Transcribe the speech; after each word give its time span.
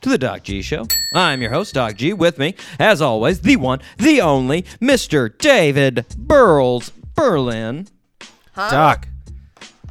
to 0.00 0.08
the 0.08 0.18
Doc 0.18 0.42
G 0.42 0.62
Show. 0.62 0.86
I'm 1.14 1.42
your 1.42 1.50
host, 1.50 1.74
Doc 1.74 1.96
G. 1.96 2.12
With 2.12 2.38
me, 2.38 2.54
as 2.78 3.02
always, 3.02 3.40
the 3.40 3.56
one, 3.56 3.80
the 3.98 4.20
only, 4.20 4.62
Mr. 4.80 5.36
David 5.36 6.06
Burles 6.16 6.90
Berlin. 7.14 7.86
Doc, 8.54 9.06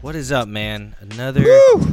what 0.02 0.16
is 0.16 0.32
up, 0.32 0.48
man? 0.48 0.96
Another 1.00 1.44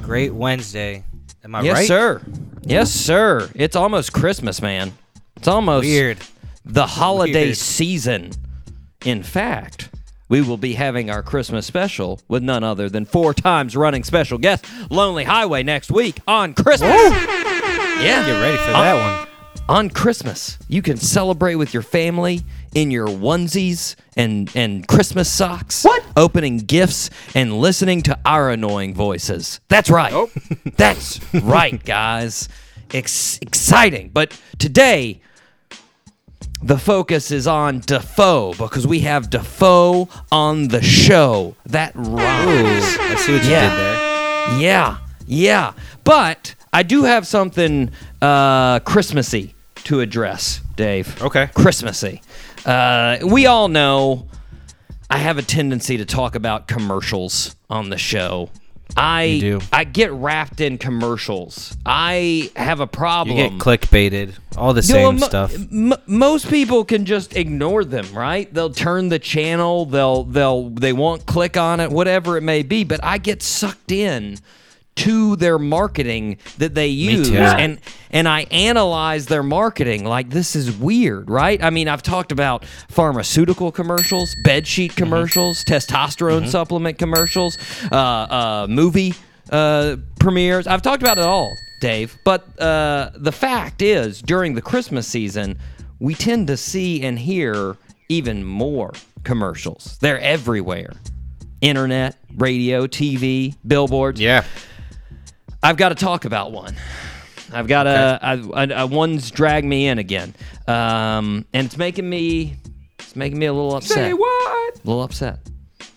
great 0.03 0.33
Wednesday. 0.35 1.05
Am 1.45 1.55
I 1.55 1.63
yes, 1.63 1.75
right? 1.75 1.87
sir. 1.87 2.23
Yes, 2.63 2.91
sir. 2.91 3.51
It's 3.55 3.77
almost 3.77 4.13
Christmas, 4.13 4.61
man. 4.61 4.93
It's 5.37 5.49
almost 5.49 5.85
Weird. 5.85 6.19
the 6.65 6.87
holiday 6.87 7.47
Weird. 7.47 7.57
season. 7.57 8.33
In 9.05 9.23
fact, 9.23 9.91
we 10.29 10.41
will 10.41 10.57
be 10.57 10.75
having 10.75 11.09
our 11.11 11.23
Christmas 11.23 11.67
special 11.67 12.21
with 12.27 12.43
none 12.43 12.65
other 12.65 12.89
than 12.89 13.05
four 13.05 13.33
times 13.33 13.77
running 13.77 14.03
special 14.03 14.39
guest 14.39 14.65
Lonely 14.91 15.25
Highway 15.25 15.63
next 15.63 15.91
week 15.91 16.19
on 16.27 16.55
Christmas. 16.55 17.56
Yeah. 18.03 18.25
Get 18.27 18.41
ready 18.41 18.57
for 18.59 18.71
that 18.73 18.95
one. 19.21 19.29
On 19.69 19.91
Christmas, 19.91 20.59
you 20.69 20.81
can 20.81 20.97
celebrate 20.97 21.57
with 21.57 21.75
your 21.75 21.83
family 21.83 22.43
in 22.75 22.91
your 22.93 23.09
onesies 23.09 23.97
and 24.17 24.49
and 24.55 24.87
Christmas 24.87 25.29
socks. 25.33 25.83
What? 25.83 26.05
Opening 26.17 26.59
gifts 26.59 27.11
and 27.35 27.59
listening 27.59 28.03
to 28.03 28.17
our 28.25 28.51
annoying 28.51 28.95
voices. 28.95 29.61
That's 29.69 29.91
right. 29.91 30.29
That's 30.77 31.21
right, 31.35 31.83
guys. 31.85 32.49
Ex- 32.95 33.39
exciting. 33.43 34.11
But 34.15 34.41
today, 34.59 35.21
the 36.63 36.79
focus 36.79 37.33
is 37.33 37.49
on 37.49 37.81
Defoe 37.81 38.55
because 38.57 38.87
we 38.87 39.01
have 39.01 39.31
Defoe 39.31 40.09
on 40.31 40.69
the 40.69 40.81
show. 40.83 41.57
That 41.67 41.93
rhymes. 41.97 42.85
I 43.01 43.17
see 43.17 43.33
what 43.33 43.45
you 43.45 43.51
Yeah. 43.51 43.69
did 43.69 43.79
there. 43.79 44.61
Yeah, 44.61 44.99
yeah. 45.27 45.73
But 46.05 46.55
I 46.73 46.83
do 46.83 47.05
have 47.05 47.27
something 47.27 47.91
uh, 48.23 48.81
Christmassy 48.81 49.55
to 49.85 50.01
address, 50.01 50.61
Dave. 50.77 51.23
Okay. 51.23 51.49
Christmassy. 51.55 52.23
Uh, 52.65 53.19
we 53.25 53.47
all 53.47 53.69
know 53.69 54.27
I 55.09 55.19
have 55.19 55.39
a 55.39 55.43
tendency 55.43 55.97
to 55.99 56.05
talk 56.05 56.35
about 56.35 56.67
commercials 56.67 57.55
on 57.71 57.91
the 57.91 57.99
show. 57.99 58.51
I 58.97 59.39
do. 59.41 59.61
I 59.73 59.85
get 59.85 60.11
wrapped 60.13 60.61
in 60.61 60.79
commercials. 60.79 61.77
I 61.85 62.51
have 62.57 62.81
a 62.81 62.87
problem. 62.87 63.37
You 63.37 63.49
get 63.51 63.59
clickbaited. 63.59 64.35
All 64.57 64.73
the 64.73 64.81
You 64.81 64.95
know, 64.95 65.11
same 65.11 65.19
mo- 65.21 65.27
stuff. 65.27 65.55
m- 65.55 65.93
most 66.07 66.49
people 66.49 66.85
can 66.85 67.05
just 67.05 67.37
ignore 67.37 67.85
them, 67.85 68.07
right? 68.15 68.53
They'll 68.55 68.71
turn 68.71 69.09
the 69.11 69.19
channel, 69.19 69.85
they'll 69.85 70.25
they'll 70.25 70.71
they 70.71 70.93
won't 70.95 71.27
click 71.27 71.57
on 71.59 71.81
it, 71.81 71.91
whatever 71.91 72.37
it 72.39 72.43
may 72.43 72.63
be. 72.63 72.85
But 72.85 73.01
I 73.05 73.19
get 73.19 73.43
sucked 73.43 73.93
in 73.93 74.39
to 74.97 75.37
their 75.37 75.59
marketing 75.59 76.39
that 76.59 76.75
they 76.75 76.89
use, 76.89 77.31
and 77.31 77.79
and 78.11 78.27
I 78.27 78.43
analyze 78.51 79.27
their 79.27 79.43
marketing 79.43 80.05
like 80.05 80.31
this 80.31 80.57
is 80.57 80.75
weird, 80.77 81.29
right? 81.31 81.63
I 81.63 81.71
mean, 81.71 81.87
I've 81.89 82.03
talked 82.03 82.33
about 82.33 82.65
pharmaceutical 82.89 83.71
commercials, 83.73 84.35
bed 84.43 84.67
sheet 84.67 84.93
Mm-hmm. 84.93 84.99
commercials, 85.05 85.65
testosterone 85.65 86.49
supplement 86.49 86.99
commercials, 86.99 87.59
uh, 87.93 87.95
uh, 87.95 88.67
movie 88.69 89.15
uh, 89.51 89.97
premieres. 90.19 90.67
I've 90.67 90.83
talked 90.83 91.03
about 91.03 91.19
it 91.19 91.25
all, 91.25 91.55
Dave. 91.81 92.17
But 92.25 92.59
uh, 92.61 93.11
the 93.17 93.33
fact 93.33 93.83
is, 93.83 94.23
during 94.23 94.55
the 94.55 94.63
Christmas 94.63 95.07
season, 95.07 95.59
we 95.99 96.15
tend 96.15 96.47
to 96.49 96.57
see 96.57 97.03
and 97.03 97.19
hear 97.19 97.77
even 98.09 98.45
more 98.45 98.93
commercials. 99.25 99.99
They're 100.01 100.21
everywhere 100.21 100.93
internet, 101.61 102.17
radio, 102.37 102.87
TV, 102.87 103.57
billboards. 103.67 104.21
Yeah. 104.21 104.45
I've 105.67 105.77
got 105.77 105.89
to 105.89 105.97
talk 105.97 106.25
about 106.25 106.53
one. 106.53 106.77
I've 107.53 107.67
got 107.67 107.83
to. 107.85 108.21
I, 108.23 108.35
I, 108.35 108.67
I, 108.73 108.85
one's 108.85 109.33
dragged 109.33 109.67
me 109.67 109.89
in 109.89 109.99
again, 109.99 110.33
um, 110.69 111.45
and 111.53 111.67
it's 111.67 111.77
making 111.77 112.09
me. 112.09 112.57
It's 113.01 113.17
making 113.17 113.41
me 113.41 113.47
a 113.47 113.53
little 113.53 113.75
upset. 113.75 113.97
Say 113.97 114.13
what? 114.13 114.77
A 114.77 114.79
little 114.85 115.03
upset. 115.03 115.41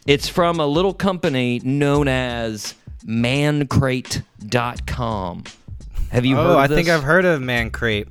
It's 0.08 0.28
from 0.28 0.59
a 0.59 0.66
little 0.66 0.96
company 0.96 1.62
known 1.63 2.08
as 2.08 2.74
Mancrate.com. 3.06 4.24
Have 6.12 6.25
you 6.25 6.35
heard? 6.35 6.47
Oh, 6.47 6.53
of 6.53 6.58
I 6.58 6.68
think? 6.68 6.90
I've 6.90 7.03
heard 7.03 7.25
of 7.25 7.40
Man 7.40 7.69
Crate. 7.69 8.08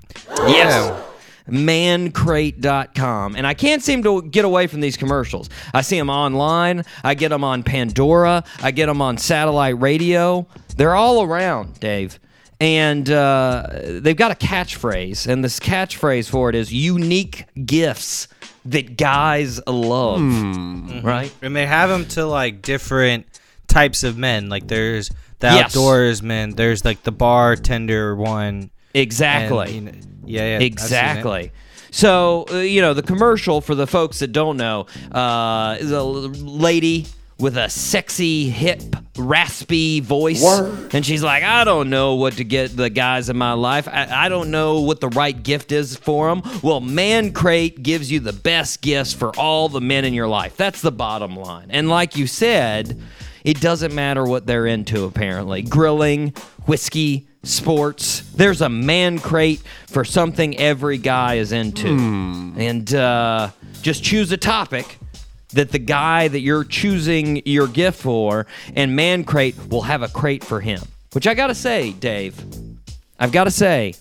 Yes. 0.47 1.07
Mancrate.com. 1.49 3.37
And 3.37 3.47
I 3.47 3.55
can't 3.55 3.83
seem 3.83 4.03
to 4.03 4.23
get 4.23 4.45
away 4.45 4.67
from 4.67 4.81
these 4.81 4.97
commercials. 4.97 5.49
I 5.75 5.83
see 5.83 5.97
them 5.99 6.11
online. 6.11 6.85
I 7.05 7.15
get 7.15 7.29
them 7.31 7.45
on 7.45 7.63
Pandora. 7.63 8.45
I 8.63 8.71
get 8.71 8.87
them 8.87 9.01
on 9.03 9.19
satellite 9.19 9.81
radio. 9.81 10.47
They're 10.77 10.95
all 10.95 11.23
around, 11.23 11.81
Dave. 11.81 12.19
And 12.61 13.09
uh, 13.09 13.67
they've 14.01 14.17
got 14.17 14.33
a 14.33 14.35
catchphrase. 14.35 15.27
And 15.27 15.45
this 15.45 15.61
catchphrase 15.61 16.29
for 16.29 16.49
it 16.51 16.55
is 16.57 16.73
unique 16.73 17.45
gifts 17.65 18.29
that 18.65 18.97
guys 18.97 19.61
love. 19.67 20.21
Right? 21.05 21.33
And 21.43 21.55
they 21.55 21.67
have 21.67 21.89
them 21.89 22.05
to 22.09 22.27
like 22.27 22.63
different 22.63 23.27
types 23.69 24.03
of 24.03 24.19
men. 24.19 24.49
Like 24.49 24.67
there's 24.67 25.11
the 25.39 25.47
Yes. 25.49 25.75
outdoorsman. 25.77 26.57
There's 26.57 26.85
like 26.85 27.05
the 27.05 27.13
bartender 27.13 28.17
one. 28.17 28.71
Exactly. 28.93 29.79
and, 29.79 29.87
you 29.87 29.93
know- 29.93 29.99
yeah, 30.29 30.43
yeah. 30.43 30.55
I've 30.57 30.61
seen 30.61 30.63
it. 30.63 30.73
Exactly. 30.73 31.53
So, 31.91 32.45
uh, 32.51 32.57
you 32.59 32.81
know, 32.83 32.95
the 32.95 33.03
commercial 33.03 33.61
for 33.61 33.75
the 33.75 33.87
folks 33.87 34.19
that 34.19 34.33
don't 34.33 34.57
know 34.57 34.87
uh, 35.11 35.77
is 35.81 35.91
a 35.91 36.03
lady 36.03 37.07
with 37.39 37.57
a 37.57 37.71
sexy, 37.71 38.51
hip, 38.51 38.83
raspy 39.17 40.01
voice. 40.01 40.43
And 40.93 41.07
she's 41.07 41.23
like, 41.23 41.45
I 41.45 41.63
don't 41.63 41.89
know 41.89 42.17
what 42.17 42.35
to 42.35 42.45
get 42.45 42.77
the 42.77 42.91
guys 42.91 43.29
in 43.31 43.37
my 43.37 43.53
life. 43.53 43.87
I, 43.87 44.27
I 44.27 44.29
don't 44.29 44.51
know 44.51 44.81
what 44.81 45.01
the 45.01 45.09
right 45.09 45.41
gift 45.41 45.71
is 45.71 45.97
for 45.97 46.29
them. 46.29 46.43
Well, 46.63 46.81
Man 46.81 47.33
Crate 47.33 47.81
gives 47.83 48.11
you 48.11 48.19
the 48.19 48.33
best 48.33 48.81
gifts 48.83 49.13
for 49.13 49.31
all 49.39 49.69
the 49.69 49.81
men 49.81 50.05
in 50.05 50.15
your 50.15 50.27
life. 50.27 50.57
That's 50.57 50.83
the 50.83 50.91
bottom 50.91 51.37
line. 51.37 51.69
And 51.71 51.89
like 51.89 52.17
you 52.17 52.27
said, 52.27 53.01
it 53.49 53.63
doesn't 53.63 53.95
matter 53.95 54.25
what 54.25 54.45
they're 54.45 54.67
into, 54.67 55.07
apparently. 55.07 55.63
Grilling, 55.63 56.35
whiskey, 56.67 57.27
sports. 57.45 58.21
There's 58.35 58.61
a 58.61 58.69
man 58.69 59.19
crate 59.19 59.63
for 59.87 60.05
something 60.05 60.59
every 60.59 60.99
guy 60.99 61.37
is 61.37 61.51
into. 61.51 61.89
And 62.59 62.95
uh, 62.95 63.49
just 63.81 64.05
choose 64.05 64.31
a 64.33 64.37
topic 64.37 64.99
that 65.55 65.73
the 65.73 65.79
guy 65.79 66.29
that 66.29 66.41
you're 66.41 66.63
choosing 66.63 67.41
your 67.47 67.69
gift 67.69 68.03
for, 68.03 68.47
and 68.77 68.95
Man 68.95 69.25
Crate 69.25 69.57
will 69.71 69.81
have 69.81 70.03
a 70.03 70.09
crate 70.09 70.45
for 70.45 70.61
him. 70.61 70.83
Which 71.15 71.27
I 71.27 71.33
gotta 71.33 71.55
say, 71.55 71.93
Dave, 71.93 72.39
I've 73.19 73.33
gotta 73.33 73.51
say, 73.51 73.95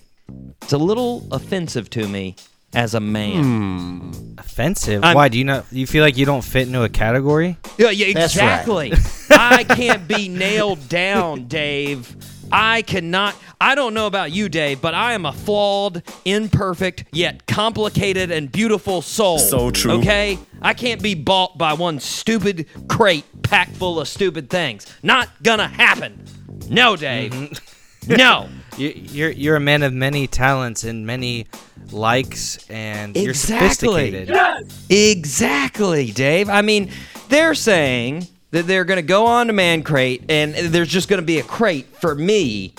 it's 0.61 0.73
a 0.73 0.77
little 0.77 1.25
offensive 1.31 1.89
to 1.91 2.05
me 2.05 2.35
as 2.77 2.93
a 2.93 2.99
man. 2.99 4.35
Offensive. 4.37 5.03
I'm- 5.03 5.15
Why 5.15 5.29
do 5.29 5.37
you 5.39 5.43
not? 5.43 5.65
You 5.71 5.87
feel 5.87 6.03
like 6.03 6.15
you 6.15 6.25
don't 6.27 6.43
fit 6.43 6.67
into 6.67 6.83
a 6.83 6.89
category? 6.89 7.57
Yeah, 7.77 7.89
yeah, 7.89 8.13
That's 8.13 8.37
right. 8.37 8.59
exactly. 8.61 8.93
I 9.31 9.63
can't 9.63 10.07
be 10.07 10.29
nailed 10.29 10.87
down, 10.87 11.47
Dave. 11.47 12.15
I 12.51 12.83
cannot. 12.83 13.35
I 13.59 13.73
don't 13.73 13.95
know 13.95 14.05
about 14.05 14.31
you, 14.31 14.47
Dave, 14.47 14.79
but 14.79 14.93
I 14.93 15.13
am 15.13 15.25
a 15.25 15.33
flawed, 15.33 16.03
imperfect, 16.23 17.05
yet 17.11 17.47
complicated 17.47 18.29
and 18.29 18.51
beautiful 18.51 19.01
soul. 19.01 19.39
So 19.39 19.71
true. 19.71 19.93
Okay? 19.93 20.37
I 20.61 20.75
can't 20.75 21.01
be 21.01 21.15
bought 21.15 21.57
by 21.57 21.73
one 21.73 21.99
stupid 21.99 22.67
crate 22.87 23.25
packed 23.41 23.75
full 23.75 23.99
of 23.99 24.07
stupid 24.07 24.49
things. 24.51 24.85
Not 25.01 25.29
gonna 25.41 25.67
happen. 25.67 26.23
No, 26.69 26.95
Dave. 26.95 27.31
Mm-hmm. 27.31 28.15
no. 28.15 28.47
You, 28.77 28.89
you're 28.95 29.31
you're 29.31 29.55
a 29.55 29.59
man 29.59 29.83
of 29.83 29.93
many 29.93 30.27
talents 30.27 30.83
and 30.83 31.05
many 31.07 31.47
likes, 31.91 32.57
and 32.69 33.15
you're 33.15 33.31
Exactly. 33.31 34.11
sophisticated. 34.27 34.71
Exactly, 34.89 36.11
Dave. 36.11 36.49
I 36.49 36.61
mean, 36.61 36.91
they're 37.29 37.55
saying 37.55 38.27
that 38.51 38.67
they're 38.67 38.85
going 38.85 38.97
to 38.97 39.01
go 39.07 39.25
on 39.25 39.47
to 39.47 39.53
Man 39.53 39.83
Crate 39.83 40.23
and 40.29 40.53
there's 40.53 40.87
just 40.89 41.09
going 41.09 41.19
to 41.21 41.25
be 41.25 41.39
a 41.39 41.43
crate 41.43 41.87
for 41.99 42.15
me 42.15 42.73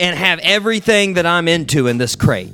and 0.00 0.16
have 0.18 0.38
everything 0.40 1.14
that 1.14 1.24
I'm 1.24 1.48
into 1.48 1.86
in 1.86 1.96
this 1.98 2.14
crate. 2.16 2.50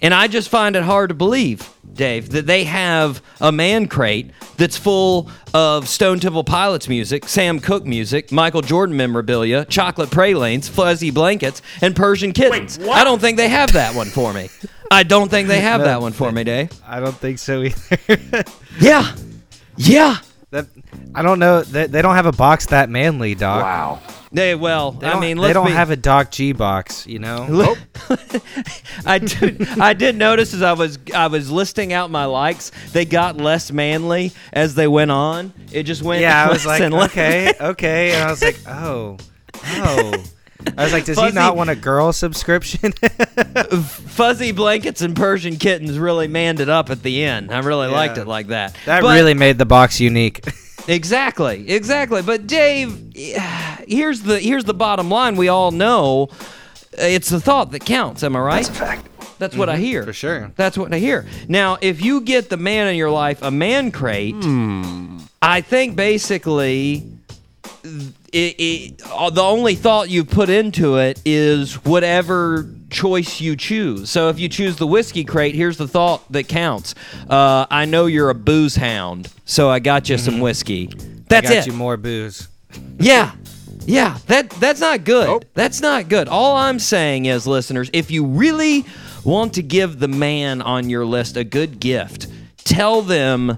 And 0.00 0.14
I 0.14 0.28
just 0.28 0.48
find 0.48 0.76
it 0.76 0.82
hard 0.84 1.08
to 1.10 1.14
believe, 1.14 1.68
Dave, 1.98 2.30
that 2.30 2.46
they 2.46 2.64
have 2.64 3.20
a 3.40 3.52
man 3.52 3.86
crate 3.88 4.30
that's 4.56 4.78
full 4.78 5.30
of 5.52 5.86
Stone 5.86 6.20
Temple 6.20 6.44
Pilots 6.44 6.88
music, 6.88 7.28
Sam 7.28 7.60
Cooke 7.60 7.84
music, 7.84 8.32
Michael 8.32 8.62
Jordan 8.62 8.96
memorabilia, 8.96 9.66
chocolate 9.66 10.10
pralines, 10.10 10.68
fuzzy 10.68 11.10
blankets, 11.10 11.60
and 11.82 11.94
Persian 11.94 12.32
kittens. 12.32 12.78
I 12.78 13.04
don't 13.04 13.20
think 13.20 13.36
they 13.36 13.48
have 13.50 13.72
that 13.74 13.94
one 13.94 14.06
for 14.06 14.32
me. 14.32 14.48
I 14.90 15.02
don't 15.02 15.30
think 15.30 15.48
they 15.48 15.60
have 15.60 15.82
that 15.82 16.00
one 16.00 16.12
for 16.12 16.32
me, 16.32 16.44
Dave. 16.44 16.70
I 16.86 17.00
don't 17.00 17.16
think 17.16 17.38
so 17.38 17.62
either. 17.62 18.44
Yeah. 18.80 19.14
Yeah. 19.76 20.18
that, 20.50 20.66
I 21.14 21.22
don't 21.22 21.38
know. 21.40 21.62
They, 21.62 21.86
they 21.86 22.00
don't 22.00 22.14
have 22.14 22.26
a 22.26 22.32
box 22.32 22.66
that 22.66 22.88
manly, 22.88 23.34
Doc. 23.34 23.62
Wow. 23.62 24.00
They 24.30 24.54
well, 24.54 24.92
They 24.92 25.06
I 25.06 25.18
mean, 25.18 25.36
they 25.38 25.42
let's 25.42 25.54
don't 25.54 25.66
be, 25.66 25.72
have 25.72 25.90
a 25.90 25.96
Doc 25.96 26.30
G 26.30 26.52
box, 26.52 27.06
you 27.06 27.18
know. 27.18 27.46
Nope. 27.46 27.78
I 29.06 29.18
did. 29.18 29.66
I 29.78 29.94
did 29.94 30.16
notice 30.16 30.52
as 30.52 30.62
I 30.62 30.74
was 30.74 30.98
I 31.14 31.28
was 31.28 31.50
listing 31.50 31.92
out 31.92 32.10
my 32.10 32.26
likes, 32.26 32.70
they 32.92 33.04
got 33.06 33.38
less 33.38 33.72
manly 33.72 34.32
as 34.52 34.74
they 34.74 34.86
went 34.86 35.10
on. 35.10 35.52
It 35.72 35.84
just 35.84 36.02
went. 36.02 36.20
yeah, 36.20 36.44
I 36.44 36.48
less 36.48 36.66
was 36.66 36.66
like, 36.66 36.82
okay, 37.10 37.52
okay, 37.60 38.12
and 38.12 38.24
I 38.24 38.30
was 38.30 38.42
like, 38.42 38.58
oh, 38.68 39.16
oh. 39.64 40.24
I 40.76 40.82
was 40.84 40.92
like, 40.92 41.04
does 41.04 41.16
Fuzzy- 41.16 41.28
he 41.30 41.34
not 41.34 41.56
want 41.56 41.70
a 41.70 41.76
girl 41.76 42.12
subscription? 42.12 42.92
Fuzzy 43.80 44.52
blankets 44.52 45.00
and 45.00 45.14
Persian 45.16 45.56
kittens 45.56 45.98
really 45.98 46.26
manned 46.28 46.60
it 46.60 46.68
up 46.68 46.90
at 46.90 47.02
the 47.02 47.22
end. 47.22 47.52
I 47.52 47.60
really 47.60 47.86
liked 47.88 48.18
it 48.18 48.26
like 48.26 48.48
that. 48.48 48.76
that 48.84 49.02
But- 49.02 49.14
really 49.14 49.34
made 49.34 49.56
the 49.56 49.64
box 49.66 50.00
unique. 50.00 50.44
Exactly, 50.88 51.70
exactly. 51.70 52.22
But 52.22 52.46
Dave, 52.46 53.12
here's 53.86 54.22
the 54.22 54.40
here's 54.40 54.64
the 54.64 54.74
bottom 54.74 55.10
line. 55.10 55.36
We 55.36 55.48
all 55.48 55.70
know 55.70 56.28
uh, 56.98 57.02
it's 57.02 57.28
the 57.28 57.40
thought 57.40 57.70
that 57.72 57.84
counts. 57.84 58.22
Am 58.22 58.34
I 58.34 58.40
right? 58.40 58.64
That's 58.64 58.68
a 58.70 58.72
fact. 58.72 59.08
That's 59.38 59.56
what 59.56 59.68
I 59.68 59.76
hear. 59.76 60.02
for 60.02 60.12
sure. 60.12 60.50
That's 60.56 60.76
what 60.76 60.92
I 60.92 60.98
hear. 60.98 61.24
Now, 61.46 61.78
if 61.80 62.02
you 62.02 62.22
get 62.22 62.48
the 62.50 62.56
man 62.56 62.88
in 62.88 62.96
your 62.96 63.10
life 63.10 63.40
a 63.42 63.52
man 63.52 63.92
crate, 63.92 64.34
I 65.40 65.60
think 65.60 65.94
basically 65.94 67.04
it, 67.84 68.54
it, 68.58 69.02
uh, 69.06 69.30
the 69.30 69.42
only 69.42 69.76
thought 69.76 70.10
you 70.10 70.24
put 70.24 70.48
into 70.48 70.96
it 70.96 71.20
is 71.24 71.74
whatever 71.84 72.68
choice 72.90 73.40
you 73.40 73.54
choose. 73.56 74.10
So 74.10 74.28
if 74.28 74.38
you 74.38 74.48
choose 74.48 74.76
the 74.76 74.86
whiskey 74.86 75.24
crate, 75.24 75.54
here's 75.54 75.76
the 75.76 75.88
thought 75.88 76.30
that 76.32 76.48
counts. 76.48 76.94
Uh, 77.28 77.66
I 77.70 77.84
know 77.84 78.06
you're 78.06 78.30
a 78.30 78.34
booze 78.34 78.76
hound, 78.76 79.32
so 79.44 79.68
I 79.70 79.78
got 79.78 80.08
you 80.08 80.18
some 80.18 80.40
whiskey. 80.40 80.86
That's 81.28 81.46
I 81.50 81.54
got 81.54 81.58
it. 81.58 81.66
you 81.66 81.72
more 81.72 81.96
booze. 81.96 82.48
Yeah. 83.00 83.32
Yeah, 83.86 84.18
that 84.26 84.50
that's 84.50 84.80
not 84.80 85.04
good. 85.04 85.46
That's 85.54 85.80
not 85.80 86.10
good. 86.10 86.28
All 86.28 86.56
I'm 86.56 86.78
saying 86.78 87.24
is 87.24 87.46
listeners, 87.46 87.88
if 87.94 88.10
you 88.10 88.26
really 88.26 88.84
want 89.24 89.54
to 89.54 89.62
give 89.62 89.98
the 89.98 90.08
man 90.08 90.60
on 90.60 90.90
your 90.90 91.06
list 91.06 91.38
a 91.38 91.44
good 91.44 91.80
gift, 91.80 92.26
tell 92.64 93.00
them 93.00 93.56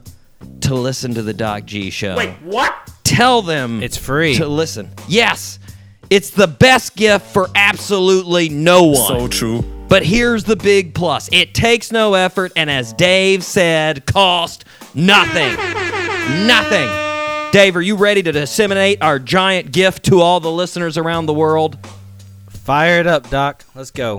to 0.61 0.75
listen 0.75 1.15
to 1.15 1.23
the 1.23 1.33
Doc 1.35 1.65
G 1.65 1.91
show. 1.91 2.17
Wait, 2.17 2.31
What? 2.43 2.73
Tell 3.03 3.43
them 3.43 3.83
It's 3.83 3.97
free. 3.97 4.37
to 4.37 4.47
listen. 4.47 4.91
Yes. 5.09 5.59
It's 6.11 6.31
the 6.31 6.49
best 6.49 6.97
gift 6.97 7.27
for 7.27 7.49
absolutely 7.55 8.49
no 8.49 8.83
one. 8.83 8.97
So 8.97 9.29
true. 9.29 9.63
But 9.89 10.05
here's 10.05 10.43
the 10.43 10.57
big 10.57 10.93
plus 10.93 11.29
it 11.33 11.55
takes 11.55 11.93
no 11.93 12.15
effort, 12.15 12.53
and 12.57 12.69
as 12.69 12.93
Dave 12.93 13.45
said, 13.45 14.07
cost 14.07 14.65
nothing. 14.93 15.55
nothing. 16.49 16.89
Dave, 17.53 17.77
are 17.77 17.83
you 17.83 17.95
ready 17.97 18.25
to 18.25 18.33
disseminate 18.33 19.01
our 19.03 19.21
giant 19.21 19.71
gift 19.71 20.05
to 20.07 20.21
all 20.21 20.41
the 20.41 20.51
listeners 20.51 20.99
around 20.99 21.27
the 21.27 21.35
world? 21.35 21.79
Fire 22.49 22.99
it 22.99 23.07
up, 23.07 23.31
Doc. 23.31 23.65
Let's 23.77 23.93
go. 23.93 24.19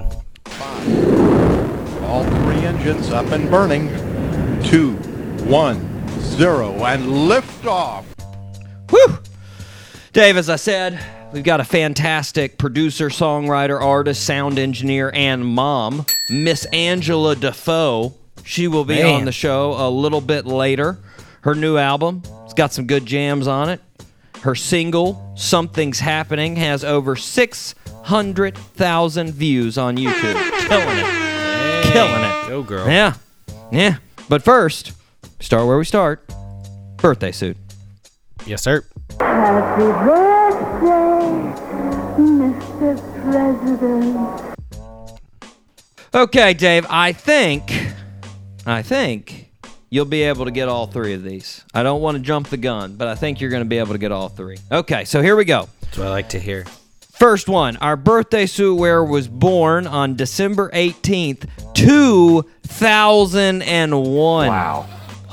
All 2.04 2.24
three 2.24 2.66
engines 2.66 3.10
up 3.12 3.28
and 3.28 3.50
burning. 3.50 3.90
Two, 4.64 4.94
one, 5.44 6.10
zero, 6.20 6.74
and 6.86 7.28
lift 7.28 7.66
off. 7.66 8.06
Whew. 8.90 9.20
Dave, 10.14 10.36
as 10.36 10.50
I 10.50 10.58
said, 10.58 11.00
we've 11.32 11.44
got 11.44 11.60
a 11.60 11.64
fantastic 11.64 12.58
producer, 12.58 13.10
songwriter, 13.10 13.80
artist, 13.82 14.26
sound 14.26 14.58
engineer, 14.60 15.12
and 15.14 15.46
mom, 15.46 16.06
Miss 16.30 16.66
Angela 16.66 17.36
Defoe. 17.36 18.14
She 18.44 18.68
will 18.68 18.86
be 18.86 18.96
Man. 18.96 19.16
on 19.16 19.26
the 19.26 19.32
show 19.32 19.74
a 19.78 19.90
little 19.90 20.22
bit 20.22 20.46
later. 20.46 21.00
Her 21.42 21.56
new 21.56 21.78
album, 21.78 22.22
it's 22.46 22.54
got 22.54 22.72
some 22.74 22.86
good 22.88 23.06
jams 23.06 23.48
on 23.48 23.70
it. 23.70 23.82
Her 24.42 24.56
single, 24.56 25.34
Something's 25.36 26.00
Happening, 26.00 26.56
has 26.56 26.84
over 26.84 27.16
600,000 27.16 29.32
views 29.32 29.78
on 29.78 29.98
YouTube. 29.98 30.34
Killing 30.68 30.98
it. 30.98 31.06
Killing 31.92 32.24
it. 32.24 32.48
Go, 32.48 32.64
girl. 32.64 32.90
Yeah. 32.90 33.14
Yeah. 33.72 33.98
But 34.28 34.42
first, 34.44 34.94
start 35.40 35.68
where 35.68 35.78
we 35.78 35.86
start. 35.86 36.28
Birthday 36.98 37.32
suit. 37.32 37.58
Yes, 38.48 38.64
sir. 38.64 38.84
Happy 39.20 39.84
birthday, 40.06 41.54
Mr. 42.18 42.98
President. 43.24 44.56
Okay, 46.14 46.54
Dave, 46.54 46.86
I 46.90 47.14
think 47.14 47.72
I 48.66 48.82
think 48.82 49.50
you'll 49.90 50.06
be 50.06 50.24
able 50.24 50.46
to 50.46 50.52
get 50.52 50.68
all 50.68 50.88
three 50.88 51.14
of 51.14 51.24
these. 51.24 51.64
I 51.74 51.84
don't 51.84 52.02
want 52.02 52.18
to 52.18 52.24
jump 52.24 52.50
the 52.50 52.58
gun, 52.58 52.96
but 52.96 53.08
I 53.08 53.16
think 53.16 53.40
you're 53.42 53.50
going 53.50 53.64
to 53.64 53.70
be 53.70 53.78
able 53.78 53.94
to 53.94 53.98
get 54.00 54.12
all 54.12 54.28
three. 54.30 54.58
Okay, 54.72 55.06
so 55.06 55.22
here 55.22 55.36
we 55.36 55.46
go. 55.46 55.68
That's 55.82 55.98
what 55.98 56.08
I 56.08 56.12
like 56.12 56.30
to 56.30 56.40
hear. 56.40 56.66
First 57.12 57.48
one, 57.48 57.78
our 57.78 57.96
birthday 57.96 58.46
suit 58.48 58.76
wearer 58.76 59.06
was 59.06 59.28
born 59.28 59.86
on 59.88 60.16
December 60.16 60.70
18th, 60.74 61.46
2001. 61.76 64.48
Wow. 64.48 64.88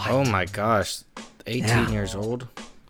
Oh 0.08 0.24
my 0.26 0.44
gosh, 0.44 0.98
18 1.46 1.68
Yeah. 1.68 1.90
years 1.90 2.14
old. 2.14 2.46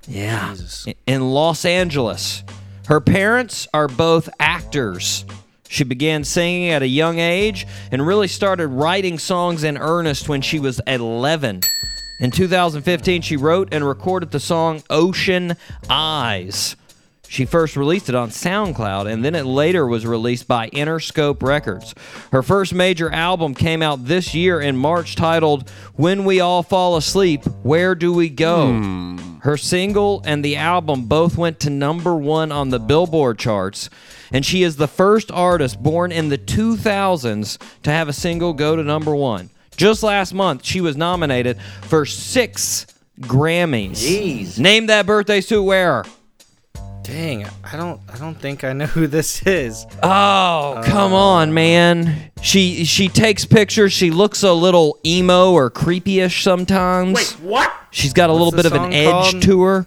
Yeah. 0.08 0.50
Jesus. 0.50 0.87
In 1.06 1.31
Los 1.31 1.64
Angeles. 1.64 2.43
Her 2.87 3.00
parents 3.00 3.69
are 3.75 3.88
both 3.88 4.28
actors. 4.40 5.26
She 5.69 5.84
began 5.84 6.25
singing 6.25 6.70
at 6.70 6.82
a 6.82 6.88
young 6.88 7.19
age 7.19 7.66
and 7.93 8.06
really 8.06 8.28
started 8.28 8.69
writing 8.69 9.19
songs 9.19 9.62
in 9.62 9.76
earnest 9.76 10.28
when 10.28 10.40
she 10.40 10.58
was 10.58 10.81
11. 10.87 11.60
In 12.20 12.31
2015, 12.31 13.20
she 13.22 13.37
wrote 13.37 13.69
and 13.72 13.87
recorded 13.87 14.31
the 14.31 14.40
song 14.40 14.82
Ocean 14.88 15.55
Eyes. 15.90 16.75
She 17.29 17.45
first 17.45 17.77
released 17.77 18.09
it 18.09 18.15
on 18.15 18.31
SoundCloud 18.31 19.11
and 19.11 19.23
then 19.23 19.35
it 19.35 19.45
later 19.45 19.87
was 19.87 20.07
released 20.07 20.49
by 20.49 20.71
Interscope 20.71 21.43
Records. 21.43 21.95
Her 22.33 22.43
first 22.43 22.73
major 22.73 23.13
album 23.13 23.55
came 23.55 23.83
out 23.83 24.07
this 24.07 24.35
year 24.35 24.61
in 24.61 24.77
March 24.77 25.15
titled 25.15 25.69
When 25.95 26.25
We 26.25 26.41
All 26.41 26.63
Fall 26.63 26.97
Asleep, 26.97 27.45
Where 27.63 27.95
Do 27.95 28.15
We 28.15 28.31
Go? 28.31 28.73
Hmm. 28.73 29.39
Her 29.41 29.57
single 29.57 30.23
and 30.25 30.45
the 30.45 30.57
album 30.57 31.05
both 31.05 31.37
went 31.37 31.61
to 31.61 31.71
number 31.71 32.15
one 32.17 32.51
on 32.51 32.71
the 32.71 32.81
Billboard 32.81 33.39
charts, 33.39 33.89
and 34.33 34.45
she 34.45 34.63
is 34.63 34.77
the 34.77 34.89
first 34.89 35.31
artist 35.31 35.83
born 35.83 36.11
in 36.11 36.29
the 36.29 36.39
2000s 36.39 37.59
to 37.83 37.91
have 37.91 38.09
a 38.09 38.13
single 38.13 38.53
go 38.53 38.75
to 38.75 38.83
number 38.83 39.15
one. 39.15 39.51
Just 39.77 40.03
last 40.03 40.35
month, 40.35 40.65
she 40.65 40.81
was 40.81 40.97
nominated 40.97 41.61
for 41.82 42.05
six 42.05 42.87
Grammys. 43.20 43.93
Jeez. 43.93 44.58
Name 44.58 44.87
that 44.87 45.06
birthday 45.06 45.41
suit 45.41 45.63
wearer. 45.63 46.05
Dang, 47.08 47.46
I 47.65 47.77
don't 47.79 47.98
I 48.12 48.19
don't 48.19 48.34
think 48.34 48.65
I 48.65 48.74
know 48.74 48.84
who 48.94 49.06
this 49.06 49.43
is. 49.46 49.86
Oh, 50.03 50.82
come 50.84 51.15
on, 51.15 51.55
man. 51.55 52.31
She 52.43 52.84
she 52.84 53.08
takes 53.08 53.46
pictures. 53.46 53.94
She 53.94 54.10
looks 54.10 54.43
a 54.43 54.53
little 54.53 54.98
emo 55.06 55.53
or 55.53 55.70
creepy-ish 55.70 56.43
sometimes. 56.43 57.15
Wait, 57.15 57.31
what? 57.41 57.72
She's 57.93 58.12
got 58.12 58.29
a 58.29 58.32
little 58.34 58.53
bit 58.53 58.67
of 58.67 58.72
an 58.72 58.82
song 58.82 58.94
edge 58.94 59.10
called? 59.10 59.43
to 59.43 59.62
her. 59.62 59.86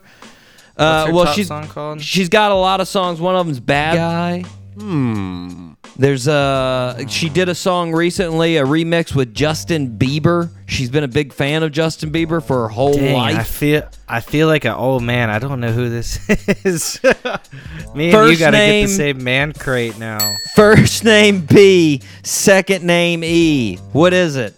Uh, 0.76 1.06
her 1.06 1.14
well, 1.14 1.26
top 1.26 1.36
she's 1.36 1.48
song 1.48 1.68
called? 1.68 2.02
she's 2.02 2.28
got 2.30 2.52
a 2.52 2.56
lot 2.56 2.82
of 2.82 2.88
songs. 2.88 3.22
One 3.22 3.36
of 3.36 3.46
them's 3.46 3.60
"Bad 3.60 3.96
Guy." 3.98 4.42
Hmm. 4.80 5.74
There's 6.02 6.28
a 6.28 7.06
she 7.08 7.30
did 7.30 7.48
a 7.48 7.54
song 7.54 7.92
recently, 7.94 8.58
a 8.58 8.64
remix 8.64 9.14
with 9.14 9.36
Justin 9.36 10.00
Bieber. 10.00 10.50
She's 10.66 10.90
been 10.90 11.04
a 11.04 11.08
big 11.08 11.32
fan 11.32 11.62
of 11.62 11.72
Justin 11.72 12.12
Bieber 12.12 12.44
for 12.44 12.64
her 12.64 12.70
whole 12.70 12.96
Dang, 12.96 13.16
I 13.16 13.34
life. 13.34 13.48
feel 13.48 13.88
I 14.10 14.20
feel 14.20 14.48
like 14.48 14.66
an 14.66 14.72
old 14.74 15.04
man. 15.04 15.30
I 15.30 15.38
don't 15.38 15.60
know 15.60 15.72
who 15.72 15.90
this 15.90 16.28
is. 16.66 17.00
Me 17.04 17.12
and 17.14 18.02
you 18.06 18.12
First 18.12 18.40
gotta 18.40 18.58
name- 18.58 18.86
get 18.86 18.88
the 18.88 18.94
same 18.96 19.24
man 19.24 19.54
crate 19.54 20.00
now. 20.00 20.18
First 20.56 21.04
name 21.04 21.42
B, 21.46 22.02
second 22.24 22.84
name 22.84 23.24
E. 23.24 23.76
What 23.92 24.12
is 24.14 24.38
it? 24.38 24.56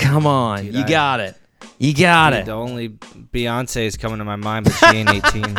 Come 0.00 0.26
on, 0.26 0.64
Dude, 0.64 0.74
you 0.74 0.82
I- 0.82 0.88
got 0.88 1.20
it. 1.20 1.36
You 1.78 1.94
got 1.94 2.30
Dude, 2.30 2.40
it. 2.40 2.46
The 2.46 2.52
only 2.52 2.88
Beyonce 2.88 3.86
is 3.86 3.96
coming 3.96 4.18
to 4.18 4.24
my 4.24 4.34
mind, 4.36 4.64
but 4.64 4.72
she 4.74 4.86
ain't 4.96 5.08
18. 5.08 5.56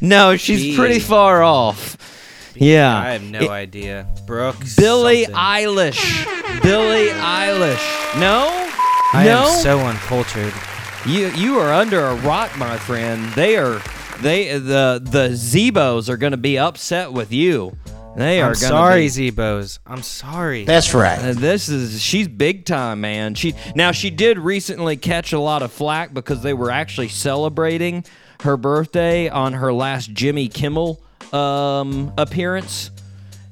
No, 0.06 0.36
she's 0.36 0.62
Jeez. 0.62 0.76
pretty 0.76 0.98
far 1.00 1.42
off. 1.42 1.96
Yeah. 2.58 2.96
I 2.98 3.10
have 3.12 3.22
no 3.22 3.40
It- 3.40 3.50
idea. 3.50 4.06
Brooks. 4.26 4.76
Billie 4.76 5.24
something. 5.24 5.34
Eilish. 5.40 6.62
Billie 6.62 7.08
Eilish. 7.10 8.20
No? 8.20 8.48
I 9.12 9.24
no? 9.24 9.44
am 9.48 9.62
so 9.62 9.78
uncultured. 9.80 10.52
you 11.06 11.28
you 11.28 11.58
are 11.60 11.72
under 11.72 12.00
a 12.04 12.14
rock, 12.16 12.56
my 12.58 12.76
friend. 12.78 13.24
They 13.34 13.56
are 13.56 13.80
they 14.20 14.58
the 14.58 15.00
the 15.02 15.28
Zebos 15.30 16.08
are 16.08 16.16
going 16.16 16.32
to 16.32 16.36
be 16.36 16.58
upset 16.58 17.12
with 17.12 17.32
you. 17.32 17.76
They 18.16 18.40
are 18.40 18.46
I'm 18.46 18.52
gonna 18.54 18.56
sorry, 18.56 19.02
be- 19.02 19.08
Zebos. 19.32 19.78
I'm 19.86 20.02
sorry. 20.02 20.64
That's 20.64 20.94
right. 20.94 21.18
Uh, 21.18 21.32
this 21.34 21.68
is 21.68 22.00
she's 22.02 22.26
big 22.28 22.64
time, 22.64 23.02
man. 23.02 23.34
She 23.34 23.54
now 23.74 23.92
she 23.92 24.08
did 24.10 24.38
recently 24.38 24.96
catch 24.96 25.32
a 25.34 25.38
lot 25.38 25.62
of 25.62 25.70
flack 25.70 26.14
because 26.14 26.42
they 26.42 26.54
were 26.54 26.70
actually 26.70 27.08
celebrating 27.08 28.04
her 28.40 28.56
birthday 28.56 29.28
on 29.28 29.52
her 29.52 29.72
last 29.72 30.12
Jimmy 30.12 30.48
Kimmel 30.48 31.00
um, 31.32 32.12
appearance, 32.18 32.90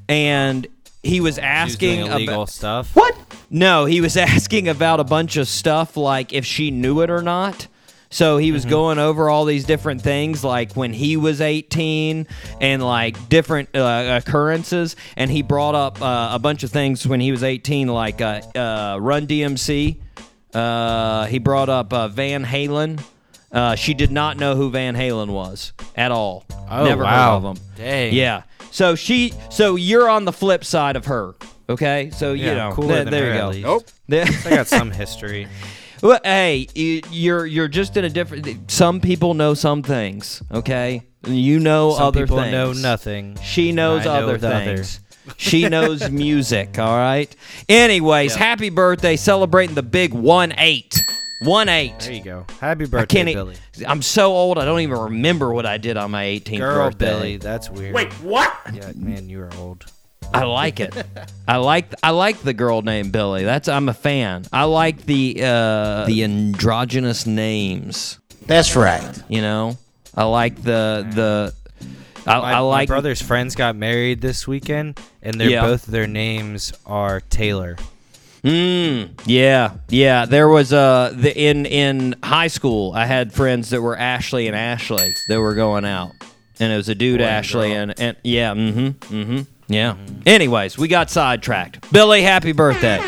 and 0.09 0.67
he 1.03 1.21
was 1.21 1.39
asking 1.39 2.01
illegal 2.07 2.35
about 2.35 2.49
stuff. 2.51 2.95
what? 2.97 3.17
No, 3.51 3.85
he 3.85 4.01
was 4.01 4.17
asking 4.35 4.69
about 4.69 5.01
a 5.01 5.05
bunch 5.05 5.37
of 5.37 5.49
stuff 5.49 5.97
like 5.97 6.33
if 6.33 6.45
she 6.45 6.71
knew 6.71 7.01
it 7.03 7.11
or 7.11 7.23
not. 7.23 7.67
So 8.11 8.37
he 8.39 8.49
Mm-hmm. 8.49 8.55
was 8.55 8.65
going 8.65 8.99
over 9.01 9.29
all 9.29 9.45
these 9.45 9.65
different 9.65 10.01
things, 10.03 10.45
like 10.45 10.75
when 10.75 10.93
he 10.93 11.17
was 11.17 11.41
18 11.41 12.29
and 12.61 12.83
like 12.83 13.29
different 13.29 13.75
uh, 13.75 14.21
occurrences. 14.25 14.95
And 15.17 15.31
he 15.31 15.43
brought 15.43 15.75
up 15.75 16.01
uh, 16.01 16.29
a 16.33 16.39
bunch 16.39 16.63
of 16.63 16.71
things 16.71 17.07
when 17.09 17.19
he 17.21 17.33
was 17.33 17.43
18, 17.43 17.89
like 17.89 18.21
uh, 18.21 18.41
uh, 18.55 18.99
Run 19.01 19.27
DMC. 19.27 19.97
Uh, 20.55 21.27
he 21.27 21.39
brought 21.41 21.69
up 21.69 21.93
uh, 21.93 22.07
Van 22.07 22.45
Halen. 22.45 23.03
Uh, 23.55 23.75
she 23.77 23.95
did 23.95 24.11
not 24.11 24.37
know 24.37 24.57
who 24.57 24.69
Van 24.71 24.95
Halen 24.97 25.29
was 25.29 25.73
at 25.97 26.11
all. 26.11 26.45
Oh, 26.69 26.85
Never 26.85 27.05
wow. 27.05 27.39
heard 27.41 27.47
of 27.49 27.57
them. 27.57 27.65
Dang. 27.77 28.13
Yeah. 28.13 28.43
So 28.73 28.95
she, 28.97 29.33
so 29.51 29.77
you're 29.77 30.09
on 30.09 30.25
the 30.25 30.33
flip 30.33 30.65
side 30.65 30.97
of 30.97 31.07
her. 31.07 31.35
Okay. 31.69 32.11
So 32.13 32.33
Yeah, 32.33 32.49
you 32.51 32.55
know, 32.57 32.73
cooler 32.75 32.89
th- 32.95 33.05
than 33.05 33.11
there 33.13 33.27
her 33.27 33.29
you 33.55 33.61
at 33.61 33.65
go. 33.65 33.77
least. 33.77 33.95
Nope. 34.09 34.45
I 34.47 34.51
got 34.57 34.67
some 34.67 34.91
history. 35.03 35.47
well, 36.03 36.19
hey, 36.25 36.67
you- 36.75 37.01
you're 37.11 37.47
you're 37.47 37.69
just 37.69 37.97
in 37.97 38.05
a 38.05 38.11
different. 38.11 38.71
Some 38.71 39.01
people 39.01 39.35
know 39.35 39.55
some 39.55 39.83
things. 39.83 40.43
Okay, 40.53 41.03
you 41.27 41.61
know 41.61 41.93
Some 41.95 42.03
other 42.09 42.23
people 42.25 42.39
things. 42.39 42.53
know 42.53 42.73
nothing. 42.73 43.39
She 43.43 43.71
knows 43.73 44.03
I 44.03 44.19
know 44.21 44.29
other 44.29 44.37
the 44.39 44.55
other. 44.55 44.85
she 45.39 45.69
knows 45.71 46.11
music. 46.11 46.79
All 46.79 46.99
right. 46.99 47.35
Anyways, 47.69 48.35
happy 48.35 48.69
birthday! 48.69 49.17
Celebrating 49.17 49.75
the 49.75 49.83
big 49.83 50.13
one 50.13 50.53
eight. 50.59 51.01
One 51.45 51.69
eight. 51.69 51.99
There 52.01 52.13
you 52.13 52.23
go. 52.25 52.47
Happy 52.61 52.85
I 52.85 52.87
birthday, 52.87 53.17
can't. 53.17 53.29
e- 53.29 53.35
Billie. 53.35 53.57
I'm 53.87 54.03
so 54.03 54.33
old. 54.33 54.59
I 54.59 54.65
don't 54.65 54.81
even 54.81 54.99
remember 54.99 55.53
what 55.53 55.67
I 55.67 55.79
did 55.79 55.97
on 55.97 56.11
my 56.11 56.25
18th 56.25 56.59
Girl, 56.59 56.89
birthday. 56.91 57.07
Billie. 57.07 57.37
That's 57.37 57.69
weird. 57.71 57.95
Wait, 57.95 58.13
what? 58.15 58.53
Yeah, 58.73 58.93
man, 58.97 59.29
you 59.29 59.41
are 59.43 59.51
old. 59.59 59.85
I 60.33 60.45
like 60.45 60.81
it. 60.81 60.95
I 61.49 61.59
like 61.59 61.95
I 62.03 62.11
like 62.11 62.41
the 62.41 62.55
girl 62.55 62.83
named 62.83 63.13
Billie. 63.13 63.45
That's 63.45 63.69
I'm 63.69 63.89
a 63.89 63.95
fan. 63.95 64.45
I 64.53 64.65
like 64.65 65.05
the 65.05 65.41
uh, 65.45 66.07
the 66.07 66.25
androgynous 66.25 67.27
names. 67.27 68.19
That's 68.47 68.75
right. 68.75 69.23
You 69.29 69.43
know, 69.43 69.77
I 70.15 70.25
like 70.25 70.57
the 70.63 71.07
the. 71.15 71.55
I, 72.27 72.39
My, 72.41 72.53
I 72.55 72.59
like 72.61 72.89
my 72.89 72.95
brother's 72.95 73.21
friends 73.21 73.55
got 73.55 73.77
married 73.77 74.23
this 74.23 74.49
weekend, 74.49 74.99
and 75.23 75.39
their 75.39 75.51
Yeah. 75.51 75.61
both 75.61 75.85
their 75.85 76.07
names 76.07 76.73
are 76.87 77.21
Taylor. 77.21 77.77
Mm, 78.45 79.21
yeah, 79.25 79.73
yeah. 79.89 80.27
There 80.27 80.49
was 80.49 80.71
uh 80.73 81.13
the 81.17 81.35
in 81.35 81.65
in 81.65 82.15
high 82.23 82.49
school. 82.49 82.93
I 82.93 83.07
had 83.07 83.33
friends 83.33 83.71
that 83.71 83.81
were 83.81 83.97
Ashley 83.97 84.47
and 84.49 84.55
Ashley 84.55 85.15
that 85.29 85.41
were 85.41 85.55
going 85.55 85.87
out, 85.87 86.13
and 86.61 86.71
it 86.71 86.77
was 86.77 86.91
a 86.91 86.95
dude 86.95 87.21
Boy 87.21 87.25
Ashley 87.25 87.69
girl. 87.71 87.79
and 87.91 88.01
and 88.01 88.17
yeah, 88.23 88.53
mm-hmm, 88.53 89.15
mm-hmm, 89.15 89.41
yeah. 89.73 89.97
Anyways, 90.27 90.77
we 90.77 90.89
got 90.89 91.09
sidetracked. 91.11 91.91
Billie, 91.91 92.21
happy 92.21 92.53
birthday. 92.53 93.01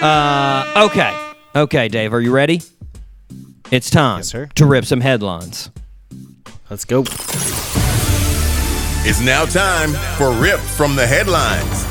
Uh, 0.00 0.86
okay, 0.90 1.14
okay, 1.54 1.88
Dave, 1.88 2.14
are 2.14 2.20
you 2.22 2.32
ready? 2.32 2.62
It's 3.70 3.90
time 3.90 4.18
Yes, 4.20 4.28
sir. 4.28 4.48
to 4.54 4.64
rip 4.66 4.86
some 4.86 5.02
headlines. 5.02 5.70
Let's 6.70 6.86
go. 6.86 7.04
It's 9.06 9.20
now 9.20 9.44
time 9.44 9.90
for 10.16 10.32
Rip 10.32 10.58
from 10.58 10.96
the 10.96 11.06
Headlines. 11.06 11.84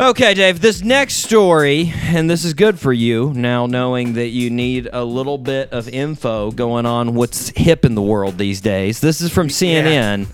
Okay, 0.00 0.32
Dave, 0.34 0.60
this 0.60 0.80
next 0.82 1.14
story, 1.24 1.92
and 2.04 2.30
this 2.30 2.44
is 2.44 2.54
good 2.54 2.78
for 2.78 2.92
you 2.92 3.32
now 3.34 3.66
knowing 3.66 4.12
that 4.12 4.28
you 4.28 4.48
need 4.48 4.88
a 4.92 5.02
little 5.02 5.38
bit 5.38 5.72
of 5.72 5.88
info 5.88 6.52
going 6.52 6.86
on 6.86 7.14
what's 7.14 7.48
hip 7.56 7.84
in 7.84 7.96
the 7.96 8.02
world 8.02 8.38
these 8.38 8.60
days. 8.60 9.00
This 9.00 9.20
is 9.20 9.32
from 9.32 9.48
CNN, 9.48 10.28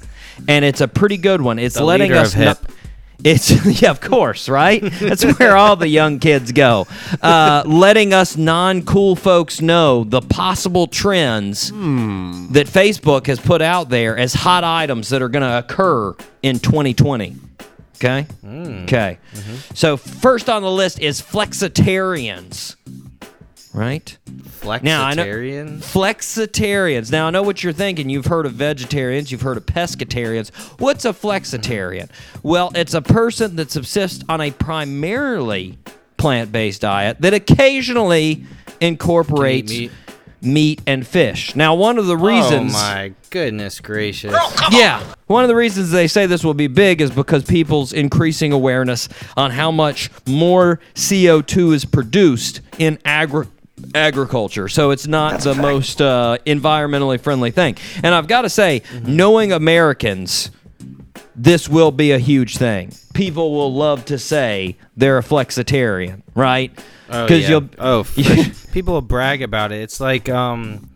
and 0.47 0.65
it's 0.67 0.83
a 0.83 0.89
pretty 0.89 1.17
good 1.17 1.41
one. 1.41 1.59
It's 1.59 1.77
The 1.77 1.83
letting 1.85 2.13
us 2.13 2.37
know. 2.37 2.49
hip. 2.49 2.59
It's 3.25 3.65
yeah, 3.83 3.91
of 3.91 4.03
course, 4.03 4.51
right? 4.51 4.83
That's 4.83 5.25
where 5.39 5.57
all 5.57 5.77
the 5.77 5.89
young 5.89 6.19
kids 6.19 6.53
go. 6.53 6.87
Uh, 7.23 7.63
letting 7.65 8.13
us 8.13 8.37
non-cool 8.37 9.17
folks 9.17 9.63
know 9.63 10.05
the 10.05 10.21
possible 10.21 10.87
trends 10.89 11.71
that 11.71 12.67
Facebook 12.67 13.29
has 13.29 13.41
put 13.41 13.63
out 13.63 13.89
there 13.89 14.19
as 14.19 14.35
hot 14.35 14.63
items 14.63 15.09
that 15.09 15.23
are 15.23 15.31
going 15.31 15.43
to 15.43 15.59
occur 15.59 16.15
in 16.43 16.59
2020. 16.59 17.37
Okay. 17.97 18.27
Okay. 18.45 19.19
So 19.75 19.97
first 19.97 20.49
on 20.51 20.63
the 20.63 20.71
list 20.71 21.01
is 21.01 21.21
flexitarians. 21.23 22.77
Right? 23.73 24.17
Now, 24.85 25.05
I 25.05 25.15
know- 25.15 25.25
Flexitarians. 25.81 27.11
Now 27.11 27.27
I 27.27 27.31
know 27.31 27.43
what 27.43 27.63
you're 27.65 27.73
thinking. 27.73 28.09
You've 28.09 28.27
heard 28.27 28.47
of 28.47 28.53
vegetarians, 28.53 29.33
you've 29.33 29.43
heard 29.43 29.57
of 29.57 29.67
pescatarians. 29.67 30.51
What's 30.81 31.05
a 31.05 31.13
flexitarian? 31.13 32.09
Well, 32.43 32.71
it's 32.75 32.95
a 32.95 33.03
person 33.03 33.57
that 33.57 33.71
subsists 33.73 34.23
on 34.29 34.41
a 34.41 34.51
primarily 34.53 35.77
plant-based 36.19 36.81
diet 36.83 37.21
that 37.21 37.35
occasionally 37.35 38.45
incorporates 38.81 39.73
meat. 39.73 39.91
Meat 40.45 40.81
and 40.87 41.07
fish. 41.07 41.55
Now, 41.57 41.75
one 41.75 41.99
of 41.99 42.07
the 42.07 42.17
reasons 42.17 42.73
Oh 42.75 42.79
my 42.79 43.13
goodness 43.31 43.81
gracious! 43.81 44.35
yeah. 44.71 45.03
One 45.27 45.43
of 45.45 45.49
the 45.49 45.55
reasons 45.57 45.91
they 45.91 46.07
say 46.07 46.27
this 46.27 46.45
will 46.45 46.55
be 46.55 46.67
big 46.67 47.01
is 47.01 47.11
because 47.11 47.45
people's 47.45 47.93
increasing 47.93 48.53
awareness 48.53 49.09
on 49.37 49.51
how 49.51 49.71
much 49.71 50.11
more 50.27 50.81
CO2 50.95 51.75
is 51.75 51.85
produced 51.85 52.61
in 52.79 52.99
agri- 53.05 53.47
agriculture. 53.95 54.69
So 54.69 54.91
it's 54.91 55.07
not 55.07 55.41
the 55.41 55.55
most 55.55 56.01
uh, 56.03 56.39
environmentally 56.47 57.21
friendly 57.21 57.51
thing. 57.51 57.77
And 58.03 58.15
I've 58.15 58.29
got 58.29 58.43
to 58.43 58.51
say, 58.51 58.83
knowing 59.03 59.53
Americans, 59.53 60.51
this 61.35 61.69
will 61.69 61.91
be 61.91 62.13
a 62.13 62.19
huge 62.19 62.57
thing. 62.59 62.93
People 63.15 63.53
will 63.55 63.73
love 63.73 64.05
to 64.07 64.19
say 64.19 64.77
they're 64.97 65.19
a 65.19 65.23
flexitarian, 65.23 66.23
right? 66.35 66.71
Oh, 67.11 67.25
Because 67.25 67.43
yeah. 67.43 67.49
you'll 67.51 67.69
oh, 67.79 68.05
people 68.73 68.95
will 68.95 69.01
brag 69.03 69.43
about 69.43 69.73
it. 69.73 69.81
It's 69.83 70.01
like 70.01 70.29
um, 70.29 70.89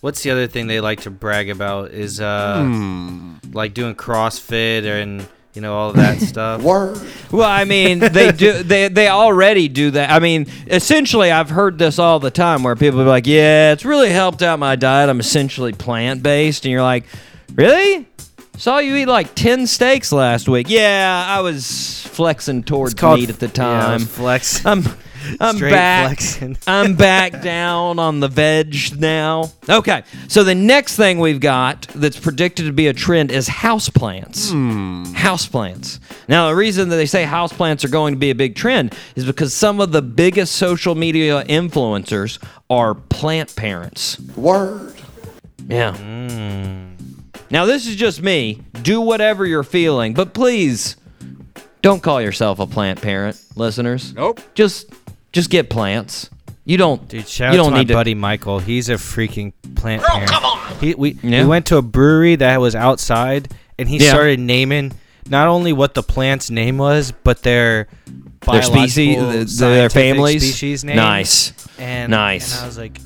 what's 0.00 0.22
the 0.22 0.30
other 0.30 0.46
thing 0.46 0.66
they 0.66 0.80
like 0.80 1.02
to 1.02 1.10
brag 1.10 1.50
about 1.50 1.90
is 1.92 2.20
uh, 2.20 2.68
like 3.52 3.74
doing 3.74 3.94
CrossFit 3.94 4.84
and 4.84 5.26
you 5.54 5.60
know 5.60 5.74
all 5.74 5.90
of 5.90 5.96
that 5.96 6.18
stuff. 6.20 6.62
Word. 6.62 6.98
Well, 7.30 7.48
I 7.48 7.64
mean, 7.64 7.98
they 8.00 8.32
do. 8.32 8.62
They 8.62 8.88
they 8.88 9.08
already 9.08 9.68
do 9.68 9.90
that. 9.92 10.10
I 10.10 10.18
mean, 10.18 10.46
essentially, 10.66 11.30
I've 11.30 11.50
heard 11.50 11.78
this 11.78 11.98
all 11.98 12.18
the 12.18 12.30
time 12.30 12.62
where 12.62 12.74
people 12.76 13.00
are 13.00 13.04
like, 13.04 13.26
"Yeah, 13.26 13.72
it's 13.72 13.84
really 13.84 14.10
helped 14.10 14.42
out 14.42 14.58
my 14.58 14.76
diet. 14.76 15.10
I'm 15.10 15.20
essentially 15.20 15.72
plant 15.72 16.22
based," 16.22 16.64
and 16.64 16.72
you're 16.72 16.82
like, 16.82 17.04
"Really? 17.54 18.08
Saw 18.62 18.78
you 18.78 18.94
eat 18.94 19.06
like 19.06 19.34
ten 19.34 19.66
steaks 19.66 20.12
last 20.12 20.48
week." 20.48 20.68
Yeah, 20.70 21.26
I 21.28 21.40
was 21.40 22.06
flexing 22.12 22.62
towards 22.62 22.94
called- 22.94 23.18
meat 23.18 23.28
at 23.28 23.40
the 23.40 23.48
time. 23.48 23.74
Yeah, 23.80 23.98
time. 23.98 24.06
flex. 24.06 24.64
I'm 24.64 24.84
I'm 25.40 25.56
Straight 25.56 25.72
back. 25.72 26.06
flexing. 26.06 26.56
I'm 26.68 26.94
back 26.94 27.42
down 27.42 27.98
on 27.98 28.20
the 28.20 28.28
veg 28.28 28.76
now. 29.00 29.50
Okay, 29.68 30.04
so 30.28 30.44
the 30.44 30.54
next 30.54 30.94
thing 30.94 31.18
we've 31.18 31.40
got 31.40 31.88
that's 31.92 32.20
predicted 32.20 32.66
to 32.66 32.72
be 32.72 32.86
a 32.86 32.92
trend 32.92 33.32
is 33.32 33.48
houseplants. 33.48 34.52
Houseplants. 35.12 35.98
Hmm. 35.98 36.14
Now, 36.28 36.48
the 36.48 36.54
reason 36.54 36.88
that 36.90 36.96
they 36.96 37.06
say 37.06 37.24
houseplants 37.24 37.84
are 37.84 37.88
going 37.88 38.14
to 38.14 38.18
be 38.20 38.30
a 38.30 38.34
big 38.36 38.54
trend 38.54 38.94
is 39.16 39.24
because 39.24 39.52
some 39.52 39.80
of 39.80 39.90
the 39.90 40.02
biggest 40.02 40.54
social 40.54 40.94
media 40.94 41.42
influencers 41.46 42.38
are 42.70 42.94
plant 42.94 43.56
parents. 43.56 44.20
Word. 44.36 44.94
Yeah. 45.66 45.96
Hmm. 45.96 46.81
Now, 47.52 47.66
this 47.66 47.86
is 47.86 47.94
just 47.96 48.22
me. 48.22 48.62
Do 48.82 49.00
whatever 49.00 49.46
you're 49.46 49.62
feeling, 49.62 50.14
but 50.14 50.32
please 50.34 50.96
don't 51.82 52.02
call 52.02 52.20
yourself 52.20 52.58
a 52.58 52.66
plant 52.66 53.00
parent, 53.02 53.40
listeners. 53.56 54.14
Nope. 54.14 54.40
Just 54.54 54.86
just 55.32 55.50
get 55.50 55.68
plants. 55.70 56.30
You 56.64 56.78
don't 56.78 57.06
Dude, 57.08 57.28
shout 57.28 57.52
you 57.52 57.60
out 57.60 57.64
don't 57.64 57.70
to 57.72 57.76
my 57.76 57.78
need 57.80 57.88
to 57.88 57.94
buddy 57.94 58.14
Michael. 58.14 58.58
He's 58.58 58.88
a 58.88 58.94
freaking 58.94 59.52
plant 59.74 60.02
parent. 60.02 60.30
Come 60.30 60.44
on. 60.44 60.76
He, 60.78 60.94
we, 60.94 61.18
Yeah. 61.22 61.42
we 61.42 61.48
went 61.48 61.66
to 61.66 61.76
a 61.76 61.82
brewery 61.82 62.36
that 62.36 62.60
was 62.60 62.74
outside, 62.74 63.52
and 63.78 63.88
he 63.88 63.98
Yeah. 63.98 64.10
started 64.10 64.38
naming 64.40 64.92
not 65.28 65.48
only 65.48 65.72
what 65.72 65.94
the 65.94 66.02
plant's 66.02 66.50
name 66.50 66.78
was, 66.78 67.12
but 67.24 67.42
their 67.42 67.88
their 68.50 68.62
species, 68.62 69.16
the- 69.18 69.22
their 69.22 69.46
scientific 69.90 69.92
families. 69.92 70.42
species 70.42 70.84
name. 70.84 70.96
Nice. 70.96 71.52
And, 71.78 72.10
Nice. 72.10 72.54
And 72.56 72.64
I 72.64 72.66
was 72.66 72.78
like, 72.78 72.98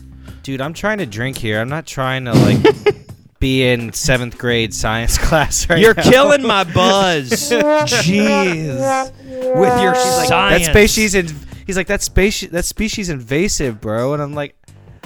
dude, 0.43 0.61
I'm 0.61 0.73
trying 0.75 0.99
to 0.99 1.07
drink 1.07 1.37
here. 1.39 1.61
I'm 1.61 1.69
not 1.69 1.87
trying 1.87 2.27
to 2.27 2.33
like 2.35 2.59
be 3.39 3.67
in 3.69 3.93
seventh 3.93 4.39
grade 4.39 4.73
science 4.75 5.19
class 5.27 5.69
right 5.69 5.79
You're 5.79 5.95
now. 5.95 6.03
killing 6.11 6.43
my 6.47 6.65
buzz. 6.75 7.31
Jeez. 7.51 9.13
With 9.29 9.81
your 9.83 9.93
That 9.93 10.27
science. 10.29 10.67
species 10.67 11.15
in, 11.15 11.29
he's 11.67 11.77
like 11.77 11.87
that 11.89 12.03
species 12.03 12.51
that 12.51 12.65
species 12.65 13.09
invasive, 13.11 13.81
bro. 13.81 14.15
And 14.15 14.23
I'm 14.23 14.35
like, 14.35 14.55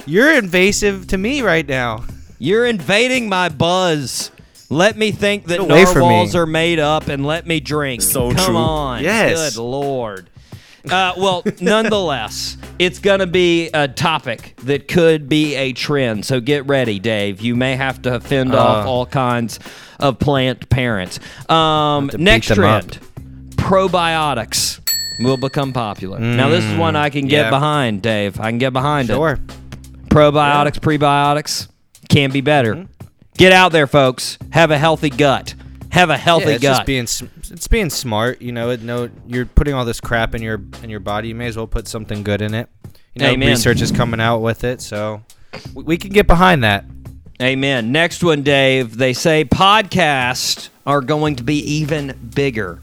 you're 0.05 0.33
invasive 0.33 1.07
to 1.07 1.17
me 1.17 1.41
right 1.41 1.67
now. 1.67 2.05
You're 2.39 2.65
invading 2.65 3.29
my 3.29 3.49
buzz. 3.49 4.31
Let 4.69 4.97
me 4.97 5.11
think 5.11 5.45
that 5.47 5.59
Get 5.59 5.69
away 5.69 5.85
from 5.85 6.01
narwhals 6.03 6.33
me. 6.33 6.39
are 6.39 6.45
made 6.45 6.79
up 6.79 7.07
and 7.09 7.25
let 7.25 7.45
me 7.45 7.59
drink. 7.59 8.01
So 8.01 8.31
Come 8.31 8.45
true. 8.45 8.55
on. 8.55 9.03
Yes. 9.03 9.55
Good 9.55 9.61
lord. 9.61 10.29
Uh, 10.89 11.13
well, 11.17 11.43
nonetheless, 11.61 12.57
it's 12.79 12.99
going 12.99 13.19
to 13.19 13.27
be 13.27 13.69
a 13.69 13.87
topic 13.87 14.55
that 14.63 14.87
could 14.87 15.29
be 15.29 15.55
a 15.55 15.73
trend. 15.73 16.25
So 16.25 16.39
get 16.39 16.65
ready, 16.67 16.99
Dave. 16.99 17.41
You 17.41 17.55
may 17.55 17.75
have 17.75 18.01
to 18.03 18.19
fend 18.19 18.55
off 18.55 18.85
Uh. 18.85 18.89
all 18.89 19.05
kinds 19.05 19.59
of 19.99 20.17
plant 20.19 20.69
parents. 20.69 21.19
Um, 21.49 22.09
next 22.17 22.47
trend 22.53 22.99
probiotics 23.55 24.79
will 25.19 25.37
become 25.37 25.71
popular. 25.71 26.19
now, 26.19 26.49
this 26.49 26.63
is 26.63 26.77
one 26.77 26.95
I 26.95 27.09
can 27.09 27.27
get 27.27 27.43
yeah. 27.45 27.49
behind, 27.49 28.01
Dave. 28.01 28.39
I 28.39 28.49
can 28.49 28.57
get 28.57 28.73
behind 28.73 29.09
it. 29.09 29.13
Sure. 29.13 29.37
Probiotics, 30.07 30.79
prebiotics 30.79 31.67
can 32.09 32.31
be 32.31 32.41
better. 32.41 32.75
Mm-hmm. 32.75 33.07
Get 33.37 33.51
out 33.53 33.71
there, 33.71 33.87
folks. 33.87 34.37
Have 34.51 34.71
a 34.71 34.77
healthy 34.77 35.09
gut. 35.09 35.53
Have 35.91 36.09
a 36.09 36.17
healthy 36.17 36.45
Yeah, 36.45 36.51
it's 36.55 36.61
gut. 36.63 36.75
just 36.77 36.85
being 36.85 37.03
it's 37.53 37.67
being 37.67 37.89
smart. 37.89 38.41
You 38.41 38.51
know, 38.53 38.69
it, 38.71 38.81
no, 38.81 39.09
you're 39.27 39.45
putting 39.45 39.73
all 39.73 39.85
this 39.85 39.99
crap 39.99 40.33
in 40.35 40.41
your 40.41 40.61
in 40.81 40.89
your 40.89 40.99
body. 41.01 41.27
You 41.29 41.35
may 41.35 41.47
as 41.47 41.57
well 41.57 41.67
put 41.67 41.87
something 41.87 42.23
good 42.23 42.41
in 42.41 42.53
it. 42.53 42.69
You 43.13 43.23
know, 43.23 43.29
Amen. 43.31 43.49
research 43.49 43.81
is 43.81 43.91
coming 43.91 44.21
out 44.21 44.39
with 44.39 44.63
it, 44.63 44.81
so 44.81 45.21
we, 45.73 45.83
we 45.83 45.97
can 45.97 46.11
get 46.11 46.27
behind 46.27 46.63
that. 46.63 46.85
Amen. 47.41 47.91
Next 47.91 48.23
one, 48.23 48.41
Dave. 48.41 48.97
They 48.97 49.11
say 49.13 49.43
podcasts 49.43 50.69
are 50.85 51.01
going 51.01 51.35
to 51.37 51.43
be 51.43 51.55
even 51.57 52.17
bigger. 52.33 52.75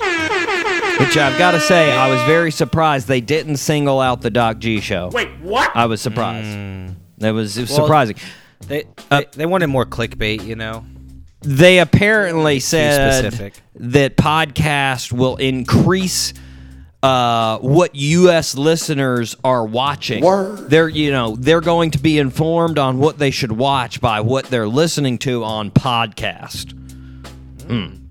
Which 1.00 1.17
I've 1.17 1.38
got 1.38 1.53
to 1.53 1.61
say, 1.61 1.93
I 1.93 2.11
was 2.11 2.21
very 2.25 2.50
surprised 2.50 3.07
they 3.07 3.21
didn't 3.21 3.59
single 3.59 4.00
out 4.00 4.21
the 4.21 4.31
Doc 4.31 4.59
G 4.59 4.81
show. 4.81 5.11
Wait, 5.12 5.29
what? 5.41 5.71
I 5.77 5.87
was 5.87 6.00
surprised. 6.00 6.95
That 7.19 7.31
was, 7.31 7.57
it 7.57 7.62
was 7.62 7.71
Well, 7.71 7.87
surprising. 7.87 8.17
They, 8.67 8.85
Uh, 9.11 9.21
they 9.21 9.27
they 9.33 9.47
wanted 9.47 9.69
more 9.69 9.87
clickbait. 9.87 10.45
You 10.45 10.57
know. 10.57 10.85
They 11.40 11.78
apparently 11.78 12.59
said 12.61 13.33
that 13.76 14.16
podcast 14.16 15.12
will 15.12 15.37
increase 15.37 16.35
uh, 17.02 17.59
what 17.59 17.95
U.S. 17.95 18.57
listeners 18.57 19.37
are 19.45 19.64
watching. 19.64 20.23
They're 20.68 20.88
you 20.88 21.12
know 21.12 21.37
they're 21.37 21.61
going 21.61 21.92
to 21.92 21.99
be 21.99 22.18
informed 22.18 22.78
on 22.78 22.99
what 22.99 23.18
they 23.18 23.30
should 23.30 23.52
watch 23.52 24.00
by 24.00 24.21
what 24.21 24.47
they're 24.47 24.68
listening 24.68 25.18
to 25.18 25.45
on 25.45 25.71
podcast. 25.71 26.75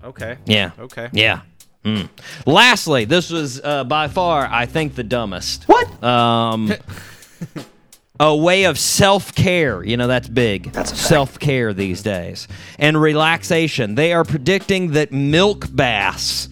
Okay. 0.04 0.38
Yeah. 0.46 0.70
Okay. 0.78 1.08
Yeah. 1.12 1.42
Mm. 1.84 2.08
Lastly, 2.46 3.04
this 3.04 3.30
was 3.30 3.60
uh, 3.62 3.84
by 3.84 4.08
far, 4.08 4.46
I 4.50 4.66
think, 4.66 4.94
the 4.94 5.04
dumbest. 5.04 5.64
What? 5.64 6.02
Um, 6.02 6.72
a 8.20 8.34
way 8.34 8.64
of 8.64 8.78
self 8.78 9.34
care. 9.34 9.82
You 9.82 9.96
know, 9.96 10.06
that's 10.06 10.28
big. 10.28 10.72
That's 10.72 10.98
self 10.98 11.38
care 11.38 11.72
these 11.72 12.02
days. 12.02 12.48
And 12.78 13.00
relaxation. 13.00 13.94
They 13.94 14.12
are 14.12 14.24
predicting 14.24 14.92
that 14.92 15.12
milk 15.12 15.66
baths 15.70 16.48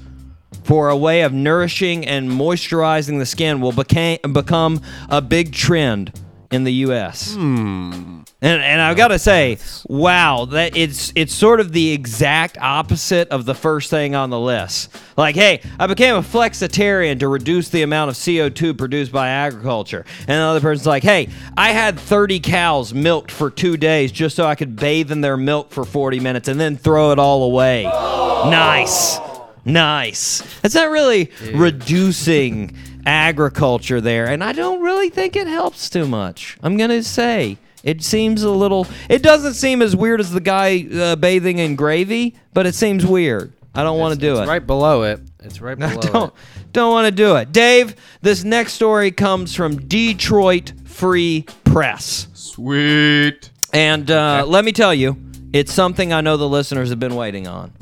for 0.64 0.88
a 0.88 0.96
way 0.96 1.22
of 1.22 1.32
nourishing 1.32 2.04
and 2.06 2.28
moisturizing 2.28 3.18
the 3.18 3.26
skin 3.26 3.60
will 3.60 3.72
became, 3.72 4.18
become 4.32 4.80
a 5.08 5.22
big 5.22 5.52
trend 5.52 6.12
in 6.50 6.64
the 6.64 6.72
U.S. 6.72 7.34
Hmm. 7.34 8.22
And, 8.46 8.62
and 8.62 8.80
I've 8.80 8.96
got 8.96 9.08
to 9.08 9.18
say, 9.18 9.58
wow, 9.88 10.44
that 10.44 10.76
it's 10.76 11.12
it's 11.16 11.34
sort 11.34 11.58
of 11.58 11.72
the 11.72 11.90
exact 11.90 12.56
opposite 12.58 13.28
of 13.30 13.44
the 13.44 13.56
first 13.56 13.90
thing 13.90 14.14
on 14.14 14.30
the 14.30 14.38
list. 14.38 14.96
Like, 15.16 15.34
hey, 15.34 15.60
I 15.80 15.88
became 15.88 16.14
a 16.14 16.20
flexitarian 16.20 17.18
to 17.18 17.26
reduce 17.26 17.70
the 17.70 17.82
amount 17.82 18.10
of 18.10 18.14
CO2 18.16 18.78
produced 18.78 19.10
by 19.10 19.30
agriculture. 19.30 20.04
And 20.20 20.36
another 20.36 20.60
person's 20.60 20.86
like, 20.86 21.02
hey, 21.02 21.28
I 21.56 21.72
had 21.72 21.98
30 21.98 22.38
cows 22.38 22.94
milked 22.94 23.32
for 23.32 23.50
two 23.50 23.76
days 23.76 24.12
just 24.12 24.36
so 24.36 24.46
I 24.46 24.54
could 24.54 24.76
bathe 24.76 25.10
in 25.10 25.22
their 25.22 25.36
milk 25.36 25.72
for 25.72 25.84
40 25.84 26.20
minutes 26.20 26.46
and 26.46 26.60
then 26.60 26.76
throw 26.76 27.10
it 27.10 27.18
all 27.18 27.42
away. 27.42 27.82
Nice. 27.82 29.18
Nice. 29.64 30.60
That's 30.60 30.76
not 30.76 30.90
really 30.90 31.32
reducing 31.52 32.76
agriculture 33.04 34.00
there, 34.00 34.26
and 34.26 34.44
I 34.44 34.52
don't 34.52 34.82
really 34.82 35.10
think 35.10 35.34
it 35.34 35.48
helps 35.48 35.90
too 35.90 36.06
much. 36.06 36.56
I'm 36.62 36.76
gonna 36.76 37.02
say 37.02 37.58
it 37.86 38.02
seems 38.02 38.42
a 38.42 38.50
little. 38.50 38.86
It 39.08 39.22
doesn't 39.22 39.54
seem 39.54 39.80
as 39.80 39.94
weird 39.94 40.18
as 40.18 40.32
the 40.32 40.40
guy 40.40 40.86
uh, 40.92 41.14
bathing 41.14 41.58
in 41.58 41.76
gravy, 41.76 42.34
but 42.52 42.66
it 42.66 42.74
seems 42.74 43.06
weird. 43.06 43.52
I 43.76 43.84
don't 43.84 43.98
want 44.00 44.12
to 44.14 44.18
do 44.20 44.32
it's 44.32 44.40
it. 44.40 44.48
right 44.48 44.66
below 44.66 45.04
it. 45.04 45.20
It's 45.44 45.60
right 45.60 45.80
I 45.82 45.94
below 45.94 46.00
don't 46.12 46.34
it. 46.34 46.72
don't 46.72 46.90
want 46.90 47.06
to 47.06 47.12
do 47.12 47.36
it. 47.36 47.52
Dave, 47.52 47.94
this 48.22 48.42
next 48.42 48.72
story 48.72 49.12
comes 49.12 49.54
from 49.54 49.86
Detroit 49.86 50.72
Free 50.84 51.46
Press. 51.62 52.26
Sweet. 52.34 53.50
And 53.72 54.10
uh, 54.10 54.44
let 54.48 54.64
me 54.64 54.72
tell 54.72 54.92
you, 54.92 55.16
it's 55.52 55.72
something 55.72 56.12
I 56.12 56.22
know 56.22 56.36
the 56.36 56.48
listeners 56.48 56.90
have 56.90 56.98
been 56.98 57.14
waiting 57.14 57.46
on. 57.46 57.72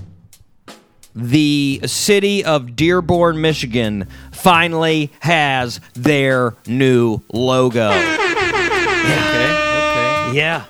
The 1.14 1.80
city 1.86 2.44
of 2.44 2.76
Dearborn, 2.76 3.40
Michigan 3.40 4.08
finally 4.32 5.12
has 5.20 5.80
their 5.94 6.54
new 6.66 7.20
logo. 7.32 7.90
Okay. 9.04 9.63
Yeah. 10.34 10.64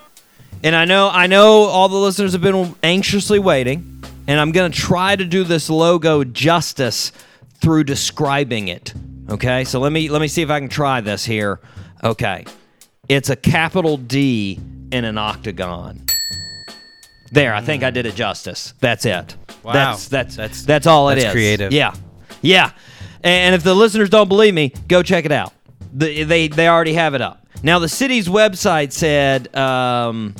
And 0.62 0.74
I 0.74 0.84
know 0.84 1.08
I 1.10 1.26
know 1.26 1.64
all 1.64 1.88
the 1.88 1.96
listeners 1.96 2.32
have 2.32 2.40
been 2.40 2.74
anxiously 2.82 3.38
waiting, 3.38 4.02
and 4.26 4.40
I'm 4.40 4.52
going 4.52 4.70
to 4.70 4.78
try 4.78 5.14
to 5.14 5.24
do 5.24 5.44
this 5.44 5.68
logo 5.68 6.24
justice 6.24 7.12
through 7.60 7.84
describing 7.84 8.68
it. 8.68 8.94
Okay? 9.28 9.64
So 9.64 9.80
let 9.80 9.92
me 9.92 10.08
let 10.08 10.20
me 10.20 10.28
see 10.28 10.42
if 10.42 10.50
I 10.50 10.60
can 10.60 10.68
try 10.68 11.00
this 11.00 11.24
here. 11.24 11.60
Okay. 12.02 12.44
It's 13.08 13.28
a 13.30 13.36
capital 13.36 13.96
D 13.98 14.58
in 14.92 15.04
an 15.04 15.18
octagon. 15.18 16.04
There, 17.32 17.54
I 17.54 17.60
think 17.60 17.82
I 17.82 17.90
did 17.90 18.06
it 18.06 18.14
justice. 18.14 18.74
That's 18.80 19.04
it. 19.04 19.36
Wow. 19.62 19.72
That's 19.72 20.08
that's 20.08 20.36
that's, 20.36 20.62
That's- 20.64 20.86
all 20.86 21.08
it 21.10 21.18
is. 21.18 21.24
that's 21.24 21.34
creative. 21.34 21.72
Yeah. 21.72 21.94
Yeah. 22.42 22.70
And 23.22 23.54
if 23.54 23.62
the 23.64 23.74
listeners 23.74 24.10
don't 24.10 24.28
believe 24.28 24.54
me, 24.54 24.72
go 24.88 25.02
check 25.02 25.24
it 25.24 25.32
out. 25.32 25.52
The, 25.92 26.24
they 26.24 26.48
they 26.48 26.68
already 26.68 26.94
have 26.94 27.14
it 27.14 27.20
up. 27.22 27.43
Now 27.64 27.78
the 27.78 27.88
city's 27.88 28.28
website 28.28 28.92
said 28.92 29.56
um, 29.56 30.34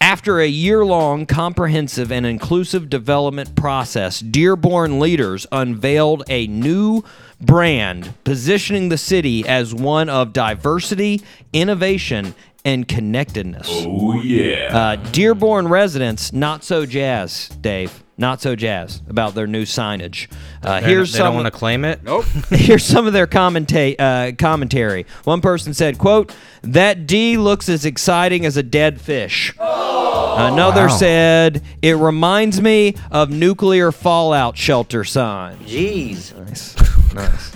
after 0.00 0.40
a 0.40 0.48
year-long 0.48 1.26
comprehensive 1.26 2.10
and 2.10 2.26
inclusive 2.26 2.90
development 2.90 3.54
process, 3.54 4.18
Dearborn 4.18 4.98
leaders 4.98 5.46
unveiled 5.52 6.24
a 6.28 6.48
new 6.48 7.04
brand 7.40 8.12
positioning 8.24 8.88
the 8.88 8.98
city 8.98 9.46
as 9.46 9.72
one 9.72 10.08
of 10.08 10.32
diversity, 10.32 11.22
innovation, 11.52 12.34
and 12.64 12.86
connectedness. 12.86 13.68
Oh 13.70 14.20
yeah. 14.20 14.76
Uh, 14.76 14.96
Dearborn 15.12 15.68
residents 15.68 16.32
not 16.32 16.62
so 16.64 16.84
jazz, 16.86 17.48
Dave. 17.60 18.04
Not 18.18 18.42
so 18.42 18.54
jazz 18.54 19.00
about 19.08 19.34
their 19.34 19.46
new 19.46 19.62
signage. 19.64 20.30
Uh, 20.62 20.78
They're- 20.80 20.88
here's 20.90 21.12
they 21.12 21.18
some. 21.20 21.28
don't 21.28 21.34
want 21.36 21.46
to 21.46 21.50
claim 21.58 21.86
it. 21.86 22.02
nope. 22.04 22.26
Here's 22.50 22.84
some 22.84 23.06
of 23.06 23.14
their 23.14 23.26
commenta- 23.26 23.96
uh, 23.98 24.32
commentary. 24.36 25.06
One 25.24 25.40
person 25.40 25.72
said, 25.72 25.96
"quote 25.96 26.34
That 26.60 27.06
D 27.06 27.38
looks 27.38 27.70
as 27.70 27.86
exciting 27.86 28.44
as 28.44 28.58
a 28.58 28.62
dead 28.62 29.00
fish." 29.00 29.54
Another 29.58 30.88
Wow. 30.88 30.96
said, 30.96 31.62
"It 31.80 31.96
reminds 31.96 32.60
me 32.60 32.94
of 33.10 33.30
nuclear 33.30 33.90
fallout 33.90 34.58
shelter 34.58 35.02
signs." 35.02 35.66
Jeez, 35.66 36.36
nice, 36.46 36.76
nice. 37.14 37.52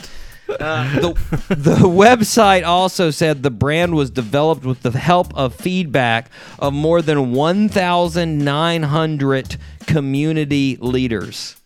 Uh, 0.49 1.01
the, 1.01 1.13
the 1.49 1.89
website 1.89 2.67
also 2.67 3.11
said 3.11 3.43
the 3.43 3.51
brand 3.51 3.95
was 3.95 4.11
developed 4.11 4.65
with 4.65 4.83
the 4.83 4.91
help 4.91 5.35
of 5.35 5.55
feedback 5.55 6.31
of 6.59 6.73
more 6.73 7.03
than 7.03 7.33
1,900 7.33 9.57
community 9.87 10.77
leaders. 10.81 11.57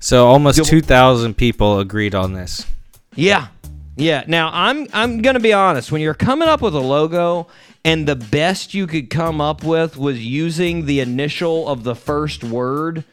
So 0.00 0.26
almost 0.26 0.64
two 0.64 0.80
thousand 0.80 1.36
people 1.36 1.78
agreed 1.78 2.14
on 2.14 2.32
this. 2.32 2.66
Yeah. 3.14 3.48
Yeah. 3.96 4.24
Now 4.26 4.50
I'm 4.52 4.88
I'm 4.94 5.20
gonna 5.20 5.40
be 5.40 5.52
honest. 5.52 5.92
When 5.92 6.00
you're 6.00 6.14
coming 6.14 6.48
up 6.48 6.62
with 6.62 6.74
a 6.74 6.80
logo 6.80 7.48
and 7.84 8.08
the 8.08 8.16
best 8.16 8.72
you 8.72 8.86
could 8.86 9.10
come 9.10 9.42
up 9.42 9.62
with 9.62 9.98
was 9.98 10.24
using 10.24 10.86
the 10.86 11.00
initial 11.00 11.68
of 11.68 11.84
the 11.84 11.94
first 11.94 12.42
word, 12.42 13.04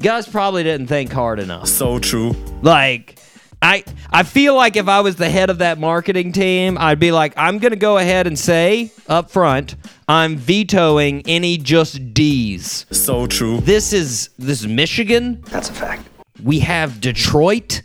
guys 0.00 0.28
probably 0.28 0.64
didn't 0.64 0.88
think 0.88 1.12
hard 1.12 1.38
enough. 1.38 1.68
So 1.68 2.00
true. 2.00 2.32
Like 2.62 3.20
I 3.60 3.84
I 4.10 4.22
feel 4.22 4.54
like 4.54 4.76
if 4.76 4.88
I 4.88 5.00
was 5.00 5.16
the 5.16 5.28
head 5.28 5.50
of 5.50 5.58
that 5.58 5.78
marketing 5.78 6.32
team, 6.32 6.78
I'd 6.78 7.00
be 7.00 7.12
like, 7.12 7.32
I'm 7.36 7.58
gonna 7.58 7.76
go 7.76 7.98
ahead 7.98 8.26
and 8.26 8.38
say 8.38 8.92
up 9.08 9.30
front, 9.30 9.74
I'm 10.06 10.36
vetoing 10.36 11.22
any 11.26 11.58
just 11.58 12.14
D's. 12.14 12.86
So 12.90 13.26
true. 13.26 13.60
This 13.60 13.92
is 13.92 14.30
this 14.38 14.60
is 14.60 14.66
Michigan. 14.68 15.42
That's 15.48 15.70
a 15.70 15.72
fact. 15.72 16.08
We 16.42 16.60
have 16.60 17.00
Detroit. 17.00 17.82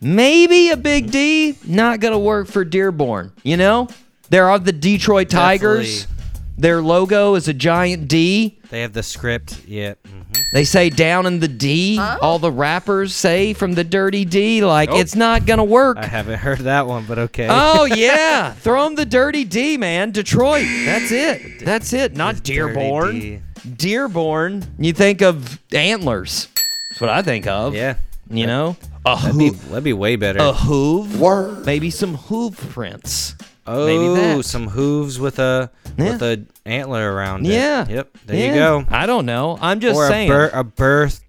Maybe 0.00 0.70
a 0.70 0.76
big 0.76 1.10
D. 1.10 1.56
Not 1.66 2.00
gonna 2.00 2.18
work 2.18 2.48
for 2.48 2.64
Dearborn. 2.64 3.32
You 3.42 3.56
know, 3.56 3.88
there 4.30 4.50
are 4.50 4.58
the 4.58 4.72
Detroit 4.72 5.30
Tigers. 5.30 6.00
Definitely. 6.02 6.17
Their 6.58 6.82
logo 6.82 7.34
is 7.36 7.46
a 7.48 7.54
giant 7.54 8.08
D. 8.08 8.58
They 8.70 8.80
have 8.82 8.92
the 8.92 9.02
script. 9.04 9.62
Yeah. 9.66 9.94
mhm. 10.06 10.24
They 10.52 10.64
say 10.64 10.90
down 10.90 11.24
in 11.26 11.40
the 11.40 11.48
D. 11.48 11.98
All 12.00 12.38
the 12.38 12.50
rappers 12.50 13.14
say 13.14 13.52
from 13.54 13.74
the 13.74 13.84
dirty 13.84 14.24
D. 14.24 14.64
Like 14.64 14.90
it's 14.92 15.14
not 15.14 15.46
gonna 15.46 15.64
work. 15.64 15.98
I 15.98 16.06
haven't 16.06 16.38
heard 16.38 16.58
that 16.60 16.86
one, 16.86 17.04
but 17.06 17.18
okay. 17.18 17.46
Oh 17.48 17.84
yeah, 17.84 18.52
throw 18.64 18.84
them 18.84 18.96
the 18.96 19.04
dirty 19.06 19.44
D, 19.44 19.76
man. 19.76 20.10
Detroit. 20.10 20.66
That's 20.84 21.12
it. 21.12 21.64
That's 21.64 21.92
it. 21.92 22.16
Not 22.16 22.42
Dearborn. 22.42 23.20
D. 23.20 23.40
Dearborn. 23.76 24.64
You 24.78 24.92
think 24.92 25.22
of 25.22 25.60
antlers. 25.72 26.48
That's 26.90 27.00
what 27.00 27.10
I 27.10 27.22
think 27.22 27.46
of. 27.46 27.74
Yeah. 27.74 27.94
You 28.30 28.46
know, 28.46 28.76
a 29.06 29.16
That'd 29.16 29.38
be, 29.38 29.48
that'd 29.50 29.84
be 29.84 29.94
way 29.94 30.16
better. 30.16 30.38
a 30.40 30.52
hoof, 30.52 31.64
maybe 31.64 31.88
some 31.90 32.14
hoof 32.16 32.56
prints. 32.72 33.34
Oh, 33.68 33.86
maybe 33.86 34.20
that. 34.36 34.44
some 34.44 34.68
hooves 34.68 35.18
with 35.20 35.38
a 35.38 35.70
with 35.96 36.22
a 36.22 36.44
antler 36.66 37.12
around 37.12 37.46
it. 37.46 37.52
Yeah. 37.52 37.86
Yep. 37.88 38.18
There 38.26 38.36
Yeah. 38.36 38.46
you 38.48 38.54
go. 38.54 38.84
I 38.88 39.06
don't 39.06 39.26
know. 39.26 39.58
I'm 39.60 39.80
just 39.80 39.96
or 39.96 40.06
a, 40.06 40.08
saying. 40.08 40.28
bir- 40.28 40.50
a 40.52 40.64
birth, 40.64 41.22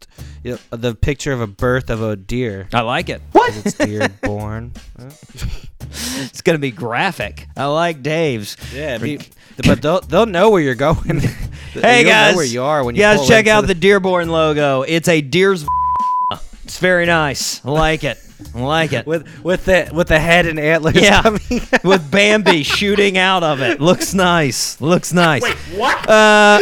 you 0.43 0.53
know, 0.71 0.77
the 0.77 0.95
picture 0.95 1.31
of 1.33 1.41
a 1.41 1.47
birth 1.47 1.89
of 1.89 2.01
a 2.01 2.15
deer. 2.15 2.67
I 2.73 2.81
like 2.81 3.09
it. 3.09 3.21
'cause 3.33 3.65
It's 3.65 3.77
deer 3.77 4.07
born. 4.23 4.73
It's 5.91 6.41
gonna 6.41 6.59
be 6.59 6.71
graphic. 6.71 7.47
I 7.57 7.65
like 7.65 8.03
Dave's. 8.03 8.57
Yeah, 8.73 8.97
be, 8.99 9.19
but 9.65 9.81
they'll 9.81 10.01
they'll 10.01 10.25
know 10.25 10.49
where 10.49 10.61
you're 10.61 10.75
going. 10.75 11.21
Hey 11.71 12.01
You'll 12.01 12.09
guys, 12.09 12.31
know 12.31 12.37
where 12.37 12.45
you 12.47 12.63
are 12.63 12.83
when 12.83 12.95
you 12.95 13.01
guys 13.03 13.27
check 13.27 13.45
into 13.45 13.51
out 13.51 13.67
the 13.67 13.75
Dearborn 13.75 14.29
logo. 14.29 14.81
It's 14.81 15.07
a 15.07 15.21
deer's. 15.21 15.65
It's 16.63 16.77
very 16.79 17.05
nice. 17.07 17.63
I 17.65 17.69
like 17.71 18.03
it. 18.03 18.19
I 18.55 18.61
like 18.61 18.93
it. 18.93 19.05
with 19.05 19.27
with 19.43 19.65
the 19.65 19.89
with 19.93 20.07
the 20.07 20.19
head 20.19 20.45
and 20.45 20.57
antlers 20.59 20.95
yeah, 20.95 21.21
coming. 21.21 21.41
with 21.83 22.09
Bambi 22.09 22.63
shooting 22.63 23.17
out 23.17 23.43
of 23.43 23.61
it. 23.61 23.81
Looks 23.81 24.13
nice. 24.13 24.79
Looks 24.81 25.11
nice. 25.13 25.41
Wait, 25.43 25.55
what? 25.75 26.09
Uh, 26.09 26.59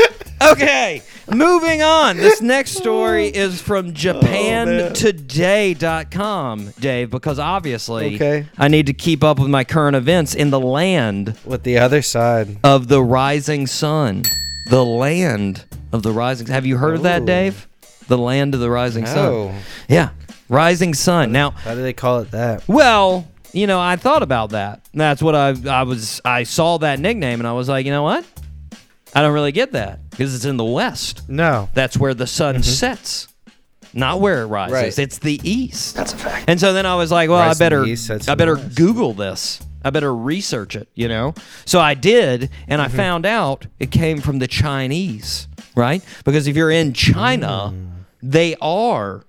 okay, 0.52 1.02
moving 1.32 1.82
on. 1.84 2.18
This 2.18 2.42
next 2.42 2.72
story 2.72 3.28
is 3.34 3.62
from 3.62 3.94
JapanToday.com, 3.94 6.70
Dave, 6.80 7.10
because 7.10 7.40
obviously 7.40 8.16
Okay. 8.16 8.46
I 8.58 8.68
need 8.68 8.88
to 8.88 8.94
keep 8.94 9.24
up 9.24 9.40
with 9.40 9.50
my 9.50 9.64
current 9.64 9.96
events 9.96 10.34
in 10.36 10.50
the 10.50 10.60
land 10.60 11.38
with 11.46 11.64
the 11.64 11.78
other 11.78 12.02
side. 12.02 12.58
of 12.64 12.88
the 12.88 13.02
rising 13.04 13.68
sun. 13.68 14.24
The 14.70 14.84
land 14.84 15.64
of 15.94 16.04
the 16.04 16.12
rising. 16.12 16.48
Have 16.48 16.66
you 16.66 16.78
heard 16.78 16.96
of 16.96 17.04
that, 17.04 17.26
Dave? 17.26 17.68
The 18.08 18.18
land 18.18 18.54
of 18.54 18.60
the 18.60 18.70
rising 18.70 19.04
No. 19.06 19.50
sun. 19.52 19.62
Yeah, 19.88 20.10
rising 20.50 20.94
sun. 20.94 21.32
Now, 21.32 21.52
how 21.52 21.76
do 21.76 21.82
they 21.82 21.94
call 21.94 22.20
it 22.20 22.32
that? 22.32 22.68
well, 22.68 23.28
you 23.54 23.68
know, 23.68 23.80
I 23.80 23.96
thought 23.96 24.24
about 24.24 24.52
that. 24.52 24.86
That's 24.94 25.22
what 25.22 25.36
I 25.36 25.56
I 25.70 25.84
was 25.84 26.22
I 26.24 26.44
saw 26.44 26.78
that 26.80 27.00
nickname 27.00 27.40
and 27.40 27.48
I 27.48 27.54
was 27.54 27.70
like, 27.70 27.86
you 27.86 27.92
know 27.92 28.04
what? 28.04 28.26
I 29.16 29.22
don't 29.22 29.34
really 29.34 29.52
get 29.52 29.72
that 29.72 30.10
because 30.10 30.36
it's 30.36 30.46
in 30.46 30.58
the 30.58 30.66
west. 30.66 31.28
No. 31.30 31.70
That's 31.74 31.98
where 31.98 32.14
the 32.14 32.28
sun 32.28 32.56
mm-hmm. 32.56 32.64
sets. 32.64 33.28
Not 33.94 34.20
where 34.20 34.44
it 34.44 34.48
rises. 34.48 34.74
Right. 34.74 35.00
It's 35.00 35.18
the 35.20 35.40
east. 35.44 35.96
That's 35.96 36.14
a 36.14 36.18
fact. 36.18 36.46
And 36.50 36.60
so 36.60 36.74
then 36.74 36.86
I 36.86 36.96
was 36.96 37.12
like, 37.12 37.30
well, 37.30 37.40
Rise 37.40 37.60
I 37.60 37.66
better 37.66 37.86
east, 37.86 38.30
I 38.30 38.36
better 38.36 38.56
west. 38.56 38.76
Google 38.76 39.14
this. 39.14 39.62
I 39.84 39.90
better 39.90 40.14
research 40.14 40.76
it, 40.76 40.90
you 40.96 41.08
know? 41.08 41.34
So 41.66 41.80
I 41.80 41.94
did, 41.94 42.50
and 42.68 42.82
I 42.82 42.88
mm-hmm. 42.88 42.98
found 42.98 43.26
out 43.26 43.68
it 43.80 43.90
came 43.90 44.20
from 44.20 44.40
the 44.40 44.48
Chinese, 44.48 45.48
right? 45.76 46.04
Because 46.26 46.48
if 46.48 46.56
you're 46.56 46.72
in 46.72 46.94
China, 46.94 47.74
mm. 47.74 47.90
they 48.22 48.56
are 48.60 49.24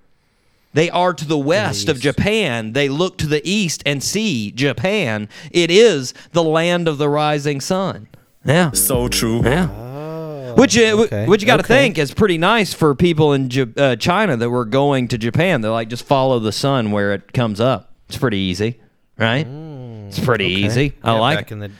they 0.79 0.89
are 0.91 1.13
to 1.13 1.25
the 1.25 1.37
west 1.37 1.89
of 1.89 1.99
Japan. 1.99 2.71
They 2.71 2.87
look 2.87 3.17
to 3.17 3.27
the 3.27 3.41
east 3.43 3.83
and 3.85 4.01
see 4.01 4.49
Japan. 4.51 5.27
It 5.51 5.69
is 5.69 6.13
the 6.31 6.41
land 6.41 6.87
of 6.87 6.97
the 6.97 7.09
rising 7.09 7.59
sun. 7.59 8.07
Yeah. 8.45 8.71
So 8.71 9.09
true. 9.09 9.41
Yeah. 9.43 10.53
Which 10.53 10.77
uh, 10.77 11.03
okay, 11.03 11.25
which 11.27 11.41
you 11.41 11.47
got 11.47 11.57
to 11.57 11.65
okay. 11.65 11.73
think 11.75 11.97
is 11.97 12.13
pretty 12.13 12.37
nice 12.37 12.73
for 12.73 12.95
people 12.95 13.33
in 13.33 13.49
J- 13.49 13.65
uh, 13.75 13.97
China 13.97 14.37
that 14.37 14.49
were 14.49 14.63
going 14.63 15.09
to 15.09 15.17
Japan. 15.17 15.59
They're 15.59 15.69
like 15.69 15.89
just 15.89 16.05
follow 16.05 16.39
the 16.39 16.53
sun 16.53 16.91
where 16.91 17.13
it 17.13 17.33
comes 17.33 17.59
up. 17.59 17.93
It's 18.07 18.17
pretty 18.17 18.37
easy, 18.37 18.79
right? 19.17 19.45
it's 20.07 20.19
pretty 20.21 20.45
easy. 20.47 20.93
I 21.03 21.13
Yeah, 21.13 21.19
like. 21.19 21.37
back 21.39 21.51
in 21.51 21.59
the 21.59 21.71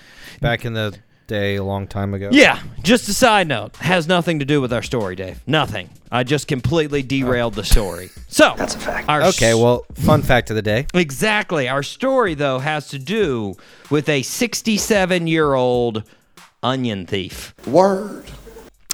back 0.42 0.66
in 0.66 0.74
the 0.74 0.94
day 1.30 1.56
a 1.56 1.64
long 1.64 1.88
time 1.88 2.14
ago. 2.14 2.28
yeah, 2.34 2.60
just 2.84 3.08
a 3.08 3.14
side 3.14 3.48
note. 3.48 3.78
Has 3.78 4.06
nothing 4.08 4.40
to 4.40 4.46
do 4.46 4.60
with 4.60 4.74
our 4.74 4.82
story, 4.84 5.16
Dave. 5.16 5.42
Nothing. 5.48 5.90
I 6.12 6.24
just 6.24 6.48
completely 6.50 7.02
derailed 7.04 7.54
the 7.54 7.64
story. 7.64 8.10
So 8.28 8.54
that's 8.58 8.76
a 8.76 8.80
fact. 8.80 9.08
Our 9.08 9.22
Okay, 9.24 9.54
well, 9.54 9.86
fun 9.94 10.22
fact 10.24 10.50
of 10.50 10.58
the 10.58 10.62
day. 10.62 10.88
Exactly. 10.94 11.70
Our 11.70 11.84
story, 11.84 12.34
though, 12.34 12.60
has 12.60 12.90
to 12.90 13.00
do 13.00 13.56
with 13.90 14.10
a 14.10 14.24
67 14.24 15.28
year 15.28 15.54
old 15.54 16.04
onion 16.62 17.06
thief. 17.06 17.54
Word. 17.66 18.26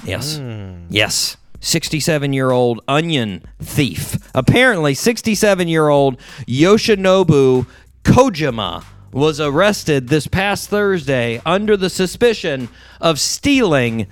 Yes. 0.04 0.36
Hmm. 0.36 0.86
Yes. 0.90 1.36
67 1.60 2.32
year 2.34 2.50
old 2.52 2.80
onion 2.86 3.42
thief. 3.60 4.18
Apparently, 4.34 4.92
67 4.94 5.66
year 5.68 5.88
old 5.88 6.18
Yoshinobu 6.46 7.66
Kojima 8.04 8.84
was 9.16 9.40
arrested 9.40 10.08
this 10.08 10.26
past 10.26 10.68
Thursday 10.68 11.40
under 11.46 11.76
the 11.76 11.88
suspicion 11.90 12.68
of 13.00 13.18
stealing 13.18 14.06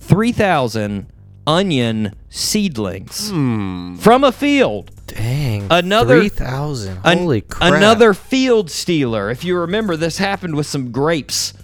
3,000 0.00 1.06
onion 1.46 2.14
seedlings 2.28 3.28
from 3.30 4.24
a 4.24 4.32
field. 4.32 4.90
Dang. 5.06 5.66
Another- 5.70 6.18
three 6.20 6.28
thousand. 6.28 6.98
An- 7.04 7.18
Holy 7.18 7.40
crap. 7.40 7.72
Another 7.74 8.12
field 8.12 8.70
stealer. 8.70 9.30
If 9.30 9.44
you 9.44 9.56
remember, 9.58 9.96
this 9.96 10.18
happened 10.18 10.54
with 10.56 10.66
some 10.66 10.90
grapes. 10.92 11.54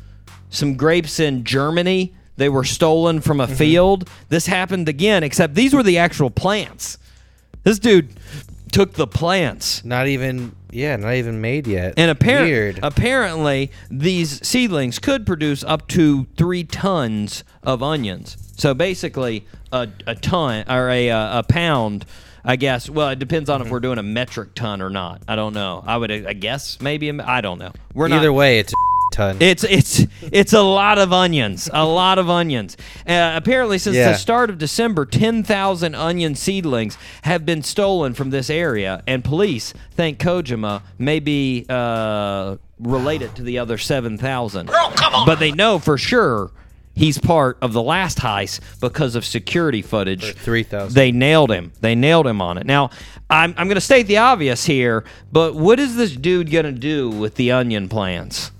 Some 0.48 0.76
grapes 0.76 1.20
in 1.20 1.44
Germany. 1.44 2.14
They 2.36 2.48
were 2.48 2.64
stolen 2.64 3.20
from 3.20 3.38
Mm-hmm. 3.38 3.52
a 3.52 3.56
field. 3.56 4.10
This 4.28 4.46
happened 4.46 4.88
again, 4.88 5.22
except 5.22 5.54
these 5.54 5.74
were 5.74 5.82
the 5.82 5.98
actual 5.98 6.30
plants. 6.30 6.96
This 7.64 7.78
dude 7.78 8.08
took 8.72 8.94
the 8.94 9.06
plants. 9.06 9.84
Not 9.84 10.06
even. 10.06 10.54
Yeah, 10.74 10.96
not 10.96 11.14
even 11.14 11.40
made 11.40 11.66
yet. 11.66 11.94
And 11.96 12.10
apparent, 12.10 12.46
Weird. 12.46 12.80
apparently, 12.82 13.70
these 13.90 14.46
seedlings 14.46 14.98
could 14.98 15.24
produce 15.24 15.62
up 15.62 15.86
to 15.88 16.26
three 16.36 16.64
tons 16.64 17.44
of 17.62 17.82
onions. 17.82 18.36
So 18.56 18.74
basically, 18.74 19.46
a, 19.72 19.88
a 20.06 20.14
ton 20.16 20.64
or 20.68 20.90
a, 20.90 21.10
uh, 21.10 21.38
a 21.38 21.42
pound, 21.44 22.04
I 22.44 22.56
guess. 22.56 22.90
Well, 22.90 23.08
it 23.10 23.18
depends 23.18 23.48
on 23.48 23.62
if 23.62 23.70
we're 23.70 23.80
doing 23.80 23.98
a 23.98 24.02
metric 24.02 24.54
ton 24.54 24.82
or 24.82 24.90
not. 24.90 25.22
I 25.28 25.36
don't 25.36 25.54
know. 25.54 25.82
I 25.86 25.96
would, 25.96 26.10
I 26.10 26.32
guess, 26.32 26.80
maybe. 26.80 27.10
I 27.20 27.40
don't 27.40 27.58
know. 27.58 27.72
We're 27.94 28.06
Either 28.06 28.28
not. 28.28 28.34
way, 28.34 28.58
it's 28.58 28.74
ton. 29.14 29.36
It's 29.40 29.64
it's 29.64 30.06
it's 30.32 30.52
a 30.52 30.62
lot 30.62 30.98
of 30.98 31.12
onions, 31.12 31.70
a 31.72 31.84
lot 31.86 32.18
of 32.18 32.28
onions. 32.28 32.76
Uh, 33.06 33.32
apparently, 33.36 33.78
since 33.78 33.96
Yeah. 33.96 34.10
the 34.12 34.18
start 34.18 34.50
of 34.50 34.58
December, 34.58 35.06
ten 35.06 35.42
thousand 35.42 35.94
onion 35.94 36.34
seedlings 36.34 36.98
have 37.22 37.46
been 37.46 37.62
stolen 37.62 38.14
from 38.14 38.30
this 38.30 38.50
area, 38.50 39.02
and 39.06 39.24
police 39.24 39.72
think 39.92 40.18
Kojima 40.18 40.82
may 40.98 41.20
be 41.20 41.64
uh, 41.68 42.56
related 42.78 43.34
to 43.36 43.42
the 43.42 43.58
other 43.58 43.78
seven 43.78 44.18
thousand. 44.18 44.70
But 45.26 45.36
they 45.38 45.52
know 45.52 45.78
for 45.78 45.96
sure 45.96 46.50
he's 46.96 47.18
part 47.18 47.58
of 47.60 47.72
the 47.72 47.82
last 47.82 48.18
heist 48.18 48.60
because 48.80 49.14
of 49.16 49.24
security 49.24 49.82
footage. 49.82 50.34
three 50.34 50.62
thousand. 50.62 50.94
They 50.94 51.12
nailed 51.12 51.50
him. 51.50 51.72
They 51.80 51.94
nailed 51.94 52.26
him 52.26 52.40
on 52.42 52.58
it. 52.58 52.66
Now, 52.66 52.90
I'm, 53.30 53.54
I'm 53.56 53.66
going 53.66 53.74
to 53.76 53.80
state 53.80 54.06
the 54.06 54.18
obvious 54.18 54.64
here, 54.66 55.04
but 55.32 55.54
what 55.54 55.80
is 55.80 55.96
this 55.96 56.14
dude 56.14 56.50
going 56.50 56.66
to 56.66 56.72
do 56.72 57.10
with 57.10 57.34
the 57.36 57.50
onion 57.52 57.88
plants? 57.88 58.50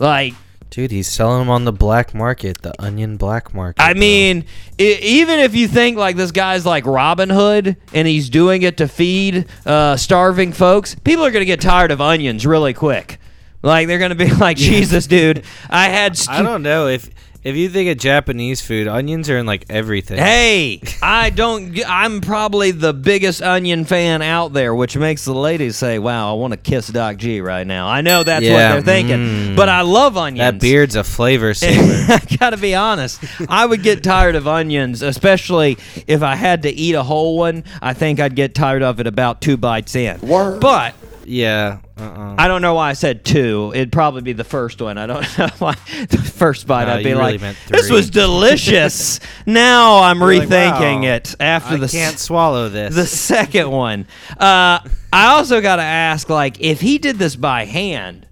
Like, 0.00 0.34
Dude, 0.70 0.92
he's 0.92 1.08
selling 1.08 1.40
them 1.40 1.50
on 1.50 1.64
the 1.64 1.72
black 1.72 2.14
market, 2.14 2.62
the 2.62 2.72
onion 2.80 3.16
black 3.16 3.52
market. 3.52 3.82
I 3.82 3.92
bro. 3.92 4.00
mean, 4.00 4.44
I- 4.78 4.98
even 5.02 5.40
if 5.40 5.52
you 5.54 5.66
think 5.66 5.96
like 5.98 6.14
this 6.14 6.30
guy's 6.30 6.64
like 6.64 6.86
Robin 6.86 7.28
Hood 7.28 7.76
and 7.92 8.06
he's 8.06 8.30
doing 8.30 8.62
it 8.62 8.76
to 8.76 8.86
feed 8.86 9.46
uh, 9.66 9.96
starving 9.96 10.52
folks, 10.52 10.94
people 10.94 11.24
are 11.24 11.32
going 11.32 11.42
to 11.42 11.46
get 11.46 11.60
tired 11.60 11.90
of 11.90 12.00
onions 12.00 12.46
really 12.46 12.72
quick. 12.72 13.18
Like, 13.62 13.88
they're 13.88 13.98
going 13.98 14.10
to 14.10 14.14
be 14.14 14.30
like, 14.34 14.56
Jesus, 14.56 15.06
dude, 15.08 15.42
I 15.68 15.88
had. 15.88 16.16
Stu- 16.16 16.30
I 16.34 16.42
don't 16.42 16.62
know 16.62 16.86
if 16.86 17.10
if 17.42 17.56
you 17.56 17.68
think 17.68 17.88
of 17.90 17.98
Japanese 17.98 18.60
food, 18.60 18.86
onions 18.86 19.30
are 19.30 19.38
in 19.38 19.46
like 19.46 19.64
everything. 19.70 20.18
Hey, 20.18 20.82
I 21.02 21.30
don't. 21.30 21.72
g- 21.74 21.84
I'm 21.84 22.20
probably 22.20 22.70
the 22.70 22.92
biggest 22.92 23.40
onion 23.42 23.84
fan 23.84 24.20
out 24.22 24.52
there, 24.52 24.74
which 24.74 24.96
makes 24.96 25.24
the 25.24 25.34
ladies 25.34 25.76
say, 25.76 25.98
"Wow, 25.98 26.30
I 26.30 26.38
want 26.38 26.52
to 26.52 26.56
kiss 26.58 26.88
Doc 26.88 27.16
G 27.16 27.40
right 27.40 27.66
now." 27.66 27.88
I 27.88 28.00
know 28.02 28.22
that's 28.22 28.44
Yeah, 28.44 28.52
what 28.76 28.84
they're 28.84 28.94
thinking, 28.94 29.16
mm. 29.18 29.56
but 29.56 29.68
I 29.68 29.80
love 29.82 30.16
onions. 30.16 30.38
that 30.38 30.60
beard's 30.60 30.96
a 30.96 31.04
flavor 31.04 31.54
saver. 31.54 32.12
I 32.12 32.36
gotta 32.38 32.56
be 32.58 32.74
honest. 32.74 33.22
I 33.48 33.64
would 33.66 33.82
get 33.82 34.02
tired 34.02 34.34
of 34.34 34.46
onions, 34.46 35.02
especially 35.02 35.78
if 36.06 36.22
I 36.22 36.34
had 36.34 36.62
to 36.64 36.70
eat 36.70 36.94
a 36.94 37.02
whole 37.02 37.38
one. 37.38 37.64
I 37.80 37.94
think 37.94 38.20
I'd 38.20 38.36
get 38.36 38.54
tired 38.54 38.82
of 38.82 39.00
it 39.00 39.06
about 39.06 39.40
two 39.40 39.56
bites 39.56 39.94
in. 39.96 40.20
Word. 40.20 40.60
But 40.60 40.94
yeah. 41.30 41.78
Uh-uh. 41.96 42.34
I 42.38 42.48
don't 42.48 42.60
know 42.62 42.74
why 42.74 42.90
I 42.90 42.92
said 42.94 43.24
two. 43.24 43.72
It'd 43.74 43.92
probably 43.92 44.22
be 44.22 44.32
the 44.32 44.44
first 44.44 44.80
one. 44.82 44.98
I 44.98 45.06
don't 45.06 45.22
know 45.38 45.48
why. 45.58 45.74
The 46.08 46.18
first 46.18 46.66
bite, 46.66 46.86
No, 46.86 46.94
I'd 46.94 47.04
be 47.04 47.12
really 47.12 47.38
like, 47.38 47.56
"This 47.68 47.90
was 47.90 48.10
delicious." 48.10 49.20
now 49.46 50.00
I'm 50.02 50.18
You're 50.18 50.38
like, 50.38 50.48
rethinking 50.48 51.02
wow, 51.02 51.14
it 51.14 51.34
after 51.40 51.74
I 51.74 51.78
the 51.78 51.88
can't 51.88 52.18
swallow 52.18 52.68
this. 52.68 52.94
the 52.94 53.06
second 53.06 53.70
one. 53.70 54.06
Uh, 54.32 54.80
I 55.12 55.26
also 55.28 55.60
got 55.60 55.76
to 55.76 55.82
ask, 55.82 56.28
like, 56.28 56.60
if 56.60 56.80
he 56.80 56.98
did 56.98 57.16
this 57.18 57.36
by 57.36 57.64
hand, 57.64 58.26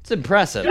it's 0.00 0.10
impressive. 0.10 0.66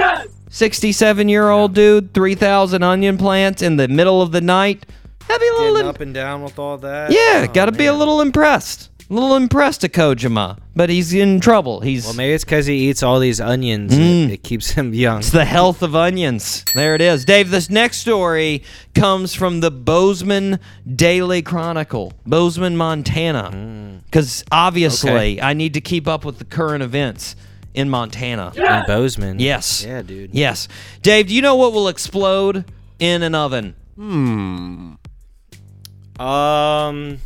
Sixty-seven-year-old 0.51 1.73
dude, 1.73 2.13
three 2.13 2.35
thousand 2.35 2.83
onion 2.83 3.17
plants 3.17 3.61
in 3.61 3.77
the 3.77 3.87
middle 3.87 4.21
of 4.21 4.31
the 4.31 4.41
night. 4.41 4.85
That'd 5.27 5.41
be 5.41 5.47
a 5.47 5.51
little. 5.53 5.73
Getting 5.75 5.87
up 5.89 5.99
and 6.01 6.13
down 6.13 6.41
with 6.43 6.57
all 6.59 6.77
that. 6.79 7.11
yeah, 7.11 7.45
Oh, 7.49 7.53
got 7.53 7.65
to 7.65 7.71
be 7.71 7.85
a 7.85 7.93
little 7.93 8.21
impressed. 8.21 8.89
A 9.09 9.13
little 9.13 9.35
impressed 9.35 9.83
at 9.83 9.91
Kojima, 9.91 10.59
but 10.75 10.89
he's 10.89 11.13
in 11.13 11.39
trouble. 11.39 11.79
He's 11.79 12.05
Well, 12.05 12.13
maybe 12.13 12.33
it's 12.33 12.43
because 12.43 12.67
he 12.67 12.89
eats 12.89 13.01
all 13.01 13.19
these 13.19 13.41
onions. 13.41 13.91
Mm. 13.91 14.25
It, 14.27 14.33
it 14.33 14.43
keeps 14.43 14.69
him 14.71 14.93
young. 14.93 15.17
It's 15.19 15.31
the 15.31 15.45
health 15.45 15.81
of 15.81 15.95
onions. 15.95 16.63
There 16.75 16.93
it 16.93 17.01
is. 17.01 17.25
Dave, 17.25 17.49
this 17.49 17.71
next 17.71 17.97
story 17.97 18.63
comes 18.93 19.33
from 19.33 19.61
the 19.61 19.71
Bozeman 19.71 20.59
Daily 20.95 21.41
Chronicle, 21.41 22.13
Bozeman, 22.27 22.77
Montana. 22.77 24.01
because 24.05 24.43
obviously 24.51 25.41
I 25.41 25.53
need 25.53 25.73
to 25.73 25.81
keep 25.81 26.07
up 26.07 26.23
with 26.23 26.37
the 26.37 26.45
current 26.45 26.83
events 26.83 27.35
in 27.73 27.89
Montana. 27.89 28.51
In 28.55 28.83
Bozeman. 28.85 29.39
Yes. 29.39 29.83
Yeah, 29.83 30.03
dude. 30.03 30.35
Yes. 30.35 30.67
Dave, 31.01 31.27
do 31.29 31.33
you 31.33 31.41
know 31.41 31.55
what 31.55 31.73
will 31.73 31.87
explode 31.87 32.63
in 32.99 33.23
an 33.23 33.33
oven? 33.33 33.73
Um, 36.19 37.19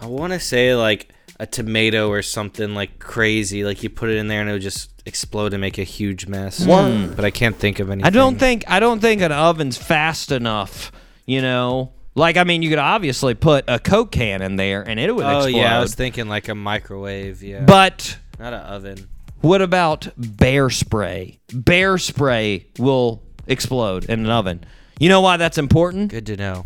I 0.00 0.06
want 0.06 0.32
to 0.32 0.40
say 0.40 0.74
like 0.74 1.08
a 1.38 1.46
tomato 1.46 2.08
or 2.08 2.22
something 2.22 2.74
like 2.74 2.98
crazy. 2.98 3.64
Like 3.64 3.82
you 3.82 3.90
put 3.90 4.10
it 4.10 4.16
in 4.16 4.28
there 4.28 4.40
and 4.40 4.48
it 4.50 4.52
would 4.54 4.62
just 4.62 4.90
explode 5.06 5.52
and 5.52 5.60
make 5.60 5.78
a 5.78 5.84
huge 5.84 6.26
mess. 6.26 6.64
One, 6.66 7.14
But 7.14 7.24
I 7.24 7.30
can't 7.30 7.56
think 7.56 7.78
of 7.80 7.90
anything. 7.90 8.06
I 8.06 8.10
don't 8.10 8.38
think 8.38 8.64
I 8.68 8.80
don't 8.80 9.00
think 9.00 9.22
an 9.22 9.32
oven's 9.32 9.76
fast 9.76 10.32
enough. 10.32 10.92
You 11.26 11.42
know, 11.42 11.92
like 12.14 12.36
I 12.36 12.44
mean, 12.44 12.62
you 12.62 12.70
could 12.70 12.78
obviously 12.78 13.34
put 13.34 13.64
a 13.68 13.78
Coke 13.78 14.12
can 14.12 14.42
in 14.42 14.56
there 14.56 14.82
and 14.82 14.98
it 15.00 15.14
would 15.14 15.24
Oh 15.24 15.38
explode. 15.44 15.58
yeah, 15.58 15.76
I 15.76 15.80
was 15.80 15.94
thinking 15.94 16.28
like 16.28 16.48
a 16.48 16.54
microwave. 16.54 17.42
Yeah, 17.42 17.62
but 17.64 18.18
not 18.38 18.52
an 18.52 18.60
oven. 18.60 19.08
what 19.40 19.62
about 19.62 20.08
bear 20.16 20.70
spray? 20.70 21.38
Bear 21.52 21.98
spray 21.98 22.66
will 22.78 23.22
explode 23.46 24.04
in 24.06 24.20
an 24.20 24.30
oven. 24.30 24.64
You 24.98 25.08
know 25.08 25.20
why 25.20 25.36
that's 25.36 25.58
important? 25.58 26.10
Good 26.10 26.26
to 26.26 26.36
know. 26.36 26.64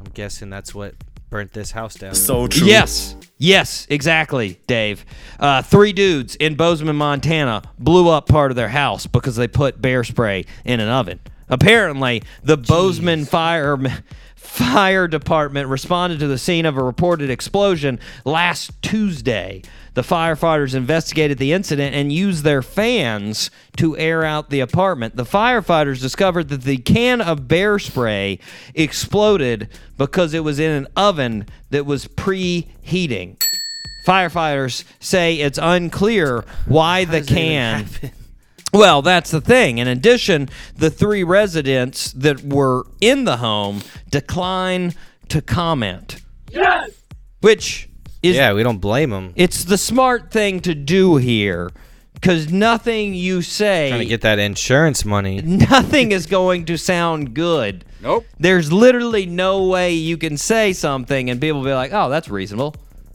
I'm 0.00 0.10
guessing 0.14 0.50
that's 0.50 0.74
what 0.74 0.94
burnt 1.30 1.52
this 1.52 1.70
house 1.70 1.94
down. 1.94 2.14
So 2.14 2.46
true. 2.46 2.66
Yes. 2.66 3.16
Yes, 3.40 3.86
exactly, 3.88 4.58
Dave. 4.66 5.06
Uh, 5.38 5.62
three 5.62 5.92
dudes 5.92 6.34
in 6.36 6.56
Bozeman, 6.56 6.96
Montana 6.96 7.62
blew 7.78 8.08
up 8.08 8.26
part 8.26 8.50
of 8.50 8.56
their 8.56 8.68
house 8.68 9.06
because 9.06 9.36
they 9.36 9.46
put 9.46 9.80
bear 9.80 10.02
spray 10.02 10.44
in 10.64 10.80
an 10.80 10.88
oven. 10.88 11.20
Apparently, 11.48 12.22
the 12.42 12.56
Bozeman 12.56 13.24
fire 13.24 13.78
fire 14.38 15.08
department 15.08 15.68
responded 15.68 16.20
to 16.20 16.28
the 16.28 16.38
scene 16.38 16.64
of 16.64 16.76
a 16.76 16.82
reported 16.82 17.28
explosion 17.28 17.98
last 18.24 18.70
Tuesday. 18.82 19.62
The 19.94 20.02
firefighters 20.02 20.74
investigated 20.76 21.38
the 21.38 21.52
incident 21.52 21.94
and 21.94 22.12
used 22.12 22.44
their 22.44 22.62
fans 22.62 23.50
to 23.78 23.98
air 23.98 24.24
out 24.24 24.48
the 24.48 24.60
apartment. 24.60 25.16
The 25.16 25.24
firefighters 25.24 26.00
discovered 26.00 26.50
that 26.50 26.62
the 26.62 26.78
can 26.78 27.20
of 27.20 27.48
bear 27.48 27.80
spray 27.80 28.38
exploded 28.74 29.68
because 29.96 30.34
it 30.34 30.44
was 30.44 30.60
in 30.60 30.70
an 30.70 30.86
oven 30.96 31.46
that 31.70 31.84
was 31.84 32.06
preheating. 32.06 33.42
Firefighters 34.06 34.84
say 35.00 35.34
it's 35.34 35.58
unclear 35.60 36.44
why 36.66 37.04
the 37.04 37.22
can. 37.22 37.86
Well, 38.72 39.02
that's 39.02 39.30
the 39.30 39.40
thing. 39.40 39.78
In 39.78 39.88
addition, 39.88 40.48
the 40.76 40.90
three 40.90 41.24
residents 41.24 42.12
that 42.12 42.42
were 42.42 42.84
in 43.00 43.24
the 43.24 43.38
home 43.38 43.82
decline 44.10 44.94
to 45.28 45.40
comment. 45.40 46.20
Yes. 46.50 46.90
Which 47.40 47.88
is 48.22 48.36
yeah, 48.36 48.52
we 48.52 48.62
don't 48.62 48.78
blame 48.78 49.10
them. 49.10 49.32
it's 49.36 49.64
the 49.64 49.78
smart 49.78 50.30
thing 50.30 50.60
to 50.60 50.74
do 50.74 51.16
here 51.16 51.70
cuz 52.20 52.50
nothing 52.50 53.14
you 53.14 53.42
say 53.42 53.90
Trying 53.90 54.00
to 54.00 54.06
get 54.06 54.22
that 54.22 54.40
insurance 54.40 55.04
money. 55.04 55.40
nothing 55.44 56.10
is 56.10 56.26
going 56.26 56.64
to 56.64 56.76
sound 56.76 57.32
good. 57.34 57.84
Nope. 58.02 58.26
There's 58.38 58.72
literally 58.72 59.24
no 59.26 59.64
way 59.66 59.92
you 59.94 60.16
can 60.16 60.36
say 60.36 60.72
something 60.72 61.30
and 61.30 61.40
people 61.40 61.60
will 61.60 61.66
be 61.66 61.74
like, 61.74 61.92
"Oh, 61.92 62.08
that's 62.10 62.28
reasonable." 62.28 62.74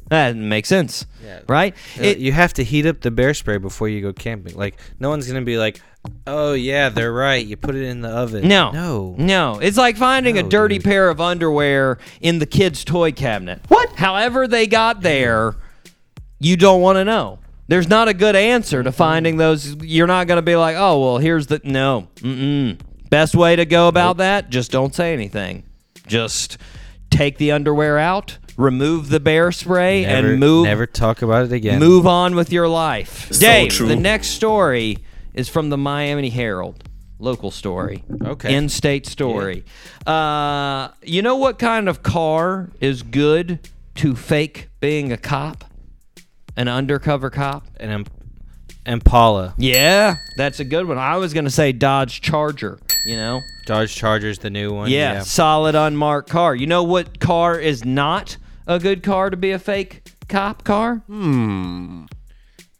That 0.10 0.36
makes 0.36 0.70
sense. 0.70 1.06
Right? 1.48 1.74
Uh, 2.00 2.04
It- 2.04 2.18
you 2.20 2.32
have 2.32 2.54
to 2.56 2.64
heat 2.64 2.86
up 2.86 3.02
the 3.02 3.12
bear 3.12 3.34
spray 3.34 3.58
before 3.58 3.90
you 3.90 4.02
go 4.02 4.14
camping. 4.14 4.56
Like 4.56 4.76
no 5.00 5.10
one's 5.10 5.26
gonna 5.28 5.42
be 5.42 5.58
like, 5.58 5.82
"Oh 6.28 6.54
yeah, 6.54 6.90
they're 6.90 7.14
right. 7.14 7.44
You 7.46 7.56
put 7.58 7.76
it 7.76 7.84
in 7.84 8.02
the 8.02 8.10
oven." 8.10 8.48
No. 8.48 8.72
no, 8.72 9.16
No. 9.18 9.60
It's 9.60 9.78
like 9.78 9.98
finding 9.98 10.38
a 10.38 10.44
dirty 10.44 10.76
dude. 10.78 10.84
pair 10.86 11.10
of 11.10 11.20
underwear 11.22 11.98
in 12.22 12.40
the 12.40 12.46
kid's 12.46 12.84
toy 12.84 13.12
cabinet. 13.12 13.62
What? 13.70 13.90
However 13.96 14.48
they 14.48 14.68
got 14.68 15.02
there, 15.02 15.56
you 16.40 16.58
don't 16.58 16.82
want 16.82 16.98
to 16.98 17.06
know. 17.06 17.40
There's 17.70 17.88
not 17.88 18.10
a 18.10 18.14
good 18.14 18.36
answer 18.36 18.84
to 18.84 18.92
finding 18.92 19.38
those. 19.38 19.76
You're 19.82 20.06
not 20.08 20.28
going 20.28 20.38
to 20.38 20.42
be 20.44 20.58
like, 20.58 20.76
oh, 20.78 21.00
well, 21.02 21.18
here's 21.18 21.48
the. 21.48 21.62
No. 21.64 22.10
Mm-mm. 22.18 22.78
Best 23.10 23.36
way 23.36 23.56
to 23.56 23.66
go 23.66 23.88
about 23.88 24.18
that, 24.18 24.50
just 24.50 24.70
don't 24.70 24.94
say 24.94 25.14
anything. 25.14 25.64
Just 26.06 26.58
take 27.10 27.38
the 27.38 27.52
underwear 27.54 27.98
out, 27.98 28.38
remove 28.58 29.10
the 29.10 29.20
bear 29.20 29.52
spray, 29.52 30.04
Never, 30.04 30.30
and 30.32 30.40
move 30.40 30.66
Never 30.66 30.86
talk 30.86 31.22
about 31.22 31.46
it 31.46 31.52
again. 31.52 31.80
Move 31.80 32.08
on 32.08 32.36
with 32.36 32.52
your 32.52 32.68
life. 32.68 33.30
Dave, 33.40 33.78
the 33.78 33.96
next 33.96 34.28
story 34.30 34.98
is 35.34 35.50
from 35.50 35.70
the 35.70 35.78
Miami 35.78 36.30
Herald. 36.30 36.84
Local 37.20 37.52
story. 37.52 38.04
Okay. 38.22 38.54
In 38.56 38.68
state 38.70 39.06
story. 39.06 39.64
Uh, 40.06 40.90
you 41.04 41.22
know 41.22 41.38
what 41.38 41.58
kind 41.58 41.88
of 41.88 42.04
car 42.04 42.70
is 42.82 43.02
good 43.02 43.60
to 43.96 44.16
fake 44.16 44.70
being 44.82 45.12
a 45.12 45.18
cop? 45.18 45.64
An 46.58 46.68
undercover 46.68 47.30
cop? 47.30 47.66
An 47.78 47.90
Im- 47.90 48.06
Impala, 48.86 49.54
Yeah, 49.58 50.16
that's 50.36 50.60
a 50.60 50.66
good 50.66 50.86
one. 50.86 50.98
I 50.98 51.16
was 51.16 51.34
going 51.34 51.46
to 51.46 51.52
say 51.52 51.72
Dodge 51.72 52.20
Charger, 52.20 52.80
you 53.06 53.16
know? 53.16 53.40
Dodge 53.66 53.96
Charger's 53.96 54.40
the 54.40 54.50
new 54.50 54.74
one. 54.74 54.90
Yeah, 54.90 55.22
solid 55.22 55.74
unmarked 55.76 56.30
car. 56.30 56.54
You 56.54 56.68
know 56.68 56.84
what 56.84 57.22
car 57.22 57.58
is 57.58 57.86
not 57.86 58.36
a 58.68 58.80
good 58.80 59.04
car 59.04 59.30
to 59.30 59.38
be 59.38 59.52
a 59.52 59.60
fake 59.60 60.10
cop 60.30 60.64
car? 60.64 60.98
Hmm. 61.08 62.06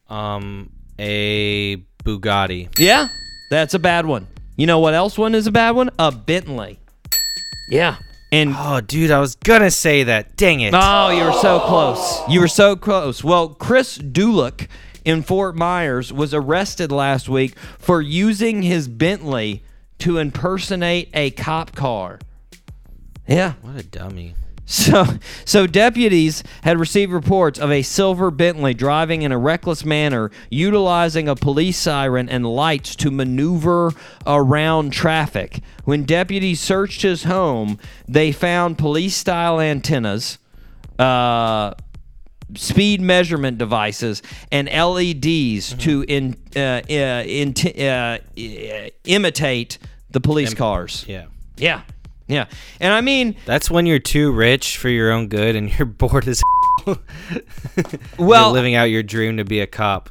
Um, 0.10 0.70
a 1.00 1.78
Bugatti. 2.04 2.78
Yeah, 2.78 3.08
that's 3.50 3.74
a 3.74 3.80
bad 3.80 4.06
one. 4.06 4.28
You 4.56 4.68
know 4.68 4.80
what 4.80 4.94
else 4.94 5.18
one 5.18 5.34
is 5.36 5.48
a 5.48 5.52
bad 5.52 5.72
one? 5.72 5.90
A 5.98 6.12
Bentley. 6.12 6.80
Yeah. 7.70 7.98
And 8.32 8.54
Oh, 8.58 8.82
dude, 8.82 9.12
I 9.12 9.20
was 9.20 9.36
gonna 9.36 9.72
say 9.72 10.04
that. 10.04 10.36
Dang 10.38 10.62
it. 10.62 10.74
oh, 10.76 11.10
you 11.10 11.24
were 11.24 11.34
so 11.34 11.60
close. 11.62 12.20
You 12.30 12.40
were 12.40 12.48
so 12.48 12.76
close. 12.76 13.24
Well, 13.24 13.50
Chris 13.50 13.98
Dulick 13.98 14.68
in 15.06 15.22
Fort 15.22 15.56
Myers 15.56 16.12
was 16.14 16.34
arrested 16.34 16.92
last 16.92 17.28
week 17.30 17.58
for 17.78 18.02
using 18.02 18.62
his 18.64 18.88
Bentley 18.88 19.64
to 20.00 20.18
impersonate 20.18 21.10
a 21.14 21.32
cop 21.32 21.76
car. 21.76 22.20
Yeah. 23.28 23.54
What 23.62 23.76
a 23.80 23.84
dummy. 23.84 24.36
So, 24.66 25.06
so 25.44 25.68
deputies 25.68 26.42
had 26.64 26.80
received 26.80 27.12
reports 27.12 27.60
of 27.60 27.70
a 27.70 27.82
silver 27.82 28.32
Bentley 28.32 28.74
driving 28.74 29.22
in 29.22 29.32
a 29.32 29.38
reckless 29.38 29.84
manner, 29.84 30.32
utilizing 30.50 31.28
a 31.28 31.36
police 31.36 31.78
siren 31.78 32.30
and 32.30 32.46
lights 32.46 32.96
to 32.98 33.12
maneuver 33.12 33.92
around 34.26 34.92
traffic. 34.92 35.60
When 35.84 36.06
deputies 36.06 36.62
searched 36.62 37.02
his 37.02 37.24
home, 37.24 37.78
they 38.08 38.32
found 38.32 38.78
police-style 38.78 39.60
antennas, 39.60 40.38
uh, 40.98 41.74
speed 42.56 43.02
measurement 43.02 43.58
devices, 43.58 44.22
and 44.52 44.70
LEDs 44.70 45.74
to 45.80 46.06
in, 46.08 46.38
uh, 46.56 46.60
uh, 46.60 46.82
inti- 47.26 47.80
uh, 47.80 48.90
imitate 49.04 49.78
the 50.12 50.22
police 50.22 50.54
cars. 50.54 51.04
Yeah. 51.08 51.26
Yeah, 51.58 51.82
yeah, 52.28 52.46
and 52.80 52.94
I 52.94 53.02
mean. 53.02 53.36
That's 53.46 53.70
when 53.72 53.86
you're 53.86 54.00
too 54.00 54.32
rich 54.32 54.78
for 54.78 54.90
your 54.90 55.12
own 55.12 55.28
good 55.28 55.56
and 55.56 55.70
you're 55.80 55.86
bored 55.86 56.28
as 56.28 56.42
Well- 58.18 58.46
you're 58.48 58.54
living 58.54 58.76
out 58.76 58.86
your 58.86 59.04
dream 59.04 59.38
to 59.38 59.46
be 59.46 59.60
a 59.60 59.68
cop. 59.68 60.10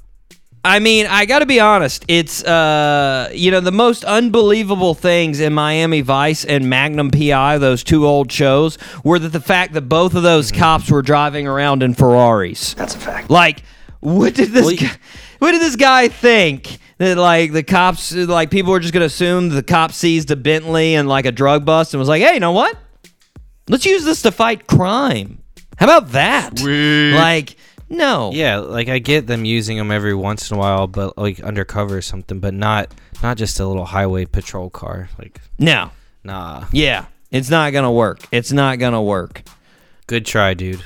I 0.64 0.78
mean, 0.78 1.06
I 1.08 1.24
got 1.26 1.40
to 1.40 1.46
be 1.46 1.58
honest. 1.58 2.04
It's 2.06 2.44
uh, 2.44 3.30
you 3.34 3.50
know, 3.50 3.58
the 3.58 3.72
most 3.72 4.04
unbelievable 4.04 4.94
things 4.94 5.40
in 5.40 5.52
Miami 5.52 6.02
Vice 6.02 6.44
and 6.44 6.70
Magnum 6.70 7.10
PI, 7.10 7.58
those 7.58 7.82
two 7.82 8.06
old 8.06 8.30
shows, 8.30 8.78
were 9.02 9.18
that 9.18 9.30
the 9.30 9.40
fact 9.40 9.72
that 9.72 9.88
both 9.88 10.14
of 10.14 10.22
those 10.22 10.52
cops 10.52 10.88
were 10.88 11.02
driving 11.02 11.48
around 11.48 11.82
in 11.82 11.94
Ferraris. 11.94 12.74
That's 12.74 12.94
a 12.94 12.98
fact. 12.98 13.28
Like, 13.28 13.64
what 13.98 14.36
did 14.36 14.50
this 14.52 14.64
Well, 14.64 14.76
guy, 14.76 14.96
what 15.42 15.50
did 15.50 15.60
this 15.60 15.74
guy 15.74 16.06
think 16.06 16.78
that 16.98 17.18
like 17.18 17.50
the 17.50 17.64
cops 17.64 18.12
like 18.14 18.48
people 18.52 18.70
were 18.70 18.78
just 18.78 18.92
gonna 18.94 19.06
assume 19.06 19.48
the 19.48 19.60
cop 19.64 19.90
seized 19.90 20.30
a 20.30 20.36
Bentley 20.36 20.94
and 20.94 21.08
like 21.08 21.26
a 21.26 21.32
drug 21.32 21.64
bust 21.64 21.94
and 21.94 21.98
was 21.98 22.08
like, 22.08 22.22
hey, 22.22 22.34
you 22.34 22.40
know 22.40 22.52
what? 22.52 22.78
Let's 23.68 23.84
use 23.84 24.04
this 24.04 24.22
to 24.22 24.30
fight 24.30 24.68
crime. 24.68 25.42
How 25.78 25.86
about 25.86 26.12
that? 26.12 26.60
Sweet. 26.60 27.14
Like, 27.14 27.56
no. 27.88 28.30
Yeah, 28.32 28.58
like 28.58 28.88
I 28.88 29.00
get 29.00 29.26
them 29.26 29.44
using 29.44 29.76
them 29.78 29.90
every 29.90 30.14
once 30.14 30.48
in 30.48 30.56
a 30.56 30.60
while, 30.60 30.86
but 30.86 31.18
like 31.18 31.40
undercover 31.40 31.96
or 31.96 32.02
something, 32.02 32.38
but 32.38 32.54
not 32.54 32.94
not 33.20 33.36
just 33.36 33.58
a 33.58 33.66
little 33.66 33.84
highway 33.84 34.26
patrol 34.26 34.70
car. 34.70 35.08
Like, 35.18 35.40
No. 35.58 35.90
nah. 36.22 36.66
Yeah, 36.70 37.06
it's 37.32 37.50
not 37.50 37.72
gonna 37.72 37.90
work. 37.90 38.20
It's 38.30 38.52
not 38.52 38.78
gonna 38.78 39.02
work. 39.02 39.42
Good 40.06 40.24
try, 40.24 40.54
dude. 40.54 40.84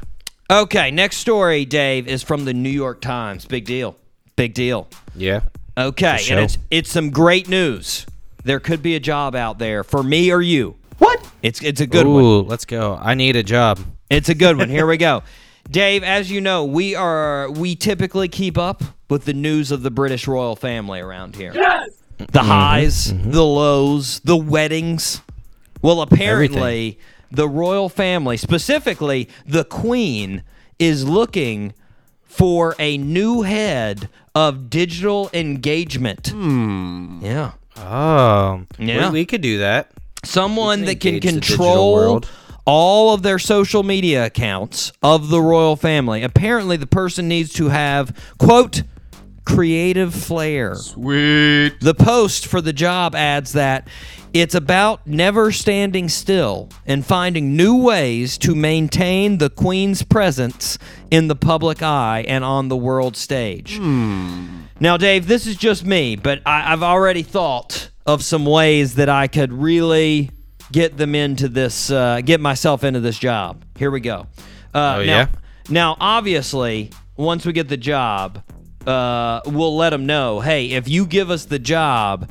Okay, 0.51 0.91
next 0.91 1.19
story, 1.19 1.67
Dave, 1.67 2.09
is 2.09 2.23
from 2.23 2.47
the 2.47 2.55
New 2.55 2.71
York 2.71 3.03
Times. 3.03 3.45
Big 3.45 3.67
deal. 3.67 3.97
Big 4.37 4.55
deal. 4.55 4.89
Yeah. 5.15 5.41
Okay, 5.79 6.27
and 6.31 6.41
it's 6.41 6.59
it's 6.71 6.91
some 6.91 7.11
great 7.11 7.49
news. 7.49 8.07
There 8.45 8.61
could 8.61 8.83
be 8.83 8.95
a 8.95 9.01
job 9.01 9.35
out 9.35 9.59
there 9.59 9.83
for 9.83 10.03
me 10.03 10.31
or 10.31 10.41
you. 10.41 10.77
What? 10.99 11.27
It's 11.43 11.63
it's 11.63 11.81
a 11.81 11.87
good 11.87 12.07
one. 12.07 12.47
Let's 12.47 12.65
go. 12.65 12.99
I 13.01 13.15
need 13.15 13.37
a 13.37 13.43
job. 13.43 13.81
It's 14.09 14.29
a 14.29 14.35
good 14.35 14.57
one. 14.57 14.69
Here 14.71 14.87
we 14.87 14.97
go. 14.97 15.23
Dave, 15.71 16.05
as 16.05 16.31
you 16.31 16.41
know, 16.41 16.65
we 16.65 16.95
are 16.95 17.51
we 17.51 17.75
typically 17.75 18.29
keep 18.29 18.57
up 18.57 18.83
with 19.11 19.25
the 19.25 19.35
news 19.35 19.71
of 19.71 19.83
the 19.83 19.91
British 19.91 20.27
royal 20.27 20.57
family 20.57 21.01
around 21.01 21.37
here. 21.37 21.53
Yes. 21.55 21.91
The 22.19 22.25
mm-hmm. 22.25 22.47
highs, 22.47 23.13
mm-hmm. 23.13 23.31
the 23.31 23.45
lows, 23.45 24.21
the 24.21 24.37
weddings. 24.37 25.21
Well, 25.83 26.01
apparently, 26.01 26.99
the 27.31 27.49
royal 27.49 27.89
family, 27.89 28.37
specifically 28.37 29.29
the 29.45 29.65
queen, 29.65 30.43
is 30.79 31.07
looking 31.07 31.75
for 32.25 32.75
a 32.79 32.97
new 32.99 33.43
head 33.43 34.09
of 34.37 34.69
digital 34.69 35.31
engagement. 35.33 36.29
Hmm. 36.29 37.21
Yeah. 37.23 37.53
Oh, 37.79 38.65
Yeah. 38.79 39.09
We, 39.09 39.21
we 39.21 39.25
could 39.27 39.41
do 39.41 39.59
that. 39.59 39.91
Someone 40.25 40.81
We 40.81 40.87
that 40.87 41.01
can 41.01 41.01
can 41.01 41.15
engage 41.15 41.35
the 41.35 41.41
digital 41.41 41.57
control 41.57 42.21
all 42.67 43.15
of 43.15 43.23
their 43.23 43.39
social 43.39 43.83
media 43.83 44.27
accounts 44.27 44.93
of 45.03 45.31
the 45.31 45.41
royal 45.41 45.77
family. 45.77 46.23
Apparently, 46.23 46.77
the 46.77 46.87
person 46.87 47.29
needs 47.29 47.53
to 47.55 47.69
have, 47.69 48.15
quote, 48.39 48.83
creative 49.47 50.15
flair. 50.15 50.75
Sweet. 50.75 51.81
The 51.81 51.95
post 51.95 52.47
for 52.47 52.61
the 52.61 52.73
job 52.75 53.15
adds 53.15 53.53
that 53.55 53.89
it's 54.35 54.55
about 54.55 55.07
never 55.07 55.51
standing 55.53 56.11
still 56.11 56.69
and 56.85 57.07
finding 57.07 57.57
new 57.57 57.77
ways 57.83 58.37
to 58.39 58.55
maintain 58.55 59.39
the 59.39 59.49
Queen's 59.49 60.03
presence 60.03 60.77
in 61.11 61.29
the 61.29 61.37
public 61.37 61.83
eye 61.83 62.25
and 62.29 62.45
on 62.45 62.69
the 62.69 62.77
world 62.77 63.17
stage. 63.17 63.79
Now, 64.79 64.97
Dave, 64.99 65.27
this 65.27 65.47
is 65.47 65.57
just 65.57 65.87
me, 65.87 66.17
but 66.17 66.43
I, 66.45 66.73
I've 66.73 66.83
already 66.83 67.23
thought 67.23 67.91
of 68.05 68.23
some 68.23 68.45
ways 68.45 68.97
that 68.97 69.09
I 69.09 69.27
could 69.27 69.53
really 69.53 70.31
get 70.71 70.99
them 70.99 71.15
into 71.15 71.49
this, 71.49 71.91
uh, 71.91 72.21
get 72.23 72.41
myself 72.41 72.85
into 72.85 73.01
this 73.01 73.19
job. 73.19 73.65
Here 73.79 73.91
we 73.91 74.01
go. 74.01 74.27
Uh, 74.75 74.97
Oh, 74.99 74.99
now, 74.99 75.03
yeah? 75.05 75.29
Now, 75.71 75.97
obviously, 75.99 76.91
once 77.17 77.47
we 77.47 77.53
get 77.55 77.69
the 77.69 77.77
job, 77.79 78.43
uh, 78.87 79.41
we'll 79.47 79.77
let 79.77 79.91
them 79.91 80.07
know 80.07 80.41
hey, 80.41 80.71
if 80.73 80.89
you 80.89 81.07
give 81.07 81.31
us 81.31 81.45
the 81.47 81.59
job, 81.59 82.29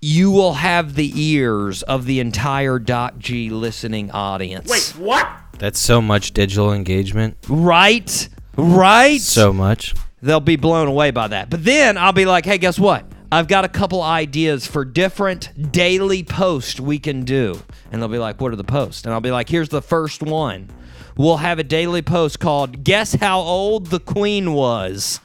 you 0.00 0.30
will 0.30 0.54
have 0.54 0.94
the 0.94 1.12
ears 1.14 1.82
of 1.82 2.04
the 2.04 2.20
entire 2.20 2.78
Doc 2.78 3.18
G 3.18 3.50
listening 3.50 4.10
audience. 4.10 4.70
Wait, 4.70 4.94
what? 4.96 5.28
That's 5.58 5.78
so 5.80 6.00
much 6.00 6.32
digital 6.32 6.72
engagement. 6.72 7.36
Right? 7.48 8.28
Right? 8.56 9.20
So 9.20 9.52
much. 9.52 9.94
they'll 10.22 10.40
be 10.40 10.56
blown 10.56 10.88
away 10.88 11.10
by 11.10 11.28
that. 11.28 11.50
But 11.50 11.64
then 11.64 11.98
I'll 11.98 12.12
be 12.12 12.26
like, 12.26 12.44
hey, 12.44 12.58
guess 12.58 12.78
what? 12.78 13.04
I've 13.30 13.48
got 13.48 13.64
a 13.64 13.68
couple 13.68 14.02
ideas 14.02 14.66
for 14.66 14.84
different 14.84 15.72
daily 15.72 16.22
posts 16.22 16.80
we 16.80 16.98
can 16.98 17.24
do. 17.24 17.60
And 17.90 18.00
they'll 18.00 18.08
be 18.08 18.18
like, 18.18 18.40
what 18.40 18.52
are 18.52 18.56
the 18.56 18.64
posts? 18.64 19.04
And 19.04 19.12
I'll 19.12 19.20
be 19.20 19.30
like, 19.30 19.48
here's 19.48 19.68
the 19.68 19.82
first 19.82 20.22
one. 20.22 20.70
We'll 21.16 21.38
have 21.38 21.58
a 21.58 21.64
daily 21.64 22.02
post 22.02 22.38
called 22.40 22.84
Guess 22.84 23.14
How 23.14 23.40
Old 23.40 23.88
the 23.88 24.00
Queen 24.00 24.54
Was. 24.54 25.20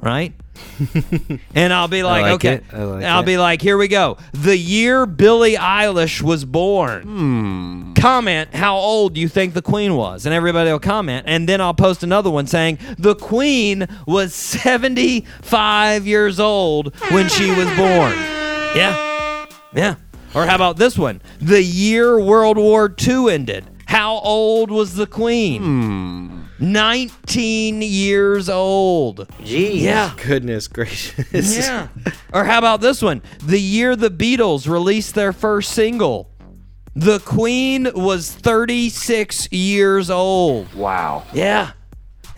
Right? 0.00 0.34
and 1.54 1.72
I'll 1.72 1.88
be 1.88 2.02
like, 2.02 2.22
like 2.22 2.32
okay. 2.34 2.54
it. 2.54 2.64
I 2.72 2.84
like 2.84 3.04
I'll 3.04 3.22
it. 3.22 3.26
be 3.26 3.38
like, 3.38 3.60
here 3.62 3.76
we 3.76 3.88
go. 3.88 4.18
The 4.32 4.56
year 4.56 5.06
Billie 5.06 5.54
Eilish 5.54 6.22
was 6.22 6.44
born. 6.44 7.02
Hmm. 7.02 7.92
Comment 7.94 8.54
how 8.54 8.76
old 8.76 9.16
you 9.16 9.28
think 9.28 9.54
the 9.54 9.62
queen 9.62 9.96
was. 9.96 10.26
And 10.26 10.34
everybody 10.34 10.70
will 10.70 10.78
comment. 10.78 11.26
And 11.26 11.48
then 11.48 11.60
I'll 11.60 11.74
post 11.74 12.02
another 12.02 12.30
one 12.30 12.46
saying, 12.46 12.78
the 12.98 13.14
queen 13.14 13.86
was 14.06 14.34
75 14.34 16.06
years 16.06 16.38
old 16.40 16.94
when 17.10 17.28
she 17.28 17.50
was 17.50 17.66
born. 17.76 18.12
Yeah. 18.76 19.46
Yeah. 19.74 19.94
Or 20.34 20.44
how 20.46 20.54
about 20.54 20.76
this 20.76 20.98
one? 20.98 21.22
The 21.40 21.62
year 21.62 22.20
World 22.20 22.58
War 22.58 22.94
II 23.06 23.30
ended. 23.30 23.64
How 23.86 24.16
old 24.18 24.70
was 24.70 24.94
the 24.94 25.06
queen? 25.06 25.62
Hmm. 25.62 26.45
19 26.58 27.82
years 27.82 28.48
old. 28.48 29.28
Jeez. 29.40 29.80
Yeah. 29.80 30.12
Goodness 30.24 30.68
gracious. 30.68 31.56
Yeah. 31.56 31.88
or 32.32 32.44
how 32.44 32.58
about 32.58 32.80
this 32.80 33.02
one? 33.02 33.22
The 33.42 33.60
year 33.60 33.96
the 33.96 34.10
Beatles 34.10 34.68
released 34.68 35.14
their 35.14 35.32
first 35.32 35.72
single. 35.72 36.30
The 36.94 37.18
Queen 37.20 37.90
was 37.94 38.32
36 38.32 39.52
years 39.52 40.08
old. 40.10 40.72
Wow. 40.74 41.24
Yeah. 41.32 41.72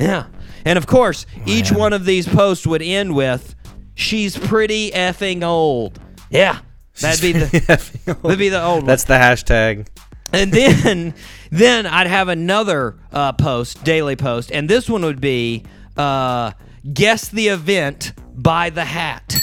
Yeah. 0.01 0.27
And 0.65 0.77
of 0.77 0.87
course, 0.87 1.27
oh, 1.37 1.43
each 1.47 1.71
one 1.71 1.93
of 1.93 2.05
these 2.05 2.27
posts 2.29 2.67
would 2.67 2.83
end 2.83 3.15
with, 3.15 3.55
She's 3.99 4.39
pretty 4.39 4.93
effing 4.93 5.43
old. 5.43 5.99
Yeah. 6.31 6.61
That'd 7.01 7.21
be 7.21 7.33
the 7.33 7.47
that'd 8.23 8.39
be 8.39 8.49
the 8.49 8.63
old 8.63 8.83
one. 8.83 8.87
That's 8.87 9.03
the 9.05 9.15
hashtag. 9.15 9.89
And 10.33 10.53
then 10.53 11.15
then 11.51 11.87
I'd 11.87 12.07
have 12.07 12.29
another 12.29 12.97
uh, 13.13 13.33
post, 13.33 13.83
daily 13.85 14.17
post, 14.17 14.51
and 14.53 14.69
this 14.69 14.89
one 14.89 15.03
would 15.03 15.21
be 15.21 15.65
uh, 15.97 16.53
guess 16.93 17.29
the 17.29 17.49
event 17.49 18.13
by 18.35 18.71
the 18.71 18.85
hat. 18.85 19.37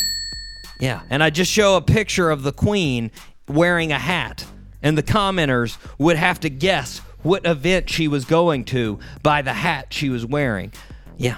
Yeah, 0.80 1.02
and 1.10 1.24
I 1.24 1.30
just 1.30 1.52
show 1.52 1.78
a 1.78 1.82
picture 1.82 2.30
of 2.30 2.44
the 2.44 2.52
queen 2.52 3.12
wearing 3.48 3.92
a 3.92 4.00
hat, 4.00 4.46
and 4.84 4.98
the 4.98 5.04
commenters 5.04 5.78
would 5.98 6.18
have 6.18 6.40
to 6.42 6.50
guess 6.50 7.00
what 7.24 7.46
event 7.46 7.90
she 7.90 8.08
was 8.08 8.26
going 8.26 8.66
to 8.66 9.00
by 9.24 9.42
the 9.42 9.54
hat 9.54 9.88
she 9.94 10.10
was 10.10 10.26
wearing. 10.26 10.72
Yeah. 11.18 11.38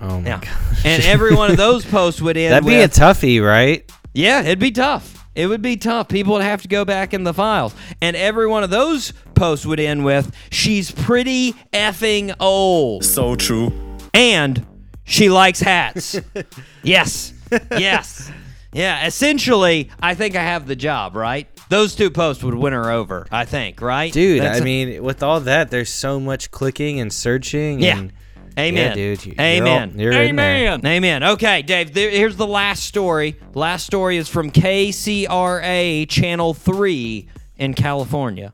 Oh 0.00 0.20
my 0.20 0.28
Yeah. 0.28 0.40
god. 0.40 0.76
And 0.84 1.02
every 1.02 1.34
one 1.34 1.50
of 1.50 1.56
those 1.56 1.84
posts 1.84 2.20
would 2.20 2.36
end 2.36 2.52
That'd 2.52 2.66
be 2.68 2.76
a 2.76 2.88
toughie, 2.88 3.44
right? 3.44 3.90
yeah, 4.12 4.42
it'd 4.42 4.58
be 4.60 4.70
tough. 4.70 5.23
It 5.34 5.46
would 5.48 5.62
be 5.62 5.76
tough. 5.76 6.08
People 6.08 6.34
would 6.34 6.42
have 6.42 6.62
to 6.62 6.68
go 6.68 6.84
back 6.84 7.12
in 7.14 7.24
the 7.24 7.34
files. 7.34 7.74
And 8.00 8.14
every 8.16 8.46
one 8.46 8.62
of 8.62 8.70
those 8.70 9.12
posts 9.34 9.66
would 9.66 9.80
end 9.80 10.04
with, 10.04 10.34
she's 10.50 10.90
pretty 10.90 11.54
effing 11.72 12.34
old. 12.38 13.04
So 13.04 13.34
true. 13.36 13.72
And 14.12 14.64
she 15.04 15.28
likes 15.28 15.60
hats. 15.60 16.20
yes. 16.82 17.32
Yes. 17.72 18.30
Yeah. 18.72 19.06
Essentially, 19.06 19.90
I 20.00 20.14
think 20.14 20.36
I 20.36 20.42
have 20.42 20.66
the 20.66 20.76
job, 20.76 21.16
right? 21.16 21.48
Those 21.68 21.94
two 21.96 22.10
posts 22.10 22.44
would 22.44 22.54
win 22.54 22.72
her 22.72 22.90
over, 22.90 23.26
I 23.32 23.44
think, 23.44 23.80
right? 23.80 24.12
Dude, 24.12 24.40
That's 24.42 24.58
I 24.58 24.60
a- 24.60 24.64
mean, 24.64 25.02
with 25.02 25.22
all 25.22 25.40
that, 25.40 25.70
there's 25.70 25.90
so 25.92 26.20
much 26.20 26.50
clicking 26.50 27.00
and 27.00 27.12
searching. 27.12 27.80
Yeah. 27.80 27.98
And 27.98 28.12
Amen. 28.58 28.88
Yeah, 28.90 28.94
dude. 28.94 29.26
you- 29.26 29.32
you're 29.36 29.40
Amen. 29.46 29.90
all- 29.94 30.00
You're, 30.00 30.12
in 30.12 30.36
there. 30.36 30.56
Amen. 30.74 30.86
Amen. 30.86 31.22
Okay, 31.24 31.62
Dave, 31.62 31.92
there, 31.92 32.10
here's 32.10 32.36
the 32.36 32.46
last 32.46 32.84
story. 32.84 33.36
Last 33.54 33.84
story 33.86 34.16
is 34.16 34.28
from 34.28 34.50
KCRA 34.50 36.08
Channel 36.08 36.54
3 36.54 37.28
in 37.56 37.74
California. 37.74 38.52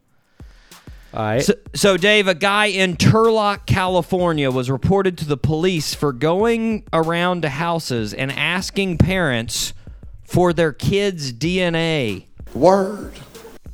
All 1.13 1.23
right. 1.25 1.43
So, 1.43 1.55
so, 1.75 1.97
Dave, 1.97 2.29
a 2.29 2.35
guy 2.35 2.67
in 2.67 2.97
Turlock, 2.97 3.67
California, 3.67 4.51
was 4.51 4.71
reported 4.71 5.19
to 5.19 5.25
the 5.27 5.37
police 5.37 5.93
for 5.93 6.13
going 6.13 6.85
around 6.93 7.43
to 7.43 7.49
houses 7.49 8.15
and 8.15 8.31
asking 8.31 8.99
parents 8.99 9.75
for 10.23 10.53
their 10.53 10.73
kids' 10.73 11.33
DNA, 11.33 12.27
Word. 12.55 13.15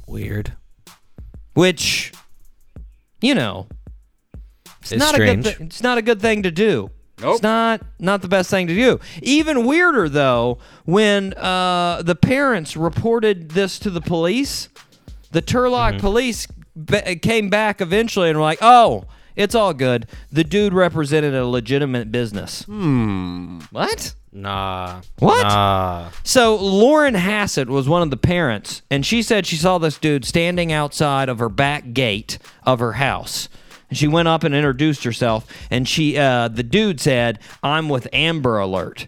Weird. 0.06 0.52
which, 1.54 2.12
you 3.20 3.34
know, 3.34 3.66
it's, 4.92 5.03
It's 5.03 5.12
not 5.12 5.14
a 5.20 5.25
good. 5.25 5.44
Th- 5.44 5.61
it's 5.61 5.83
not 5.83 5.99
a 5.99 6.03
good 6.03 6.20
thing 6.20 6.42
to 6.44 6.51
do. 6.51 6.90
Nope. 7.20 7.35
It's 7.35 7.42
not 7.42 7.81
not 7.99 8.20
the 8.22 8.29
best 8.29 8.51
thing 8.51 8.66
to 8.66 8.75
do. 8.75 9.01
Even 9.22 9.64
weirder 9.66 10.09
though, 10.09 10.59
when 10.85 11.33
uh, 11.35 12.03
the 12.03 12.14
parents 12.14 12.77
reported 12.77 13.51
this 13.53 13.79
to 13.81 13.90
the 13.90 14.03
police, 14.03 14.68
the 15.31 15.40
Turlock 15.40 15.92
Mm-hmm. 15.92 16.01
police 16.01 16.46
b- 16.85 17.16
came 17.16 17.49
back 17.49 17.81
eventually 17.81 18.29
and 18.29 18.37
were 18.38 18.44
like, 18.44 18.59
"Oh, 18.61 19.05
it's 19.35 19.55
all 19.55 19.72
good. 19.72 20.07
The 20.31 20.44
dude 20.44 20.75
represented 20.75 21.35
a 21.35 21.46
legitimate 21.46 22.12
business." 22.12 22.64
Hmm. 22.64 23.61
What? 23.70 24.14
Nah. 24.31 25.01
What? 25.18 25.42
Nah. 25.44 26.11
So 26.22 26.57
Lauren 26.57 27.14
Hassett 27.14 27.70
was 27.70 27.88
one 27.88 28.03
of 28.03 28.11
the 28.11 28.18
parents, 28.18 28.83
and 28.90 29.07
she 29.07 29.22
said 29.22 29.46
she 29.46 29.57
saw 29.57 29.79
this 29.79 29.96
dude 29.96 30.27
standing 30.27 30.70
outside 30.70 31.31
of 31.31 31.38
her 31.38 31.49
back 31.49 31.94
gate 31.94 32.37
of 32.64 32.79
her 32.81 32.92
house. 32.92 33.49
And 33.88 33.96
she 33.99 34.09
went 34.09 34.29
up 34.29 34.42
and 34.44 34.55
introduced 34.55 35.05
herself, 35.05 35.46
and 35.70 35.88
she, 35.88 36.16
uh, 36.18 36.49
the 36.49 36.62
dude 36.62 37.01
said, 37.01 37.38
"I'm 37.62 37.88
with 37.88 38.09
Amber 38.12 38.59
Alert." 38.59 39.07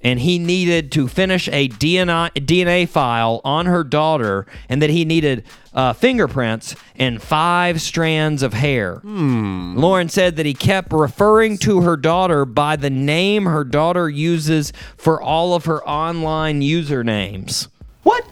And 0.00 0.20
he 0.20 0.38
needed 0.38 0.92
to 0.92 1.08
finish 1.08 1.48
a 1.48 1.68
DNA, 1.70 2.30
DNA 2.34 2.88
file 2.88 3.40
on 3.42 3.66
her 3.66 3.82
daughter, 3.82 4.46
and 4.68 4.80
that 4.80 4.90
he 4.90 5.04
needed 5.04 5.42
uh, 5.74 5.92
fingerprints 5.92 6.76
and 6.94 7.20
five 7.20 7.80
strands 7.82 8.44
of 8.44 8.52
hair. 8.52 9.00
Lauren 9.02 10.08
said 10.08 10.36
that 10.36 10.46
he 10.46 10.54
kept 10.54 10.92
referring 10.92 11.58
to 11.58 11.80
her 11.80 11.96
daughter 11.96 12.44
by 12.44 12.76
the 12.76 12.90
name 12.90 13.46
her 13.46 13.64
daughter 13.64 14.08
uses 14.08 14.72
for 14.96 15.20
all 15.20 15.52
of 15.54 15.64
her 15.64 15.82
online 15.88 16.60
usernames. 16.60 17.66
What? 18.04 18.24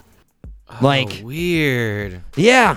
Like, 0.81 1.19
Oh, 1.21 1.27
weird. 1.27 2.21
yeah. 2.37 2.77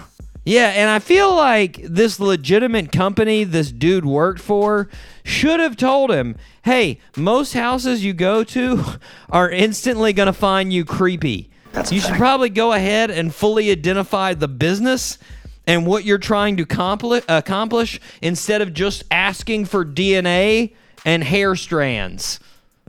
Yeah, 0.50 0.70
and 0.70 0.90
I 0.90 0.98
feel 0.98 1.36
like 1.36 1.80
this 1.84 2.20
legitimate 2.20 2.92
company 2.92 3.44
this 3.44 3.72
dude 3.72 4.04
worked 4.04 4.42
for 4.42 4.90
should 5.24 5.60
have 5.60 5.78
told 5.78 6.10
him, 6.10 6.38
hey, 6.64 7.00
most 7.16 7.54
houses 7.54 8.04
you 8.04 8.14
go 8.14 8.44
to 8.46 8.84
are 9.30 9.48
instantly 9.52 10.12
going 10.12 10.26
to 10.26 10.34
find 10.34 10.74
you 10.74 10.86
creepy. 10.86 11.52
you 11.92 12.00
should 12.00 12.16
probably 12.16 12.50
go 12.50 12.74
ahead 12.74 13.12
and 13.12 13.34
fully 13.34 13.70
identify 13.70 14.34
the 14.34 14.48
business 14.48 15.20
and 15.68 15.86
what 15.86 16.04
you're 16.04 16.18
trying 16.18 16.58
to 16.58 16.64
accompli- 16.64 17.22
accomplish 17.30 18.00
instead 18.24 18.64
of 18.64 18.74
just 18.74 19.04
asking 19.12 19.66
for 19.66 19.86
DNA 19.86 20.74
and 21.06 21.24
hair 21.24 21.56
strands. 21.56 22.40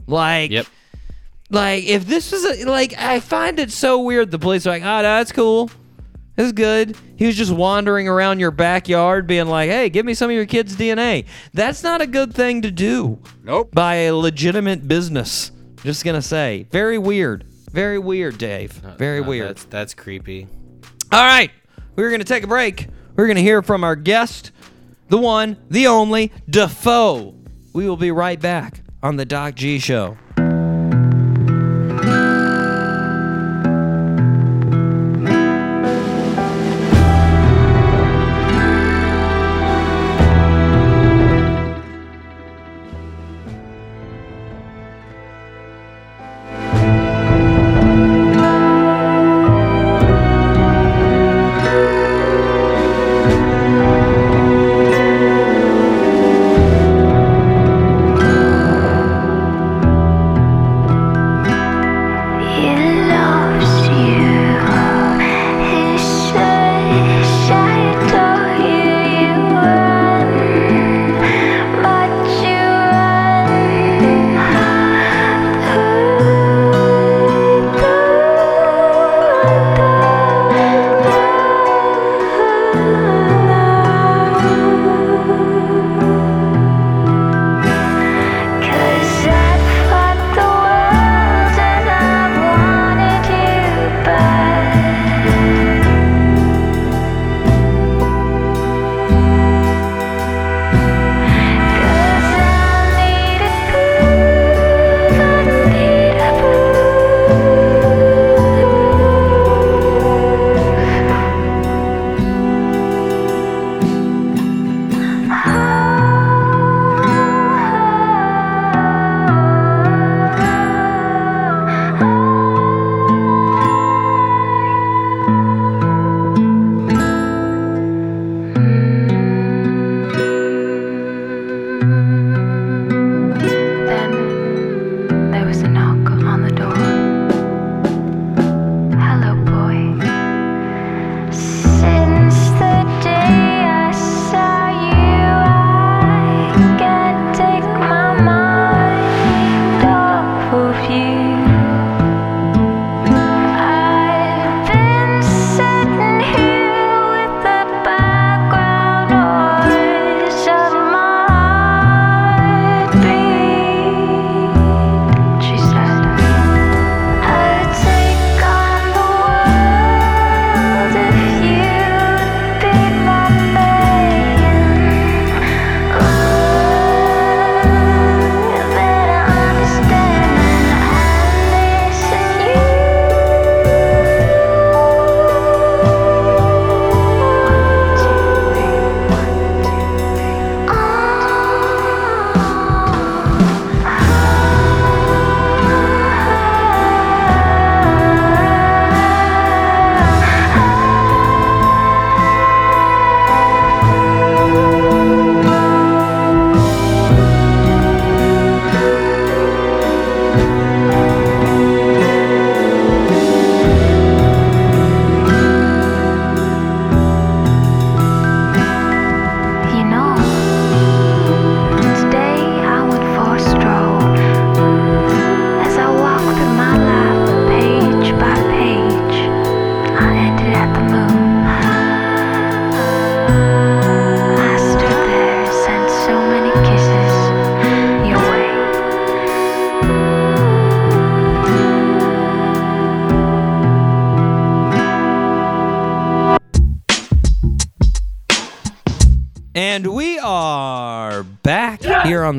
Like, 0.07 0.49
Yep. 0.49 0.65
like 1.51 1.83
if 1.83 2.07
this 2.07 2.33
is 2.33 2.43
a, 2.43 2.65
like 2.67 2.97
I 2.97 3.19
find 3.19 3.59
it 3.59 3.69
so 3.71 4.01
weird 4.01 4.31
the 4.31 4.39
police 4.39 4.65
are 4.65 4.71
like, 4.71 4.81
"Oh, 4.81 4.85
no, 4.97 5.03
that's 5.03 5.31
cool." 5.31 5.69
It 6.37 6.41
was 6.43 6.51
good. 6.53 6.95
He 7.17 7.25
was 7.25 7.35
just 7.35 7.51
wandering 7.51 8.07
around 8.07 8.39
your 8.39 8.51
backyard 8.51 9.27
being 9.27 9.47
like, 9.47 9.69
hey, 9.69 9.89
give 9.89 10.05
me 10.05 10.13
some 10.13 10.29
of 10.29 10.35
your 10.35 10.45
kids' 10.45 10.75
DNA. 10.75 11.25
That's 11.53 11.83
not 11.83 12.01
a 12.01 12.07
good 12.07 12.33
thing 12.33 12.61
to 12.61 12.71
do. 12.71 13.19
Nope. 13.43 13.71
By 13.73 13.95
a 13.95 14.15
legitimate 14.15 14.87
business. 14.87 15.51
Just 15.83 16.05
going 16.05 16.15
to 16.15 16.21
say. 16.21 16.67
Very 16.71 16.97
weird. 16.97 17.45
Very 17.71 17.99
weird, 17.99 18.37
Dave. 18.37 18.71
Very 18.71 19.21
No, 19.21 19.27
weird. 19.29 19.49
That's 19.49 19.63
that's 19.65 19.93
creepy. 19.93 20.47
All 21.11 21.25
right, 21.25 21.51
we're 21.95 22.09
going 22.09 22.19
to 22.21 22.25
take 22.25 22.43
a 22.43 22.47
break. 22.47 22.87
We're 23.15 23.27
going 23.27 23.35
to 23.37 23.41
hear 23.41 23.61
from 23.61 23.83
our 23.83 23.95
guest, 23.95 24.51
the 25.09 25.17
one, 25.17 25.57
the 25.69 25.87
only, 25.87 26.31
Defoe. 26.49 27.35
We 27.73 27.87
will 27.87 27.97
be 27.97 28.11
right 28.11 28.39
back 28.39 28.81
on 29.03 29.17
the 29.17 29.25
Doc 29.25 29.55
G 29.55 29.79
Show. 29.79 30.17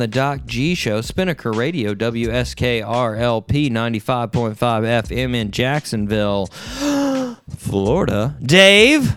The 0.03 0.09
Doc 0.09 0.47
G 0.47 0.75
Show, 0.75 1.01
Spinnaker 1.01 1.53
Radio, 1.53 1.95
WSKRLP 1.95 3.71
95.5 3.71 4.57
FM 4.57 5.33
in 5.37 5.53
Jacksonville, 5.53 6.47
Florida. 7.57 8.37
Dave? 8.43 9.17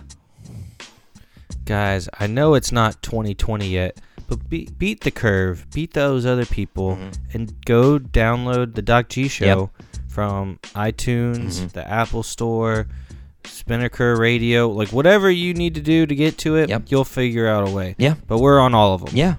Guys, 1.64 2.08
I 2.20 2.28
know 2.28 2.54
it's 2.54 2.70
not 2.70 3.02
2020 3.02 3.66
yet, 3.66 4.00
but 4.28 4.48
be- 4.48 4.68
beat 4.78 5.00
the 5.00 5.10
curve, 5.10 5.66
beat 5.74 5.92
those 5.92 6.24
other 6.24 6.46
people, 6.46 6.94
mm-hmm. 6.94 7.10
and 7.32 7.64
go 7.64 7.98
download 7.98 8.76
the 8.76 8.82
Doc 8.82 9.08
G 9.08 9.26
Show 9.26 9.72
from 10.06 10.60
iTunes, 10.76 11.56
mm-hmm. 11.56 11.66
the 11.68 11.84
Apple 11.84 12.22
Store, 12.22 12.86
Spinnaker 13.44 14.14
Radio, 14.14 14.68
like 14.68 14.92
whatever 14.92 15.28
you 15.28 15.52
need 15.52 15.74
to 15.74 15.80
do 15.80 16.06
to 16.06 16.14
get 16.14 16.38
to 16.38 16.54
it. 16.54 16.68
Yep. 16.68 16.84
You'll 16.86 17.04
figure 17.04 17.48
out 17.48 17.66
a 17.66 17.72
way. 17.72 17.96
Yeah. 17.98 18.14
but 18.28 18.38
we're 18.38 18.60
on 18.60 18.72
all 18.72 18.94
of 18.94 19.04
them. 19.04 19.16
Yeah. 19.16 19.34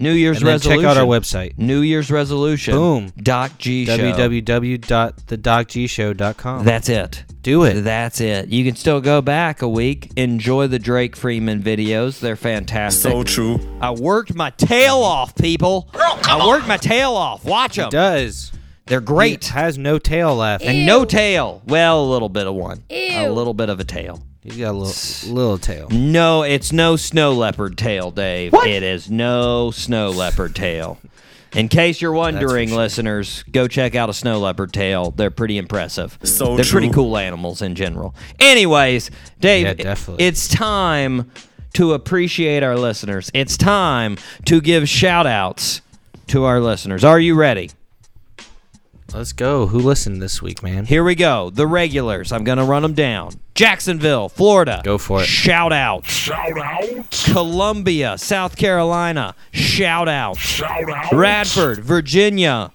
New 0.00 0.12
Year's 0.12 0.38
and 0.38 0.46
then 0.46 0.54
resolution. 0.54 0.82
check 0.82 0.90
out 0.90 0.96
our 0.96 1.04
website. 1.04 1.58
New 1.58 1.80
Year's 1.80 2.10
resolution. 2.10 2.74
Boom. 2.74 3.12
Doc 3.22 3.52
G 3.58 3.84
Show. 3.84 3.98
www.thedocgshow.com. 3.98 6.64
That's 6.64 6.88
it. 6.88 7.24
Do 7.42 7.64
it. 7.64 7.82
That's 7.82 8.20
it. 8.20 8.48
You 8.48 8.64
can 8.64 8.76
still 8.76 9.00
go 9.00 9.22
back 9.22 9.62
a 9.62 9.68
week, 9.68 10.10
enjoy 10.16 10.66
the 10.66 10.78
Drake 10.78 11.16
Freeman 11.16 11.62
videos. 11.62 12.20
They're 12.20 12.36
fantastic. 12.36 13.12
So 13.12 13.22
true. 13.22 13.60
I 13.80 13.90
worked 13.90 14.34
my 14.34 14.50
tail 14.50 14.96
off, 14.96 15.34
people. 15.34 15.88
I 15.94 16.46
worked 16.46 16.68
my 16.68 16.76
tail 16.76 17.12
off. 17.12 17.44
Watch 17.44 17.76
them. 17.76 17.90
does. 17.90 18.52
They're 18.86 19.00
great. 19.00 19.44
He 19.44 19.52
has 19.52 19.78
no 19.78 19.98
tail 19.98 20.34
left. 20.34 20.64
And 20.64 20.84
no 20.84 21.04
tail. 21.04 21.62
Well, 21.66 22.02
a 22.02 22.08
little 22.10 22.28
bit 22.28 22.46
of 22.46 22.54
one. 22.54 22.82
Ew. 22.90 23.20
A 23.20 23.30
little 23.30 23.54
bit 23.54 23.68
of 23.68 23.80
a 23.80 23.84
tail. 23.84 24.22
He's 24.42 24.56
got 24.56 24.70
a 24.70 24.78
little 24.78 25.34
little 25.34 25.58
tail. 25.58 25.88
No, 25.90 26.42
it's 26.42 26.72
no 26.72 26.96
snow 26.96 27.32
leopard 27.32 27.76
tail, 27.76 28.10
Dave. 28.10 28.54
It 28.54 28.82
is 28.82 29.10
no 29.10 29.70
snow 29.70 30.10
leopard 30.10 30.54
tail. 30.54 30.98
In 31.52 31.68
case 31.68 32.00
you're 32.00 32.12
wondering, 32.12 32.68
sure. 32.68 32.78
listeners, 32.78 33.42
go 33.50 33.66
check 33.66 33.94
out 33.96 34.08
a 34.08 34.14
snow 34.14 34.38
leopard 34.38 34.72
tail. 34.72 35.10
They're 35.10 35.32
pretty 35.32 35.58
impressive. 35.58 36.16
So 36.22 36.54
They're 36.56 36.64
pretty 36.64 36.90
cool 36.90 37.16
animals 37.16 37.60
in 37.60 37.74
general. 37.74 38.14
Anyways, 38.38 39.10
Dave, 39.40 39.66
Yeah, 39.66 39.74
definitely. 39.74 40.24
it's 40.24 40.46
time 40.48 41.30
to 41.74 41.92
appreciate 41.92 42.62
our 42.62 42.76
listeners. 42.78 43.30
It's 43.34 43.56
time 43.56 44.16
to 44.46 44.60
give 44.60 44.88
shout 44.88 45.26
outs 45.26 45.82
to 46.28 46.44
our 46.44 46.60
listeners. 46.60 47.02
Are 47.04 47.18
you 47.20 47.34
ready? 47.34 47.70
Let's 49.14 49.32
go. 49.32 49.66
Who 49.66 49.78
listened 49.78 50.22
this 50.22 50.40
week, 50.40 50.62
man? 50.62 50.86
Here 50.86 51.02
we 51.02 51.14
go. 51.14 51.50
The 51.50 51.66
regulars. 51.66 52.32
I'm 52.32 52.44
going 52.44 52.58
to 52.58 52.64
run 52.64 52.82
them 52.82 52.94
down. 52.94 53.32
Jacksonville, 53.54 54.28
Florida. 54.28 54.80
Go 54.84 54.98
for 54.98 55.22
it. 55.22 55.26
Shout 55.26 55.72
out. 55.72 56.06
Shout 56.06 56.56
out. 56.56 57.10
Columbia, 57.32 58.16
South 58.18 58.56
Carolina. 58.56 59.34
Shout 59.52 60.08
out. 60.08 60.36
Shout 60.38 60.88
out. 60.88 61.12
Radford, 61.12 61.80
Virginia. 61.80 62.72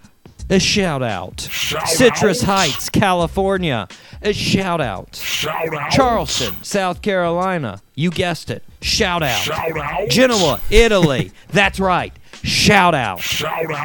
A 0.50 0.60
shout 0.60 1.02
out. 1.02 1.42
Shout 1.42 1.88
Citrus 1.88 2.44
Heights, 2.44 2.90
California. 2.92 3.88
A 4.22 4.32
shout 4.32 4.80
out. 4.80 5.16
Shout 5.16 5.74
out. 5.74 5.90
Charleston, 5.92 6.64
South 6.64 7.02
Carolina. 7.02 7.82
You 7.96 8.12
guessed 8.12 8.52
it. 8.52 8.64
Shout 8.82 9.24
out. 9.24 9.40
Shout 9.40 9.76
out. 9.76 10.08
Genoa, 10.10 10.62
Italy. 10.70 11.32
That's 11.50 11.80
right. 11.80 12.14
Shout 12.46 12.94
out. 12.96 13.20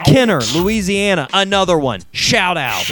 Kenner, 0.05 0.41
Louisiana. 0.55 1.29
Another 1.33 1.79
one. 1.79 2.01
Shout 2.13 2.57
out. 2.59 2.85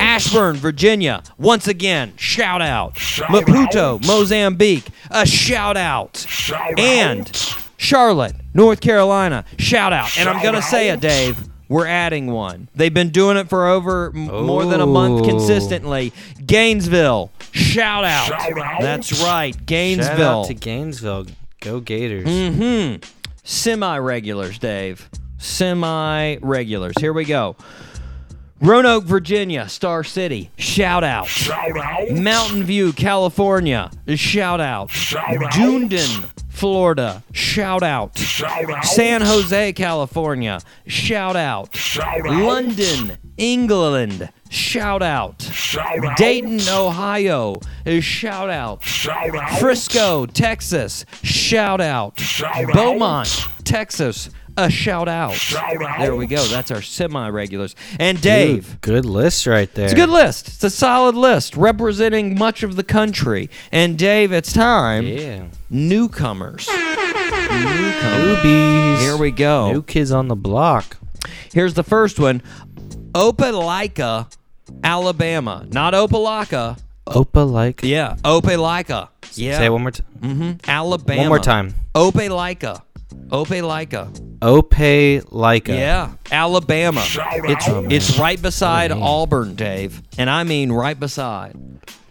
Ashburn, 0.00 0.56
Virginia. 0.56 1.22
Once 1.38 1.68
again, 1.68 2.14
shout 2.16 2.62
out. 2.62 2.94
Maputo, 2.94 4.04
Mozambique. 4.06 4.86
A 5.10 5.26
shout 5.26 5.76
out. 5.76 6.26
And 6.78 7.30
Charlotte, 7.76 8.34
North 8.54 8.80
Carolina. 8.80 9.44
Shout 9.58 9.92
out. 9.92 10.16
And 10.18 10.28
I'm 10.28 10.42
going 10.42 10.54
to 10.54 10.62
say 10.62 10.88
it, 10.88 11.00
Dave. 11.00 11.38
We're 11.68 11.86
adding 11.86 12.30
one. 12.30 12.68
They've 12.74 12.92
been 12.92 13.10
doing 13.10 13.36
it 13.36 13.48
for 13.48 13.66
over 13.68 14.12
m- 14.14 14.26
more 14.46 14.64
than 14.66 14.80
a 14.80 14.86
month 14.86 15.24
consistently. 15.26 16.12
Gainesville, 16.44 17.30
shout 17.52 18.04
out. 18.04 18.28
That's 18.80 19.22
right, 19.24 19.54
Gainesville. 19.64 19.64
Shout 19.64 19.66
Gainesville. 19.66 20.40
out 20.40 20.46
to 20.48 20.54
Gainesville. 20.54 21.26
Go 21.60 21.80
Gators. 21.80 22.26
Mm-hmm. 22.28 23.02
Semi 23.44 23.98
regulars, 23.98 24.58
Dave. 24.58 25.08
Semi 25.38 26.36
regulars. 26.40 26.94
Here 26.98 27.12
we 27.12 27.24
go. 27.24 27.56
Roanoke, 28.60 29.04
Virginia, 29.04 29.68
Star 29.68 30.02
City, 30.02 30.50
shout 30.56 31.04
out. 31.04 31.26
Shout 31.26 31.76
out. 31.76 32.10
Mountain 32.10 32.64
View, 32.64 32.94
California, 32.94 33.90
shout 34.16 34.60
out. 34.60 34.90
Dunedin, 35.52 36.24
Florida, 36.54 37.24
shout 37.32 37.82
out. 37.82 38.16
San 38.16 39.20
Jose, 39.22 39.72
California, 39.72 40.60
shout 40.86 41.34
out. 41.34 41.76
London, 42.24 43.18
England, 43.36 44.30
shout 44.50 45.02
out. 45.02 45.50
Dayton, 46.16 46.60
Ohio, 46.68 47.56
shout 48.00 48.50
out. 48.50 48.84
Frisco, 49.58 50.26
Texas, 50.26 51.04
shout 51.24 51.80
out. 51.80 52.22
Beaumont, 52.72 53.48
Texas, 53.64 54.30
a 54.56 54.70
shout 54.70 55.08
out. 55.08 55.36
There 55.98 56.14
we 56.14 56.26
go. 56.26 56.44
That's 56.44 56.70
our 56.70 56.82
semi 56.82 57.28
regulars. 57.28 57.74
And 57.98 58.20
Dave. 58.20 58.68
Dude, 58.68 58.80
good 58.80 59.04
list 59.04 59.46
right 59.46 59.72
there. 59.74 59.84
It's 59.84 59.92
a 59.92 59.96
good 59.96 60.10
list. 60.10 60.48
It's 60.48 60.64
a 60.64 60.70
solid 60.70 61.14
list 61.14 61.56
representing 61.56 62.38
much 62.38 62.62
of 62.62 62.76
the 62.76 62.84
country. 62.84 63.50
And 63.72 63.98
Dave, 63.98 64.32
it's 64.32 64.52
time. 64.52 65.06
Yeah. 65.06 65.44
Newcomers. 65.70 66.68
Newcomers. 66.68 68.38
Newbies. 68.38 69.00
Here 69.00 69.16
we 69.16 69.30
go. 69.30 69.72
New 69.72 69.82
kids 69.82 70.12
on 70.12 70.28
the 70.28 70.36
block. 70.36 70.96
Here's 71.52 71.74
the 71.74 71.84
first 71.84 72.18
one. 72.18 72.42
Opelika, 73.12 74.32
Alabama. 74.82 75.66
Not 75.70 75.94
Opelika. 75.94 76.78
Opa 77.06 77.50
like. 77.50 77.82
Yeah, 77.82 78.16
Opelika. 78.24 79.08
Yeah. 79.34 79.58
Say 79.58 79.66
it 79.66 79.70
one 79.70 79.82
more 79.82 79.90
time. 79.90 80.06
Mm-hmm. 80.20 80.70
Alabama. 80.70 81.20
One 81.20 81.28
more 81.28 81.38
time. 81.38 81.74
Opelika. 81.94 82.82
Opelika. 83.28 84.20
Ope 84.42 85.24
like. 85.32 85.68
Yeah, 85.68 86.12
Alabama. 86.30 87.02
It's 87.06 87.66
it's 88.10 88.18
right 88.18 88.40
beside 88.40 88.92
Oh, 88.92 88.96
man. 88.96 89.02
Auburn, 89.02 89.54
Dave, 89.54 90.02
and 90.18 90.28
I 90.28 90.44
mean 90.44 90.70
right 90.70 90.98
beside. 90.98 91.56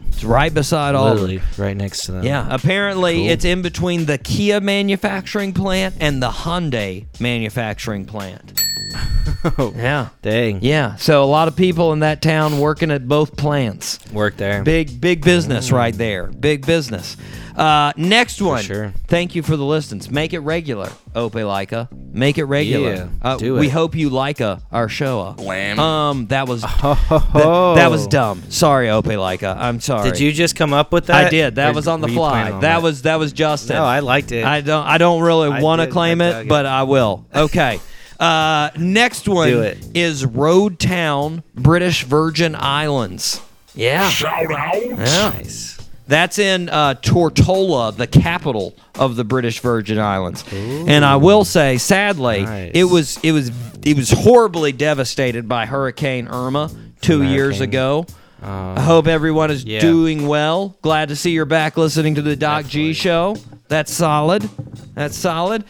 It's 0.07 0.23
right 0.23 0.53
beside 0.53 0.95
Auburn. 0.95 1.13
Literally 1.21 1.41
right 1.57 1.75
next 1.77 2.05
to 2.05 2.13
them. 2.13 2.23
Yeah, 2.23 2.47
apparently 2.49 3.15
Cool. 3.17 3.29
it's 3.29 3.45
in 3.45 3.61
between 3.61 4.05
the 4.05 4.17
Kia 4.17 4.61
manufacturing 4.61 5.53
plant 5.53 5.95
and 5.99 6.21
the 6.21 6.29
Hyundai 6.29 7.05
manufacturing 7.19 8.05
plant. 8.05 8.61
Yeah. 9.75 10.09
Dang. 10.21 10.59
Yeah, 10.61 10.95
so 10.95 11.23
a 11.23 11.25
lot 11.25 11.47
of 11.49 11.55
people 11.55 11.91
in 11.91 11.99
that 11.99 12.21
town 12.21 12.59
working 12.59 12.91
at 12.91 13.07
both 13.07 13.35
plants. 13.35 13.99
Work 14.11 14.37
there. 14.37 14.63
Big, 14.63 15.01
big 15.01 15.23
business 15.23 15.71
right 15.71 15.93
there. 15.93 16.27
Big 16.27 16.65
business. 16.65 17.17
Uh, 17.55 17.91
next 17.97 18.41
one. 18.41 18.63
sure. 18.63 18.93
Thank 19.07 19.35
you 19.35 19.43
for 19.43 19.55
the 19.57 19.65
listens. 19.65 20.09
Make 20.09 20.33
it 20.33 20.39
regular, 20.39 20.89
Ope 21.13 21.33
Leica. 21.33 21.87
Make 21.91 22.37
it 22.37 22.45
regular. 22.45 22.93
Yeah, 22.95 23.07
uh, 23.21 23.37
do 23.37 23.55
We 23.55 23.69
hope 23.69 23.95
you 23.95 24.09
like 24.09 24.41
uh, 24.41 24.57
our 24.71 24.89
show. 24.89 25.19
uh. 25.21 25.33
Wham. 25.33 25.77
Um, 25.79 26.27
that 26.27 26.47
was 26.47 26.63
Ho, 26.63 26.93
ho, 26.93 27.19
that, 27.19 27.75
that 27.75 27.91
was 27.91 28.07
dumb. 28.07 28.43
Sorry, 28.49 28.89
Ope 28.89 29.05
Leica. 29.05 29.55
I'm 29.57 29.79
sorry. 29.81 30.09
Did 30.09 30.19
you 30.19 30.31
just 30.31 30.55
come 30.55 30.73
up 30.73 30.91
with 30.91 31.07
that? 31.07 31.25
I 31.25 31.29
did. 31.29 31.55
That 31.55 31.71
Or 31.71 31.73
was 31.73 31.87
on 31.87 32.01
the 32.01 32.07
fly. 32.07 32.49
on 32.51 32.61
That 32.61 32.81
was 32.81 33.03
that 33.03 33.19
was 33.19 33.33
Justin. 33.33 33.75
No, 33.75 33.83
I 33.83 33.99
liked 33.99 34.31
it. 34.31 34.45
I 34.45 34.61
don't. 34.61 34.85
I 34.85 34.97
don't 34.97 35.21
really 35.21 35.61
want 35.61 35.81
to 35.81 35.87
claim 35.87 36.21
it, 36.21 36.45
it. 36.45 36.47
but 36.47 36.65
I 36.65 36.83
will. 36.83 37.25
Okay. 37.35 37.79
Uh, 38.19 38.69
next 38.77 39.27
one 39.27 39.49
is 39.93 40.25
Road 40.25 40.79
Town, 40.79 41.43
British 41.55 42.03
Virgin 42.03 42.55
Islands. 42.55 43.41
Yeah. 43.75 44.07
shout 44.09 44.49
Yeah. 44.49 44.95
Nice. 45.35 45.77
That's 46.05 46.37
in 46.37 46.69
uh, 46.69 46.95
Tortola, 46.95 47.95
the 47.95 48.07
capital 48.07 48.75
of 48.99 49.15
the 49.15 49.23
British 49.23 49.61
Virgin 49.61 49.99
Islands. 49.99 50.43
And 50.51 51.03
I 51.05 51.15
will 51.15 51.45
say, 51.45 51.77
sadly, 51.77 52.43
Nice. 52.43 52.71
it 52.73 52.83
was 52.83 53.17
it 53.23 53.31
was 53.31 53.51
it 53.83 53.95
was 53.97 54.11
horribly 54.11 54.73
devastated 54.73 55.47
by 55.47 55.65
Hurricane 55.65 56.27
Irma 56.27 56.69
two 57.01 57.23
years 57.23 57.61
ago. 57.61 58.05
Uh, 58.43 58.75
I 58.77 58.81
hope 58.81 59.07
everyone 59.07 59.49
is 59.49 59.63
Yeah. 59.63 59.79
doing 59.79 60.27
well. 60.27 60.75
Glad 60.81 61.07
to 61.09 61.15
see 61.15 61.31
you're 61.31 61.45
back 61.45 61.77
listening 61.77 62.15
to 62.15 62.21
the 62.21 62.35
Doc 62.35 62.67
G 62.67 62.91
show. 62.93 63.37
That's 63.69 63.91
solid. 63.91 64.47
That's 64.93 65.15
solid. 65.15 65.63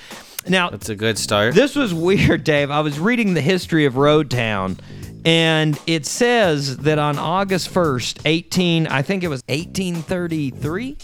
Now, 0.47 0.69
that's 0.69 0.89
a 0.89 0.95
good 0.95 1.17
start. 1.17 1.55
this 1.55 1.75
was 1.75 1.93
weird, 1.93 2.43
Dave. 2.43 2.71
I 2.71 2.81
was 2.81 2.99
reading 2.99 3.33
the 3.33 3.41
history 3.41 3.85
of 3.85 3.97
Road 3.97 4.29
Town, 4.29 4.77
and 5.25 5.79
it 5.87 6.05
says 6.05 6.77
that 6.77 6.99
on 6.99 7.17
August 7.17 7.73
1st, 7.73 8.21
18, 8.25 8.87
I 8.87 9.01
think 9.01 9.23
it 9.23 9.29
was 9.29 9.41
1833, 9.47 10.97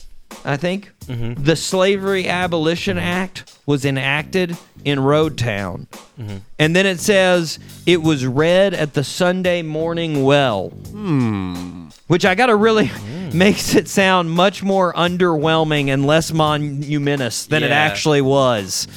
I 0.46 0.58
think, 0.58 0.92
mm-hmm. 1.06 1.42
the 1.42 1.56
Slavery 1.56 2.28
Abolition 2.28 2.98
Act 2.98 3.58
was 3.66 3.86
enacted 3.86 4.58
in 4.84 5.00
Road 5.00 5.38
Town. 5.38 5.88
Mm-hmm. 6.20 6.38
And 6.58 6.76
then 6.76 6.86
it 6.86 7.00
says 7.00 7.60
it 7.86 8.02
was 8.02 8.26
read 8.26 8.74
at 8.74 8.94
the 8.94 9.04
Sunday 9.04 9.62
morning 9.62 10.24
well. 10.24 10.70
Hmm. 10.70 11.90
Which 12.08 12.26
I 12.26 12.36
gotta 12.36 12.56
really 12.56 12.88
hmm. 12.88 13.30
makes 13.38 13.76
it 13.76 13.88
sound 13.88 14.32
much 14.32 14.64
more 14.64 14.94
underwhelming 14.94 15.90
and 15.90 16.06
less 16.06 16.32
monumentous 16.32 17.46
than 17.46 17.64
it 17.64 17.72
actually 17.72 18.22
was. 18.22 18.88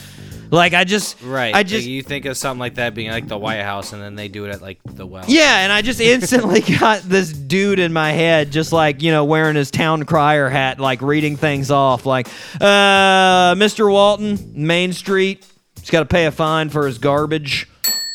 Like 0.52 0.74
I 0.74 0.84
just, 0.84 1.22
right. 1.22 1.54
I 1.54 1.62
just, 1.62 1.86
you 1.86 2.02
think 2.02 2.26
of 2.26 2.36
something 2.36 2.60
like 2.60 2.74
that 2.74 2.94
being 2.94 3.10
like 3.10 3.26
the 3.26 3.38
White 3.38 3.62
House, 3.62 3.94
and 3.94 4.02
then 4.02 4.16
they 4.16 4.28
do 4.28 4.44
it 4.44 4.50
at 4.50 4.60
like 4.60 4.80
the 4.84 5.06
well. 5.06 5.24
yeah, 5.26 5.60
and 5.60 5.72
I 5.72 5.80
just 5.80 5.98
instantly 5.98 6.60
got 6.78 7.00
this 7.00 7.32
dude 7.32 7.78
in 7.78 7.90
my 7.90 8.12
head, 8.12 8.52
just 8.52 8.70
like 8.70 9.00
you 9.00 9.10
know, 9.10 9.24
wearing 9.24 9.56
his 9.56 9.70
town 9.70 10.04
crier 10.04 10.50
hat, 10.50 10.78
like 10.78 11.00
reading 11.00 11.38
things 11.38 11.70
off, 11.70 12.04
like, 12.04 12.28
uh, 12.60 13.54
Mr. 13.54 13.90
Walton, 13.90 14.52
Main 14.54 14.92
Street, 14.92 15.46
he's 15.80 15.88
got 15.88 16.00
to 16.00 16.06
pay 16.06 16.26
a 16.26 16.30
fine 16.30 16.68
for 16.68 16.86
his 16.86 16.98
garbage. 16.98 17.66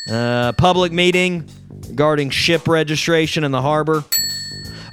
Uh, 0.07 0.51
public 0.53 0.91
meeting 0.91 1.49
regarding 1.89 2.29
ship 2.29 2.67
registration 2.67 3.45
in 3.45 3.51
the 3.51 3.63
harbor. 3.63 4.05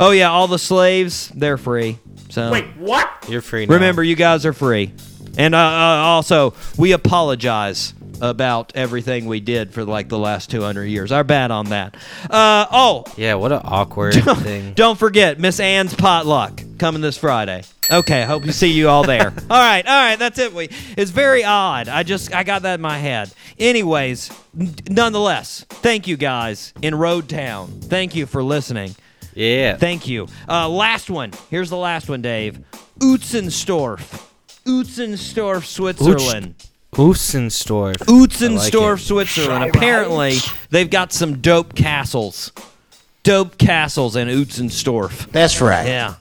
Oh 0.01 0.12
yeah, 0.12 0.30
all 0.30 0.49
the 0.49 0.59
slaves, 0.59 1.30
they're 1.34 1.59
free. 1.59 1.99
So 2.30 2.51
Wait, 2.51 2.64
what? 2.78 3.11
You're 3.28 3.42
free 3.42 3.66
now. 3.66 3.74
Remember, 3.74 4.03
you 4.03 4.16
guys 4.16 4.47
are 4.47 4.55
free. 4.55 4.92
And 5.37 5.55
uh, 5.55 5.59
uh, 5.59 5.61
also, 5.61 6.55
we 6.78 6.93
apologize 6.93 7.95
about 8.20 8.72
everything 8.76 9.26
we 9.26 9.41
did 9.41 9.74
for 9.74 9.85
like 9.85 10.09
the 10.09 10.18
last 10.18 10.49
200 10.51 10.85
years. 10.85 11.11
Our 11.11 11.24
bad 11.24 11.51
on 11.51 11.66
that. 11.70 11.97
Uh, 12.30 12.66
oh, 12.70 13.05
Yeah. 13.16 13.35
What 13.35 13.51
an 13.53 13.61
awkward 13.64 14.14
thing. 14.39 14.72
don't 14.74 14.99
forget 14.99 15.41
Miss 15.41 15.59
Ann's 15.59 15.95
potluck 15.95 16.62
coming 16.78 17.03
this 17.03 17.18
Friday. 17.18 17.64
Okay, 17.91 18.22
I 18.22 18.24
hope 18.24 18.47
you 18.47 18.53
see 18.53 18.70
you 18.70 18.89
all 18.89 19.03
there. 19.05 19.26
all 19.51 19.59
right, 19.61 19.85
all 19.87 19.93
right, 20.03 20.16
that's 20.18 20.39
it. 20.39 20.55
We 20.55 20.70
it's 20.97 21.11
very 21.11 21.45
odd. 21.45 21.89
I 21.89 22.03
just 22.03 22.35
I 22.35 22.43
got 22.45 22.62
that 22.62 22.76
in 22.76 22.80
my 22.80 22.97
head. 22.99 23.30
Anyways, 23.59 24.30
n- 24.59 24.74
nonetheless, 24.89 25.66
thank 25.68 26.07
you 26.07 26.16
guys 26.16 26.72
in 26.80 26.95
Road 26.95 27.28
Town. 27.28 27.68
Thank 27.82 28.14
you 28.14 28.24
for 28.26 28.43
listening. 28.43 28.95
Yeah. 29.35 29.76
Thank 29.76 30.07
you. 30.07 30.28
Uh, 30.49 30.68
last 30.68 31.11
one. 31.11 31.32
Here's 31.51 31.68
the 31.68 31.76
last 31.76 32.09
one, 32.09 32.22
Dave. 32.22 32.61
Utzenstorf. 33.01 34.22
Utzenstorf, 34.66 35.64
Switzerland. 35.64 36.54
Ussenstorf. 36.94 37.96
Utzenstorf, 37.96 38.50
I 38.50 38.88
like 38.88 38.98
it. 38.98 39.04
Switzerland. 39.04 39.74
Apparently, 39.74 40.36
they've 40.70 40.90
got 40.90 41.12
some 41.12 41.40
dope 41.40 41.74
castles. 41.74 42.52
Dope 43.24 43.58
castles 43.58 44.16
in 44.16 44.28
Utzenstorf. 44.28 45.30
That's 45.32 45.60
right. 45.60 45.86
Yeah. 45.86 46.14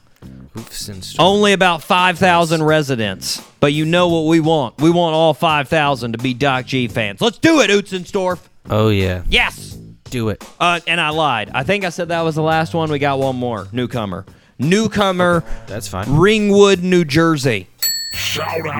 Ussenstorf. 0.55 1.15
Only 1.19 1.53
about 1.53 1.83
5,000 1.83 2.63
residents. 2.63 3.41
But 3.59 3.73
you 3.73 3.85
know 3.85 4.09
what 4.09 4.27
we 4.27 4.39
want. 4.39 4.79
We 4.79 4.89
want 4.89 5.15
all 5.15 5.33
5,000 5.33 6.11
to 6.13 6.17
be 6.17 6.33
Doc 6.33 6.65
G 6.65 6.87
fans. 6.87 7.21
Let's 7.21 7.37
do 7.37 7.61
it, 7.61 7.69
Utzenstorf. 7.69 8.39
Oh 8.69 8.89
yeah. 8.89 9.23
Yes. 9.29 9.77
Do 10.05 10.29
it. 10.29 10.43
Uh, 10.59 10.79
and 10.87 11.01
I 11.01 11.09
lied. 11.09 11.51
I 11.53 11.63
think 11.63 11.85
I 11.85 11.89
said 11.89 12.09
that 12.09 12.21
was 12.21 12.35
the 12.35 12.43
last 12.43 12.73
one. 12.73 12.91
We 12.91 12.99
got 12.99 13.19
one 13.19 13.35
more. 13.35 13.67
Newcomer. 13.71 14.25
Newcomer, 14.59 15.43
That's 15.67 15.87
fine. 15.87 16.15
Ringwood, 16.15 16.83
New 16.83 17.03
Jersey. 17.03 17.67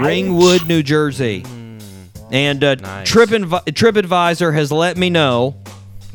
Ringwood, 0.02 0.68
New 0.68 0.84
Jersey. 0.84 1.44
And 2.32 2.64
uh, 2.64 2.76
Nice. 2.76 3.12
TripAdvi- 3.12 3.64
TripAdvisor 3.66 4.54
has 4.54 4.72
let 4.72 4.98
me 4.98 5.10
know 5.10 5.56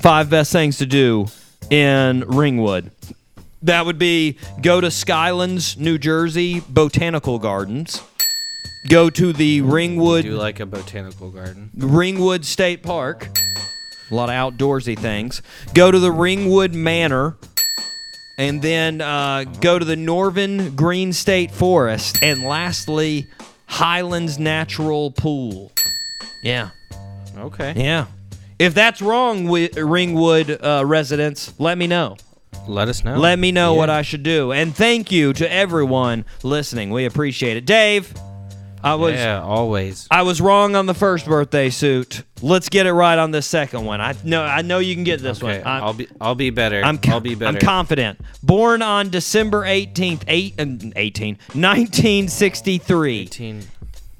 five 0.01 0.31
best 0.31 0.51
things 0.53 0.79
to 0.79 0.87
do 0.87 1.27
in 1.71 2.25
Ringwood. 2.27 2.91
That 3.62 3.87
would 3.87 3.99
be 3.99 4.39
go 4.61 4.81
to 4.81 4.89
Skylands, 4.89 5.77
New 5.79 5.99
Jersey 5.99 6.61
Botanical 6.69 7.39
Gardens. 7.39 8.03
Go 8.89 9.11
to 9.11 9.33
the 9.33 9.61
Ringwood 9.61 10.23
Do 10.25 10.37
like 10.37 10.61
a 10.61 10.66
botanical 10.66 11.31
garden. 11.31 11.71
Ringwood 11.77 12.45
State 12.45 12.83
Park. 12.83 13.29
A 14.11 14.14
lot 14.14 14.31
of 14.31 14.35
outdoorsy 14.57 14.99
things. 14.99 15.43
Go 15.75 15.91
to 15.91 15.99
the 15.99 16.11
Ringwood 16.12 16.73
Manor. 16.75 17.37
And 18.39 18.62
then 18.62 19.01
uh, 19.01 19.45
go 19.61 19.78
to 19.78 19.84
the 19.84 19.97
Norvin 19.97 20.76
Green 20.76 21.12
State 21.12 21.51
Forest. 21.51 22.22
And 22.22 22.45
lastly, 22.45 23.26
Highlands 23.66 24.39
Natural 24.39 25.11
Pool. 25.11 25.72
Yeah. 26.43 26.70
Okay. 27.36 27.74
Yeah. 27.76 28.07
If 28.59 28.74
that's 28.74 29.03
wrong, 29.03 29.49
Ringwood 29.49 30.51
uh, 30.51 30.84
residents, 30.86 31.53
let 31.59 31.76
me 31.76 31.86
know. 31.86 32.16
Let 32.66 32.89
us 32.89 33.05
know. 33.05 33.16
Let 33.16 33.39
me 33.39 33.53
know 33.53 33.74
what 33.74 33.89
I 33.91 34.03
should 34.03 34.22
do. 34.22 34.53
And 34.53 34.74
thank 34.74 35.11
you 35.11 35.32
to 35.34 35.53
everyone 35.53 36.24
listening. 36.43 36.91
We 36.91 37.05
appreciate 37.07 37.57
it. 37.57 37.66
Dave, 37.66 38.12
I 38.83 38.95
was 38.95 39.14
Yeah, 39.14 39.43
always. 39.43 40.07
I 40.11 40.22
was 40.22 40.41
wrong 40.41 40.76
on 40.76 40.87
the 40.87 40.95
first 40.95 41.26
birthday 41.26 41.70
suit. 41.70 42.22
Let's 42.43 42.68
get 42.68 42.87
it 42.87 42.93
right 42.93 43.18
on 43.18 43.31
this 43.33 43.47
second 43.47 43.85
one. 43.85 44.01
I 44.01 44.14
know 44.24 44.43
I 44.45 44.62
know 44.62 44.79
you 44.79 44.95
can 44.95 45.05
get 45.05 45.20
this 45.20 45.43
Okay, 45.43 45.59
one. 45.59 45.66
I'm, 45.66 45.83
I'll 45.83 45.93
be 45.95 46.09
I'll 46.20 46.35
be 46.35 46.51
better. 46.51 46.83
I'm 46.83 46.99
I'll 47.07 47.20
be 47.20 47.35
better. 47.35 47.57
I'm 47.59 47.61
confident. 47.61 48.20
Born 48.43 48.83
on 48.83 49.11
December 49.11 49.62
18th, 49.64 50.22
8 50.29 50.55
and 50.59 50.93
18, 50.97 51.39
1963. 51.55 53.20
18. 53.22 53.62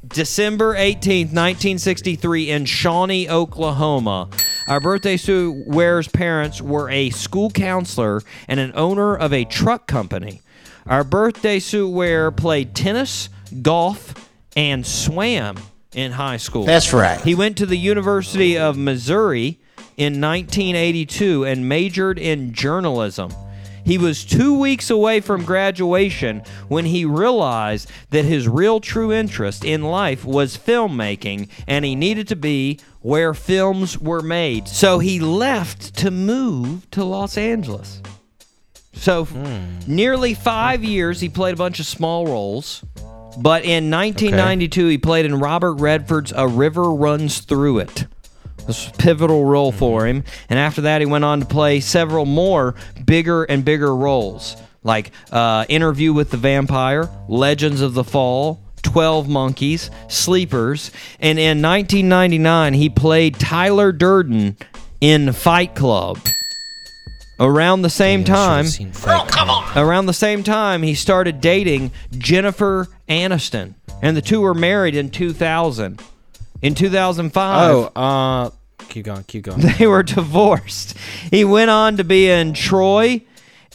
December 0.07 0.75
18th, 0.75 1.35
1963 1.35 2.51
in 2.51 2.65
Shawnee, 2.65 3.29
Oklahoma. 3.29 4.29
Our 4.67 4.81
birthday 4.81 5.17
suit 5.19 5.67
wearer's 5.67 6.09
parents 6.09 6.63
were 6.63 6.89
a 6.89 7.11
school 7.11 7.51
counselor 7.51 8.23
and 8.47 8.59
an 8.59 8.73
owner 8.75 9.15
of 9.17 9.33
a 9.35 9.45
truck 9.45 9.87
company. 9.87 10.41
Our 10.87 11.05
birthday 11.05 11.59
suit 11.59 11.91
wearer 11.91 12.31
played 12.31 12.75
tennis, 12.75 13.29
golf, 13.61 14.28
and 14.59 14.85
swam 14.85 15.57
in 15.95 16.11
high 16.11 16.37
school. 16.37 16.65
That's 16.65 16.93
right. 16.93 17.21
He 17.21 17.37
went 17.37 17.59
to 17.59 17.67
the 17.67 17.79
University 17.79 18.59
of 18.59 18.77
Missouri 18.77 19.61
in 19.97 20.21
1982 20.21 21.45
and 21.45 21.69
majored 21.69 22.19
in 22.19 22.53
journalism. 22.53 23.31
He 23.85 23.99
was 23.99 24.25
two 24.25 24.59
weeks 24.59 24.91
away 24.91 25.21
from 25.21 25.45
graduation 25.45 26.43
when 26.67 26.87
he 26.87 27.05
realized 27.05 27.89
that 28.11 28.25
his 28.25 28.49
real 28.49 28.81
true 28.81 29.13
interest 29.13 29.65
in 29.65 29.85
life 29.85 30.25
was 30.25 30.59
filmmaking 30.59 31.49
and 31.69 31.85
he 31.85 31.95
needed 31.95 32.27
to 32.27 32.37
be 32.37 32.81
where 33.01 33.35
films 33.35 33.97
were 33.97 34.23
made. 34.23 34.67
So 34.67 34.99
he 34.99 35.21
left 35.21 35.95
to 35.99 36.11
move 36.11 36.91
to 36.91 37.05
Los 37.05 37.39
Angeles. 37.39 38.03
So, 38.93 39.23
f- 39.23 39.87
nearly 39.87 40.35
five 40.35 40.83
years, 40.83 41.21
he 41.21 41.29
played 41.29 41.55
a 41.55 41.57
bunch 41.57 41.79
of 41.79 41.87
small 41.87 42.27
roles. 42.27 42.83
But 43.41 43.65
in 43.65 43.91
1992, 43.91 44.89
he 44.89 44.99
played 44.99 45.25
in 45.25 45.39
Robert 45.39 45.75
Redford's 45.75 46.33
A 46.35 46.49
River 46.49 46.91
Runs 46.91 47.39
Through 47.39 47.79
It. 47.79 48.07
This 48.67 48.87
was 48.87 48.89
a 48.89 48.99
pivotal 48.99 49.45
role 49.45 49.71
for 49.71 50.07
him. 50.07 50.25
And 50.51 50.59
after 50.59 50.83
that, 50.83 51.01
he 51.01 51.07
went 51.07 51.25
on 51.25 51.41
to 51.41 51.47
play 51.47 51.81
several 51.81 52.27
more 52.27 52.75
bigger 53.07 53.45
and 53.45 53.65
bigger 53.65 53.95
roles, 53.95 54.57
like 54.83 55.13
uh, 55.31 55.65
Interview 55.69 56.13
with 56.13 56.31
the 56.31 56.37
Vampire, 56.37 57.09
Legends 57.29 57.81
of 57.81 57.95
the 57.95 58.05
Fall, 58.05 58.61
12 58.83 59.29
Monkeys, 59.29 59.91
Sleepers. 60.09 60.91
And 61.21 61.39
in 61.39 61.63
1999, 61.63 62.75
he 62.75 62.89
played 62.89 63.39
Tyler 63.39 63.93
Durden 63.93 64.57
in 65.01 65.33
Fight 65.33 65.75
Club. 65.75 66.19
Around 67.41 67.83
the 67.83 67.91
same 67.91 68.21
Yeah, 68.21 68.27
time, 68.27 68.67
seen 68.67 68.93
Fight 68.93 69.29
Club. 69.29 69.77
Around 69.77 70.07
the 70.07 70.13
same 70.13 70.43
time, 70.43 70.83
he 70.83 70.95
started 70.95 71.41
dating 71.41 71.93
Jennifer 72.17 72.89
Aniston, 73.09 73.75
and 74.03 74.17
the 74.17 74.23
two 74.23 74.41
were 74.41 74.55
married 74.55 74.97
in 74.97 75.09
2000. 75.11 76.03
In 76.63 76.75
2005, 76.75 77.71
Oh, 77.71 77.83
uh, 77.95 78.51
keep 78.89 79.05
going, 79.05 79.23
keep 79.25 79.45
going. 79.45 79.61
they 79.79 79.87
were 79.87 80.03
divorced. 80.03 80.97
He 81.31 81.45
went 81.45 81.71
on 81.71 81.97
to 81.99 82.05
be 82.05 82.29
in 82.29 82.55
Troy 82.55 83.23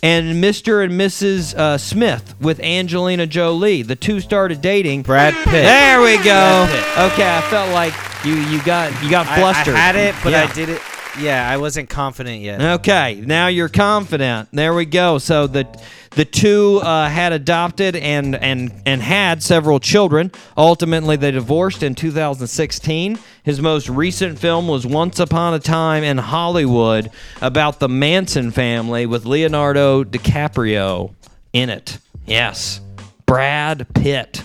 and 0.01 0.43
Mr. 0.43 0.83
and 0.83 0.99
Mrs. 0.99 1.55
Uh, 1.55 1.77
Smith 1.77 2.35
with 2.41 2.59
Angelina 2.59 3.25
Jolie. 3.25 3.83
The 3.83 3.95
two 3.95 4.19
started 4.19 4.59
dating. 4.61 5.03
Brad 5.03 5.33
Pitt. 5.45 5.45
There 5.63 6.01
we 6.01 6.17
go. 6.17 6.63
Okay, 6.97 7.37
I 7.37 7.41
felt 7.49 7.71
like 7.71 7.93
you 8.25 8.33
you 8.35 8.61
got 8.63 8.91
you 9.01 9.09
got 9.09 9.27
I, 9.27 9.41
I 9.41 9.53
had 9.53 9.95
it, 9.95 10.13
but 10.21 10.31
Yeah. 10.33 10.43
I 10.49 10.53
did 10.53 10.67
it. 10.67 10.81
Yeah, 11.19 11.47
I 11.47 11.57
wasn't 11.57 11.89
confident 11.89 12.41
yet. 12.41 12.61
Okay, 12.61 13.21
now 13.25 13.47
you're 13.47 13.69
confident. 13.69 14.49
There 14.51 14.73
we 14.73 14.85
go. 14.85 15.19
So 15.19 15.47
the 15.47 15.67
the 16.11 16.25
two 16.25 16.79
uh, 16.83 17.07
had 17.07 17.33
adopted 17.33 17.95
and 17.95 18.35
and 18.35 18.71
and 18.85 19.01
had 19.01 19.43
several 19.43 19.79
children. 19.79 20.31
Ultimately, 20.57 21.15
they 21.15 21.31
divorced 21.31 21.83
in 21.83 21.95
2016. 21.95 23.19
His 23.43 23.61
most 23.61 23.89
recent 23.89 24.39
film 24.39 24.67
was 24.67 24.87
Once 24.87 25.19
Upon 25.19 25.53
a 25.53 25.59
Time 25.59 26.03
in 26.03 26.17
Hollywood, 26.17 27.11
about 27.41 27.79
the 27.79 27.89
Manson 27.89 28.51
family 28.51 29.05
with 29.05 29.25
Leonardo 29.25 30.03
DiCaprio 30.03 31.13
in 31.51 31.69
it. 31.69 31.99
Yes, 32.25 32.81
Brad 33.25 33.87
Pitt. 33.93 34.43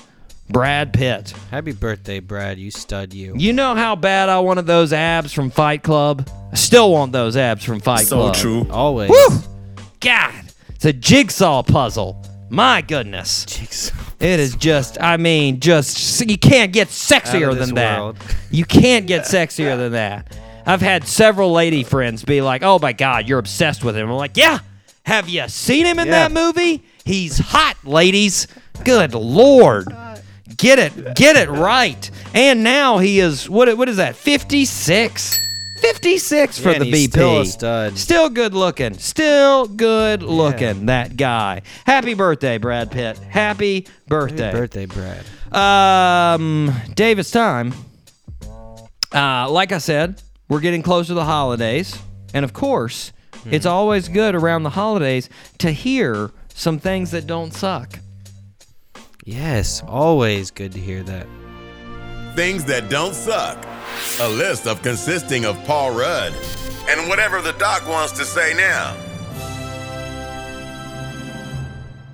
Brad 0.51 0.92
Pitt. 0.92 1.30
Happy 1.51 1.72
birthday, 1.72 2.20
Brad. 2.20 2.59
You 2.59 2.70
stud, 2.70 3.12
you. 3.12 3.34
You 3.36 3.53
know 3.53 3.74
how 3.74 3.94
bad 3.96 4.28
I 4.28 4.40
wanted 4.40 4.66
those 4.66 4.92
abs 4.92 5.32
from 5.32 5.51
Fight 5.51 5.82
Club. 5.82 6.28
I 6.53 6.57
still 6.57 6.90
want 6.90 7.12
those 7.12 7.36
abs 7.36 7.64
from 7.64 7.80
Fight 7.80 8.07
Club. 8.07 8.34
So 8.34 8.40
true. 8.42 8.66
Always. 8.70 9.11
Woo! 9.11 9.38
God, 10.01 10.32
it's 10.70 10.84
a 10.84 10.92
jigsaw 10.92 11.62
puzzle. 11.62 12.24
My 12.51 12.80
goodness. 12.80 13.44
Jigsaw. 13.44 13.94
It 14.20 14.40
is 14.40 14.57
just, 14.57 15.01
I 15.01 15.16
mean, 15.18 15.61
just, 15.61 16.26
you 16.28 16.38
can't 16.38 16.72
get 16.72 16.88
sexier 16.88 17.46
Out 17.46 17.53
of 17.53 17.59
than 17.59 17.74
that. 17.74 18.01
world. 18.01 18.16
You 18.51 18.64
can't 18.64 19.07
get 19.07 19.24
sexier 19.26 19.76
than 19.76 19.92
that. 19.92 20.34
I've 20.66 20.80
had 20.80 21.07
several 21.07 21.53
lady 21.53 21.84
friends 21.84 22.24
be 22.24 22.40
like, 22.42 22.62
oh 22.62 22.78
my 22.80 22.92
God, 22.92 23.28
you're 23.28 23.38
obsessed 23.38 23.84
with 23.84 23.96
him. 23.96 24.09
I'm 24.11 24.16
like, 24.16 24.36
yeah. 24.36 24.59
Have 25.05 25.28
you 25.28 25.46
seen 25.49 25.86
him 25.86 25.99
in 25.99 26.07
Yeah. 26.09 26.28
that 26.28 26.32
movie? 26.32 26.84
He's 27.05 27.38
hot, 27.38 27.76
ladies. 27.84 28.46
Good 28.84 29.14
Lord. 29.14 29.86
Get 30.59 30.78
it, 30.78 31.14
get 31.14 31.36
it 31.36 31.48
right. 31.48 32.11
And 32.34 32.64
now 32.64 32.98
he 32.98 33.20
is, 33.20 33.48
what, 33.48 33.74
what 33.78 33.88
is 33.88 33.96
that, 33.98 34.16
56? 34.16 35.38
56 35.80 36.59
for 36.59 36.72
Yeah, 36.72 36.78
the 36.80 36.84
he's 36.86 37.06
BP. 37.06 37.11
still 37.12 37.40
a 37.40 37.46
stud. 37.46 37.96
Still 37.98 38.28
good 38.28 38.52
looking. 38.54 38.94
Still 38.94 39.66
good 39.68 40.24
looking, 40.24 40.86
that 40.86 41.16
guy. 41.16 41.62
Happy 41.86 42.14
birthday, 42.14 42.59
Brad 42.59 42.90
Pitt. 42.90 43.16
Happy 43.18 43.86
birthday. 44.09 44.46
Happy 44.46 44.59
birthday, 44.59 44.86
Brad. 44.86 45.24
Um, 45.54 46.72
Dave, 46.94 47.20
it's 47.20 47.30
time. 47.30 47.72
Uh, 49.14 49.48
like 49.48 49.70
I 49.70 49.78
said, 49.78 50.20
we're 50.48 50.61
getting 50.61 50.82
close 50.82 51.06
to 51.06 51.14
the 51.14 51.24
holidays. 51.24 51.96
And 52.34 52.44
of 52.44 52.52
course, 52.52 53.12
it's 53.50 53.64
always 53.64 54.09
good 54.09 54.34
around 54.34 54.64
the 54.64 54.70
holidays 54.70 55.30
to 55.59 55.70
hear 55.70 56.30
some 56.52 56.78
things 56.80 57.12
that 57.12 57.26
don't 57.28 57.54
suck. 57.54 58.00
Yes, 59.29 59.83
always 59.87 60.51
good 60.51 60.72
to 60.72 60.81
hear 60.81 61.03
that. 61.03 61.26
Things 62.35 62.64
that 62.64 62.89
don't 62.89 63.12
suck. 63.12 63.62
A 64.22 64.29
list 64.31 64.66
of 64.66 64.81
consisting 64.81 65.45
of 65.45 65.62
Paul 65.66 65.91
Rudd 65.91 66.33
and 66.89 67.07
whatever 67.11 67.43
the 67.43 67.53
doc 67.59 67.87
wants 67.87 68.12
to 68.12 68.24
say 68.24 68.55
now. 68.57 68.97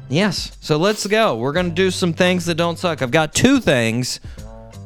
Yes. 0.08 0.56
So 0.60 0.76
let's 0.76 1.06
go. 1.06 1.36
We're 1.36 1.52
going 1.52 1.68
to 1.68 1.74
do 1.74 1.92
some 1.92 2.12
things 2.12 2.46
that 2.46 2.56
don't 2.56 2.80
suck. 2.80 3.00
I've 3.00 3.12
got 3.12 3.32
two 3.32 3.60
things 3.60 4.18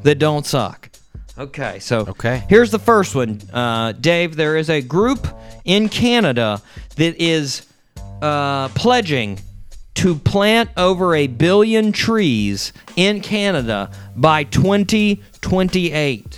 that 0.03 0.19
don't 0.19 0.45
suck. 0.45 0.87
Okay. 1.35 1.79
So 1.79 2.01
Okay. 2.01 2.43
here's 2.47 2.69
the 2.69 2.77
first 2.77 3.15
one. 3.15 3.41
Uh, 3.51 3.93
Dave, 3.93 4.35
there 4.35 4.55
is 4.55 4.69
a 4.69 4.83
group 4.83 5.27
in 5.65 5.89
Canada 5.89 6.61
that 6.95 7.19
is 7.19 7.65
uh, 8.21 8.67
pledging 8.69 9.39
to 9.95 10.15
plant 10.15 10.69
over 10.77 11.13
a 11.15 11.27
billion 11.27 11.91
trees 11.91 12.71
in 12.95 13.21
Canada 13.21 13.91
by 14.15 14.43
2028. 14.45 16.37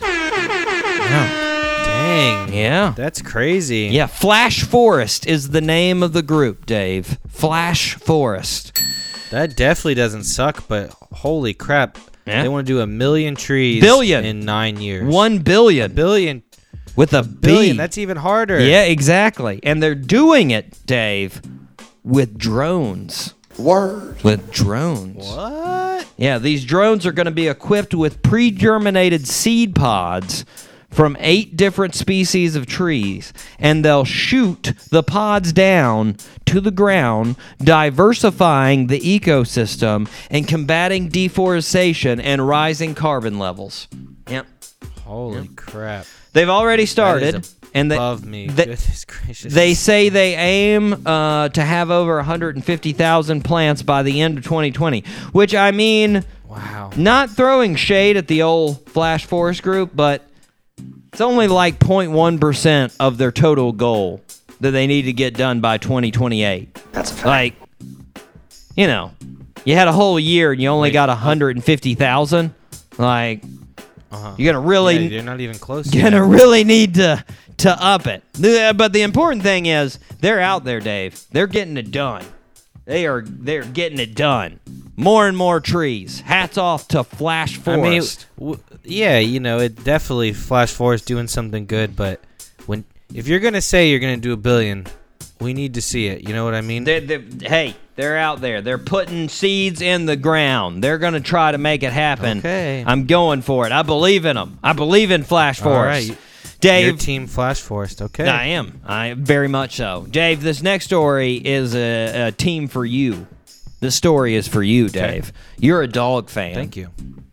Dang. 1.12 2.54
Yeah. 2.54 2.94
That's 2.96 3.22
crazy. 3.22 3.90
Yeah, 3.92 4.08
Flash 4.08 4.64
Forest 4.64 5.28
is 5.28 5.50
the 5.52 5.62
name 5.62 6.02
of 6.04 6.14
the 6.14 6.22
group, 6.24 6.66
Dave. 6.66 7.18
Flash 7.28 7.96
Forest. 7.96 8.80
That 9.32 9.56
definitely 9.56 9.96
doesn't 9.96 10.24
suck, 10.24 10.68
but 10.68 10.90
holy 11.14 11.54
crap. 11.54 11.98
Yeah. 12.26 12.44
They 12.44 12.50
want 12.50 12.68
to 12.68 12.74
do 12.74 12.80
a 12.82 12.88
million 12.88 13.36
trees 13.36 13.82
Billion. 13.82 14.26
in 14.26 14.42
nine 14.42 14.80
years. 14.80 15.12
One 15.14 15.40
billion 15.40 15.94
billion. 15.94 16.44
with 16.96 17.14
a 17.14 17.24
Billion. 17.24 17.76
B. 17.76 17.78
That's 17.78 17.98
even 17.98 18.18
harder. 18.18 18.60
Yeah, 18.60 18.84
exactly. 18.84 19.60
And 19.64 19.82
they're 19.82 19.96
doing 19.96 20.52
it, 20.52 20.86
Dave, 20.86 21.42
with 22.04 22.38
drones. 22.38 23.34
Word. 23.58 24.22
With 24.24 24.52
drones. 24.52 25.18
What? 25.18 26.08
Yeah, 26.18 26.38
these 26.38 26.66
drones 26.66 27.06
are 27.06 27.12
going 27.12 27.26
to 27.26 27.32
be 27.32 27.48
equipped 27.48 27.94
with 27.94 28.22
pre 28.22 28.52
germinated 28.52 29.28
seed 29.28 29.76
pods 29.76 30.46
from 30.90 31.16
eight 31.20 31.56
different 31.56 31.96
species 31.96 32.56
of 32.56 32.66
trees, 32.66 33.32
and 33.58 33.84
they'll 33.84 34.06
shoot 34.06 34.74
the 34.90 35.02
pods 35.02 35.54
down 35.54 36.18
to 36.46 36.60
the 36.60 36.72
ground, 36.72 37.38
diversifying 37.60 38.88
the 38.88 39.00
ecosystem 39.00 40.10
and 40.30 40.48
combating 40.48 41.08
deforestation 41.08 42.20
and 42.20 42.46
rising 42.46 42.94
carbon 42.94 43.40
levels. 43.40 43.88
Yep. 44.28 44.48
Holy 45.06 45.48
crap. 45.50 46.06
They've 46.34 46.50
already 46.50 46.84
That 46.84 46.84
is 46.84 46.92
started, 46.92 47.48
and 47.74 47.92
they, 47.92 47.96
above 47.96 48.26
me. 48.26 48.48
they- 48.48 48.66
Goodness 48.66 49.06
gracious. 49.06 49.54
they 49.54 49.74
say 49.74 50.10
they 50.10 50.36
aim 50.36 51.06
uh, 51.06 51.50
to 51.50 51.62
have 51.62 51.92
over 51.92 52.18
150,000 52.18 53.44
plants 53.44 53.82
by 53.84 54.04
the 54.04 54.22
end 54.22 54.38
of 54.38 54.44
2020, 54.44 55.04
which 55.32 55.56
I 55.56 55.72
mean, 55.72 56.24
wow. 56.48 56.92
not 56.96 57.30
throwing 57.30 57.76
shade 57.76 58.18
at 58.18 58.28
the 58.28 58.42
old 58.44 58.86
Flash 58.90 59.26
Forest 59.26 59.64
group, 59.64 59.92
but 59.96 60.28
it's 61.12 61.22
only 61.22 61.48
like 61.48 61.80
0.1% 61.80 62.96
of 63.00 63.18
their 63.18 63.32
total 63.32 63.72
goal 63.72 64.22
that 64.60 64.72
they 64.72 64.88
need 64.88 65.04
to 65.04 65.14
get 65.14 65.34
done 65.34 65.60
by 65.60 65.78
2028. 65.78 66.74
That's 66.92 67.12
a 67.12 67.14
fact. 67.14 67.26
Like, 67.26 67.56
you 68.76 68.88
know, 68.88 69.12
you 69.66 69.76
had 69.76 69.88
a 69.88 69.92
whole 69.92 70.20
year 70.20 70.52
and 70.52 70.62
you 70.62 70.70
only 70.70 70.88
Wait, 70.90 70.94
got 70.94 71.10
uh, 71.10 71.14
150,000. 71.14 72.54
Like, 72.98 73.44
Uh-huh. 74.12 74.36
you're 74.38 74.54
to 74.54 74.60
really 74.60 74.98
Yeah, 74.98 75.10
they're 75.10 75.24
not 75.24 75.40
even 75.40 75.58
close. 75.58 75.94
You're 75.94 76.04
gonna 76.04 76.24
really 76.24 76.64
need 76.64 76.96
to 76.96 77.24
to 77.58 77.84
up 77.84 78.08
it. 78.08 78.24
But 78.40 78.92
the 78.94 79.02
important 79.04 79.44
thing 79.44 79.68
is 79.68 80.00
they're 80.20 80.40
out 80.42 80.64
there, 80.64 80.80
Dave. 80.80 81.22
They're 81.32 81.48
getting 81.48 81.78
it 81.78 81.92
done. 81.92 82.26
They 82.86 83.06
are 83.08 83.22
they're 83.26 83.64
getting 83.64 84.00
it 84.00 84.16
done. 84.16 84.60
More 84.98 85.28
and 85.28 85.38
more 85.38 85.60
trees. 85.60 86.22
Hats 86.22 86.58
off 86.58 86.88
to 86.90 87.04
Flash 87.04 87.58
I 87.68 87.76
mean, 87.78 87.84
Forest. 88.02 88.26
w- 88.38 88.60
yeah, 88.84 89.20
you 89.20 89.40
know, 89.40 89.60
it 89.60 89.84
definitely 89.84 90.34
Flash 90.34 90.72
Forest 90.74 91.08
doing 91.08 91.28
something 91.28 91.66
good, 91.66 91.96
but 91.96 92.22
when 92.66 92.84
if 93.14 93.28
you're 93.28 93.40
gonna 93.40 93.62
say 93.62 93.90
you're 93.90 94.00
gonna 94.00 94.18
do 94.18 94.34
a 94.34 94.38
billion, 94.38 94.86
we 95.40 95.54
need 95.54 95.74
to 95.76 95.82
see 95.82 96.08
it. 96.08 96.28
You 96.28 96.34
know 96.34 96.46
what 96.46 96.54
I 96.56 96.62
mean? 96.62 96.84
They're, 96.84 97.02
they're, 97.02 97.24
hey, 97.42 97.76
they're 97.96 98.18
out 98.18 98.42
there. 98.42 98.62
They're 98.62 98.78
putting 98.78 99.30
seeds 99.30 99.82
in 99.82 100.06
the 100.06 100.16
ground. 100.16 100.84
They're 100.84 100.98
gonna 100.98 101.20
try 101.22 101.52
to 101.52 101.58
make 101.58 101.84
it 101.84 101.94
happen. 101.94 102.40
Okay. 102.40 102.84
I'm 102.86 103.06
going 103.06 103.42
for 103.42 103.66
it. 103.66 103.72
I 103.72 103.82
believe 103.84 104.26
in 104.26 104.36
them. 104.36 104.60
I 104.64 104.74
believe 104.74 105.12
in 105.12 105.24
Flash 105.24 105.62
All 105.62 105.66
Forest. 105.74 106.14
Dave, 106.60 106.86
Your 106.88 106.98
team 106.98 107.26
Flash 107.26 107.60
Forest, 107.60 108.04
okay? 108.04 108.28
I 108.28 108.46
am. 108.48 108.82
I 108.86 109.14
very 109.18 109.48
much 109.48 109.78
so. 109.78 110.06
Dave, 110.10 110.44
this 110.44 110.62
next 110.62 110.86
story 110.86 111.36
is 111.36 111.74
a, 111.76 112.28
a 112.28 112.32
team 112.32 112.68
for 112.68 112.86
you. 112.86 113.26
This 113.80 113.96
story 113.96 114.36
is 114.36 114.48
for 114.48 114.62
you, 114.62 114.88
Dave. 114.88 115.34
You're 115.58 115.82
a 115.82 115.88
dog 115.88 116.30
fan. 116.30 116.54
Thank 116.54 116.76
you. 116.76 116.90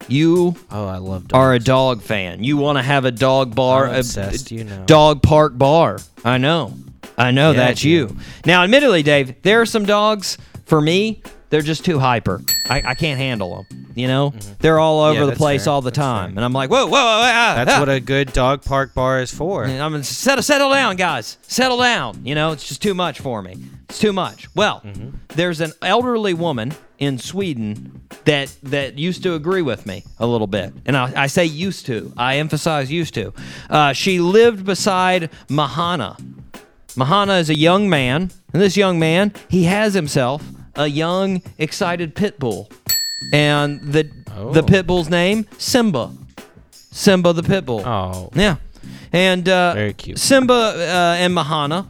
You 0.08 0.56
Oh, 0.70 0.86
I 0.86 0.96
love 0.96 1.28
dogs. 1.28 1.38
are 1.38 1.52
a 1.52 1.58
dog 1.58 2.00
fan. 2.00 2.42
You 2.42 2.56
want 2.56 2.78
to 2.78 2.82
have 2.82 3.04
a 3.04 3.10
dog 3.10 3.54
bar, 3.54 3.86
I'm 3.88 3.96
a- 3.96 3.98
obsessed, 3.98 4.50
you 4.50 4.64
know. 4.64 4.84
dog 4.86 5.20
park 5.22 5.58
bar. 5.58 5.98
I 6.24 6.38
know. 6.38 6.72
I 7.18 7.30
know 7.32 7.50
Yeah, 7.50 7.58
that's 7.58 7.84
you. 7.84 8.16
Now, 8.46 8.62
admittedly, 8.64 9.02
Dave, 9.02 9.42
there 9.42 9.60
are 9.60 9.66
some 9.66 9.84
dogs 9.84 10.38
for 10.64 10.80
me. 10.80 11.22
They're 11.50 11.62
just 11.62 11.82
too 11.84 11.98
hyper. 11.98 12.42
I, 12.68 12.82
I 12.84 12.94
can't 12.94 13.18
handle 13.18 13.64
them. 13.70 13.86
You 13.94 14.06
know, 14.06 14.34
they're 14.60 14.78
all 14.78 15.00
over 15.00 15.24
the 15.24 15.32
Mm-hmm. 15.32 15.38
place 15.38 15.64
fair. 15.64 15.72
all 15.72 15.80
the 15.80 15.90
That's 15.90 15.96
time, 15.98 16.30
fair. 16.30 16.36
and 16.38 16.44
I'm 16.44 16.52
like, 16.52 16.70
whoa, 16.70 16.84
whoa, 16.86 16.90
whoa, 16.92 16.98
ah, 17.24 17.54
That's 17.56 17.72
ah. 17.72 17.80
what 17.80 17.88
a 17.88 17.98
good 18.00 18.32
dog 18.34 18.62
park 18.62 18.94
bar 18.94 19.20
is 19.22 19.32
for. 19.34 19.64
And 19.64 19.82
I'm 19.82 20.00
settle 20.04 20.42
settle 20.42 20.70
down, 20.70 20.96
guys. 20.96 21.38
Settle 21.42 21.78
down. 21.78 22.20
You 22.24 22.34
know, 22.36 22.52
it's 22.52 22.68
just 22.68 22.80
too 22.82 22.94
much 22.94 23.18
for 23.20 23.42
me. 23.42 23.56
It's 23.88 23.98
too 23.98 24.12
much. 24.12 24.46
Well, 24.54 24.82
Mm-hmm. 24.84 25.08
there's 25.34 25.60
an 25.62 25.72
elderly 25.82 26.34
woman 26.34 26.74
in 26.98 27.18
Sweden 27.18 28.02
that 28.24 28.54
that 28.64 28.98
used 28.98 29.22
to 29.22 29.34
agree 29.34 29.62
with 29.62 29.86
me 29.86 30.04
a 30.18 30.26
little 30.26 30.46
bit, 30.46 30.72
and 30.86 30.96
I, 30.96 31.22
I 31.24 31.26
say 31.28 31.46
used 31.46 31.86
to. 31.86 32.12
I 32.16 32.36
emphasize 32.36 32.92
used 32.92 33.14
to. 33.14 33.32
Uh, 33.70 33.94
she 33.94 34.20
lived 34.20 34.64
beside 34.66 35.30
Mahana. 35.48 36.16
Mahana 36.96 37.40
is 37.40 37.50
a 37.50 37.56
young 37.56 37.88
man, 37.88 38.30
and 38.52 38.62
this 38.62 38.76
young 38.76 38.98
man 38.98 39.32
he 39.48 39.64
has 39.64 39.94
himself 39.94 40.42
a 40.74 40.86
young, 40.86 41.42
excited 41.58 42.14
pit 42.14 42.38
bull, 42.38 42.68
and 43.32 43.80
the 43.80 44.04
the 44.52 44.62
Oh. 44.62 44.62
pit 44.62 44.86
bull's 44.86 45.08
name 45.10 45.46
Simba. 45.58 46.10
Simba 46.72 47.32
the 47.32 47.42
pit 47.42 47.64
bull. 47.66 47.82
Oh, 47.84 48.30
Yeah. 48.34 48.56
And 49.12 49.48
uh, 49.48 49.74
Very 49.74 49.94
cute. 49.94 50.18
Simba 50.18 50.54
uh, 50.54 51.16
and 51.18 51.34
Mahana 51.34 51.86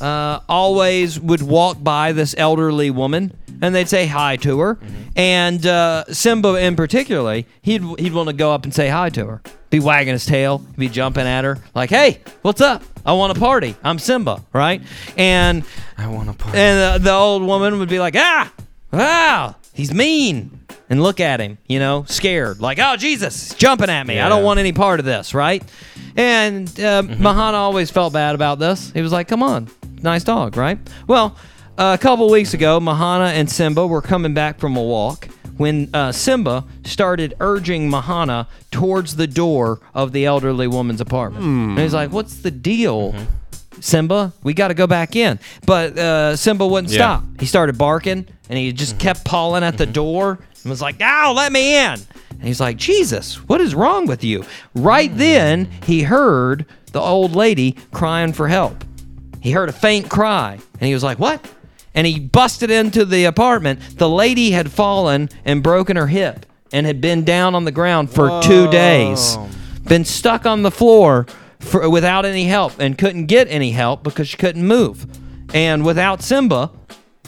uh, 0.00 0.40
always 0.48 1.20
would 1.20 1.42
walk 1.42 1.82
by 1.82 2.12
this 2.12 2.34
elderly 2.38 2.90
woman 2.90 3.36
and 3.62 3.74
they'd 3.74 3.88
say 3.88 4.06
hi 4.06 4.36
to 4.36 4.58
her. 4.60 4.74
Mm-hmm. 4.76 5.02
And 5.16 5.66
uh, 5.66 6.04
Simba, 6.12 6.54
in 6.56 6.76
particular, 6.76 7.42
he'd, 7.62 7.82
he'd 7.98 8.12
want 8.12 8.28
to 8.28 8.32
go 8.34 8.52
up 8.52 8.64
and 8.64 8.74
say 8.74 8.88
hi 8.88 9.10
to 9.10 9.26
her. 9.26 9.42
Be 9.68 9.80
wagging 9.80 10.12
his 10.12 10.26
tail, 10.26 10.58
be 10.58 10.88
jumping 10.88 11.26
at 11.26 11.44
her, 11.44 11.58
like, 11.74 11.90
hey, 11.90 12.20
what's 12.42 12.60
up? 12.60 12.82
I 13.06 13.12
want 13.12 13.36
a 13.36 13.40
party. 13.40 13.76
I'm 13.84 13.98
Simba, 13.98 14.44
right? 14.52 14.82
And 15.16 15.64
I 15.96 16.08
want 16.08 16.28
to 16.28 16.34
party. 16.34 16.58
and 16.58 17.02
the, 17.02 17.04
the 17.04 17.14
old 17.14 17.42
woman 17.42 17.78
would 17.78 17.88
be 17.88 17.98
like, 17.98 18.16
ah, 18.16 18.52
wow, 18.92 19.54
he's 19.72 19.94
mean. 19.94 20.56
And 20.88 21.00
look 21.00 21.20
at 21.20 21.40
him, 21.40 21.58
you 21.68 21.78
know, 21.78 22.04
scared. 22.08 22.60
Like, 22.60 22.80
oh, 22.80 22.96
Jesus, 22.96 23.50
he's 23.50 23.58
jumping 23.58 23.90
at 23.90 24.04
me. 24.08 24.18
I 24.18 24.28
don't 24.28 24.42
want 24.42 24.58
any 24.58 24.72
part 24.72 24.98
of 24.98 25.06
this, 25.06 25.34
right? 25.34 25.62
And 26.16 26.68
uh, 26.80 27.02
Mahana 27.02 27.52
always 27.52 27.92
felt 27.92 28.12
bad 28.12 28.34
about 28.34 28.58
this. 28.58 28.90
He 28.90 29.00
was 29.00 29.12
like, 29.12 29.28
come 29.28 29.44
on, 29.44 29.70
nice 30.02 30.24
dog, 30.24 30.56
right? 30.56 30.78
Well, 31.06 31.36
a 31.78 31.98
couple 31.98 32.28
weeks 32.30 32.54
ago, 32.54 32.78
Mahana 32.80 33.32
and 33.32 33.50
Simba 33.50 33.86
were 33.86 34.02
coming 34.02 34.34
back 34.34 34.58
from 34.58 34.76
a 34.76 34.82
walk 34.82 35.28
when 35.56 35.90
uh, 35.94 36.10
Simba 36.12 36.64
started 36.84 37.34
urging 37.40 37.90
Mahana 37.90 38.46
towards 38.70 39.16
the 39.16 39.26
door 39.26 39.80
of 39.94 40.12
the 40.12 40.24
elderly 40.24 40.66
woman's 40.66 41.00
apartment. 41.00 41.44
Hmm. 41.44 41.70
And 41.70 41.78
he's 41.80 41.94
like, 41.94 42.12
what's 42.12 42.36
the 42.36 42.50
deal? 42.50 43.12
Mm-hmm. 43.12 43.80
Simba, 43.80 44.32
we 44.42 44.54
got 44.54 44.68
to 44.68 44.74
go 44.74 44.86
back 44.86 45.16
in. 45.16 45.38
But 45.66 45.98
uh, 45.98 46.36
Simba 46.36 46.66
wouldn't 46.66 46.92
Yeah. 46.92 46.98
stop. 46.98 47.24
He 47.38 47.46
started 47.46 47.78
barking 47.78 48.26
and 48.48 48.58
he 48.58 48.72
just 48.72 48.92
mm-hmm. 48.92 49.00
kept 49.00 49.24
pawing 49.24 49.62
at 49.62 49.78
the 49.78 49.84
mm-hmm. 49.84 49.92
door 49.92 50.38
and 50.62 50.70
was 50.70 50.82
like, 50.82 51.00
"Ow, 51.00 51.32
let 51.34 51.52
me 51.52 51.76
in!" 51.76 51.94
And 52.30 52.42
he's 52.42 52.60
like, 52.60 52.76
"Jesus, 52.76 53.36
what 53.48 53.60
is 53.60 53.74
wrong 53.74 54.06
with 54.06 54.22
you?" 54.22 54.44
Right 54.74 55.10
hmm. 55.10 55.18
then, 55.18 55.70
he 55.84 56.02
heard 56.02 56.66
the 56.92 57.00
old 57.00 57.34
lady 57.34 57.76
crying 57.92 58.32
for 58.32 58.48
help. 58.48 58.84
He 59.40 59.52
heard 59.52 59.68
a 59.68 59.72
faint 59.72 60.08
cry 60.08 60.58
and 60.74 60.88
he 60.88 60.94
was 60.94 61.02
like, 61.02 61.18
"What?" 61.18 61.44
And 61.94 62.06
he 62.06 62.20
busted 62.20 62.70
into 62.70 63.04
the 63.04 63.24
apartment. 63.24 63.98
The 63.98 64.08
lady 64.08 64.52
had 64.52 64.70
fallen 64.70 65.28
and 65.44 65.62
broken 65.62 65.96
her 65.96 66.06
hip 66.06 66.46
and 66.72 66.86
had 66.86 67.00
been 67.00 67.24
down 67.24 67.54
on 67.54 67.64
the 67.64 67.72
ground 67.72 68.10
for 68.10 68.40
two 68.42 68.70
days 68.70 69.36
been 69.90 70.04
stuck 70.04 70.46
on 70.46 70.62
the 70.62 70.70
floor 70.70 71.26
for, 71.58 71.90
without 71.90 72.24
any 72.24 72.44
help 72.44 72.78
and 72.78 72.96
couldn't 72.96 73.26
get 73.26 73.48
any 73.48 73.72
help 73.72 74.02
because 74.02 74.28
she 74.28 74.36
couldn't 74.36 74.66
move. 74.66 75.04
And 75.52 75.84
without 75.84 76.22
Simba, 76.22 76.70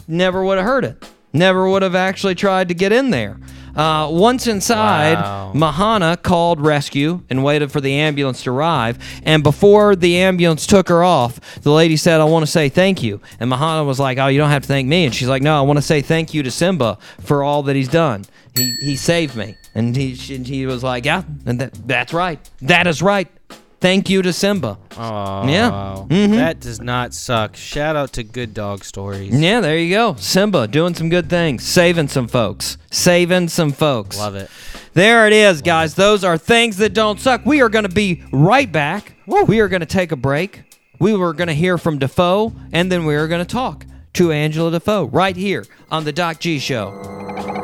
never 0.06 0.44
would 0.44 0.58
have 0.58 0.66
heard 0.66 0.84
it. 0.84 1.04
Never 1.32 1.68
would 1.68 1.82
have 1.82 1.96
actually 1.96 2.36
tried 2.36 2.68
to 2.68 2.74
get 2.74 2.92
in 2.92 3.10
there. 3.10 3.38
Uh, 3.76 4.08
once 4.10 4.46
inside, 4.46 5.14
Wow. 5.14 5.52
Mahana 5.54 6.20
called 6.20 6.60
rescue 6.60 7.22
and 7.30 7.42
waited 7.42 7.70
for 7.72 7.80
the 7.80 7.94
ambulance 7.94 8.42
to 8.44 8.50
arrive. 8.50 8.98
And 9.24 9.42
before 9.42 9.96
the 9.96 10.18
ambulance 10.18 10.66
took 10.66 10.88
her 10.88 11.02
off, 11.02 11.40
the 11.62 11.72
lady 11.72 11.96
said, 11.96 12.20
I 12.20 12.24
want 12.24 12.44
to 12.44 12.50
say 12.50 12.68
thank 12.68 13.02
you. 13.02 13.20
And 13.40 13.50
Mahana 13.50 13.86
was 13.86 13.98
like, 13.98 14.18
Oh, 14.18 14.26
you 14.26 14.38
don't 14.38 14.50
have 14.50 14.62
to 14.62 14.68
thank 14.68 14.86
me. 14.88 15.04
And 15.06 15.14
she's 15.14 15.28
like, 15.28 15.42
No, 15.42 15.56
I 15.56 15.62
want 15.62 15.78
to 15.78 15.82
say 15.82 16.02
thank 16.02 16.34
you 16.34 16.42
to 16.42 16.50
Simba 16.50 16.98
for 17.20 17.42
all 17.42 17.62
that 17.64 17.76
he's 17.76 17.88
done. 17.88 18.24
He, 18.56 18.76
he 18.82 18.96
saved 18.96 19.36
me. 19.36 19.56
And 19.74 19.96
he, 19.96 20.14
she, 20.14 20.36
he 20.38 20.66
was 20.66 20.82
like, 20.82 21.04
Yeah, 21.06 21.22
and 21.46 21.58
that, 21.60 21.72
that's 21.86 22.12
right. 22.12 22.38
That 22.60 22.86
is 22.86 23.00
right. 23.02 23.28
Thank 23.82 24.08
you 24.08 24.22
to 24.22 24.32
Simba. 24.32 24.78
Oh, 24.96 25.48
yeah. 25.48 26.04
Mm-hmm. 26.08 26.36
That 26.36 26.60
does 26.60 26.80
not 26.80 27.12
suck. 27.12 27.56
Shout 27.56 27.96
out 27.96 28.12
to 28.12 28.22
Good 28.22 28.54
Dog 28.54 28.84
Stories. 28.84 29.38
Yeah, 29.38 29.60
there 29.60 29.76
you 29.76 29.92
go. 29.92 30.14
Simba 30.14 30.68
doing 30.68 30.94
some 30.94 31.08
good 31.08 31.28
things, 31.28 31.64
saving 31.64 32.06
some 32.06 32.28
folks, 32.28 32.78
saving 32.92 33.48
some 33.48 33.72
folks. 33.72 34.18
Love 34.18 34.36
it. 34.36 34.48
There 34.94 35.26
it 35.26 35.32
is, 35.32 35.56
Love 35.58 35.64
guys. 35.64 35.92
It. 35.94 35.96
Those 35.96 36.22
are 36.22 36.38
things 36.38 36.76
that 36.76 36.94
don't 36.94 37.18
suck. 37.18 37.44
We 37.44 37.60
are 37.60 37.68
going 37.68 37.82
to 37.82 37.92
be 37.92 38.22
right 38.30 38.70
back. 38.70 39.16
Woo. 39.26 39.42
We 39.42 39.58
are 39.58 39.66
going 39.66 39.80
to 39.80 39.86
take 39.86 40.12
a 40.12 40.16
break. 40.16 40.62
We 41.00 41.16
were 41.16 41.32
going 41.32 41.48
to 41.48 41.54
hear 41.54 41.76
from 41.76 41.98
Defoe, 41.98 42.52
and 42.70 42.92
then 42.92 43.04
we 43.04 43.16
are 43.16 43.26
going 43.26 43.44
to 43.44 43.52
talk 43.52 43.84
to 44.12 44.30
Angela 44.30 44.70
Defoe 44.70 45.06
right 45.06 45.34
here 45.34 45.66
on 45.90 46.04
the 46.04 46.12
Doc 46.12 46.38
G 46.38 46.60
Show. 46.60 47.61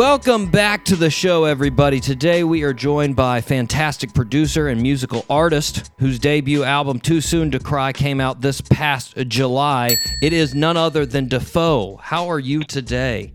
Welcome 0.00 0.50
back 0.50 0.86
to 0.86 0.96
the 0.96 1.10
show, 1.10 1.44
everybody. 1.44 2.00
Today 2.00 2.42
we 2.42 2.62
are 2.62 2.72
joined 2.72 3.16
by 3.16 3.42
fantastic 3.42 4.14
producer 4.14 4.68
and 4.68 4.80
musical 4.80 5.26
artist 5.28 5.90
whose 5.98 6.18
debut 6.18 6.64
album, 6.64 7.00
Too 7.00 7.20
Soon 7.20 7.50
to 7.50 7.58
Cry, 7.58 7.92
came 7.92 8.18
out 8.18 8.40
this 8.40 8.62
past 8.62 9.14
July. 9.28 9.94
It 10.22 10.32
is 10.32 10.54
none 10.54 10.78
other 10.78 11.04
than 11.04 11.28
Defoe. 11.28 11.96
How 11.96 12.30
are 12.30 12.38
you 12.38 12.62
today? 12.62 13.34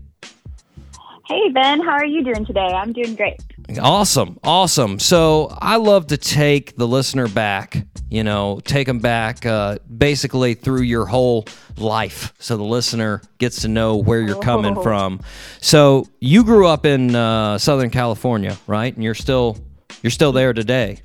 Hey, 1.28 1.48
Ben, 1.54 1.80
how 1.82 1.92
are 1.92 2.04
you 2.04 2.24
doing 2.24 2.44
today? 2.44 2.66
I'm 2.66 2.92
doing 2.92 3.14
great. 3.14 3.40
Awesome. 3.80 4.36
Awesome. 4.42 4.98
So 4.98 5.56
I 5.60 5.76
love 5.76 6.08
to 6.08 6.16
take 6.16 6.76
the 6.76 6.88
listener 6.88 7.28
back, 7.28 7.76
you 8.10 8.24
know, 8.24 8.60
take 8.64 8.88
them 8.88 8.98
back 8.98 9.46
uh, 9.46 9.78
basically 9.98 10.54
through 10.54 10.82
your 10.82 11.06
whole 11.06 11.46
life. 11.76 12.32
So 12.38 12.56
the 12.56 12.64
listener 12.64 13.22
gets 13.38 13.62
to 13.62 13.68
know 13.68 13.96
where 13.96 14.20
you're 14.20 14.40
coming 14.40 14.76
oh. 14.78 14.82
from. 14.82 15.20
So 15.60 16.08
you 16.20 16.44
grew 16.44 16.66
up 16.66 16.86
in 16.86 17.14
uh, 17.14 17.58
Southern 17.58 17.90
California, 17.90 18.56
right? 18.66 18.94
And 18.94 19.02
you're 19.02 19.14
still 19.14 19.58
you're 20.02 20.10
still 20.10 20.32
there 20.32 20.52
today. 20.52 21.00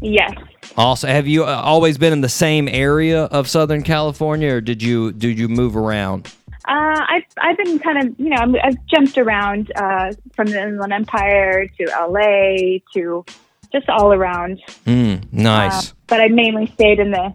Yes. 0.00 0.32
Also, 0.76 1.08
have 1.08 1.26
you 1.26 1.44
uh, 1.44 1.60
always 1.64 1.98
been 1.98 2.12
in 2.12 2.20
the 2.20 2.28
same 2.28 2.68
area 2.68 3.24
of 3.24 3.48
Southern 3.48 3.82
California, 3.82 4.54
or 4.54 4.60
did 4.60 4.82
you 4.82 5.12
did 5.12 5.38
you 5.38 5.48
move 5.48 5.76
around? 5.76 6.32
Uh, 6.68 7.00
I've 7.08 7.24
I've 7.40 7.56
been 7.56 7.78
kind 7.78 7.98
of 7.98 8.20
you 8.20 8.28
know 8.28 8.36
i 8.62 8.66
have 8.66 8.76
jumped 8.86 9.18
around 9.18 9.72
uh, 9.74 10.12
from 10.34 10.48
the 10.48 10.62
Inland 10.62 10.92
Empire 10.92 11.66
to 11.66 11.90
L.A. 11.92 12.82
to 12.94 13.24
just 13.72 13.88
all 13.88 14.12
around. 14.12 14.62
Mm, 14.86 15.32
nice. 15.32 15.90
Uh, 15.90 15.94
but 16.06 16.20
I 16.20 16.28
mainly 16.28 16.66
stayed 16.66 17.00
in 17.00 17.10
the 17.10 17.34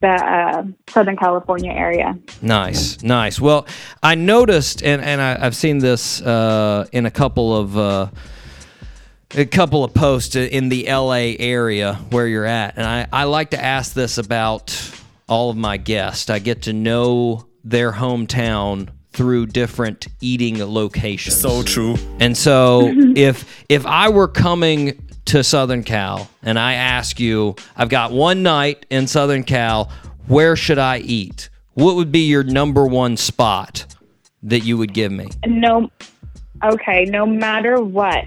the 0.00 0.08
uh, 0.08 0.64
Southern 0.88 1.16
California 1.16 1.72
area. 1.72 2.18
nice, 2.42 3.02
nice. 3.02 3.40
Well, 3.40 3.66
I 4.02 4.14
noticed, 4.14 4.82
and 4.82 5.02
and 5.02 5.20
I, 5.20 5.38
I've 5.40 5.56
seen 5.56 5.78
this 5.78 6.20
uh, 6.22 6.86
in 6.92 7.06
a 7.06 7.10
couple 7.10 7.56
of. 7.56 7.76
Uh, 7.76 8.10
a 9.34 9.44
couple 9.44 9.82
of 9.82 9.92
posts 9.92 10.36
in 10.36 10.68
the 10.68 10.86
LA 10.88 11.34
area 11.40 11.94
where 12.10 12.28
you're 12.28 12.44
at. 12.44 12.76
And 12.76 12.86
I, 12.86 13.08
I 13.12 13.24
like 13.24 13.50
to 13.50 13.62
ask 13.62 13.92
this 13.92 14.18
about 14.18 14.78
all 15.28 15.50
of 15.50 15.56
my 15.56 15.78
guests. 15.78 16.30
I 16.30 16.38
get 16.38 16.62
to 16.62 16.72
know 16.72 17.46
their 17.64 17.90
hometown 17.90 18.88
through 19.10 19.46
different 19.46 20.06
eating 20.20 20.58
locations. 20.62 21.40
So 21.40 21.62
true. 21.62 21.96
And 22.20 22.36
so 22.36 22.92
if 23.16 23.64
if 23.68 23.86
I 23.86 24.10
were 24.10 24.28
coming 24.28 25.05
to 25.26 25.44
Southern 25.44 25.82
Cal 25.82 26.28
and 26.42 26.58
I 26.58 26.74
ask 26.74 27.20
you, 27.20 27.56
I've 27.76 27.88
got 27.88 28.12
one 28.12 28.42
night 28.42 28.86
in 28.90 29.06
Southern 29.06 29.44
Cal, 29.44 29.90
where 30.26 30.56
should 30.56 30.78
I 30.78 30.98
eat? 30.98 31.50
What 31.74 31.96
would 31.96 32.10
be 32.10 32.20
your 32.20 32.42
number 32.42 32.86
one 32.86 33.16
spot 33.16 33.86
that 34.42 34.60
you 34.60 34.78
would 34.78 34.94
give 34.94 35.12
me? 35.12 35.28
No, 35.46 35.90
okay, 36.64 37.04
no 37.04 37.26
matter 37.26 37.82
what, 37.82 38.24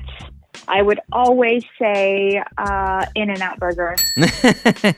I 0.68 0.82
would 0.82 1.00
always 1.12 1.64
say 1.80 2.44
uh, 2.58 3.06
In 3.16 3.30
and 3.30 3.42
Out 3.42 3.60
Burger. 3.60 3.96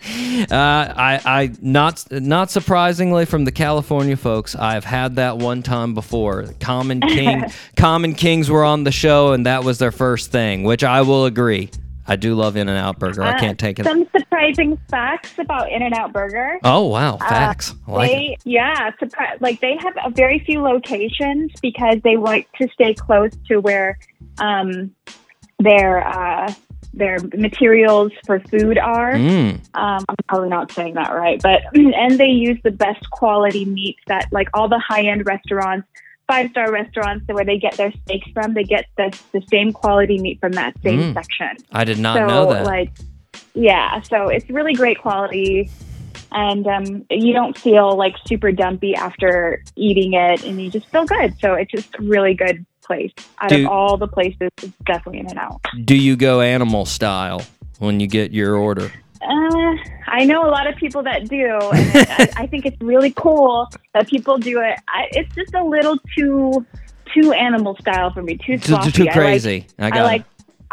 Uh, 0.52 0.94
I, 0.98 1.22
I 1.24 1.52
not 1.62 2.06
not 2.12 2.52
surprisingly 2.52 3.26
from 3.26 3.46
the 3.46 3.52
California 3.52 4.18
folks, 4.18 4.56
I've 4.56 4.84
had 4.84 5.16
that 5.16 5.38
one 5.38 5.62
time 5.62 5.94
before. 5.94 6.48
Common 6.60 7.00
King, 7.00 7.46
Common 7.78 8.16
Kings 8.16 8.50
were 8.50 8.64
on 8.64 8.84
the 8.84 8.92
show, 8.92 9.32
and 9.34 9.46
that 9.46 9.64
was 9.64 9.78
their 9.78 9.92
first 9.92 10.32
thing, 10.32 10.64
which 10.64 10.84
I 10.84 11.02
will 11.04 11.26
agree. 11.26 11.70
I 12.12 12.18
do 12.18 12.36
love 12.36 12.58
In 12.58 12.68
and 12.68 12.78
Out 12.78 13.00
Burger. 13.00 13.24
I 13.24 13.32
Uh, 13.36 13.40
can't 13.40 13.58
take 13.58 13.80
it. 13.80 13.86
Some 13.86 14.06
surprising 14.12 14.78
facts 14.90 15.32
about 15.40 15.72
In 15.72 15.82
and 15.82 15.94
Out 15.94 16.12
Burger. 16.12 16.60
Oh 16.62 16.88
wow, 16.88 17.16
facts. 17.16 17.74
I 17.88 17.92
like 17.92 18.12
they, 18.12 18.38
yeah, 18.44 18.92
surpri- 19.02 19.40
like 19.40 19.62
they 19.62 19.78
have 19.80 19.94
a 20.06 20.10
very 20.10 20.40
few 20.40 20.62
locations 20.62 21.54
because 21.62 21.96
they 22.04 22.18
like 22.18 22.52
to 22.62 22.68
stay 22.74 22.94
close 22.94 23.32
to 23.48 23.60
where 23.62 23.98
um, 24.40 24.94
their 25.60 26.06
uh, 26.06 26.54
their 26.94 27.18
materials 27.34 28.12
for 28.26 28.42
food 28.42 28.78
are. 28.78 29.14
Mm. 29.14 29.54
Um, 29.74 30.04
I'm 30.10 30.16
probably 30.28 30.50
not 30.50 30.70
saying 30.74 30.96
that 30.96 31.14
right, 31.14 31.42
but 31.42 31.62
and 31.74 32.20
they 32.20 32.26
use 32.28 32.60
the 32.66 32.72
best 32.72 33.10
quality 33.12 33.64
meats 33.64 34.02
that 34.08 34.28
like 34.34 34.50
all 34.54 34.68
the 34.68 34.80
high 34.86 35.04
end 35.04 35.26
restaurants, 35.26 35.88
five 36.32 36.50
star 36.52 36.72
restaurants, 36.72 37.26
where 37.28 37.44
they 37.46 37.58
get 37.58 37.74
their 37.76 37.92
steaks 38.04 38.30
from, 38.34 38.54
they 38.54 38.64
get 38.64 38.86
the 38.98 39.08
the 39.34 39.42
same 39.50 39.72
quality 39.74 40.18
meat 40.26 40.40
from 40.40 40.54
that 40.54 40.74
same 40.84 41.00
Mm. 41.00 41.14
section. 41.14 41.54
I 41.72 41.84
did 41.84 42.00
not 42.00 42.18
so 42.18 42.26
know 42.28 42.54
that. 42.54 42.66
like, 42.66 42.92
yeah, 43.54 44.02
so 44.02 44.28
it's 44.30 44.50
really 44.50 44.74
great 44.74 45.00
quality. 45.00 45.70
And 46.34 46.66
um, 46.68 47.06
you 47.10 47.34
don't 47.34 47.58
feel 47.58 47.98
like 47.98 48.16
super 48.26 48.54
dumpy 48.54 48.96
after 48.96 49.62
eating 49.76 50.14
it, 50.14 50.46
and 50.46 50.62
you 50.62 50.70
just 50.72 50.88
feel 50.88 51.06
good. 51.06 51.38
So 51.42 51.56
it's 51.56 51.70
just 51.72 51.94
a 52.00 52.02
really 52.04 52.34
good 52.34 52.66
place. 52.88 53.12
Out 53.42 53.50
Do- 53.50 53.66
of 53.66 53.68
all 53.68 53.98
the 53.98 54.08
places, 54.08 54.50
it's 54.64 54.72
definitely 54.86 55.20
In 55.20 55.28
and 55.28 55.40
Out. 55.40 55.60
do 55.84 55.96
you 55.98 56.16
go 56.16 56.40
animal 56.40 56.86
style 56.86 57.42
when 57.80 58.00
you 58.00 58.08
get 58.08 58.32
your 58.32 58.56
order? 58.56 58.90
Uh, 59.22 59.76
I 60.08 60.26
know 60.26 60.44
a 60.46 60.50
lot 60.50 60.68
of 60.68 60.76
people 60.76 61.04
that 61.04 61.30
do, 61.30 61.46
and 61.74 62.08
I, 62.10 62.30
I 62.44 62.48
think 62.48 62.66
it's 62.66 62.82
really 62.82 63.12
cool 63.12 63.70
that 63.94 64.08
people 64.08 64.38
do 64.38 64.60
it. 64.62 64.80
I, 64.88 65.08
it's 65.12 65.34
just 65.36 65.54
a 65.54 65.64
little 65.64 65.98
too 66.18 66.66
too 67.14 67.32
animal 67.34 67.76
style 67.80 68.12
for 68.12 68.22
me, 68.24 68.38
too 68.38 68.58
Too, 68.58 68.68
sloppy. 68.74 68.92
too 68.92 69.04
I 69.04 69.06
like- 69.06 69.14
crazy. 69.16 69.68
I, 69.80 69.90
I 70.00 70.02
like. 70.04 70.24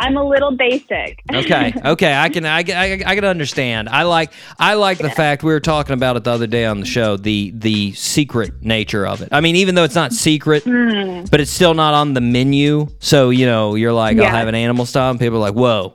I'm 0.00 0.16
a 0.16 0.22
little 0.22 0.52
basic. 0.52 1.18
Okay, 1.34 1.72
okay, 1.84 2.14
I 2.14 2.28
can, 2.28 2.46
I, 2.46 2.58
I, 2.60 3.02
I 3.04 3.14
can 3.16 3.24
understand. 3.24 3.88
I 3.88 4.04
like, 4.04 4.32
I 4.56 4.74
like 4.74 4.98
the 4.98 5.10
fact 5.10 5.42
we 5.42 5.52
were 5.52 5.58
talking 5.58 5.92
about 5.92 6.16
it 6.16 6.22
the 6.22 6.30
other 6.30 6.46
day 6.46 6.66
on 6.66 6.78
the 6.78 6.86
show. 6.86 7.16
The 7.16 7.50
the 7.56 7.92
secret 7.94 8.62
nature 8.62 9.04
of 9.04 9.22
it. 9.22 9.30
I 9.32 9.40
mean, 9.40 9.56
even 9.56 9.74
though 9.74 9.82
it's 9.82 9.96
not 9.96 10.12
secret, 10.12 10.62
but 10.64 11.40
it's 11.40 11.50
still 11.50 11.74
not 11.74 11.94
on 11.94 12.14
the 12.14 12.20
menu. 12.20 12.86
So 13.00 13.30
you 13.30 13.44
know, 13.44 13.74
you're 13.74 13.92
like, 13.92 14.16
I'll 14.18 14.30
have 14.30 14.46
an 14.46 14.54
animal 14.54 14.86
style, 14.86 15.10
and 15.10 15.18
people 15.18 15.38
are 15.38 15.40
like, 15.50 15.54
whoa, 15.54 15.94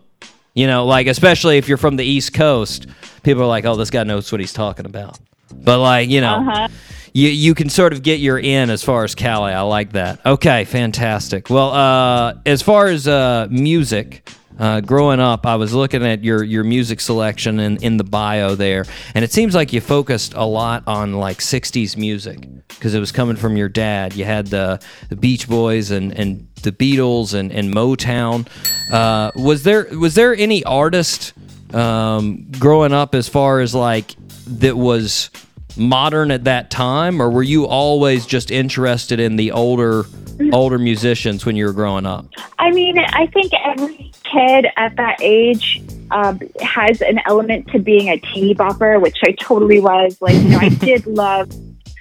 you 0.54 0.68
know, 0.68 0.86
like 0.86 1.08
especially 1.08 1.58
if 1.58 1.68
you're 1.68 1.78
from 1.78 1.96
the 1.96 2.06
East 2.06 2.34
Coast, 2.34 2.88
people 3.24 3.44
are 3.44 3.48
like, 3.48 3.66
oh, 3.66 3.76
this 3.76 3.90
guy 3.90 4.04
knows 4.04 4.32
what 4.32 4.40
he's 4.42 4.54
talking 4.54 4.86
about. 4.86 5.18
But 5.54 5.80
like, 5.80 6.10
you 6.10 6.22
know, 6.22 6.36
Uh-huh. 6.48 6.68
you 7.14 7.30
you 7.30 7.54
can 7.56 7.70
sort 7.70 7.94
of 7.94 8.02
get 8.04 8.20
your 8.20 8.40
in 8.40 8.70
as 8.70 8.84
far 8.84 9.04
as 9.04 9.14
Cali. 9.16 9.54
I 9.54 9.62
like 9.62 9.92
that. 9.94 10.20
Okay, 10.26 10.66
fantastic. 10.66 11.50
Well, 11.50 11.72
uh, 11.72 12.36
as 12.46 12.62
far 12.62 12.88
as 12.88 13.08
uh, 13.08 13.48
music, 13.52 14.28
uh, 14.60 14.82
growing 14.82 15.20
up, 15.20 15.46
I 15.46 15.56
was 15.56 15.74
looking 15.74 16.06
at 16.06 16.24
your 16.24 16.44
your 16.44 16.64
music 16.64 17.00
selection 17.00 17.60
in 17.60 17.78
in 17.78 17.98
the 17.98 18.04
bio 18.04 18.56
there, 18.56 18.86
and 19.16 19.24
it 19.24 19.32
seems 19.32 19.56
like 19.56 19.74
you 19.74 19.82
focused 19.82 20.34
a 20.36 20.46
lot 20.46 20.84
on 20.88 21.14
like 21.14 21.40
'60s 21.40 21.98
music 21.98 22.48
because 22.68 22.94
it 22.94 23.00
was 23.00 23.12
coming 23.12 23.36
from 23.36 23.58
your 23.58 23.70
dad. 23.70 24.14
You 24.16 24.26
had 24.26 24.48
the, 24.48 24.80
the 25.10 25.16
Beach 25.16 25.48
Boys 25.48 25.92
and 25.92 26.12
and 26.18 26.48
the 26.62 26.72
Beatles 26.72 27.34
and 27.34 27.52
and 27.52 27.74
Motown. 27.74 28.48
Uh, 28.92 29.32
was 29.36 29.64
there 29.64 29.88
was 29.98 30.16
there 30.16 30.36
any 30.36 30.64
artist 30.64 31.34
um, 31.74 32.46
growing 32.60 32.94
up 32.94 33.16
as 33.16 33.28
far 33.28 33.60
as 33.60 33.74
like 33.74 34.16
that 34.46 34.78
was 34.78 35.32
modern 35.76 36.30
at 36.30 36.44
that 36.44 36.70
time 36.70 37.20
or 37.20 37.32
were 37.32 37.42
you 37.42 37.66
always 37.66 38.28
just 38.28 38.52
interested 38.52 39.20
in 39.20 39.38
the 39.38 39.52
older 39.52 40.04
older 40.52 40.78
musicians 40.78 41.48
when 41.48 41.56
you 41.56 41.66
were 41.66 41.74
growing 41.74 42.06
up 42.06 42.28
I 42.60 42.72
mean, 42.72 42.98
I 42.98 43.28
think 43.28 43.52
every 43.66 44.13
kid 44.34 44.68
at 44.78 44.96
that 44.98 45.18
age 45.22 45.82
um, 46.12 46.40
has 46.62 47.02
an 47.02 47.20
element 47.26 47.68
to 47.70 47.80
being 47.80 48.10
a 48.10 48.18
teeny 48.18 48.54
bopper, 48.56 49.00
which 49.02 49.18
I 49.24 49.32
totally 49.34 49.80
was. 49.80 50.18
Like, 50.22 50.36
you 50.36 50.50
know, 50.50 50.60
I 50.60 50.70
did 50.90 51.06
love 51.08 51.52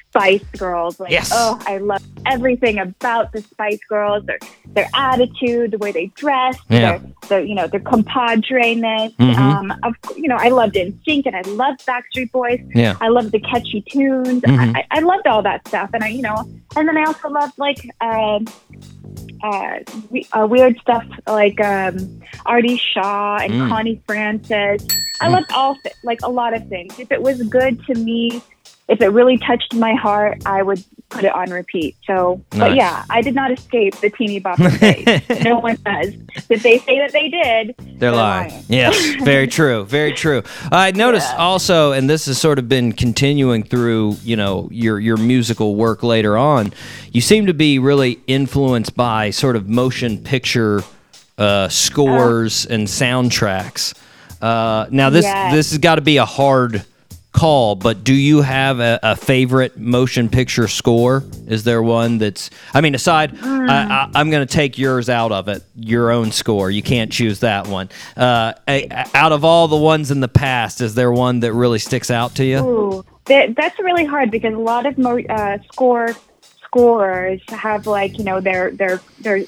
Spice 0.09 0.45
Girls. 0.59 1.01
Like, 1.01 1.11
Yes. 1.11 1.31
oh, 1.33 1.59
I 1.67 1.79
love 1.79 2.03
everything 2.27 2.79
about 2.79 3.33
the 3.33 3.41
Spice 3.43 3.81
Girls. 3.89 4.25
Their 4.27 4.39
their 4.75 4.89
attitude, 4.95 5.71
the 5.73 5.79
way 5.79 5.93
they 5.93 6.07
dress, 6.15 6.57
Yeah. 6.69 6.99
their, 6.99 7.01
their 7.29 7.41
you 7.45 7.55
know 7.55 7.67
their 7.67 7.81
compadreness. 7.81 9.15
Mhm. 9.17 9.37
Um, 9.39 9.71
of 9.83 9.95
you 10.17 10.29
know, 10.29 10.37
I 10.39 10.49
loved 10.49 10.75
NSYNC 10.75 11.27
and 11.27 11.37
I 11.37 11.43
loved 11.43 11.87
Backstreet 11.87 12.31
Boys. 12.33 12.61
yeah 12.75 12.97
I 13.01 13.09
loved 13.09 13.33
the 13.33 13.41
catchy 13.41 13.81
tunes. 13.83 14.43
Mhm. 14.43 14.77
I, 14.77 14.85
I 14.91 15.01
loved 15.01 15.27
all 15.27 15.43
that 15.43 15.67
stuff, 15.69 15.91
and 15.95 16.03
I, 16.05 16.09
you 16.09 16.23
know, 16.23 16.37
and 16.77 16.87
then 16.89 16.97
I 16.97 17.05
also 17.05 17.29
loved 17.31 17.57
like 17.59 17.81
um 18.03 18.47
uh, 19.43 19.79
we, 20.11 20.27
uh, 20.33 20.47
weird 20.47 20.79
stuff 20.81 21.05
like 21.27 21.61
um, 21.61 22.21
Artie 22.47 22.77
Shaw 22.77 23.39
and 23.39 23.53
Mm. 23.53 23.69
Connie 23.69 24.03
Francis. 24.07 24.87
I 25.21 25.29
loved 25.29 25.53
all 25.53 25.77
like 26.05 26.21
a 26.23 26.31
lot 26.31 26.55
of 26.55 26.67
things. 26.69 26.99
If 26.99 27.13
it 27.13 27.23
was 27.23 27.43
good 27.45 27.85
to 27.87 27.95
me, 27.95 28.43
if 28.89 29.01
it 29.01 29.09
really 29.09 29.39
touched 29.39 29.75
my 29.75 29.95
heart, 29.95 30.43
I 30.45 30.63
would 30.63 30.83
put 31.09 31.25
it 31.25 31.33
on 31.35 31.51
repeat. 31.51 31.97
So, 32.07 32.43
Nice. 32.53 32.59
but 32.61 32.75
yeah, 32.77 33.05
I 33.11 33.21
did 33.23 33.35
not 33.35 33.51
escape 33.51 33.95
the 34.01 34.11
teeny 34.11 34.41
bopper 34.41 34.71
phase. 35.29 35.45
no 35.45 35.59
one 35.61 35.77
does. 35.85 36.15
If 36.51 36.63
they 36.63 36.79
say 36.79 36.99
that 36.99 37.13
they 37.13 37.29
did, 37.29 37.75
they're 37.99 38.11
lying 38.13 38.65
yes 38.69 38.97
very 39.23 39.47
true 39.47 39.85
very 39.85 40.13
true 40.13 40.43
i 40.73 40.91
noticed 40.91 41.29
Yeah. 41.31 41.37
also 41.39 41.93
and 41.93 42.11
this 42.11 42.27
has 42.27 42.37
sort 42.41 42.59
of 42.59 42.69
been 42.69 42.93
continuing 42.93 43.63
through 43.63 44.17
you 44.25 44.35
know 44.35 44.69
your 44.73 44.99
your 44.99 45.17
musical 45.17 45.77
work 45.77 46.03
later 46.03 46.37
on 46.37 46.73
you 47.13 47.21
seem 47.21 47.47
to 47.47 47.55
be 47.55 47.79
really 47.79 48.19
influenced 48.27 48.97
by 48.97 49.31
sort 49.31 49.55
of 49.55 49.69
motion 49.69 50.19
picture 50.19 50.83
uh, 51.39 51.69
scores 51.69 52.67
and 52.67 52.89
soundtracks 52.89 53.95
uh, 54.41 54.87
now 54.91 55.09
this 55.11 55.25
Yes. 55.25 55.55
this 55.55 55.71
has 55.71 55.79
got 55.79 55.95
to 55.97 56.01
be 56.03 56.17
a 56.17 56.25
hard 56.27 56.85
call 57.33 57.75
but 57.75 58.05
do 58.05 58.13
you 58.15 58.43
have 58.43 58.79
a, 58.79 59.01
a 59.03 59.17
favorite 59.17 59.79
motion 59.79 60.29
picture 60.29 60.69
score 60.69 61.25
is 61.47 61.65
there 61.65 61.83
one 61.83 62.19
that's 62.19 62.51
i 62.75 62.81
mean 62.83 62.95
aside 62.95 63.37
I, 63.43 64.09
I, 64.15 64.21
i'm 64.21 64.31
going 64.31 64.47
to 64.47 64.53
take 64.53 64.77
yours 64.77 65.09
out 65.09 65.33
of 65.33 65.49
it 65.49 65.63
your 65.75 66.11
own 66.11 66.31
score 66.31 66.71
you 66.71 66.83
can't 66.83 67.11
choose 67.11 67.41
that 67.41 67.67
one 67.69 67.89
uh, 68.19 68.53
a- 68.69 68.87
a- 68.91 69.07
out 69.15 69.33
of 69.33 69.45
all 69.47 69.67
the 69.67 69.77
ones 69.79 70.11
in 70.11 70.21
the 70.21 70.29
past 70.29 70.81
is 70.83 70.95
there 70.95 71.11
one 71.11 71.41
that 71.41 71.55
really 71.55 71.79
sticks 71.79 72.11
out 72.11 72.35
to 72.37 72.45
you 72.45 72.59
Ooh, 72.59 73.05
that, 73.25 73.55
that's 73.57 73.79
really 73.79 74.05
hard 74.05 74.31
because 74.31 74.53
a 74.53 74.59
lot 74.59 74.85
of 74.85 74.99
mo- 74.99 75.25
uh, 75.31 75.57
score 75.73 76.15
scorers 76.65 77.41
have 77.49 77.87
like 77.87 78.19
you 78.19 78.25
know 78.25 78.41
their 78.41 78.71
their 78.73 79.01
their 79.21 79.45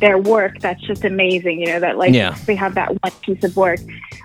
their 0.00 0.18
work 0.18 0.58
that's 0.60 0.80
just 0.82 1.04
amazing. 1.04 1.58
You 1.60 1.66
know 1.66 1.80
that 1.80 1.98
like 1.98 2.14
Yeah. 2.14 2.36
they 2.46 2.54
have 2.54 2.74
that 2.74 2.90
one 3.02 3.12
piece 3.22 3.42
of 3.42 3.56
work. 3.56 3.80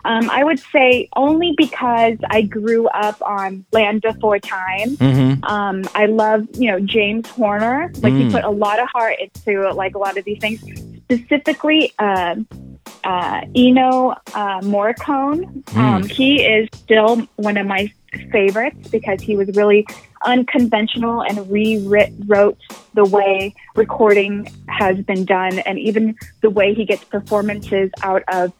Um, 0.06 0.30
I 0.30 0.44
would 0.44 0.60
say 0.60 1.08
only 1.16 1.54
because 1.58 2.18
I 2.30 2.42
grew 2.42 2.88
up 2.88 3.22
on 3.22 3.66
Land 3.72 4.02
Before 4.02 4.40
Time. 4.40 4.98
mm-hmm. 4.98 5.44
Um, 5.46 5.84
I 5.96 6.06
love, 6.08 6.48
you 6.56 6.70
know, 6.72 6.80
James 6.80 7.30
Horner. 7.30 7.92
Like 8.02 8.14
Mm. 8.14 8.26
he 8.26 8.32
put 8.32 8.44
a 8.44 8.50
lot 8.50 8.80
of 8.80 8.88
heart 8.90 9.16
into 9.20 9.72
like 9.72 9.96
a 9.96 9.98
lot 10.00 10.18
of 10.18 10.26
these 10.26 10.40
things. 10.40 10.60
Specifically, 11.10 11.94
um, 12.00 12.48
uh, 13.04 13.42
Ennio 13.56 14.16
uh, 14.34 14.60
Morricone. 14.62 15.68
Hmm. 15.70 15.80
Um, 15.80 16.04
he 16.04 16.44
is 16.44 16.68
still 16.74 17.18
one 17.36 17.58
of 17.58 17.68
my 17.68 17.92
favorites 18.32 18.88
because 18.90 19.22
he 19.22 19.36
was 19.36 19.50
really 19.56 19.86
unconventional 20.26 21.22
and 21.24 21.50
rewrote 21.52 22.58
the 22.94 23.04
way 23.06 23.54
recording 23.76 24.48
has 24.70 24.98
been 25.02 25.26
done, 25.26 25.60
and 25.60 25.78
even 25.80 26.16
the 26.42 26.50
way 26.50 26.74
he 26.74 26.86
gets 26.86 27.04
performances 27.06 27.90
out 28.02 28.24
of 28.32 28.54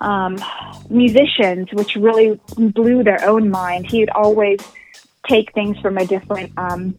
um, 0.00 0.38
musicians, 0.88 1.68
which 1.72 1.96
really 1.96 2.40
blew 2.56 3.02
their 3.02 3.24
own 3.24 3.50
mind. 3.50 3.90
He'd 3.90 4.10
always 4.10 4.60
take 5.28 5.52
things 5.52 5.78
from 5.80 5.98
a 5.98 6.06
different 6.06 6.52
um, 6.56 6.96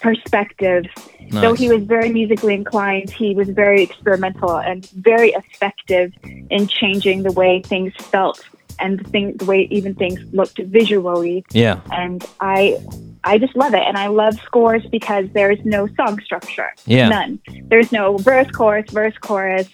perspective. 0.00 0.84
Though 1.30 1.54
he 1.54 1.68
was 1.68 1.82
very 1.84 2.10
musically 2.10 2.54
inclined, 2.54 3.10
he 3.10 3.34
was 3.34 3.48
very 3.48 3.82
experimental 3.82 4.58
and 4.58 4.88
very 4.90 5.30
effective 5.30 6.12
in 6.22 6.66
changing 6.68 7.22
the 7.22 7.32
way 7.32 7.62
things 7.62 7.92
felt 7.96 8.44
and 8.78 8.98
the, 8.98 9.04
thing, 9.04 9.36
the 9.36 9.44
way 9.44 9.68
even 9.70 9.94
things 9.94 10.20
looked 10.32 10.58
visually. 10.58 11.44
Yeah. 11.50 11.80
And 11.92 12.24
I, 12.40 12.78
I 13.22 13.38
just 13.38 13.56
love 13.56 13.74
it, 13.74 13.82
and 13.82 13.96
I 13.96 14.08
love 14.08 14.34
scores 14.44 14.84
because 14.90 15.26
there 15.32 15.50
is 15.50 15.58
no 15.64 15.86
song 15.94 16.20
structure. 16.20 16.72
Yeah. 16.86 17.08
None. 17.08 17.40
There's 17.68 17.92
no 17.92 18.16
verse, 18.18 18.50
chorus, 18.50 18.90
verse, 18.90 19.16
chorus, 19.20 19.68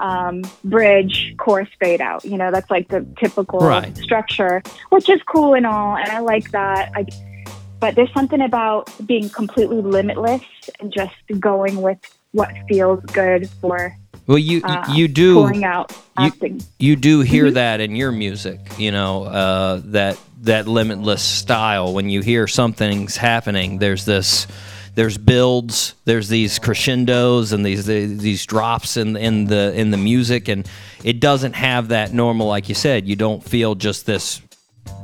um, 0.00 0.42
bridge, 0.64 1.34
chorus, 1.38 1.68
fade 1.80 2.00
out. 2.00 2.24
You 2.24 2.36
know, 2.38 2.50
that's 2.50 2.70
like 2.70 2.88
the 2.88 3.06
typical 3.18 3.60
Right. 3.60 3.96
structure, 3.98 4.62
which 4.90 5.08
is 5.08 5.20
cool 5.26 5.54
and 5.54 5.66
all, 5.66 5.96
and 5.96 6.10
I 6.10 6.20
like 6.20 6.50
that. 6.52 6.90
I, 6.94 7.06
but 7.80 7.94
there's 7.94 8.12
something 8.14 8.40
about 8.40 8.88
being 9.06 9.28
completely 9.28 9.82
limitless 9.82 10.42
and 10.80 10.92
just 10.92 11.14
going 11.38 11.82
with 11.82 11.98
what 12.32 12.50
feels 12.68 13.00
good 13.12 13.48
for 13.60 13.96
Well, 14.26 14.38
you 14.38 14.62
uh, 14.64 14.84
you 14.88 15.06
do 15.08 15.44
out 15.64 15.92
you- 16.18 16.26
acting. 16.26 16.64
you 16.78 16.96
do 16.96 17.20
hear 17.20 17.46
Mm-hmm. 17.46 17.54
that 17.54 17.80
in 17.80 17.94
your 17.94 18.10
music 18.10 18.58
you 18.78 18.90
know 18.90 19.24
uh, 19.24 19.80
that 19.86 20.18
that 20.42 20.66
limitless 20.66 21.22
style 21.22 21.92
when 21.94 22.08
you 22.10 22.20
hear 22.22 22.46
something's 22.48 23.16
happening 23.16 23.78
there's 23.78 24.04
this 24.04 24.46
there's 24.94 25.18
builds 25.18 25.94
there's 26.04 26.28
these 26.28 26.58
crescendos 26.58 27.52
and 27.52 27.64
these 27.64 27.86
these 27.86 28.46
drops 28.46 28.96
in 28.96 29.16
in 29.16 29.46
the 29.46 29.72
in 29.74 29.90
the 29.90 29.96
music 29.96 30.48
and 30.48 30.68
it 31.02 31.20
doesn't 31.20 31.54
have 31.54 31.88
that 31.88 32.12
normal 32.12 32.46
like 32.46 32.68
you 32.68 32.74
said 32.74 33.06
you 33.06 33.16
don't 33.16 33.42
feel 33.42 33.74
just 33.74 34.06
this 34.06 34.40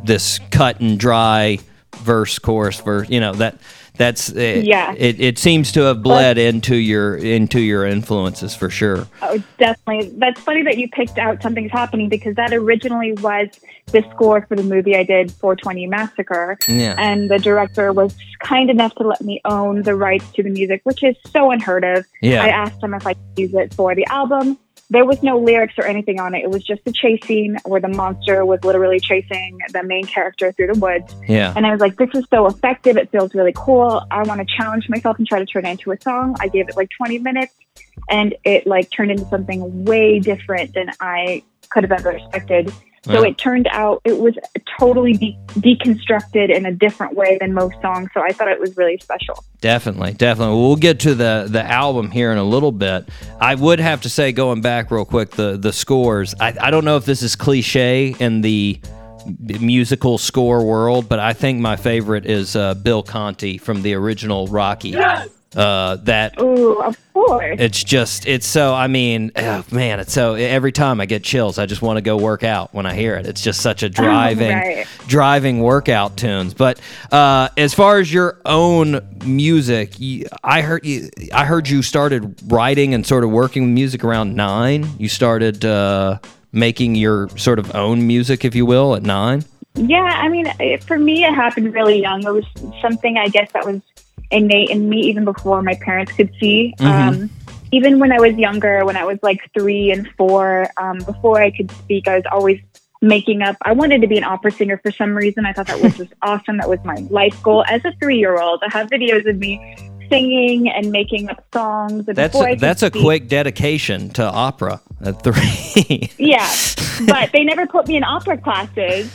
this 0.05 0.39
cut 0.51 0.81
and 0.81 0.99
dry 0.99 1.59
verse 1.97 2.39
chorus 2.39 2.81
verse 2.81 3.09
you 3.09 3.21
know 3.21 3.33
that 3.35 3.57
that's 4.01 4.31
it, 4.31 4.65
Yeah. 4.65 4.95
it, 4.97 5.21
it 5.21 5.39
seems 5.39 5.71
to 5.73 5.81
have 5.83 6.03
bled 6.03 6.39
into 6.39 6.75
your 6.75 7.17
into 7.17 7.61
your 7.61 7.85
influences 7.87 8.57
for 8.57 8.71
sure 8.71 9.07
Oh, 9.23 9.39
definitely. 9.59 10.11
That's 10.17 10.41
funny 10.41 10.63
that 10.63 10.79
you 10.79 10.89
picked 10.89 11.19
out 11.19 11.43
Something's 11.43 11.71
Happening 11.71 12.09
because 12.09 12.35
that 12.37 12.53
originally 12.55 13.13
was 13.13 13.49
the 13.93 14.03
score 14.11 14.47
for 14.47 14.57
the 14.57 14.63
movie 14.63 14.97
I 14.97 15.03
did, 15.03 15.31
420 15.33 15.87
Massacre. 15.87 16.57
Yeah. 16.69 16.95
And 16.97 17.29
the 17.29 17.39
director 17.39 17.93
was 17.93 18.17
kind 18.39 18.71
enough 18.71 18.95
to 18.97 19.07
let 19.07 19.21
me 19.21 19.41
own 19.45 19.83
the 19.83 19.95
rights 19.97 20.31
to 20.33 20.43
the 20.43 20.51
music, 20.51 20.81
which 20.85 21.03
is 21.03 21.17
so 21.31 21.51
unheard 21.51 21.85
of. 21.85 22.07
Yeah. 22.23 22.43
I 22.43 22.49
asked 22.49 22.83
him 22.83 22.95
if 22.95 23.07
I 23.07 23.15
could 23.15 23.23
use 23.37 23.55
it 23.55 23.75
for 23.75 23.95
the 23.95 24.07
album. 24.07 24.59
There 24.91 25.05
was 25.05 25.23
no 25.23 25.39
lyrics 25.39 25.75
or 25.79 25.85
anything 25.85 26.19
on 26.19 26.35
it. 26.35 26.43
It 26.43 26.51
was 26.51 26.65
just 26.65 26.83
a 26.87 26.93
chase 26.93 27.25
scene 27.25 27.57
where 27.65 27.81
the 27.81 27.89
monster 27.89 28.45
was 28.45 28.63
literally 28.65 28.99
chasing 28.99 29.59
the 29.73 29.83
main 29.85 30.05
character 30.05 30.51
through 30.53 30.75
the 30.75 30.79
woods. 30.81 31.15
yeah 31.29 31.53
And 31.57 31.65
I 31.65 31.71
was 31.71 31.81
like, 31.81 31.97
this 31.97 32.11
is 32.15 32.25
so 32.29 32.47
effective. 32.47 32.97
It 32.97 33.11
feels 33.11 33.35
really 33.35 33.53
cool. 33.55 34.05
I 34.11 34.23
want 34.25 34.41
to 34.41 34.57
challenge 34.57 34.89
myself 34.89 35.19
and 35.19 35.27
try 35.27 35.39
to 35.39 35.47
turn 35.47 35.65
it 35.65 35.71
into 35.71 35.93
a 35.93 36.01
song. 36.01 36.37
I 36.41 36.49
gave 36.49 36.69
it 36.69 36.77
like 36.77 36.91
20 36.97 37.19
minutes 37.19 37.55
and 38.09 38.35
it 38.45 38.67
like 38.67 38.91
turned 38.91 39.13
into 39.13 39.25
something 39.27 39.85
way 39.85 40.19
different 40.19 40.75
than 40.75 40.91
I 41.01 41.45
could 41.71 41.85
have 41.85 41.93
ever 41.93 42.11
expected. 42.11 42.73
So 43.03 43.13
Yeah. 43.23 43.29
it 43.31 43.39
turned 43.39 43.67
out 43.73 44.03
it 44.05 44.19
was 44.19 44.35
totally 44.79 45.15
de- 45.15 45.39
deconstructed 45.55 46.55
in 46.55 46.67
a 46.67 46.73
different 46.73 47.15
way 47.17 47.39
than 47.41 47.55
most 47.55 47.77
songs. 47.81 48.11
So 48.13 48.21
I 48.23 48.31
thought 48.33 48.49
it 48.49 48.61
was 48.61 48.77
really 48.77 48.99
special. 48.99 49.43
Definitely, 49.63 50.13
definitely. 50.13 50.57
We'll 50.57 50.77
get 50.77 51.01
to 51.01 51.15
the 51.15 51.47
the 51.49 51.65
album 51.65 52.11
here 52.11 52.31
in 52.33 52.37
a 52.39 52.45
little 52.45 52.73
bit. 52.73 53.09
I 53.41 53.55
would 53.55 53.81
have 53.81 54.03
to 54.03 54.11
say, 54.11 54.33
going 54.33 54.61
back 54.61 54.91
real 54.91 55.05
quick, 55.07 55.31
the 55.31 55.57
the 55.57 55.73
scores. 55.73 56.35
I, 56.41 56.55
I 56.61 56.71
don't 56.71 56.85
know 56.85 56.97
if 56.97 57.05
this 57.07 57.23
is 57.23 57.37
cliche 57.37 58.15
in 58.19 58.43
the 58.43 58.81
musical 59.61 60.19
score 60.19 60.65
world, 60.65 61.09
but 61.09 61.19
I 61.19 61.33
think 61.33 61.61
my 61.61 61.77
favorite 61.77 62.27
is 62.27 62.57
uh, 62.57 62.75
Bill 62.75 63.03
Conti 63.03 63.59
from 63.59 63.83
the 63.83 63.95
original 63.95 64.47
Rocky. 64.49 64.95
Uh, 65.57 65.97
that 65.97 66.41
Ooh, 66.41 66.81
of 66.81 66.97
course. 67.13 67.57
it's 67.59 67.83
just 67.83 68.25
it's 68.29 68.47
so 68.47 68.73
I 68.73 68.87
mean 68.87 69.33
oh, 69.35 69.65
man 69.73 69.99
it's 69.99 70.13
so 70.13 70.35
every 70.35 70.71
time 70.71 71.01
I 71.01 71.07
get 71.07 71.25
chills 71.25 71.59
I 71.59 71.67
just 71.67 71.83
want 71.83 71.97
to 71.97 72.03
go 72.03 72.17
work 72.17 72.45
out 72.45 72.73
when 72.73 72.87
I 72.87 72.95
hear 72.95 73.17
it 73.17 73.27
it's 73.27 73.43
just 73.43 73.61
such 73.61 73.83
a 73.83 73.89
driving 74.03 74.57
Right. 74.57 74.87
driving 75.09 75.59
workout 75.59 76.17
tunes 76.17 76.55
but 76.55 76.81
uh, 77.11 77.49
as 77.57 77.75
far 77.75 77.99
as 77.99 78.13
your 78.15 78.41
own 78.45 79.01
music 79.25 79.95
I 80.45 80.61
heard 80.63 80.87
you 80.87 81.11
I 81.35 81.45
heard 81.45 81.69
you 81.69 81.83
started 81.83 82.33
writing 82.47 82.95
and 82.95 83.05
sort 83.05 83.25
of 83.25 83.31
working 83.31 83.65
with 83.65 83.73
music 83.73 84.05
around 84.05 84.37
nine 84.37 84.87
you 84.99 85.09
started 85.09 85.65
uh, 85.65 86.21
making 86.53 86.95
your 86.95 87.29
sort 87.31 87.59
of 87.59 87.75
own 87.75 88.07
music 88.07 88.45
if 88.45 88.55
you 88.55 88.67
will 88.67 88.95
at 88.95 89.03
nine 89.03 89.45
Yeah, 89.75 90.03
I 90.03 90.29
mean, 90.29 90.47
it, 90.59 90.83
for 90.85 90.99
me, 90.99 91.25
it 91.25 91.33
happened 91.33 91.73
really 91.73 92.01
young. 92.03 92.25
It 92.25 92.33
was 92.33 92.45
something 92.83 93.17
I 93.19 93.29
guess 93.29 93.51
that 93.53 93.65
was 93.65 93.81
innate 94.31 94.71
in 94.71 94.89
me 94.89 95.01
even 95.03 95.25
before 95.25 95.63
my 95.63 95.75
parents 95.75 96.13
could 96.13 96.33
see. 96.41 96.75
Um, 96.81 97.31
even 97.73 97.99
when 97.99 98.13
I 98.13 98.19
was 98.19 98.35
younger, 98.35 98.85
when 98.85 98.97
I 98.97 99.05
was 99.05 99.19
like 99.23 99.39
three 99.57 99.91
and 99.91 100.09
four, 100.17 100.69
um, 100.77 100.99
before 100.99 101.41
I 101.41 101.51
could 101.51 101.71
speak, 101.71 102.09
I 102.09 102.17
was 102.17 102.25
always 102.31 102.61
making 103.01 103.43
up. 103.43 103.57
I 103.63 103.73
wanted 103.73 104.01
to 104.03 104.07
be 104.07 104.19
an 104.19 104.25
opera 104.25 104.51
singer 104.51 104.79
for 104.79 104.91
some 104.91 105.15
reason. 105.15 105.47
I 105.47 105.53
thought 105.53 105.69
that 105.69 105.81
was 105.81 105.97
just 105.97 106.13
awesome. 106.23 106.59
That 106.59 106.69
was 106.69 106.81
my 106.85 106.97
life 107.11 107.41
goal 107.43 107.65
as 107.69 107.85
a 107.85 107.93
three 108.01 108.19
year 108.19 108.41
old. 108.41 108.63
I 108.63 108.73
have 108.73 108.89
videos 108.89 109.29
of 109.29 109.39
me 109.39 109.77
singing 110.09 110.69
and 110.69 110.91
making 110.91 111.29
up 111.31 111.45
songs. 111.55 112.09
And 112.09 112.17
that's 112.17 112.35
a, 112.35 112.57
that's 112.57 112.83
a 112.83 112.89
speak- 112.89 113.03
quick 113.03 113.29
dedication 113.29 114.11
to 114.11 114.25
opera 114.25 114.81
at 115.01 115.23
three 115.23 116.11
Yeah, 116.19 116.51
but 117.07 117.31
they 117.33 117.45
never 117.45 117.67
put 117.67 117.87
me 117.87 117.97
in 117.97 118.05
opera 118.05 118.37
classes. 118.37 119.11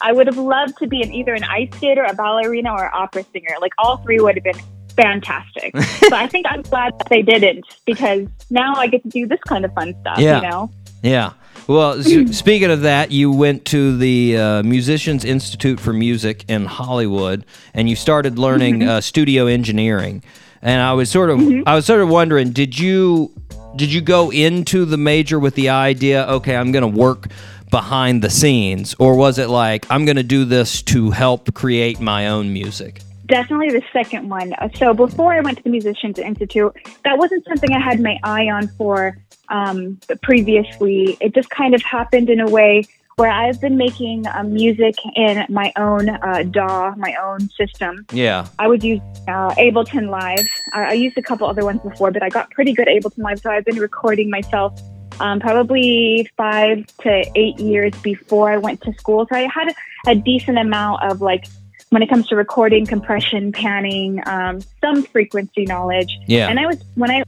I 0.00 0.12
would 0.12 0.26
have 0.26 0.38
loved 0.38 0.78
to 0.78 0.86
be 0.86 1.02
an 1.02 1.12
either 1.12 1.34
an 1.34 1.44
ice 1.44 1.70
skater, 1.76 2.04
a 2.04 2.14
ballerina, 2.14 2.72
or 2.72 2.84
an 2.84 2.90
opera 2.94 3.24
singer. 3.32 3.56
Like 3.60 3.72
all 3.78 3.98
three 3.98 4.20
would 4.20 4.36
have 4.36 4.44
been 4.44 4.60
fantastic. 4.96 5.72
but 6.00 6.12
I 6.12 6.26
think 6.26 6.46
I'm 6.48 6.62
glad 6.62 6.98
that 6.98 7.08
they 7.08 7.22
didn't 7.22 7.64
because 7.84 8.26
now 8.50 8.74
I 8.74 8.86
get 8.86 9.02
to 9.04 9.08
do 9.08 9.26
this 9.26 9.40
kind 9.46 9.64
of 9.64 9.72
fun 9.74 9.94
stuff. 10.00 10.18
Yeah. 10.18 10.40
You 10.40 10.48
know. 10.48 10.70
Yeah. 11.02 11.32
Well, 11.66 12.02
speaking 12.32 12.70
of 12.70 12.82
that, 12.82 13.10
you 13.10 13.30
went 13.30 13.64
to 13.66 13.96
the 13.96 14.36
uh, 14.36 14.62
Musicians 14.62 15.24
Institute 15.24 15.80
for 15.80 15.92
Music 15.92 16.44
in 16.48 16.64
Hollywood, 16.64 17.44
and 17.74 17.88
you 17.88 17.96
started 17.96 18.38
learning 18.38 18.82
uh, 18.82 19.00
studio 19.00 19.46
engineering. 19.46 20.22
And 20.62 20.80
I 20.80 20.94
was 20.94 21.10
sort 21.10 21.30
of, 21.30 21.40
I 21.66 21.74
was 21.74 21.86
sort 21.86 22.00
of 22.00 22.08
wondering, 22.08 22.50
did 22.50 22.78
you, 22.78 23.32
did 23.76 23.92
you 23.92 24.00
go 24.00 24.32
into 24.32 24.84
the 24.84 24.96
major 24.96 25.38
with 25.38 25.54
the 25.54 25.68
idea, 25.68 26.26
okay, 26.26 26.56
I'm 26.56 26.72
going 26.72 26.82
to 26.82 26.98
work 26.98 27.28
behind 27.70 28.22
the 28.22 28.30
scenes, 28.30 28.94
or 28.98 29.16
was 29.16 29.38
it 29.38 29.48
like 29.48 29.86
I'm 29.90 30.04
going 30.04 30.16
to 30.16 30.22
do 30.22 30.44
this 30.44 30.82
to 30.82 31.10
help 31.10 31.52
create 31.54 32.00
my 32.00 32.28
own 32.28 32.52
music? 32.52 33.00
Definitely 33.26 33.70
the 33.70 33.82
second 33.92 34.28
one. 34.28 34.52
Uh, 34.54 34.68
So 34.76 34.94
before 34.94 35.32
I 35.32 35.40
went 35.40 35.58
to 35.58 35.64
the 35.64 35.70
Musicians 35.70 36.18
Institute, 36.18 36.72
that 37.04 37.18
wasn't 37.18 37.44
something 37.46 37.72
I 37.72 37.80
had 37.80 38.00
my 38.00 38.18
eye 38.22 38.48
on 38.48 38.68
for 38.68 39.18
um, 39.48 39.98
previously. 40.22 41.16
It 41.20 41.34
just 41.34 41.50
kind 41.50 41.74
of 41.74 41.82
happened 41.82 42.30
in 42.30 42.40
a 42.40 42.48
way 42.48 42.84
where 43.16 43.30
I've 43.30 43.60
been 43.62 43.78
making 43.78 44.26
uh, 44.26 44.42
music 44.44 44.94
in 45.16 45.46
my 45.48 45.72
own 45.76 46.10
uh, 46.10 46.42
DAW, 46.50 46.94
my 46.98 47.16
own 47.22 47.48
system. 47.48 48.04
Yeah. 48.12 48.46
I 48.58 48.68
would 48.68 48.84
use 48.84 49.00
uh, 49.26 49.54
Ableton 49.54 50.10
Live. 50.10 50.46
I, 50.74 50.90
I 50.90 50.92
used 50.92 51.16
a 51.16 51.22
couple 51.22 51.48
other 51.48 51.64
ones 51.64 51.80
before, 51.80 52.10
but 52.10 52.22
I 52.22 52.28
got 52.28 52.50
pretty 52.50 52.74
good 52.74 52.88
at 52.88 53.02
Ableton 53.02 53.22
Live. 53.24 53.40
So 53.40 53.50
I've 53.50 53.64
been 53.64 53.78
recording 53.78 54.28
myself 54.28 54.78
um, 55.20 55.40
probably 55.40 56.30
five 56.36 56.86
to 56.98 57.24
eight 57.34 57.58
years 57.58 57.92
before 58.02 58.50
I 58.50 58.58
went 58.58 58.80
to 58.82 58.92
school. 58.94 59.26
So 59.30 59.36
I 59.36 59.48
had 59.52 59.68
a, 59.68 60.10
a 60.12 60.14
decent 60.14 60.58
amount 60.58 61.02
of 61.02 61.20
like, 61.20 61.46
when 61.90 62.02
it 62.02 62.08
comes 62.08 62.26
to 62.28 62.36
recording, 62.36 62.84
compression, 62.84 63.52
panning, 63.52 64.20
um, 64.26 64.60
some 64.80 65.02
frequency 65.04 65.64
knowledge. 65.64 66.18
Yeah. 66.26 66.48
And 66.48 66.58
I 66.58 66.66
was, 66.66 66.82
when 66.94 67.10
I, 67.10 67.22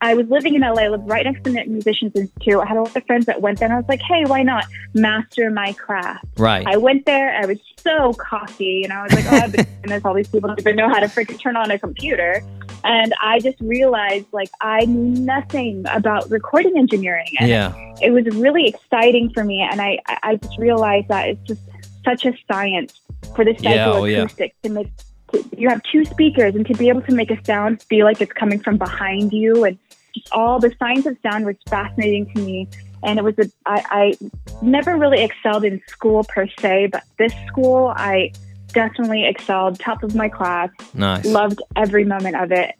I 0.00 0.14
was 0.14 0.28
living 0.28 0.54
in 0.54 0.60
LA, 0.60 0.82
I 0.82 0.88
lived 0.88 1.08
right 1.08 1.24
next 1.24 1.44
to 1.44 1.50
the 1.50 1.64
Musicians 1.64 2.12
Institute. 2.14 2.60
I 2.60 2.66
had 2.66 2.76
a 2.76 2.82
lot 2.82 2.94
of 2.94 3.06
friends 3.06 3.26
that 3.26 3.40
went 3.40 3.58
there, 3.58 3.66
and 3.66 3.74
I 3.74 3.78
was 3.78 3.88
like, 3.88 4.02
hey, 4.02 4.24
why 4.26 4.42
not 4.42 4.66
master 4.92 5.50
my 5.50 5.72
craft? 5.72 6.26
Right. 6.36 6.66
I 6.66 6.76
went 6.76 7.06
there. 7.06 7.34
I 7.34 7.46
was 7.46 7.58
so 7.84 8.12
cocky, 8.14 8.82
and 8.82 8.92
I 8.92 9.02
was 9.02 9.12
like, 9.12 9.24
"Oh, 9.26 9.36
I've 9.36 9.52
been 9.52 9.64
doing 9.82 9.94
this. 9.94 10.04
All 10.04 10.14
these 10.14 10.28
people 10.28 10.48
don't 10.48 10.58
even 10.60 10.76
know 10.76 10.88
how 10.88 11.00
to 11.00 11.06
freaking 11.06 11.40
turn 11.40 11.56
on 11.56 11.70
a 11.70 11.78
computer." 11.78 12.42
And 12.84 13.14
I 13.22 13.40
just 13.40 13.58
realized, 13.60 14.26
like, 14.32 14.50
I 14.60 14.84
knew 14.84 15.18
nothing 15.20 15.86
about 15.88 16.30
recording 16.30 16.76
engineering, 16.76 17.32
and 17.40 17.48
yeah. 17.48 17.72
it 18.02 18.10
was 18.10 18.26
really 18.36 18.68
exciting 18.68 19.30
for 19.30 19.42
me. 19.42 19.62
And 19.62 19.80
I, 19.80 19.98
I 20.22 20.36
just 20.36 20.58
realized 20.58 21.08
that 21.08 21.28
it's 21.30 21.48
just 21.48 21.62
such 22.04 22.26
a 22.26 22.34
science 22.46 23.00
for 23.34 23.42
the 23.44 23.56
Yeah, 23.58 23.90
oh, 23.90 24.04
yeah. 24.04 24.26
to 24.26 24.68
make. 24.68 24.90
To, 25.32 25.42
you 25.56 25.70
have 25.70 25.82
two 25.90 26.04
speakers, 26.04 26.54
and 26.54 26.66
to 26.66 26.74
be 26.74 26.90
able 26.90 27.02
to 27.02 27.14
make 27.14 27.30
a 27.30 27.42
sound 27.44 27.82
feel 27.82 28.04
like 28.04 28.20
it's 28.20 28.34
coming 28.34 28.60
from 28.60 28.76
behind 28.76 29.32
you, 29.32 29.64
and 29.64 29.78
just 30.14 30.30
all 30.32 30.60
the 30.60 30.72
science 30.78 31.06
of 31.06 31.16
sound 31.22 31.46
was 31.46 31.56
fascinating 31.66 32.32
to 32.34 32.42
me. 32.42 32.68
and 33.04 33.18
it 33.18 33.22
was 33.22 33.38
a 33.38 33.50
I, 33.66 33.84
I 33.90 34.28
never 34.62 34.96
really 34.96 35.22
excelled 35.22 35.64
in 35.64 35.80
school 35.86 36.24
per 36.24 36.48
se, 36.58 36.88
but 36.88 37.04
this 37.18 37.32
school 37.46 37.92
I 37.94 38.32
definitely 38.74 39.24
excelled, 39.24 39.78
top 39.80 40.02
of 40.02 40.14
my 40.14 40.28
class, 40.28 40.70
Nice. 40.92 41.24
loved 41.24 41.62
every 41.76 42.04
moment 42.04 42.36
of 42.36 42.52
it. 42.52 42.74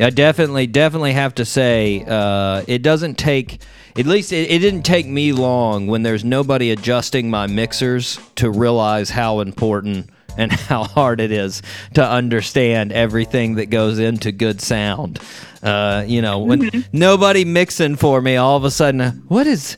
I 0.00 0.10
definitely, 0.10 0.66
definitely 0.66 1.12
have 1.12 1.34
to 1.36 1.44
say, 1.44 2.04
uh, 2.06 2.62
it 2.68 2.82
doesn't 2.82 3.16
take. 3.18 3.60
At 3.96 4.06
least 4.06 4.32
it, 4.32 4.48
it 4.50 4.60
didn't 4.60 4.82
take 4.82 5.06
me 5.06 5.32
long 5.32 5.88
when 5.88 6.02
there's 6.04 6.24
nobody 6.24 6.70
adjusting 6.70 7.30
my 7.30 7.48
mixers 7.48 8.20
to 8.36 8.48
realize 8.48 9.10
how 9.10 9.40
important 9.40 10.10
and 10.36 10.52
how 10.68 10.84
hard 10.84 11.20
it 11.20 11.32
is 11.32 11.62
to 11.94 12.08
understand 12.08 12.92
everything 12.92 13.56
that 13.56 13.66
goes 13.70 13.98
into 13.98 14.30
good 14.30 14.60
sound. 14.60 15.18
Uh, 15.64 16.04
you 16.06 16.22
know, 16.22 16.38
when 16.38 16.84
nobody 16.92 17.44
mixing 17.44 17.96
for 17.96 18.20
me, 18.20 18.36
all 18.36 18.56
of 18.56 18.62
a 18.62 18.70
sudden, 18.70 19.24
what 19.26 19.48
is? 19.48 19.76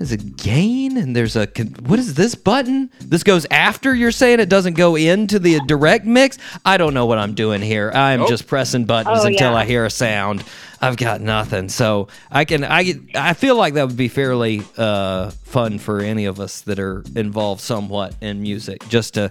There's 0.00 0.12
a 0.12 0.16
gain 0.16 0.96
and 0.96 1.14
there's 1.14 1.36
a 1.36 1.46
what 1.84 1.98
is 1.98 2.14
this 2.14 2.34
button? 2.34 2.90
This 3.00 3.22
goes 3.22 3.44
after 3.50 3.94
you're 3.94 4.12
saying 4.12 4.40
it 4.40 4.48
doesn't 4.48 4.72
go 4.72 4.96
into 4.96 5.38
the 5.38 5.60
direct 5.66 6.06
mix. 6.06 6.38
I 6.64 6.78
don't 6.78 6.94
know 6.94 7.04
what 7.04 7.18
I'm 7.18 7.34
doing 7.34 7.60
here. 7.60 7.90
I'm 7.94 8.26
just 8.26 8.46
pressing 8.46 8.86
buttons 8.86 9.18
Oh, 9.20 9.26
until 9.26 9.50
yeah. 9.50 9.58
I 9.58 9.66
hear 9.66 9.84
a 9.84 9.90
sound. 9.90 10.42
I've 10.80 10.96
got 10.96 11.20
nothing. 11.20 11.68
So 11.68 12.08
I 12.30 12.46
can 12.46 12.64
I 12.64 12.94
I 13.14 13.34
feel 13.34 13.56
like 13.56 13.74
that 13.74 13.88
would 13.88 13.96
be 13.98 14.08
fairly 14.08 14.62
uh, 14.78 15.32
fun 15.44 15.78
for 15.78 16.00
any 16.00 16.24
of 16.24 16.40
us 16.40 16.62
that 16.62 16.78
are 16.78 17.04
involved 17.14 17.60
somewhat 17.60 18.14
in 18.22 18.40
music. 18.40 18.88
Just 18.88 19.12
to 19.14 19.30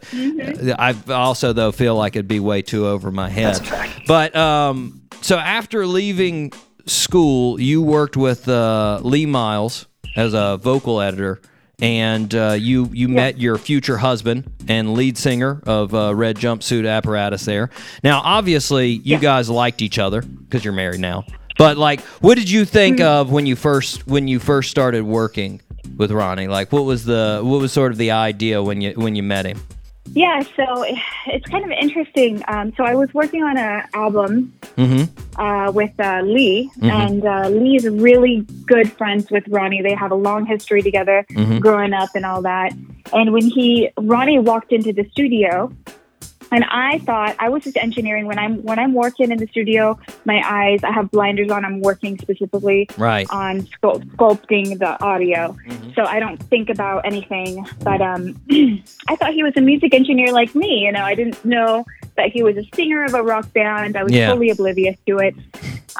I 0.77 0.95
also 1.11 1.51
though 1.51 1.71
feel 1.71 1.95
like 1.95 2.15
it'd 2.15 2.27
be 2.27 2.39
way 2.39 2.61
too 2.61 2.85
over 2.85 3.09
my 3.09 3.29
head. 3.29 3.59
But 4.05 4.35
um 4.35 5.01
so 5.21 5.39
after 5.39 5.87
leaving 5.87 6.53
school, 6.85 7.59
you 7.59 7.81
worked 7.81 8.15
with 8.15 8.47
uh, 8.47 8.99
Lee 9.01 9.25
Miles 9.25 9.87
as 10.15 10.33
a 10.33 10.57
vocal 10.57 11.01
editor, 11.01 11.41
and 11.81 12.33
uh, 12.35 12.55
you 12.57 12.89
you 12.91 13.07
met 13.07 13.39
your 13.39 13.57
future 13.57 13.97
husband 13.97 14.51
and 14.67 14.93
lead 14.93 15.17
singer 15.17 15.61
of 15.65 15.93
uh, 15.93 16.13
Red 16.13 16.35
Jumpsuit 16.35 16.89
Apparatus. 16.89 17.45
There. 17.45 17.69
Now, 18.03 18.21
obviously, 18.23 18.89
you 18.89 19.17
guys 19.17 19.49
liked 19.49 19.81
each 19.81 19.99
other 19.99 20.21
because 20.21 20.63
you're 20.63 20.73
married 20.73 20.99
now. 20.99 21.25
But 21.57 21.77
like, 21.77 22.01
what 22.21 22.35
did 22.35 22.49
you 22.49 22.63
think 22.63 23.01
of 23.01 23.31
when 23.31 23.45
you 23.45 23.55
first 23.55 24.07
when 24.07 24.27
you 24.27 24.39
first 24.39 24.71
started 24.71 25.03
working 25.03 25.61
with 25.97 26.11
Ronnie? 26.11 26.47
Like, 26.47 26.71
what 26.71 26.85
was 26.85 27.03
the 27.05 27.41
what 27.43 27.59
was 27.59 27.73
sort 27.73 27.91
of 27.91 27.97
the 27.97 28.11
idea 28.11 28.63
when 28.63 28.81
you 28.81 28.93
when 28.93 29.15
you 29.15 29.23
met 29.23 29.45
him? 29.45 29.61
Yeah, 30.13 30.41
so 30.41 30.83
it's 31.27 31.45
kind 31.49 31.63
of 31.63 31.71
interesting. 31.71 32.43
Um, 32.47 32.73
so 32.75 32.83
I 32.83 32.95
was 32.95 33.13
working 33.13 33.43
on 33.43 33.57
an 33.57 33.87
album 33.93 34.53
Mm-hmm. 34.77 35.41
uh, 35.41 35.71
with 35.71 35.91
uh, 35.99 36.21
Lee, 36.21 36.71
and 36.81 37.25
uh, 37.25 37.49
Lee 37.49 37.75
is 37.75 37.85
really 37.89 38.45
good 38.65 38.89
friends 38.93 39.29
with 39.29 39.43
Ronnie. 39.49 39.81
They 39.81 39.93
have 39.93 40.11
a 40.11 40.15
long 40.15 40.45
history 40.45 40.81
together, 40.81 41.25
growing 41.59 41.91
up 41.91 42.09
and 42.15 42.25
all 42.25 42.41
that. 42.43 42.71
And 43.11 43.33
when 43.33 43.43
he 43.43 43.89
Ronnie 43.97 44.39
walked 44.39 44.71
into 44.71 44.93
the 44.93 45.05
studio, 45.11 45.73
and 46.51 46.63
I 46.65 46.99
thought 46.99 47.35
I 47.39 47.49
was 47.49 47.63
just 47.63 47.77
engineering. 47.77 48.25
When 48.25 48.39
I'm 48.39 48.63
when 48.63 48.79
I'm 48.79 48.93
working 48.93 49.31
in 49.31 49.37
the 49.37 49.47
studio, 49.47 49.99
my 50.25 50.41
eyes 50.45 50.83
I 50.83 50.91
have 50.91 51.11
blinders 51.11 51.51
on. 51.51 51.65
I'm 51.65 51.81
working 51.81 52.17
specifically 52.19 52.87
Right. 52.97 53.27
on 53.29 53.61
sculpt, 53.61 54.05
sculpting 54.15 54.79
the 54.79 55.01
audio, 55.03 55.55
so 55.95 56.03
I 56.05 56.19
don't 56.19 56.41
think 56.43 56.69
about 56.69 57.05
anything. 57.05 57.67
But 57.83 58.01
um, 58.01 58.39
I 59.07 59.15
thought 59.15 59.33
he 59.33 59.43
was 59.43 59.53
a 59.57 59.61
music 59.61 59.93
engineer 59.93 60.31
like 60.31 60.55
me. 60.55 60.85
You 60.85 60.91
know, 60.91 61.03
I 61.03 61.15
didn't 61.15 61.43
know 61.45 61.85
that 62.17 62.31
he 62.31 62.43
was 62.43 62.57
a 62.57 62.63
singer 62.75 63.03
of 63.05 63.13
a 63.13 63.23
rock 63.23 63.51
band. 63.53 63.95
I 63.95 64.03
was 64.03 64.11
Yeah. 64.13 64.31
fully 64.33 64.49
oblivious 64.49 64.97
to 65.07 65.19
it. 65.19 65.35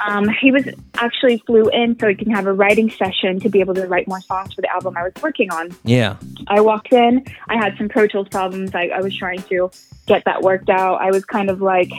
Um, 0.07 0.29
he 0.41 0.51
was 0.51 0.67
actually 0.95 1.39
flew 1.45 1.69
in 1.69 1.97
so 1.99 2.07
he 2.07 2.15
can 2.15 2.31
have 2.31 2.45
a 2.47 2.53
writing 2.53 2.89
session 2.89 3.39
to 3.41 3.49
be 3.49 3.59
able 3.59 3.73
to 3.75 3.85
write 3.87 4.07
more 4.07 4.21
songs 4.21 4.53
for 4.53 4.61
the 4.61 4.69
album 4.71 4.95
I 4.97 5.03
was 5.03 5.13
working 5.21 5.51
on. 5.51 5.69
Yeah. 5.83 6.15
I 6.47 6.61
walked 6.61 6.93
in. 6.93 7.25
I 7.47 7.57
had 7.57 7.77
some 7.77 7.89
Pro 7.89 8.07
Tools 8.07 8.27
problems. 8.29 8.73
I, 8.73 8.87
I 8.87 9.01
was 9.01 9.15
trying 9.15 9.41
to 9.43 9.69
get 10.05 10.23
that 10.25 10.41
worked 10.41 10.69
out. 10.69 11.01
I 11.01 11.11
was 11.11 11.25
kind 11.25 11.49
of 11.49 11.61
like, 11.61 11.91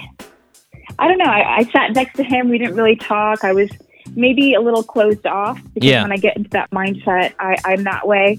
I 0.99 1.09
don't 1.09 1.19
know. 1.19 1.25
I, 1.27 1.59
I 1.59 1.65
sat 1.65 1.93
next 1.95 2.17
to 2.17 2.25
him. 2.25 2.49
We 2.49 2.59
didn't 2.59 2.75
really 2.77 2.97
talk. 2.97 3.45
I 3.45 3.53
was 3.53 3.71
maybe 4.15 4.55
a 4.55 4.61
little 4.61 4.83
closed 4.83 5.27
off 5.27 5.61
because 5.75 5.89
Yeah. 5.91 6.03
when 6.03 6.13
I 6.13 6.17
get 6.17 6.37
into 6.37 6.51
that 6.51 6.71
mindset, 6.71 7.35
I, 7.39 7.57
I'm 7.65 7.85
that 7.85 8.07
way. 8.07 8.39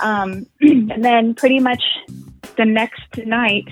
Um, 0.00 0.46
and 0.60 1.04
then 1.04 1.34
pretty 1.34 1.58
much 1.58 1.82
the 2.56 2.64
next 2.64 3.16
night, 3.24 3.66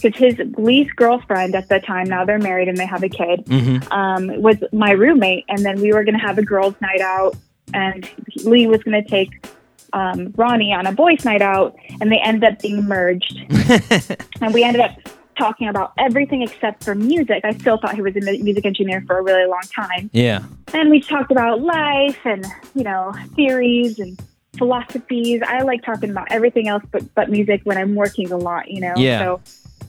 because 0.00 0.18
his 0.18 0.38
Lee's 0.56 0.90
girlfriend 0.92 1.54
at 1.54 1.68
the 1.68 1.80
time, 1.80 2.08
now 2.08 2.24
they're 2.24 2.38
married 2.38 2.68
and 2.68 2.76
they 2.76 2.86
have 2.86 3.02
a 3.02 3.08
kid, 3.08 3.44
Mm-hmm. 3.46 3.92
um, 3.92 4.40
was 4.42 4.56
my 4.72 4.92
roommate. 4.92 5.44
And 5.48 5.64
then 5.64 5.80
we 5.80 5.92
were 5.92 6.04
going 6.04 6.18
to 6.18 6.24
have 6.24 6.38
a 6.38 6.42
girls' 6.42 6.74
night 6.80 7.00
out, 7.00 7.36
and 7.74 8.08
Lee 8.44 8.66
was 8.66 8.82
going 8.82 9.02
to 9.02 9.08
take 9.08 9.46
um, 9.92 10.32
Ronnie 10.36 10.72
on 10.72 10.86
a 10.86 10.92
boys' 10.92 11.24
night 11.24 11.42
out, 11.42 11.76
and 12.00 12.10
they 12.10 12.18
ended 12.18 12.44
up 12.44 12.60
being 12.60 12.84
merged. 12.86 13.38
and 14.40 14.52
we 14.52 14.62
ended 14.62 14.80
up 14.82 14.96
talking 15.38 15.68
about 15.68 15.92
everything 15.98 16.42
except 16.42 16.82
for 16.82 16.94
music. 16.94 17.44
I 17.44 17.52
still 17.52 17.76
thought 17.78 17.94
he 17.94 18.02
was 18.02 18.16
a 18.16 18.20
music 18.20 18.64
engineer 18.64 19.02
for 19.06 19.18
a 19.18 19.22
really 19.22 19.46
long 19.46 19.62
time. 19.74 20.08
Yeah. 20.12 20.42
And 20.72 20.90
we 20.90 21.00
talked 21.00 21.30
about 21.30 21.60
life 21.60 22.18
and, 22.24 22.44
you 22.74 22.84
know, 22.84 23.12
theories 23.34 23.98
and 23.98 24.18
philosophies. 24.56 25.42
I 25.46 25.62
like 25.62 25.82
talking 25.82 26.10
about 26.10 26.28
everything 26.30 26.68
else 26.68 26.82
but, 26.90 27.14
but 27.14 27.30
music 27.30 27.60
when 27.64 27.76
I'm 27.76 27.94
working 27.94 28.32
a 28.32 28.36
lot, 28.38 28.70
you 28.70 28.80
know? 28.80 28.94
Yeah. 28.96 29.18
So 29.20 29.40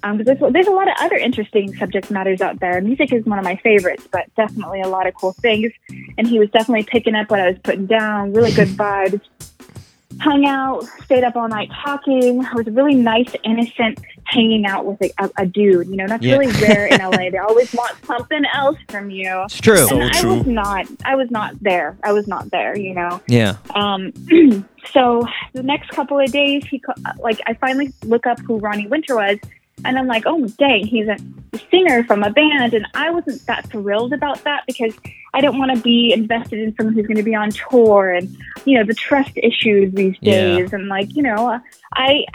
um, 0.07 0.23
there's, 0.23 0.39
there's 0.51 0.67
a 0.67 0.71
lot 0.71 0.87
of 0.87 0.93
other 0.99 1.15
interesting 1.15 1.75
subject 1.75 2.09
matters 2.11 2.41
out 2.41 2.59
there. 2.59 2.79
Music 2.81 3.11
is 3.13 3.25
one 3.25 3.39
of 3.39 3.45
my 3.45 3.55
favorites, 3.57 4.07
but 4.11 4.33
definitely 4.35 4.81
a 4.81 4.87
lot 4.87 5.07
of 5.07 5.13
cool 5.15 5.33
things. 5.33 5.71
And 6.17 6.27
he 6.27 6.39
was 6.39 6.49
definitely 6.51 6.83
picking 6.83 7.15
up 7.15 7.29
what 7.29 7.39
I 7.39 7.49
was 7.49 7.59
putting 7.63 7.85
down. 7.85 8.33
Really 8.33 8.51
good 8.53 8.67
vibes. 8.77 9.21
Hung 10.19 10.45
out, 10.47 10.83
stayed 11.03 11.23
up 11.23 11.35
all 11.35 11.47
night 11.47 11.69
talking. 11.83 12.41
It 12.43 12.53
was 12.55 12.65
really 12.67 12.95
nice, 12.95 13.31
innocent 13.43 13.99
hanging 14.23 14.65
out 14.65 14.85
with 14.85 14.99
a, 15.01 15.11
a, 15.19 15.29
a 15.43 15.45
dude. 15.45 15.87
You 15.89 15.95
know, 15.97 16.07
that's 16.07 16.23
Yeah. 16.23 16.37
really 16.37 16.51
rare 16.59 16.87
in 16.87 16.99
LA. 16.99 17.29
They 17.31 17.37
always 17.37 17.71
want 17.73 17.93
something 18.05 18.41
else 18.51 18.77
from 18.89 19.11
you. 19.11 19.43
It's 19.45 19.59
true. 19.59 19.87
And 19.91 20.03
I 20.03 20.25
was 20.25 20.47
not. 20.47 20.87
I 21.05 21.15
was 21.15 21.29
not 21.29 21.61
there. 21.61 21.97
I 22.03 22.13
was 22.13 22.25
not 22.27 22.49
there. 22.49 22.75
You 22.75 22.95
know. 22.95 23.21
yeah. 23.27 23.57
Um, 23.75 24.11
so 24.91 25.27
the 25.53 25.61
next 25.61 25.89
couple 25.91 26.17
of 26.19 26.31
days, 26.31 26.65
he 26.65 26.81
like 27.19 27.39
I 27.45 27.53
finally 27.55 27.93
look 28.03 28.25
up 28.25 28.39
who 28.39 28.57
Ronnie 28.57 28.87
Winter 28.87 29.15
was, 29.17 29.37
and 29.85 29.97
I'm 29.97 30.07
like, 30.07 30.23
oh 30.25 30.47
dang, 30.57 30.85
he's 30.85 31.07
a 31.07 31.17
singer 31.71 32.03
from 32.03 32.23
a 32.23 32.29
band, 32.29 32.73
and 32.73 32.85
I 32.93 33.09
wasn't 33.11 33.45
that 33.45 33.69
thrilled 33.69 34.13
about 34.13 34.43
that 34.43 34.63
because 34.67 34.93
I 35.33 35.41
don't 35.41 35.57
want 35.59 35.75
to 35.75 35.81
be 35.81 36.13
invested 36.13 36.59
in 36.59 36.75
someone 36.75 36.95
who's 36.95 37.05
going 37.07 37.17
to 37.17 37.23
be 37.23 37.35
on 37.35 37.51
tour, 37.51 38.11
and 38.11 38.35
you 38.65 38.77
know 38.77 38.83
the 38.83 38.93
trust 38.93 39.31
issues 39.37 39.93
these 39.93 40.15
Yeah. 40.21 40.57
days, 40.57 40.73
and 40.73 40.87
like 40.87 41.15
you 41.15 41.23
know, 41.23 41.59
I. 41.95 42.25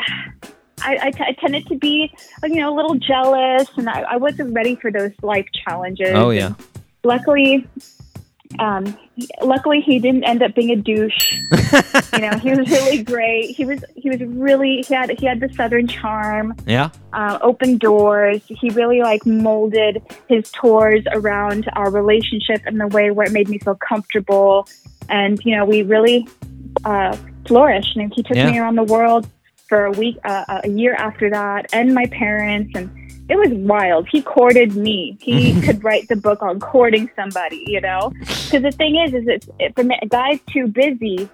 I, 0.84 0.98
I, 1.00 1.10
t- 1.12 1.22
I 1.22 1.32
tended 1.34 1.68
to 1.68 1.76
be, 1.76 2.12
you 2.42 2.56
know, 2.56 2.74
a 2.74 2.74
little 2.74 2.96
jealous, 2.96 3.68
and 3.76 3.88
I, 3.88 4.00
I 4.00 4.16
wasn't 4.16 4.52
ready 4.52 4.74
for 4.74 4.90
those 4.90 5.12
life 5.22 5.46
challenges. 5.64 6.10
Oh 6.12 6.30
yeah. 6.30 6.54
Luckily, 7.04 7.68
um, 8.58 8.96
luckily 9.42 9.80
he 9.80 9.98
didn't 9.98 10.24
end 10.24 10.42
up 10.42 10.54
being 10.54 10.70
a 10.70 10.76
douche. 10.76 11.32
you 12.12 12.18
know, 12.20 12.38
he 12.38 12.50
was 12.50 12.68
really 12.70 13.02
great. 13.02 13.54
He 13.56 13.64
was 13.64 13.84
he 13.96 14.10
was 14.10 14.20
really 14.20 14.84
he 14.86 14.94
had 14.94 15.10
he 15.18 15.26
had 15.26 15.40
the 15.40 15.48
southern 15.54 15.86
charm, 15.86 16.54
Yeah. 16.66 16.90
uh, 17.12 17.38
open 17.42 17.78
doors. 17.78 18.42
He 18.46 18.70
really 18.70 19.00
like 19.02 19.24
molded 19.26 20.02
his 20.28 20.50
tours 20.50 21.04
around 21.12 21.68
our 21.74 21.90
relationship 21.90 22.66
in 22.66 22.78
the 22.78 22.86
way 22.88 23.10
where 23.10 23.26
it 23.26 23.32
made 23.32 23.48
me 23.48 23.58
feel 23.58 23.76
comfortable, 23.76 24.68
and 25.08 25.38
you 25.44 25.56
know 25.56 25.64
we 25.64 25.82
really 25.82 26.26
uh, 26.84 27.16
flourished. 27.46 27.96
And 27.96 28.12
he 28.14 28.22
took 28.22 28.36
Yeah. 28.36 28.50
me 28.50 28.58
around 28.58 28.76
the 28.76 28.84
world 28.84 29.28
for 29.68 29.84
a 29.86 29.92
week, 29.92 30.16
uh, 30.24 30.60
a 30.64 30.68
year 30.68 30.94
after 30.94 31.30
that, 31.30 31.66
and 31.72 31.94
my 31.94 32.06
parents 32.06 32.72
and. 32.74 32.90
It 33.28 33.36
was 33.36 33.50
wild. 33.50 34.08
He 34.10 34.22
courted 34.22 34.76
me. 34.76 35.16
He 35.20 35.60
could 35.64 35.82
write 35.82 36.08
the 36.08 36.16
book 36.16 36.42
on 36.42 36.60
courting 36.60 37.10
somebody, 37.16 37.64
you 37.66 37.80
know. 37.80 38.12
Because 38.18 38.62
the 38.62 38.72
thing 38.72 38.96
is, 38.96 39.14
is 39.14 39.24
it's 39.26 39.48
if 39.58 39.76
a 39.78 40.06
guy's 40.06 40.40
too 40.50 40.66
busy, 40.66 41.28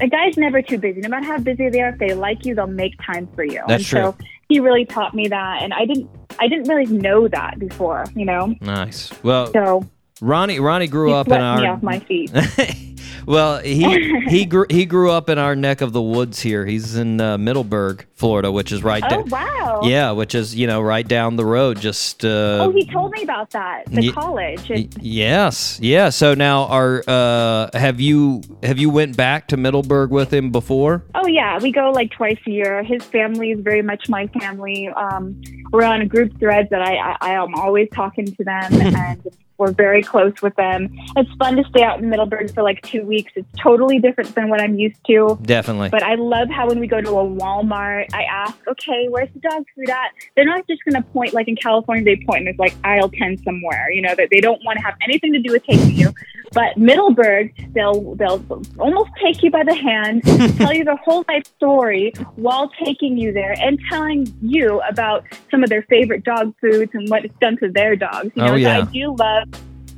a 0.00 0.08
guy's 0.08 0.36
never 0.36 0.62
too 0.62 0.78
busy. 0.78 1.00
No 1.00 1.08
matter 1.08 1.26
how 1.26 1.38
busy 1.38 1.68
they 1.68 1.80
are, 1.80 1.90
if 1.90 1.98
they 1.98 2.14
like 2.14 2.44
you, 2.44 2.54
they'll 2.54 2.66
make 2.66 2.94
time 3.04 3.28
for 3.34 3.44
you. 3.44 3.62
That's 3.66 3.82
and 3.82 3.84
true. 3.84 4.00
So 4.00 4.16
he 4.48 4.60
really 4.60 4.84
taught 4.84 5.14
me 5.14 5.28
that, 5.28 5.62
and 5.62 5.72
I 5.72 5.86
didn't, 5.86 6.10
I 6.38 6.48
didn't 6.48 6.68
really 6.68 6.86
know 6.86 7.28
that 7.28 7.58
before, 7.58 8.04
you 8.14 8.24
know. 8.24 8.54
Nice. 8.60 9.12
Well, 9.22 9.52
So 9.52 9.88
Ronnie 10.20 10.60
Ronnie 10.60 10.86
grew 10.86 11.12
up 11.12 11.28
in 11.28 11.34
our 11.34 11.60
me 11.60 11.66
off 11.66 11.82
my 11.82 11.98
feet. 11.98 12.30
well, 13.26 13.58
he 13.58 14.20
he 14.28 14.44
grew 14.44 14.66
he 14.70 14.84
grew 14.86 15.10
up 15.10 15.28
in 15.28 15.38
our 15.38 15.54
neck 15.56 15.80
of 15.80 15.92
the 15.92 16.02
woods 16.02 16.40
here. 16.40 16.64
He's 16.66 16.96
in 16.96 17.20
uh, 17.20 17.38
Middleburg, 17.38 18.06
Florida, 18.14 18.50
which 18.52 18.72
is 18.72 18.82
right 18.82 19.02
oh 19.04 19.08
down. 19.08 19.28
wow! 19.28 19.80
Yeah, 19.84 20.12
which 20.12 20.34
is 20.34 20.54
you 20.54 20.66
know 20.66 20.80
right 20.80 21.06
down 21.06 21.36
the 21.36 21.44
road. 21.44 21.80
Just 21.80 22.24
uh, 22.24 22.60
Oh, 22.62 22.70
he 22.72 22.84
told 22.86 23.12
me 23.12 23.22
about 23.22 23.50
that. 23.50 23.86
The 23.86 24.02
Ye- 24.04 24.12
college. 24.12 24.68
y- 24.70 24.88
yes, 25.00 25.78
yeah. 25.82 26.10
So 26.10 26.34
now, 26.34 26.64
are 26.66 27.02
uh, 27.06 27.70
have 27.74 28.00
you 28.00 28.42
have 28.62 28.78
you 28.78 28.90
went 28.90 29.16
back 29.16 29.48
to 29.48 29.56
Middleburg 29.56 30.10
with 30.10 30.32
him 30.32 30.50
before? 30.50 31.04
oh 31.14 31.26
yeah, 31.26 31.58
we 31.60 31.72
go 31.72 31.90
like 31.90 32.10
twice 32.10 32.38
a 32.46 32.50
year. 32.50 32.82
His 32.82 33.02
family 33.04 33.50
is 33.52 33.60
very 33.60 33.82
much 33.82 34.08
my 34.08 34.26
family. 34.28 34.88
Um, 34.88 35.40
we're 35.72 35.84
on 35.84 36.00
a 36.02 36.06
group 36.06 36.38
thread 36.38 36.68
that 36.70 36.82
I, 36.82 36.96
I 36.96 37.16
I 37.20 37.30
am 37.34 37.54
always 37.54 37.88
talking 37.92 38.26
to 38.26 38.44
them, 38.44 38.72
and 38.80 39.22
We're 39.62 39.70
very 39.70 40.02
close 40.02 40.42
with 40.42 40.56
them. 40.56 40.88
It's 41.16 41.30
fun 41.38 41.54
to 41.54 41.62
stay 41.70 41.84
out 41.84 42.00
in 42.00 42.10
Middleburg 42.10 42.52
for 42.52 42.64
like 42.64 42.82
two 42.82 43.06
weeks. 43.06 43.30
It's 43.36 43.46
totally 43.62 44.00
different 44.00 44.34
than 44.34 44.48
what 44.48 44.60
I'm 44.60 44.74
used 44.74 44.98
to. 45.06 45.38
Definitely. 45.42 45.88
But 45.88 46.02
I 46.02 46.16
love 46.16 46.48
how 46.48 46.66
when 46.66 46.80
we 46.80 46.88
go 46.88 47.00
to 47.00 47.10
a 47.10 47.24
Walmart, 47.24 48.08
I 48.12 48.24
ask, 48.24 48.58
okay, 48.66 49.06
where's 49.08 49.28
the 49.34 49.38
dog 49.38 49.64
food 49.76 49.88
at? 49.88 50.10
They're 50.34 50.44
not 50.44 50.66
just 50.66 50.84
going 50.84 51.00
to 51.00 51.08
point 51.10 51.32
like 51.32 51.46
in 51.46 51.54
California, 51.54 52.04
they 52.04 52.24
point 52.24 52.40
and 52.40 52.48
it's 52.48 52.58
like 52.58 52.74
aisle 52.82 53.08
10 53.08 53.38
somewhere, 53.44 53.88
you 53.92 54.02
know, 54.02 54.16
that 54.16 54.30
they 54.32 54.40
don't 54.40 54.60
want 54.64 54.78
to 54.78 54.84
have 54.84 54.94
anything 55.04 55.32
to 55.32 55.38
do 55.38 55.52
with 55.52 55.64
taking 55.64 55.92
you. 55.92 56.12
But 56.52 56.76
Middleburg, 56.76 57.54
they'll, 57.74 58.14
they'll 58.14 58.44
almost 58.78 59.10
take 59.22 59.42
you 59.42 59.50
by 59.50 59.64
the 59.64 59.74
hand, 59.74 60.22
tell 60.58 60.72
you 60.72 60.84
their 60.84 60.96
whole 60.96 61.24
life 61.28 61.44
story 61.56 62.12
while 62.36 62.70
taking 62.84 63.16
you 63.16 63.32
there 63.32 63.52
and 63.60 63.78
telling 63.88 64.32
you 64.42 64.80
about 64.88 65.24
some 65.50 65.62
of 65.62 65.70
their 65.70 65.82
favorite 65.82 66.24
dog 66.24 66.54
foods 66.60 66.90
and 66.94 67.08
what 67.08 67.24
it's 67.24 67.38
done 67.40 67.56
to 67.58 67.70
their 67.70 67.96
dogs. 67.96 68.30
You 68.34 68.42
Oh, 68.42 68.46
know, 68.48 68.52
so 68.52 68.56
yeah. 68.56 68.78
I 68.78 68.82
do 68.82 69.16
love 69.18 69.48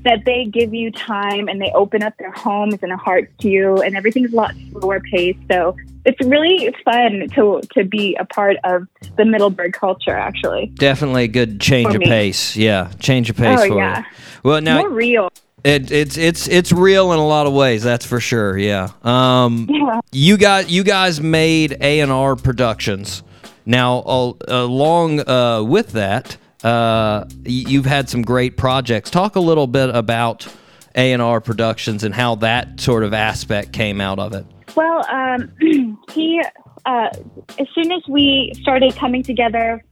that 0.05 0.25
they 0.27 0.45
give 0.45 0.75
you 0.75 0.91
time 0.91 1.49
and 1.49 1.61
they 1.61 1.73
open 1.75 2.03
up 2.03 2.15
their 2.19 2.31
homes 2.33 2.75
and 2.83 2.91
their 2.91 2.97
hearts 2.99 3.33
to 3.41 3.49
you 3.49 3.81
and 3.81 3.97
everything's 3.97 4.33
a 4.33 4.37
lot 4.37 4.55
slower 4.71 5.01
paced. 5.01 5.39
So 5.51 5.75
it's 6.05 6.21
really 6.27 6.75
fun 6.85 7.27
to 7.35 7.63
to 7.73 7.85
be 7.85 8.15
a 8.17 8.27
part 8.27 8.59
of 8.65 8.87
the 9.17 9.25
Middleburg 9.25 9.73
culture 9.73 10.15
actually. 10.15 10.67
Definitely 10.75 11.25
a 11.25 11.29
good 11.29 11.59
change 11.59 11.95
of 11.95 12.03
pace. 12.03 12.55
Yeah, 12.55 12.93
change 13.01 13.31
of 13.31 13.37
pace 13.39 13.59
Oh, 13.63 13.67
for 13.69 13.79
yeah. 13.79 14.01
you. 14.01 14.05
Well, 14.43 14.61
now 14.61 14.81
More 14.81 14.91
real. 14.91 15.31
It, 15.65 15.91
it's 15.91 16.17
it's 16.19 16.47
it's 16.49 16.73
real 16.73 17.13
in 17.13 17.19
a 17.19 17.27
lot 17.27 17.47
of 17.47 17.53
ways. 17.53 17.83
That's 17.83 18.05
for 18.07 18.21
sure. 18.21 18.57
Yeah. 18.59 18.91
Um, 19.03 19.67
Yeah. 19.71 20.01
you 20.13 20.37
got 20.37 20.71
you 20.71 20.85
guys 20.85 21.21
made 21.21 21.77
A 21.81 22.01
and 22.01 22.13
R 22.13 22.37
Productions. 22.37 23.23
Now, 23.67 24.03
al- 24.07 24.37
along 24.47 25.27
uh, 25.29 25.63
with 25.63 25.93
that, 25.93 26.37
uh, 26.63 27.25
y- 27.31 27.31
you've 27.47 27.87
had 27.87 28.11
some 28.11 28.21
great 28.23 28.59
projects. 28.59 29.09
Talk 29.11 29.37
a 29.37 29.41
little 29.41 29.67
bit 29.67 29.89
about 29.95 30.47
A 30.95 31.13
and 31.13 31.23
R 31.23 31.41
Productions 31.41 32.05
and 32.05 32.15
how 32.15 32.35
that 32.37 32.79
sort 32.79 33.03
of 33.05 33.15
aspect 33.15 33.73
came 33.73 34.03
out 34.03 34.19
of 34.19 34.35
it. 34.35 34.45
Well, 34.77 35.07
um, 35.11 35.97
he 36.13 36.43
uh, 36.85 37.09
as 37.59 37.67
soon 37.75 37.91
as 37.91 38.03
we 38.07 38.53
started 38.61 38.95
coming 38.97 39.23
together, 39.23 39.83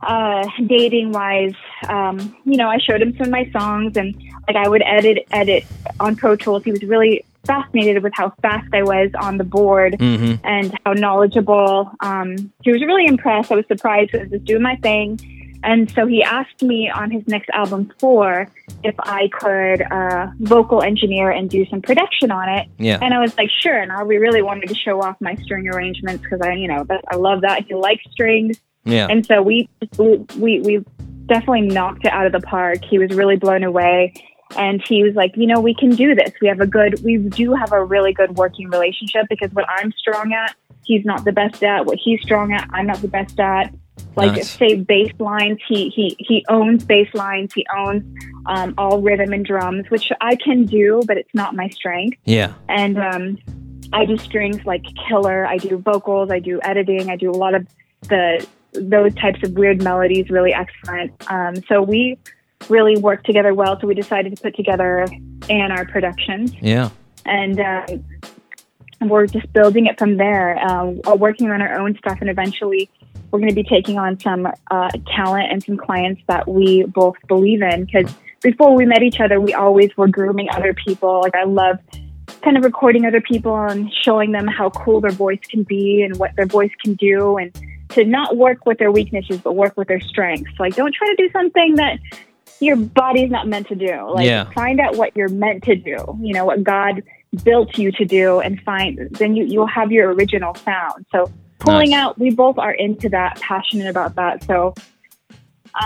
uh, 0.00 0.44
dating 0.66 1.12
wise, 1.12 1.52
um, 1.88 2.34
you 2.46 2.56
know, 2.56 2.68
I 2.68 2.78
showed 2.78 3.02
him 3.02 3.12
some 3.18 3.26
of 3.26 3.30
my 3.30 3.50
songs 3.52 3.96
and 3.98 4.14
like 4.46 4.56
I 4.56 4.68
would 4.68 4.82
edit 4.82 5.26
edit 5.30 5.64
on 6.00 6.16
Pro 6.16 6.36
Tools. 6.36 6.64
He 6.64 6.70
was 6.70 6.82
really 6.82 7.24
fascinated 7.44 8.02
with 8.02 8.12
how 8.14 8.30
fast 8.40 8.68
I 8.72 8.82
was 8.82 9.10
on 9.20 9.36
the 9.38 9.44
board 9.44 9.96
Mm-hmm. 9.98 10.44
and 10.44 10.78
how 10.84 10.92
knowledgeable. 10.92 11.90
Um, 12.00 12.52
he 12.62 12.72
was 12.72 12.82
really 12.82 13.06
impressed. 13.06 13.50
I 13.50 13.56
was 13.56 13.66
surprised. 13.66 14.14
I 14.14 14.18
was 14.18 14.30
just 14.30 14.44
doing 14.44 14.62
my 14.62 14.76
thing. 14.76 15.18
And 15.64 15.88
so 15.92 16.06
he 16.06 16.24
asked 16.24 16.62
me 16.62 16.90
on 16.90 17.10
his 17.10 17.26
next 17.28 17.48
album, 17.50 17.92
Four, 17.98 18.48
if 18.82 18.96
I 18.98 19.28
could 19.28 19.82
uh, 19.82 20.28
vocal 20.40 20.82
engineer 20.82 21.30
and 21.30 21.48
do 21.48 21.64
some 21.66 21.80
production 21.80 22.32
on 22.32 22.48
it. 22.48 22.68
Yeah. 22.78 22.98
And 23.00 23.14
I 23.14 23.20
was 23.20 23.36
like, 23.38 23.48
sure. 23.60 23.78
And 23.78 23.92
I 23.92 24.02
we 24.02 24.16
really 24.16 24.42
wanted 24.42 24.68
to 24.70 24.74
show 24.74 25.00
off 25.02 25.16
my 25.20 25.36
string 25.36 25.68
arrangements 25.68 26.22
because 26.24 26.40
I, 26.40 26.54
you 26.54 26.66
know, 26.66 26.84
I 27.08 27.14
love 27.14 27.42
that. 27.42 27.64
He 27.66 27.74
likes 27.74 28.02
strings. 28.10 28.60
Yeah. 28.84 29.06
And 29.08 29.24
so 29.24 29.40
we, 29.40 29.68
we, 29.98 30.60
we 30.60 30.84
definitely 31.26 31.60
knocked 31.60 32.04
it 32.04 32.12
out 32.12 32.26
of 32.26 32.32
the 32.32 32.40
park. 32.40 32.84
He 32.84 32.98
was 32.98 33.10
really 33.10 33.36
blown 33.36 33.62
away. 33.62 34.14
And 34.56 34.82
he 34.86 35.02
was 35.02 35.14
like, 35.14 35.36
you 35.36 35.46
know, 35.46 35.60
we 35.60 35.74
can 35.74 35.90
do 35.90 36.14
this. 36.14 36.32
We 36.40 36.48
have 36.48 36.60
a 36.60 36.66
good, 36.66 37.02
we 37.02 37.18
do 37.18 37.54
have 37.54 37.72
a 37.72 37.84
really 37.84 38.12
good 38.12 38.36
working 38.36 38.68
relationship 38.70 39.26
because 39.28 39.50
what 39.52 39.64
I'm 39.68 39.92
strong 39.92 40.32
at, 40.32 40.54
he's 40.84 41.04
not 41.04 41.24
the 41.24 41.32
best 41.32 41.62
at. 41.62 41.86
What 41.86 41.98
he's 42.02 42.20
strong 42.22 42.52
at, 42.52 42.68
I'm 42.72 42.86
not 42.86 43.00
the 43.00 43.08
best 43.08 43.38
at. 43.38 43.74
Like 44.16 44.32
Nice. 44.32 44.50
say 44.50 44.74
bass 44.74 45.12
lines, 45.18 45.58
he 45.66 45.88
he 45.88 46.16
he 46.18 46.44
owns 46.48 46.84
bass 46.84 47.08
lines. 47.14 47.52
He 47.54 47.66
owns 47.74 48.02
um, 48.46 48.74
all 48.76 49.00
rhythm 49.00 49.32
and 49.32 49.44
drums, 49.44 49.86
which 49.90 50.10
I 50.20 50.36
can 50.36 50.66
do, 50.66 51.02
but 51.06 51.16
it's 51.16 51.32
not 51.34 51.54
my 51.54 51.68
strength 51.68 52.18
yeah. 52.24 52.52
and 52.68 52.98
um, 52.98 53.38
I 53.92 54.04
do 54.04 54.16
strings 54.16 54.64
like 54.64 54.84
killer. 55.08 55.46
I 55.46 55.58
do 55.58 55.78
vocals. 55.78 56.30
I 56.30 56.38
do 56.38 56.60
editing. 56.62 57.10
I 57.10 57.16
do 57.16 57.30
a 57.30 57.32
lot 57.32 57.54
of 57.54 57.66
the 58.02 58.46
those 58.72 59.14
types 59.14 59.42
of 59.42 59.52
weird 59.52 59.82
melodies. 59.82 60.30
Really 60.30 60.54
excellent. 60.54 61.12
Um, 61.30 61.56
so 61.68 61.82
we 61.82 62.18
really 62.68 62.96
worked 62.98 63.26
together 63.26 63.54
well. 63.54 63.78
So 63.80 63.86
we 63.86 63.94
decided 63.94 64.36
to 64.36 64.42
put 64.42 64.56
together 64.56 65.06
A&R 65.48 65.84
Productions, 65.86 66.54
Yeah. 66.60 66.90
and 67.24 67.60
uh, 67.60 67.86
we're 69.00 69.26
just 69.26 69.52
building 69.52 69.86
it 69.86 69.98
from 69.98 70.16
there. 70.16 70.58
Uh, 70.58 71.14
working 71.16 71.50
on 71.50 71.60
our 71.62 71.78
own 71.78 71.96
stuff, 71.98 72.18
and 72.20 72.30
eventually. 72.30 72.88
We're 73.30 73.38
going 73.38 73.48
to 73.48 73.54
be 73.54 73.64
taking 73.64 73.98
on 73.98 74.20
some 74.20 74.46
uh, 74.70 74.90
talent 75.16 75.50
and 75.50 75.62
some 75.62 75.78
clients 75.78 76.20
that 76.28 76.46
we 76.46 76.82
both 76.82 77.16
believe 77.28 77.62
in. 77.62 77.86
Because 77.86 78.14
before 78.42 78.74
we 78.74 78.84
met 78.84 79.02
each 79.02 79.20
other, 79.20 79.40
we 79.40 79.54
always 79.54 79.88
were 79.96 80.06
grooming 80.06 80.50
other 80.50 80.74
people. 80.74 81.22
Like 81.22 81.34
I 81.34 81.44
love 81.44 81.78
kind 82.42 82.58
of 82.58 82.64
recording 82.64 83.06
other 83.06 83.20
people 83.20 83.56
and 83.56 83.90
showing 84.02 84.32
them 84.32 84.46
how 84.46 84.70
cool 84.70 85.00
their 85.00 85.12
voice 85.12 85.40
can 85.48 85.62
be 85.62 86.02
and 86.02 86.16
what 86.18 86.34
their 86.36 86.46
voice 86.46 86.70
can 86.84 86.94
do 86.94 87.36
and 87.38 87.58
to 87.90 88.04
not 88.04 88.36
work 88.36 88.66
with 88.66 88.78
their 88.78 88.90
weaknesses 88.90 89.38
but 89.38 89.54
work 89.54 89.76
with 89.76 89.86
their 89.88 90.00
strengths 90.00 90.50
like 90.58 90.74
don't 90.74 90.94
try 90.94 91.06
to 91.08 91.16
do 91.16 91.30
something 91.32 91.74
that 91.76 91.98
your 92.62 92.76
body's 92.76 93.30
not 93.30 93.46
meant 93.48 93.66
to 93.68 93.74
do 93.74 94.10
like 94.14 94.26
Yeah. 94.26 94.50
find 94.52 94.80
out 94.80 94.96
what 94.96 95.14
you're 95.16 95.28
meant 95.28 95.62
to 95.64 95.74
do 95.76 95.96
you 96.20 96.32
know 96.32 96.44
what 96.44 96.62
god 96.62 97.02
built 97.44 97.76
you 97.78 97.90
to 97.92 98.04
do 98.04 98.40
and 98.40 98.60
find 98.62 98.98
then 99.12 99.34
you, 99.36 99.44
you'll 99.44 99.66
have 99.66 99.90
your 99.90 100.12
original 100.14 100.54
sound 100.54 101.04
so 101.12 101.30
pulling 101.58 101.90
Nice. 101.90 101.98
out 102.00 102.18
we 102.18 102.30
both 102.30 102.58
are 102.58 102.72
into 102.72 103.08
that 103.10 103.40
passionate 103.40 103.88
about 103.88 104.14
that 104.16 104.42
so 104.44 104.74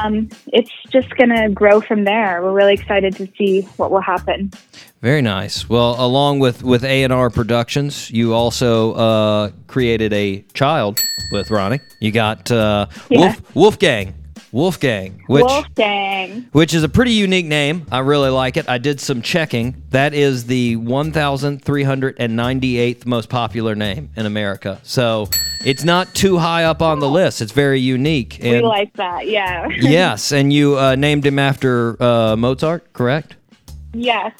um, 0.02 0.28
it's 0.48 0.72
just 0.90 1.10
going 1.16 1.28
to 1.30 1.48
grow 1.48 1.80
from 1.80 2.02
there. 2.02 2.42
We're 2.42 2.52
really 2.52 2.74
excited 2.74 3.14
to 3.18 3.28
see 3.38 3.60
what 3.76 3.92
will 3.92 4.00
happen. 4.00 4.50
Very 5.00 5.22
nice. 5.22 5.68
Well, 5.68 5.94
along 6.04 6.40
with 6.40 6.64
with 6.64 6.82
A 6.82 7.04
and 7.04 7.12
R 7.12 7.30
Productions, 7.30 8.10
you 8.10 8.34
also 8.34 8.94
uh, 8.94 9.50
created 9.68 10.12
a 10.12 10.42
child 10.54 10.98
with 11.30 11.52
Ronnie. 11.52 11.78
You 12.00 12.10
got 12.10 12.50
uh, 12.50 12.86
Yeah. 13.10 13.18
Wolf 13.20 13.54
Wolfgang, 13.54 14.14
Wolfgang, 14.52 15.23
which 15.27 15.44
Wolfgang. 15.44 16.47
which 16.52 16.73
is 16.74 16.82
a 16.82 16.89
pretty 16.89 17.12
unique 17.12 17.47
name. 17.47 17.86
I 17.90 17.98
really 17.98 18.31
like 18.31 18.56
it. 18.56 18.68
I 18.68 18.78
did 18.78 19.01
some 19.01 19.23
checking. 19.23 19.82
That 19.90 20.14
is 20.14 20.47
the 20.47 20.77
1,398th 20.77 23.06
most 23.06 23.28
popular 23.28 23.74
name 23.74 24.10
in 24.16 24.27
America. 24.27 24.81
So 24.82 25.28
it's 25.64 25.85
not 25.85 26.14
too 26.14 26.39
high 26.39 26.64
up 26.64 26.81
on 26.82 27.01
the 27.01 27.09
list. 27.09 27.43
It's 27.43 27.52
very 27.52 27.81
unique. 27.81 28.39
We 28.43 28.60
like 28.62 28.93
that, 28.94 29.27
yeah. 29.28 29.68
yes, 29.77 30.32
and 30.32 30.52
you 30.52 30.78
uh, 30.78 30.94
named 30.94 31.27
him 31.27 31.39
after 31.39 32.01
uh, 32.02 32.36
Mozart, 32.36 32.93
correct? 32.93 33.36
yes. 33.93 34.32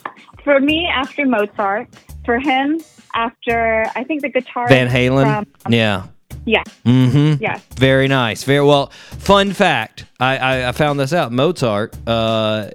For 0.45 0.61
me, 0.61 0.87
after 0.87 1.27
Mozart. 1.27 1.89
For 2.25 2.39
him, 2.39 2.81
after, 3.15 3.85
I 3.97 4.05
think 4.05 4.23
the 4.23 4.29
guitar. 4.29 4.69
Van 4.69 4.89
Halen. 4.89 5.45
From, 5.63 5.73
yeah. 5.73 6.07
Yeah, 6.47 6.63
Mm-hmm. 6.85 7.43
yes. 7.43 7.63
Very 7.77 8.09
nice. 8.09 8.45
Very 8.45 8.65
well. 8.65 8.87
Fun 9.19 9.53
fact: 9.53 10.07
I, 10.19 10.39
I, 10.39 10.69
I 10.69 10.73
found 10.73 10.99
this 10.99 11.13
out. 11.13 11.33
Mozart, 11.33 11.95
uh, 12.07 12.71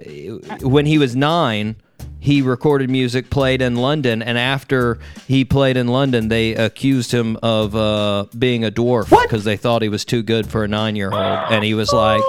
when 0.60 0.86
he 0.86 0.98
was 0.98 1.16
nine, 1.16 1.74
he 2.20 2.40
recorded 2.42 2.88
music, 2.90 3.30
played 3.30 3.60
in 3.60 3.74
London, 3.76 4.22
and 4.22 4.38
after 4.38 4.98
he 5.26 5.44
played 5.44 5.76
in 5.76 5.88
London, 5.88 6.28
they 6.28 6.54
accused 6.54 7.10
him 7.12 7.36
of 7.42 7.74
uh, 7.74 8.26
being 8.38 8.64
a 8.64 8.70
dwarf 8.70 9.10
because 9.22 9.42
they 9.44 9.56
thought 9.56 9.82
he 9.82 9.88
was 9.88 10.04
too 10.04 10.22
good 10.22 10.46
for 10.46 10.62
a 10.62 10.68
nine-year-old, 10.68 11.14
and 11.50 11.64
he 11.64 11.74
was 11.74 11.92
like, 11.92 12.22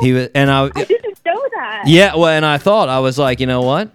he 0.00 0.12
was, 0.14 0.28
and 0.34 0.50
I, 0.50 0.70
I 0.74 0.84
didn't 0.84 1.18
know 1.26 1.42
that. 1.56 1.82
yeah, 1.86 2.14
well, 2.14 2.28
and 2.28 2.44
I 2.46 2.56
thought 2.58 2.88
I 2.88 3.00
was 3.00 3.18
like, 3.18 3.38
you 3.40 3.46
know 3.46 3.60
what? 3.62 3.90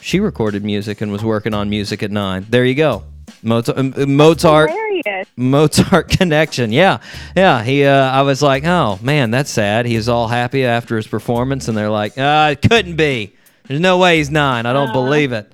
She 0.00 0.20
recorded 0.20 0.64
music 0.64 1.00
and 1.00 1.10
was 1.12 1.22
working 1.24 1.52
on 1.54 1.68
music 1.68 2.02
at 2.02 2.10
nine. 2.12 2.46
There 2.48 2.64
you 2.64 2.74
go. 2.76 3.04
Mozart, 3.42 3.96
Mozart, 4.08 4.70
Mozart 5.36 6.08
connection. 6.18 6.72
Yeah, 6.72 6.98
yeah. 7.36 7.62
He, 7.62 7.84
uh, 7.84 8.10
I 8.10 8.22
was 8.22 8.42
like, 8.42 8.64
oh 8.64 8.98
man, 9.02 9.30
that's 9.30 9.50
sad. 9.50 9.86
He's 9.86 10.08
all 10.08 10.28
happy 10.28 10.64
after 10.64 10.96
his 10.96 11.06
performance, 11.06 11.68
and 11.68 11.76
they're 11.76 11.90
like, 11.90 12.18
uh, 12.18 12.50
it 12.52 12.68
couldn't 12.68 12.96
be. 12.96 13.34
There's 13.66 13.80
no 13.80 13.98
way 13.98 14.16
he's 14.18 14.30
nine. 14.30 14.64
I 14.64 14.72
don't 14.72 14.92
believe 14.92 15.32
it. 15.32 15.52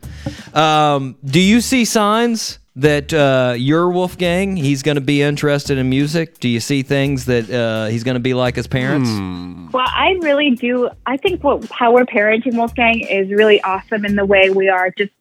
Um, 0.55 1.16
do 1.24 1.40
you 1.40 1.61
see 1.61 1.85
signs 1.85 2.61
that 2.77 3.12
uh, 3.12 3.55
your 3.56 3.90
Wolfgang 3.90 4.56
he's 4.56 4.82
going 4.82 4.94
to 4.97 5.01
be 5.01 5.23
interested 5.23 5.78
in 5.78 5.90
music? 5.90 6.39
Do 6.39 6.48
you 6.48 6.61
see 6.61 6.82
things 6.82 7.24
that 7.27 7.51
uh, 7.51 7.86
he's 7.86 8.05
going 8.05 8.15
to 8.15 8.20
be 8.20 8.35
like 8.35 8.56
his 8.56 8.66
parents? 8.66 9.11
Well, 9.73 9.86
I 9.86 10.16
really 10.23 10.51
do. 10.51 10.90
I 11.06 11.16
think 11.16 11.43
what 11.43 11.69
how 11.70 11.93
we're 11.93 12.05
parenting 12.05 12.55
Wolfgang 12.55 13.01
is 13.01 13.31
really 13.31 13.61
awesome 13.62 14.05
in 14.05 14.15
the 14.15 14.24
way 14.24 14.51
we 14.51 14.69
are 14.69 14.90
just 14.90 15.12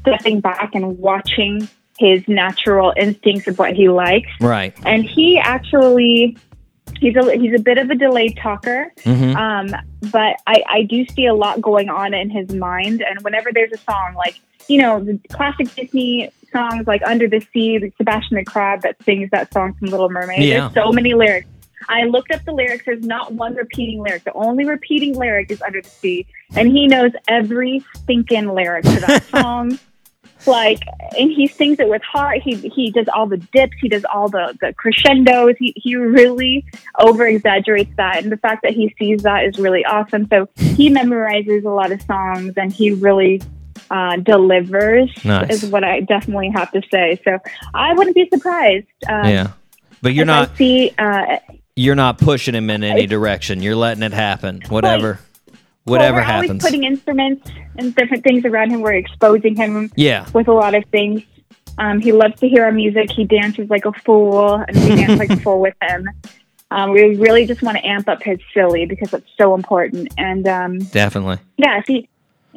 stepping 0.00 0.40
back 0.40 0.74
and 0.74 0.98
watching 0.98 1.68
his 2.00 2.26
natural 2.26 2.94
instincts 2.96 3.46
of 3.46 3.58
what 3.58 3.74
he 3.74 3.90
likes. 3.90 4.30
Right. 4.40 4.74
And 4.86 5.04
he 5.04 5.38
actually, 5.38 6.34
he's 6.98 7.14
a 7.14 7.36
he's 7.36 7.52
a 7.54 7.62
bit 7.62 7.76
of 7.76 7.90
a 7.90 7.94
delayed 7.94 8.38
talker. 8.38 8.90
Mhm. 9.04 9.36
Um, 9.36 9.80
but 10.10 10.36
I, 10.46 10.62
I 10.66 10.82
do 10.84 11.04
see 11.08 11.26
a 11.26 11.34
lot 11.34 11.60
going 11.60 11.90
on 11.90 12.14
in 12.14 12.30
his 12.30 12.48
mind. 12.54 13.02
And 13.02 13.20
whenever 13.20 13.50
there's 13.52 13.72
a 13.72 13.78
song 13.78 14.14
like, 14.16 14.40
you 14.66 14.80
know, 14.80 14.98
the 15.04 15.20
classic 15.30 15.74
Disney 15.74 16.30
songs 16.50 16.86
like 16.86 17.02
Under 17.04 17.28
the 17.28 17.40
Sea, 17.52 17.92
Sebastian 17.98 18.38
the 18.38 18.44
Crab 18.46 18.80
that 18.80 18.96
sings 19.04 19.28
that 19.30 19.52
song 19.52 19.74
from 19.74 19.88
Little 19.88 20.08
Mermaid, 20.08 20.42
Yeah. 20.42 20.60
there's 20.70 20.74
so 20.86 20.90
many 20.92 21.12
lyrics. 21.12 21.46
I 21.88 22.04
looked 22.04 22.30
up 22.32 22.44
the 22.44 22.52
lyrics. 22.52 22.84
There's 22.86 23.04
not 23.04 23.32
one 23.34 23.54
repeating 23.54 24.02
lyric. 24.02 24.24
The 24.24 24.32
only 24.34 24.64
repeating 24.64 25.14
lyric 25.16 25.50
is 25.50 25.60
Under 25.62 25.80
the 25.82 25.88
Sea, 25.88 26.26
and 26.54 26.68
he 26.68 26.86
knows 26.86 27.10
every 27.28 27.84
stinking 27.94 28.48
lyric 28.54 28.84
to 28.84 29.00
that 29.00 29.24
song. 29.30 29.78
Like, 30.46 30.80
and 31.18 31.30
he 31.30 31.46
sings 31.46 31.78
it 31.80 31.88
with 31.88 32.02
heart. 32.02 32.40
He 32.42 32.54
he 32.54 32.90
does 32.90 33.06
all 33.14 33.26
the 33.26 33.36
dips. 33.36 33.76
He 33.80 33.88
does 33.88 34.04
all 34.12 34.28
the 34.28 34.56
the 34.60 34.72
crescendos. 34.74 35.56
He 35.58 35.72
he 35.76 35.96
really 35.96 36.64
over 36.98 37.26
exaggerates 37.26 37.94
that, 37.96 38.22
and 38.22 38.32
the 38.32 38.36
fact 38.36 38.62
that 38.62 38.72
he 38.72 38.94
sees 38.98 39.22
that 39.22 39.44
is 39.44 39.58
really 39.58 39.84
awesome. 39.84 40.26
So 40.28 40.48
he 40.56 40.90
memorizes 40.90 41.64
a 41.64 41.70
lot 41.70 41.92
of 41.92 42.00
songs, 42.02 42.54
and 42.56 42.72
he 42.72 42.92
really 42.92 43.42
uh, 43.90 44.16
delivers. 44.16 45.10
Nice. 45.24 45.62
Is 45.62 45.70
what 45.70 45.84
I 45.84 46.00
definitely 46.00 46.50
have 46.54 46.70
to 46.72 46.82
say. 46.90 47.20
So 47.24 47.38
I 47.74 47.94
wouldn't 47.94 48.14
be 48.14 48.28
surprised. 48.32 48.86
Um, 49.08 49.28
yeah. 49.28 49.52
But 50.02 50.14
you're 50.14 50.26
not 50.26 50.50
I 50.50 50.54
see. 50.54 50.94
Uh, 50.96 51.38
you're 51.76 51.94
not 51.94 52.18
pushing 52.18 52.54
him 52.54 52.70
in 52.70 52.84
any 52.84 53.06
direction. 53.06 53.62
You're 53.62 53.76
letting 53.76 54.02
it 54.02 54.12
happen. 54.12 54.62
Whatever. 54.68 55.20
Well, 55.86 55.98
Whatever 55.98 56.18
we're 56.18 56.22
happens. 56.22 56.50
always 56.50 56.62
putting 56.62 56.84
instruments 56.84 57.50
and 57.78 57.94
different 57.94 58.22
things 58.24 58.44
around 58.44 58.70
him. 58.70 58.80
We're 58.82 58.94
exposing 58.94 59.56
him 59.56 59.90
Yeah. 59.96 60.26
with 60.32 60.48
a 60.48 60.52
lot 60.52 60.74
of 60.74 60.84
things. 60.86 61.22
Um, 61.78 62.00
he 62.00 62.12
loves 62.12 62.38
to 62.40 62.48
hear 62.48 62.64
our 62.64 62.72
music. 62.72 63.10
He 63.10 63.24
dances 63.24 63.70
like 63.70 63.86
a 63.86 63.92
fool, 63.92 64.54
and 64.54 64.76
we 64.76 64.88
dance 64.96 65.18
like 65.18 65.30
a 65.30 65.36
fool 65.44 65.60
with 65.60 65.74
him. 65.82 66.08
Um, 66.70 66.90
we 66.92 67.16
really 67.16 67.46
just 67.46 67.62
want 67.62 67.78
to 67.78 67.86
amp 67.86 68.08
up 68.08 68.22
his 68.22 68.38
silly 68.54 68.84
because 68.86 69.12
it's 69.14 69.26
so 69.38 69.54
important. 69.54 70.08
And 70.18 70.46
um, 70.46 70.78
Definitely. 70.78 71.38
yeah, 71.56 71.78
if 71.78 71.84
he 71.86 72.08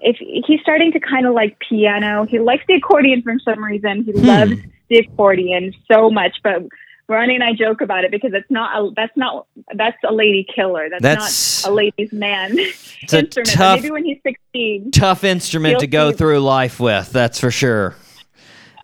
if 0.05 0.17
he's 0.45 0.59
starting 0.61 0.91
to 0.91 0.99
kind 0.99 1.25
of 1.25 1.33
like 1.33 1.57
piano, 1.59 2.25
he 2.25 2.37
likes 2.39 2.63
the 2.67 2.73
accordion 2.73 3.21
for 3.21 3.39
some 3.39 3.63
reason. 3.63 4.03
He 4.03 4.11
Hmm. 4.11 4.25
loves 4.25 4.53
the 4.89 4.97
accordion 4.97 5.73
so 5.91 6.09
much, 6.09 6.35
but. 6.43 6.63
Ronnie 7.09 7.35
and 7.35 7.43
I 7.43 7.53
joke 7.53 7.81
about 7.81 8.03
it 8.05 8.11
because 8.11 8.31
it's 8.33 8.49
not 8.49 8.77
a, 8.81 8.91
that's 8.95 9.15
not 9.17 9.45
that's 9.75 9.97
a 10.07 10.13
lady 10.13 10.45
killer. 10.55 10.89
That's, 10.89 11.01
That's- 11.01 11.63
not 11.65 11.71
a 11.71 11.73
ladies 11.75 12.11
man 12.13 12.57
It's 12.59 13.13
a 13.13 13.19
instrument. 13.19 13.35
But 13.35 13.45
tough- 13.53 13.79
Maybe 13.81 13.91
when 13.91 14.05
he's 14.05 14.19
sixteen. 14.23 14.91
Tough 14.91 15.23
instrument 15.23 15.79
to 15.79 15.87
go 15.87 16.11
see- 16.11 16.17
through 16.17 16.39
life 16.39 16.79
with. 16.79 17.11
That's 17.11 17.39
for 17.39 17.51
sure. 17.51 17.95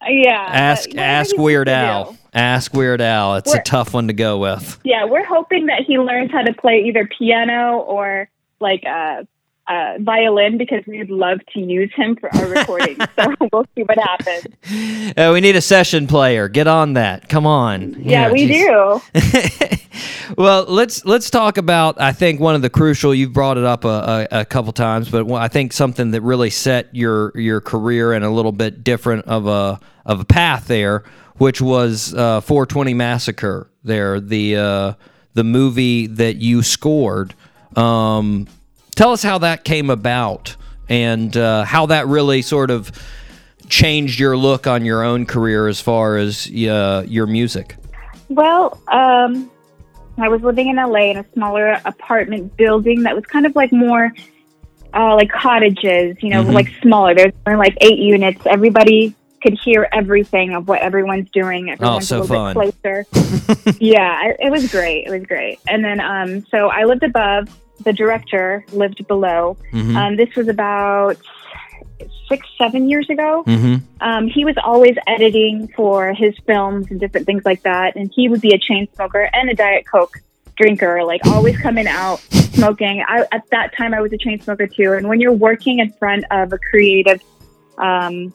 Uh, 0.01 0.05
yeah. 0.09 0.45
Ask 0.49 0.93
ask 0.95 1.35
Weird 1.37 1.69
Al. 1.69 2.15
Ask 2.33 2.73
Weird 2.73 3.01
Al. 3.01 3.35
It's 3.37 3.49
a 3.51 3.55
We're- 3.55 3.63
tough 3.65 3.93
one 3.93 4.07
to 4.07 4.13
go 4.13 4.37
with. 4.37 4.79
Yeah, 4.83 5.05
we're 5.05 5.25
hoping 5.25 5.65
that 5.67 5.83
he 5.87 5.97
learns 5.97 6.31
how 6.31 6.41
to 6.41 6.53
play 6.53 6.83
either 6.87 7.07
piano 7.17 7.77
or 7.79 8.29
like 8.59 8.83
a, 8.83 9.25
a 9.69 9.97
violin 9.99 10.57
because 10.57 10.83
we'd 10.87 11.11
love 11.11 11.39
to 11.53 11.59
use 11.59 11.91
him 11.95 12.15
for 12.15 12.33
our 12.35 12.47
recording. 12.47 12.97
so 13.19 13.35
we'll 13.53 13.65
see 13.75 13.83
what 13.83 13.97
happens. 13.97 15.13
Uh, 15.15 15.31
we 15.31 15.41
need 15.41 15.55
a 15.55 15.61
session 15.61 16.07
player. 16.07 16.49
Get 16.49 16.67
on 16.67 16.93
that. 16.93 17.29
Come 17.29 17.45
on. 17.45 17.95
Yeah, 17.99 18.31
we 18.31 18.47
geez. 18.47 18.65
do. 18.65 19.01
well, 20.37 20.65
let's 20.67 21.05
let's 21.05 21.29
talk 21.29 21.57
about. 21.57 22.01
I 22.01 22.11
think 22.11 22.39
one 22.39 22.55
of 22.55 22.61
the 22.63 22.69
crucial. 22.69 23.13
You've 23.13 23.33
brought 23.33 23.57
it 23.57 23.63
up 23.63 23.85
a, 23.85 24.27
a, 24.31 24.39
a 24.41 24.45
couple 24.45 24.73
times, 24.73 25.09
but 25.09 25.31
I 25.31 25.47
think 25.47 25.71
something 25.71 26.11
that 26.11 26.21
really 26.21 26.49
set 26.49 26.93
your 26.95 27.31
your 27.37 27.61
career 27.61 28.13
in 28.13 28.23
a 28.23 28.31
little 28.31 28.51
bit 28.51 28.83
different 28.83 29.25
of 29.25 29.45
a 29.45 29.79
of 30.05 30.19
a 30.19 30.25
path 30.25 30.67
there, 30.67 31.03
which 31.37 31.61
was 31.61 32.13
uh, 32.15 32.41
420 32.41 32.95
Massacre. 32.95 33.69
There, 33.83 34.19
the 34.19 34.57
uh, 34.57 34.93
the 35.35 35.43
movie 35.43 36.07
that 36.07 36.37
you 36.37 36.63
scored. 36.63 37.35
Um, 37.75 38.47
tell 38.99 39.13
us 39.13 39.23
how 39.23 39.37
that 39.37 39.63
came 39.63 39.89
about 39.89 40.57
and 40.89 41.37
uh, 41.37 41.63
how 41.63 41.85
that 41.85 42.05
really 42.07 42.41
sort 42.41 42.69
of 42.69 42.91
changed 43.69 44.19
your 44.19 44.35
look 44.35 44.67
on 44.67 44.83
your 44.83 45.03
own 45.03 45.25
career 45.25 45.69
as 45.69 45.79
far 45.79 46.17
as 46.17 46.47
uh, 46.51 47.05
your 47.07 47.25
music. 47.25 47.77
Well, 48.27 48.77
um, 48.89 49.49
I 50.17 50.27
was 50.27 50.41
living 50.41 50.67
in 50.67 50.75
LA 50.75 51.11
in 51.11 51.17
a 51.17 51.25
smaller 51.33 51.79
apartment 51.85 52.57
building 52.57 53.03
that 53.03 53.15
was 53.15 53.25
kind 53.25 53.45
of 53.45 53.55
like 53.55 53.71
more 53.71 54.11
uh, 54.93 55.15
like 55.15 55.29
cottages, 55.29 56.17
you 56.19 56.31
know, 56.31 56.43
Mhm. 56.43 56.51
like 56.53 56.67
smaller. 56.81 57.15
There's 57.15 57.31
only 57.47 57.57
like 57.57 57.77
eight 57.79 57.99
units. 57.99 58.41
Everybody 58.45 59.15
could 59.41 59.57
hear 59.63 59.87
everything 59.93 60.55
of 60.55 60.67
what 60.67 60.81
everyone's 60.81 61.29
doing. 61.31 61.69
Everyone's 61.69 62.11
Oh, 62.11 62.17
so 62.17 62.21
a 62.21 62.23
little 62.23 62.53
bit 62.71 62.81
closer. 62.83 63.75
yeah, 63.79 64.25
it, 64.27 64.37
it 64.41 64.51
was 64.51 64.69
great. 64.69 65.05
It 65.07 65.11
was 65.11 65.23
great. 65.23 65.59
And 65.69 65.85
then, 65.85 66.01
um, 66.01 66.45
so 66.51 66.67
I 66.67 66.83
lived 66.83 67.03
above. 67.03 67.47
The 67.83 67.93
director 67.93 68.65
lived 68.71 69.07
below. 69.07 69.57
Mhm. 69.71 69.95
Um, 69.95 70.15
this 70.15 70.33
was 70.35 70.47
about 70.47 71.17
six, 72.27 72.45
seven 72.57 72.89
years 72.89 73.09
ago 73.09 73.43
Mm-hmm. 73.47 73.75
um, 74.01 74.27
he 74.27 74.45
was 74.45 74.55
always 74.63 74.95
editing 75.07 75.67
for 75.75 76.13
his 76.13 76.35
films 76.45 76.87
and 76.91 76.99
different 76.99 77.25
things 77.25 77.43
like 77.43 77.63
that. 77.63 77.95
And 77.95 78.11
he 78.15 78.29
would 78.29 78.41
be 78.41 78.53
a 78.53 78.57
chain 78.59 78.87
smoker 78.95 79.27
and 79.33 79.49
a 79.49 79.55
Diet 79.55 79.85
Coke 79.91 80.15
drinker, 80.55 81.03
like 81.03 81.21
always 81.25 81.57
coming 81.57 81.87
out 81.87 82.19
smoking. 82.53 83.03
I, 83.07 83.25
at 83.31 83.49
that 83.49 83.75
time, 83.75 83.93
I 83.93 84.01
was 84.01 84.13
a 84.13 84.17
chain 84.17 84.39
smoker 84.41 84.67
too. 84.67 84.93
And 84.93 85.07
when 85.09 85.19
you're 85.19 85.33
working 85.33 85.79
in 85.79 85.91
front 85.93 86.25
of 86.31 86.53
a 86.53 86.57
creative, 86.57 87.21
um, 87.77 88.33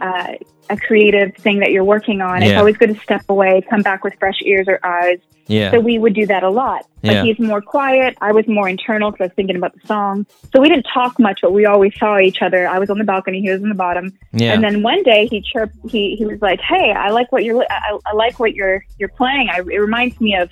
uh, 0.00 0.32
a 0.70 0.76
creative 0.76 1.34
thing 1.36 1.58
that 1.60 1.70
you're 1.70 1.84
working 1.84 2.20
on, 2.20 2.42
it's 2.42 2.56
always 2.56 2.76
good 2.76 2.94
to 2.94 3.00
step 3.00 3.24
away, 3.28 3.62
come 3.68 3.82
back 3.82 4.04
with 4.04 4.14
fresh 4.18 4.38
ears 4.42 4.66
or 4.68 4.80
eyes. 4.84 5.18
Yeah. 5.46 5.72
So 5.72 5.80
we 5.80 5.98
would 5.98 6.14
do 6.14 6.24
that 6.26 6.42
a 6.42 6.48
lot. 6.48 6.86
But 7.02 7.12
Yeah. 7.12 7.22
he's 7.24 7.38
more 7.38 7.60
quiet. 7.60 8.16
I 8.22 8.32
was 8.32 8.48
more 8.48 8.66
internal 8.66 9.10
because 9.10 9.24
I 9.24 9.26
was 9.26 9.34
thinking 9.34 9.56
about 9.56 9.74
the 9.78 9.86
song. 9.86 10.24
So 10.54 10.60
we 10.60 10.70
didn't 10.70 10.86
talk 10.94 11.18
much, 11.18 11.40
but 11.42 11.52
we 11.52 11.66
always 11.66 11.94
saw 11.98 12.18
each 12.18 12.40
other. 12.40 12.66
I 12.66 12.78
was 12.78 12.88
on 12.88 12.96
the 12.96 13.04
balcony, 13.04 13.42
he 13.42 13.50
was 13.50 13.62
on 13.62 13.68
the 13.68 13.74
bottom. 13.74 14.16
Yeah. 14.32 14.54
And 14.54 14.64
then 14.64 14.82
one 14.82 15.02
day 15.02 15.26
he 15.26 15.42
chirped. 15.42 15.76
He 15.90 16.16
he 16.16 16.24
was 16.24 16.40
like, 16.40 16.60
"Hey, 16.60 16.92
I 16.92 17.10
like 17.10 17.30
what 17.30 17.44
you're. 17.44 17.62
I, 17.68 17.98
I 18.06 18.14
like 18.14 18.40
what 18.40 18.54
you're 18.54 18.84
you're 18.98 19.10
playing. 19.10 19.50
I, 19.50 19.58
it 19.58 19.80
reminds 19.80 20.18
me 20.18 20.34
of 20.36 20.48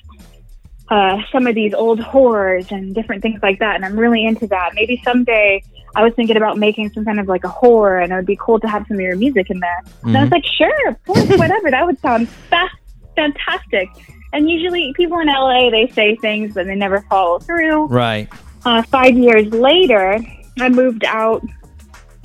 uh, 0.88 1.18
some 1.30 1.46
of 1.46 1.54
these 1.54 1.74
old 1.74 2.00
horrors 2.00 2.70
and 2.70 2.94
different 2.94 3.22
things 3.22 3.40
like 3.42 3.58
that. 3.60 3.76
And 3.76 3.84
I'm 3.84 3.98
really 3.98 4.24
into 4.24 4.46
that. 4.48 4.70
Maybe 4.74 5.00
someday." 5.04 5.62
I 5.94 6.02
was 6.02 6.14
thinking 6.14 6.38
about 6.38 6.56
making 6.56 6.90
some 6.94 7.04
kind 7.04 7.20
of 7.20 7.28
like 7.28 7.44
a 7.44 7.48
horror, 7.48 7.98
and 7.98 8.10
it 8.10 8.16
would 8.16 8.24
be 8.24 8.38
cool 8.40 8.58
to 8.60 8.66
have 8.66 8.86
some 8.88 8.96
of 8.96 9.02
your 9.02 9.14
music 9.14 9.50
in 9.50 9.60
there. 9.60 9.82
And 10.04 10.16
I 10.16 10.20
was 10.22 10.30
Mhm. 10.30 10.32
like, 10.32 10.44
"Sure, 10.46 10.88
of 10.88 11.04
course, 11.04 11.38
whatever. 11.38 11.70
That 11.70 11.84
would 11.84 11.98
sound 11.98 12.30
fa- 12.30 12.70
fantastic." 13.14 13.88
And 14.32 14.48
usually, 14.48 14.94
people 14.96 15.18
in 15.18 15.28
LA 15.28 15.68
they 15.68 15.88
say 15.88 16.16
things, 16.16 16.54
but 16.54 16.64
they 16.64 16.74
never 16.76 17.02
follow 17.10 17.38
through 17.40 17.88
right. 17.88 18.26
uh, 18.64 18.80
five 18.84 19.18
years 19.18 19.46
later, 19.52 20.18
I 20.58 20.70
moved 20.70 21.04
out, 21.04 21.42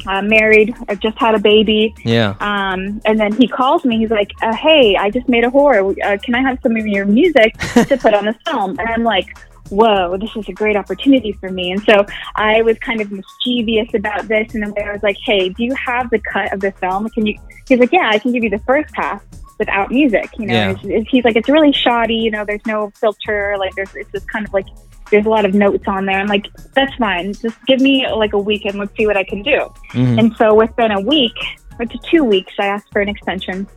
uh, 0.08 0.22
married, 0.22 0.76
I 0.90 0.96
just 0.96 1.18
had 1.18 1.36
a 1.36 1.40
baby. 1.40 1.94
Yeah. 2.06 2.36
Um, 2.40 3.02
and 3.06 3.20
then 3.20 3.34
he 3.34 3.48
calls 3.48 3.84
me. 3.86 3.98
He's 4.00 4.10
like, 4.12 4.32
uh, 4.42 4.56
"Hey, 4.56 4.96
I 4.96 5.10
just 5.10 5.28
made 5.28 5.44
a 5.44 5.50
horror. 5.50 5.94
Uh, 6.04 6.18
can 6.24 6.34
I 6.36 6.42
have 6.42 6.58
some 6.64 6.76
of 6.76 6.86
your 6.88 7.06
music 7.06 7.58
to 7.90 7.98
put 7.98 8.14
on 8.14 8.26
the 8.26 8.36
film?" 8.46 8.80
And 8.80 8.88
I'm 8.90 9.04
like, 9.04 9.28
"Whoa, 9.70 10.18
this 10.18 10.36
is 10.36 10.48
a 10.48 10.54
great 10.54 10.76
opportunity 10.76 11.34
for 11.34 11.50
me." 11.50 11.72
And 11.72 11.82
so 11.84 12.06
I 12.36 12.62
was 12.62 12.78
kind 12.80 13.02
of 13.02 13.12
mischievous 13.12 13.94
about 13.94 14.28
this, 14.28 14.54
and 14.54 14.64
then 14.64 14.74
I 14.88 14.92
was 14.94 15.04
like, 15.04 15.18
"Hey, 15.26 15.50
do 15.50 15.64
you 15.64 15.76
have 15.76 16.10
the 16.10 16.20
cut 16.20 16.54
of 16.54 16.60
the 16.62 16.72
film? 16.74 17.10
Can 17.10 17.26
you?" 17.26 17.36
He's 17.68 17.80
like, 17.80 17.92
"Yeah, 17.92 18.10
I 18.12 18.20
can 18.20 18.32
give 18.32 18.44
you 18.44 18.50
the 18.50 18.60
first 18.60 18.94
half." 18.96 19.24
Without 19.60 19.90
music, 19.90 20.30
you 20.38 20.46
know, 20.46 20.54
Yeah. 20.54 20.70
it's, 20.70 20.82
it's, 20.84 21.10
he's 21.10 21.24
like, 21.26 21.36
it's 21.36 21.50
really 21.50 21.72
shoddy. 21.74 22.14
You 22.14 22.30
know, 22.30 22.46
there's 22.46 22.64
no 22.68 22.92
filter. 22.92 23.56
Like, 23.58 23.74
there's 23.74 23.90
it's 23.96 24.12
just 24.12 24.30
kind 24.30 24.46
of 24.48 24.54
like 24.54 24.68
there's 25.10 25.26
a 25.26 25.30
lot 25.30 25.46
of 25.46 25.54
notes 25.54 25.84
on 25.88 26.06
there. 26.06 26.20
I'm 26.20 26.28
like, 26.28 26.48
that's 26.74 26.94
fine. 26.96 27.34
Just 27.34 27.58
give 27.66 27.82
me 27.82 28.08
like 28.10 28.34
a 28.34 28.38
week 28.40 28.66
and 28.66 28.78
let's 28.80 28.96
see 28.96 29.06
what 29.06 29.18
I 29.18 29.24
can 29.24 29.42
do. 29.44 29.72
Mhm. 29.92 30.20
And 30.20 30.36
so 30.36 30.54
within 30.54 30.92
a 30.92 31.02
week 31.02 31.36
or 31.80 31.86
to 31.86 31.98
two 32.12 32.24
weeks, 32.24 32.54
I 32.60 32.68
asked 32.68 32.92
for 32.92 33.02
an 33.02 33.10
extension. 33.10 33.68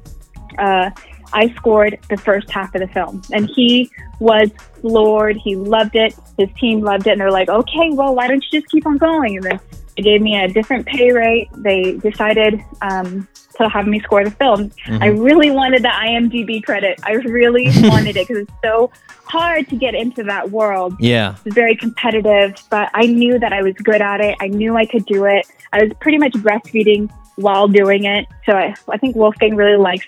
Uh, 0.59 0.91
I 1.33 1.49
scored 1.55 1.99
the 2.09 2.17
first 2.17 2.51
half 2.51 2.75
of 2.75 2.81
the 2.81 2.89
film, 2.89 3.23
and 3.33 3.49
he 3.55 3.89
was 4.19 4.51
floored. 4.81 5.37
He 5.37 5.55
loved 5.55 5.95
it. 5.95 6.15
His 6.37 6.49
team 6.59 6.81
loved 6.81 7.07
it, 7.07 7.13
and 7.13 7.21
they're 7.21 7.31
like, 7.31 7.49
"Okay, 7.49 7.91
well, 7.93 8.15
why 8.15 8.27
don't 8.27 8.45
you 8.51 8.61
just 8.61 8.71
keep 8.71 8.87
on 8.87 8.99
going?" 8.99 9.37
And 9.37 9.45
then 9.45 9.61
they 9.97 10.03
gave 10.03 10.23
me 10.23 10.41
a 10.43 10.49
different 10.49 10.87
pay 10.87 11.13
rate. 11.13 11.49
They 11.59 11.93
decided 11.99 12.61
um, 12.83 13.29
to 13.65 13.69
have 13.69 13.87
me 13.87 14.01
score 14.01 14.25
the 14.25 14.31
film. 14.31 14.71
I 14.87 15.07
really 15.07 15.51
wanted 15.51 15.83
the 15.83 15.89
IMDb 15.89 16.63
credit. 16.63 16.99
I 17.05 17.13
really 17.13 17.67
wanted 17.89 18.17
it 18.17 18.29
because 18.29 18.43
it's 18.43 18.53
so 18.63 18.91
hard 19.25 19.69
to 19.69 19.77
get 19.77 19.95
into 19.95 20.25
that 20.25 20.51
world 20.51 20.97
Yeah. 20.99 21.37
It's 21.45 21.55
very 21.55 21.77
competitive, 21.77 22.57
but 22.69 22.91
I 22.95 23.07
knew 23.07 23.39
that 23.39 23.53
I 23.53 23.63
was 23.63 23.75
good 23.75 24.03
at 24.03 24.21
it. 24.21 24.37
I 24.41 24.49
knew 24.49 24.77
I 24.77 24.87
could 24.87 25.07
do 25.07 25.25
it. 25.25 25.47
I 25.73 25.85
was 25.85 25.93
pretty 26.01 26.19
much 26.19 26.33
breastfeeding 26.33 27.11
while 27.37 27.69
doing 27.69 28.05
it. 28.05 28.27
So 28.45 28.53
I, 28.53 28.75
I 28.89 28.99
think 28.99 29.15
Wolfgang 29.17 29.55
really 29.57 29.77
likes 29.79 30.07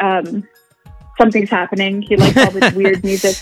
um, 0.00 0.46
something's 1.18 1.50
happening. 1.50 2.02
He 2.02 2.16
likes 2.16 2.36
all 2.36 2.50
this 2.50 2.72
weird 2.74 3.02
music. 3.10 3.36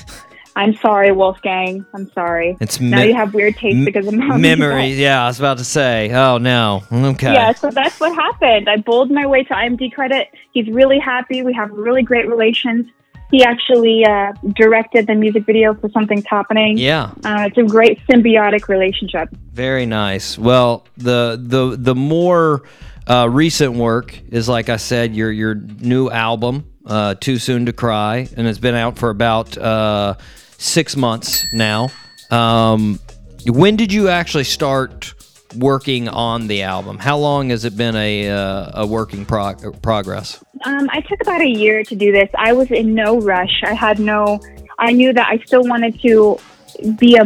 I'm 0.57 0.75
sorry, 0.77 1.13
Wolfgang. 1.13 1.85
I'm 1.95 2.11
sorry. 2.13 2.57
It's 2.61 2.81
now 2.81 3.03
you 3.03 3.15
have 3.15 3.35
weird 3.35 3.57
taste 3.57 3.85
because 3.85 4.07
of 4.07 4.15
my 4.15 4.39
memory. 4.39 4.95
Yeah, 4.95 5.23
I 5.25 5.27
was 5.27 5.39
about 5.39 5.59
to 5.59 5.65
say. 5.65 6.11
Oh 6.11 6.39
no. 6.39 6.83
Okay. 6.91 7.35
Yeah, 7.35 7.53
so 7.53 7.71
that's 7.71 8.01
what 8.01 8.15
happened. 8.15 8.69
I 8.69 8.79
bowled 8.79 9.11
my 9.11 9.27
way 9.27 9.45
to 9.45 9.53
IMD 9.53 9.93
credit. 9.93 10.29
He's 10.53 10.67
really 10.69 10.99
happy. 10.99 11.43
We 11.43 11.53
have 11.53 11.71
really 11.71 12.03
great 12.03 12.27
relations. 12.27 12.87
He 13.31 13.45
actually 13.45 14.05
uh, 14.07 14.33
directed 14.55 15.09
the 15.09 15.15
music 15.15 15.45
video 15.45 15.75
for 15.75 15.91
Something's 15.91 16.25
Happening. 16.27 16.79
Yeah. 16.79 17.11
Uh, 17.25 17.49
it's 17.49 17.59
a 17.59 17.65
great 17.65 17.99
symbiotic 18.07 18.69
relationship. 18.69 19.29
Very 19.53 19.85
nice. 19.85 20.39
Well, 20.39 20.87
the 20.97 21.39
the 21.39 21.77
the 21.77 21.95
more 21.95 22.63
uh, 23.07 23.29
recent 23.31 23.75
work 23.75 24.19
is 24.31 24.49
like 24.49 24.69
I 24.71 24.77
said, 24.79 25.15
your 25.15 25.31
your 25.31 25.55
new 25.55 26.09
album. 26.09 26.65
uh, 26.87 27.15
Too 27.17 27.39
Soon 27.39 27.67
to 27.67 27.73
Cry, 27.73 28.29
and 28.37 28.47
it's 28.47 28.61
been 28.61 28.77
out 28.77 28.97
for 28.97 29.11
about 29.11 29.59
uh, 29.59 30.15
six 30.59 30.97
months 30.97 31.45
now. 31.53 31.91
Um, 32.31 32.99
when 33.47 33.77
did 33.77 33.93
you 33.93 34.09
actually 34.09 34.45
start 34.45 35.15
working 35.57 36.09
on 36.09 36.49
the 36.49 36.63
album? 36.63 36.99
How 36.99 37.17
long 37.19 37.51
has 37.51 37.65
it 37.65 37.77
been 37.77 37.97
a 37.97 38.29
uh, 38.29 38.83
a 38.83 38.87
working 38.87 39.25
prog- 39.25 39.81
progress? 39.83 40.43
Um, 40.65 40.89
I 40.91 41.01
took 41.03 41.21
about 41.21 41.41
a 41.41 41.49
year 41.49 41.85
to 41.85 41.95
do 41.95 42.13
this. 42.13 42.29
I 42.37 42.53
was 42.53 42.71
in 42.71 42.95
no 42.95 43.21
rush. 43.21 43.63
I 43.63 43.75
had 43.75 43.99
no. 43.99 44.41
I 44.79 44.93
knew 44.93 45.13
that 45.13 45.29
I 45.29 45.39
still 45.45 45.63
wanted 45.63 46.01
to 46.03 46.39
be 46.99 47.17
a. 47.17 47.25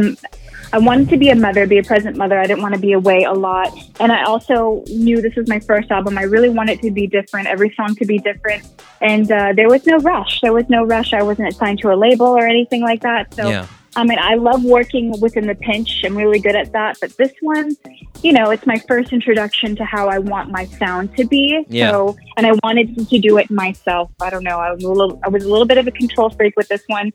I 0.72 0.78
wanted 0.78 1.08
to 1.08 1.16
be 1.16 1.30
a 1.30 1.34
mother, 1.34 1.66
be 1.66 1.78
a 1.78 1.82
present 1.82 2.16
mother. 2.16 2.38
I 2.38 2.46
didn't 2.46 2.62
want 2.62 2.74
to 2.74 2.80
be 2.80 2.92
away 2.92 3.24
a 3.24 3.32
lot, 3.32 3.76
and 3.98 4.12
I 4.12 4.24
also 4.24 4.84
knew 4.86 5.20
this 5.20 5.34
was 5.34 5.48
my 5.48 5.58
first 5.58 5.90
album. 5.90 6.16
I 6.16 6.22
really 6.22 6.48
wanted 6.48 6.80
to 6.82 6.90
be 6.90 7.06
different. 7.06 7.48
Every 7.48 7.74
song 7.74 7.96
to 7.96 8.04
be 8.04 8.18
different, 8.18 8.68
and 9.00 9.30
uh, 9.30 9.52
there 9.54 9.68
was 9.68 9.84
no 9.86 9.98
rush. 9.98 10.40
There 10.40 10.52
was 10.52 10.68
no 10.68 10.84
rush. 10.84 11.12
I 11.12 11.22
wasn't 11.22 11.54
signed 11.54 11.80
to 11.80 11.92
a 11.92 11.96
label 11.96 12.26
or 12.26 12.46
anything 12.46 12.82
like 12.82 13.00
that. 13.02 13.34
So. 13.34 13.48
Yeah. 13.48 13.66
I 13.96 14.04
mean, 14.04 14.18
I 14.20 14.34
love 14.34 14.64
working 14.64 15.18
within 15.20 15.46
the 15.46 15.54
pinch. 15.54 16.02
I'm 16.04 16.16
really 16.16 16.38
good 16.38 16.54
at 16.54 16.72
that. 16.72 16.98
But 17.00 17.16
this 17.16 17.32
one, 17.40 17.76
you 18.22 18.32
know, 18.32 18.50
it's 18.50 18.66
my 18.66 18.78
first 18.86 19.12
introduction 19.12 19.74
to 19.76 19.84
how 19.84 20.08
I 20.08 20.18
want 20.18 20.50
my 20.50 20.66
sound 20.66 21.16
to 21.16 21.24
be. 21.24 21.64
Yeah. 21.68 21.90
So, 21.90 22.16
and 22.36 22.46
I 22.46 22.52
wanted 22.62 23.08
to 23.08 23.18
do 23.18 23.38
it 23.38 23.50
myself. 23.50 24.10
I 24.20 24.30
don't 24.30 24.44
know. 24.44 24.58
I 24.58 24.72
was 24.72 24.84
a 24.84 24.88
little, 24.88 25.20
I 25.24 25.28
was 25.28 25.44
a 25.44 25.48
little 25.48 25.66
bit 25.66 25.78
of 25.78 25.86
a 25.86 25.90
control 25.90 26.30
freak 26.30 26.54
with 26.56 26.68
this 26.68 26.84
one, 26.86 27.12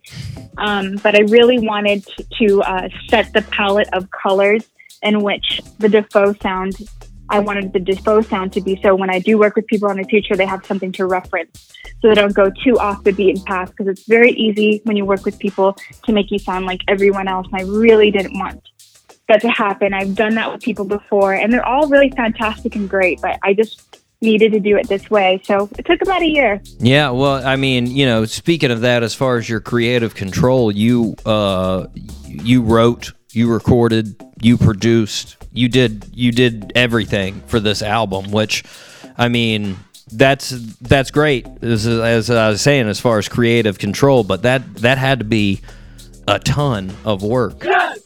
um, 0.58 0.96
but 1.02 1.16
I 1.16 1.22
really 1.30 1.60
wanted 1.60 2.06
to, 2.08 2.26
to 2.40 2.62
uh, 2.62 2.90
set 3.10 3.32
the 3.34 3.42
palette 3.44 3.90
of 3.94 4.10
colors 4.12 4.66
in 5.02 5.22
which 5.22 5.62
the 5.80 5.88
Defoe 5.88 6.34
sound. 6.34 6.76
I 7.30 7.40
wanted 7.40 7.74
the 7.74 7.80
Defoe 7.80 8.22
sound 8.22 8.54
to 8.54 8.62
be 8.62 8.80
so 8.84 8.96
when 8.96 9.10
I 9.10 9.20
do 9.20 9.38
work 9.38 9.56
with 9.56 9.68
people 9.68 9.90
in 9.90 9.98
the 9.98 10.04
future, 10.04 10.36
they 10.36 10.46
have 10.46 10.66
something 10.66 10.92
to 10.94 11.06
reference 11.06 11.74
so 12.02 12.10
they 12.10 12.16
don't 12.16 12.34
go 12.34 12.52
too 12.64 12.78
off 12.80 13.04
the 13.04 13.12
beaten 13.12 13.44
path 13.44 13.70
because 13.70 13.88
it's 13.88 14.08
very 14.08 14.32
easy 14.32 14.82
when 14.84 14.96
you 14.96 15.06
work 15.06 15.26
with 15.26 15.40
people 15.40 15.76
to 16.04 16.12
make 16.12 16.32
you 16.32 16.40
sound 16.40 16.66
like 16.66 16.82
everyone 16.88 17.28
else. 17.28 17.48
And 17.52 17.62
I 17.62 17.66
really 17.66 18.12
didn't 18.12 18.38
want 18.38 18.62
that 19.28 19.42
to 19.42 19.50
happen. 19.50 19.94
I've 19.94 20.16
done 20.16 20.36
that 20.36 20.52
with 20.52 20.62
people 20.62 20.86
before 20.86 21.34
and 21.34 21.52
they're 21.52 21.66
all 21.66 21.88
really 21.88 22.12
fantastic 22.12 22.76
and 22.76 22.90
great, 22.90 23.22
but 23.22 23.40
I 23.44 23.54
just 23.54 23.96
needed 24.22 24.52
to 24.54 24.60
do 24.60 24.78
it 24.78 24.88
this 24.88 25.10
way. 25.10 25.42
So 25.44 25.70
it 25.78 25.86
took 25.86 26.02
about 26.02 26.22
a 26.22 26.28
year. 26.28 26.62
Yeah, 26.80 27.10
well, 27.12 27.46
I 27.46 27.56
mean, 27.56 27.88
you 27.88 28.06
know, 28.06 28.26
speaking 28.26 28.72
of 28.72 28.82
that, 28.82 29.04
as 29.04 29.14
far 29.14 29.38
as 29.38 29.50
your 29.50 29.60
creative 29.60 30.16
control, 30.16 30.72
you 30.72 31.16
uh, 31.26 31.88
you 32.28 32.62
wrote, 32.62 33.14
you 33.36 33.52
recorded, 33.52 34.16
you 34.42 34.58
produced, 34.58 35.38
you 35.52 35.68
did 35.70 36.10
you 36.14 36.32
did 36.32 36.72
everything 36.76 37.42
for 37.48 37.60
this 37.60 37.82
album, 37.82 38.32
which, 38.32 38.64
I 39.18 39.28
mean, 39.28 39.78
that's 40.12 40.50
that's 40.80 41.12
great. 41.12 41.48
As, 41.62 41.88
as 41.88 42.30
I 42.30 42.50
was 42.50 42.62
saying, 42.62 42.88
as 42.88 43.00
far 43.00 43.18
as 43.18 43.28
creative 43.28 43.80
control, 43.80 44.24
but 44.24 44.44
that 44.44 44.76
that 44.76 44.98
had 44.98 45.20
to 45.20 45.26
be 45.26 45.62
a 46.28 46.40
ton 46.40 46.92
of 47.04 47.24
work. 47.24 47.66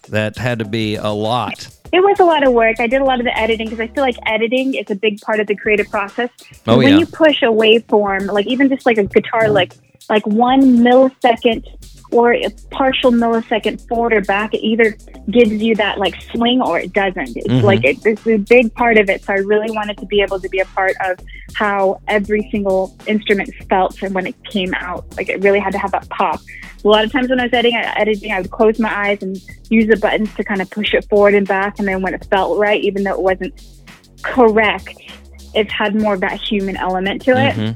That 0.09 0.37
had 0.37 0.59
to 0.59 0.65
be 0.65 0.95
a 0.95 1.09
lot. 1.09 1.67
It 1.91 2.01
was 2.01 2.19
a 2.19 2.25
lot 2.25 2.45
of 2.45 2.53
work. 2.53 2.79
I 2.79 2.87
did 2.87 3.01
a 3.01 3.05
lot 3.05 3.19
of 3.19 3.25
the 3.25 3.37
editing 3.37 3.67
because 3.69 3.79
I 3.79 3.87
feel 3.87 4.03
like 4.03 4.15
editing 4.25 4.75
is 4.75 4.89
a 4.91 4.95
big 4.95 5.21
part 5.21 5.39
of 5.39 5.47
the 5.47 5.55
creative 5.55 5.89
process. 5.89 6.29
Oh, 6.67 6.77
when 6.77 6.89
yeah. 6.89 6.97
you 6.99 7.05
push 7.05 7.41
a 7.41 7.47
waveform, 7.47 8.31
like 8.31 8.45
even 8.47 8.69
just 8.69 8.85
like 8.85 8.97
a 8.97 9.05
guitar 9.05 9.49
lick, 9.49 9.73
like 10.09 10.25
one 10.27 10.61
millisecond 10.77 11.65
or 12.11 12.33
a 12.33 12.49
partial 12.71 13.11
millisecond 13.11 13.87
forward 13.87 14.13
or 14.13 14.21
back, 14.21 14.53
it 14.53 14.59
either 14.65 14.95
gives 15.29 15.51
you 15.51 15.75
that 15.75 15.99
like 15.99 16.19
swing 16.31 16.61
or 16.61 16.79
it 16.79 16.91
doesn't. 16.93 17.37
It's 17.37 17.47
Mhm. 17.47 17.61
like 17.63 17.83
it, 17.83 17.97
it's 18.05 18.25
a 18.25 18.37
big 18.37 18.73
part 18.73 18.97
of 18.97 19.09
it. 19.09 19.23
So 19.23 19.33
I 19.33 19.37
really 19.37 19.69
wanted 19.71 19.97
to 19.99 20.05
be 20.07 20.21
able 20.21 20.39
to 20.39 20.49
be 20.49 20.59
a 20.59 20.65
part 20.65 20.95
of 21.01 21.19
how 21.53 22.01
every 22.07 22.47
single 22.51 22.95
instrument 23.05 23.49
felt 23.69 24.01
and 24.01 24.15
when 24.15 24.25
it 24.25 24.35
came 24.45 24.73
out. 24.73 25.05
Like 25.17 25.29
it 25.29 25.41
really 25.43 25.59
had 25.59 25.71
to 25.73 25.77
have 25.79 25.91
that 25.91 26.09
pop. 26.09 26.39
A 26.83 26.87
lot 26.87 27.03
of 27.03 27.11
times 27.11 27.29
when 27.29 27.39
I 27.39 27.43
was 27.43 27.53
editing, 27.53 27.75
editing, 27.77 28.31
I 28.31 28.41
would 28.41 28.51
close 28.51 28.79
my 28.79 28.91
eyes 29.09 29.21
and 29.21 29.37
use 29.69 29.87
the 29.87 29.97
buttons 29.97 30.33
to 30.35 30.43
kind 30.43 30.61
of 30.61 30.69
push 30.71 30.93
it 30.93 31.05
forward 31.09 31.35
and 31.35 31.47
back. 31.47 31.77
And 31.77 31.87
then 31.87 32.01
when 32.01 32.13
it 32.13 32.25
felt 32.31 32.57
right, 32.57 32.81
even 32.81 33.03
though 33.03 33.13
it 33.13 33.21
wasn't 33.21 33.53
correct, 34.23 34.89
it 35.53 35.71
had 35.71 35.95
more 35.99 36.13
of 36.15 36.21
that 36.21 36.39
human 36.39 36.77
element 36.77 37.21
to 37.23 37.31
it. 37.31 37.55
Mhm. 37.55 37.75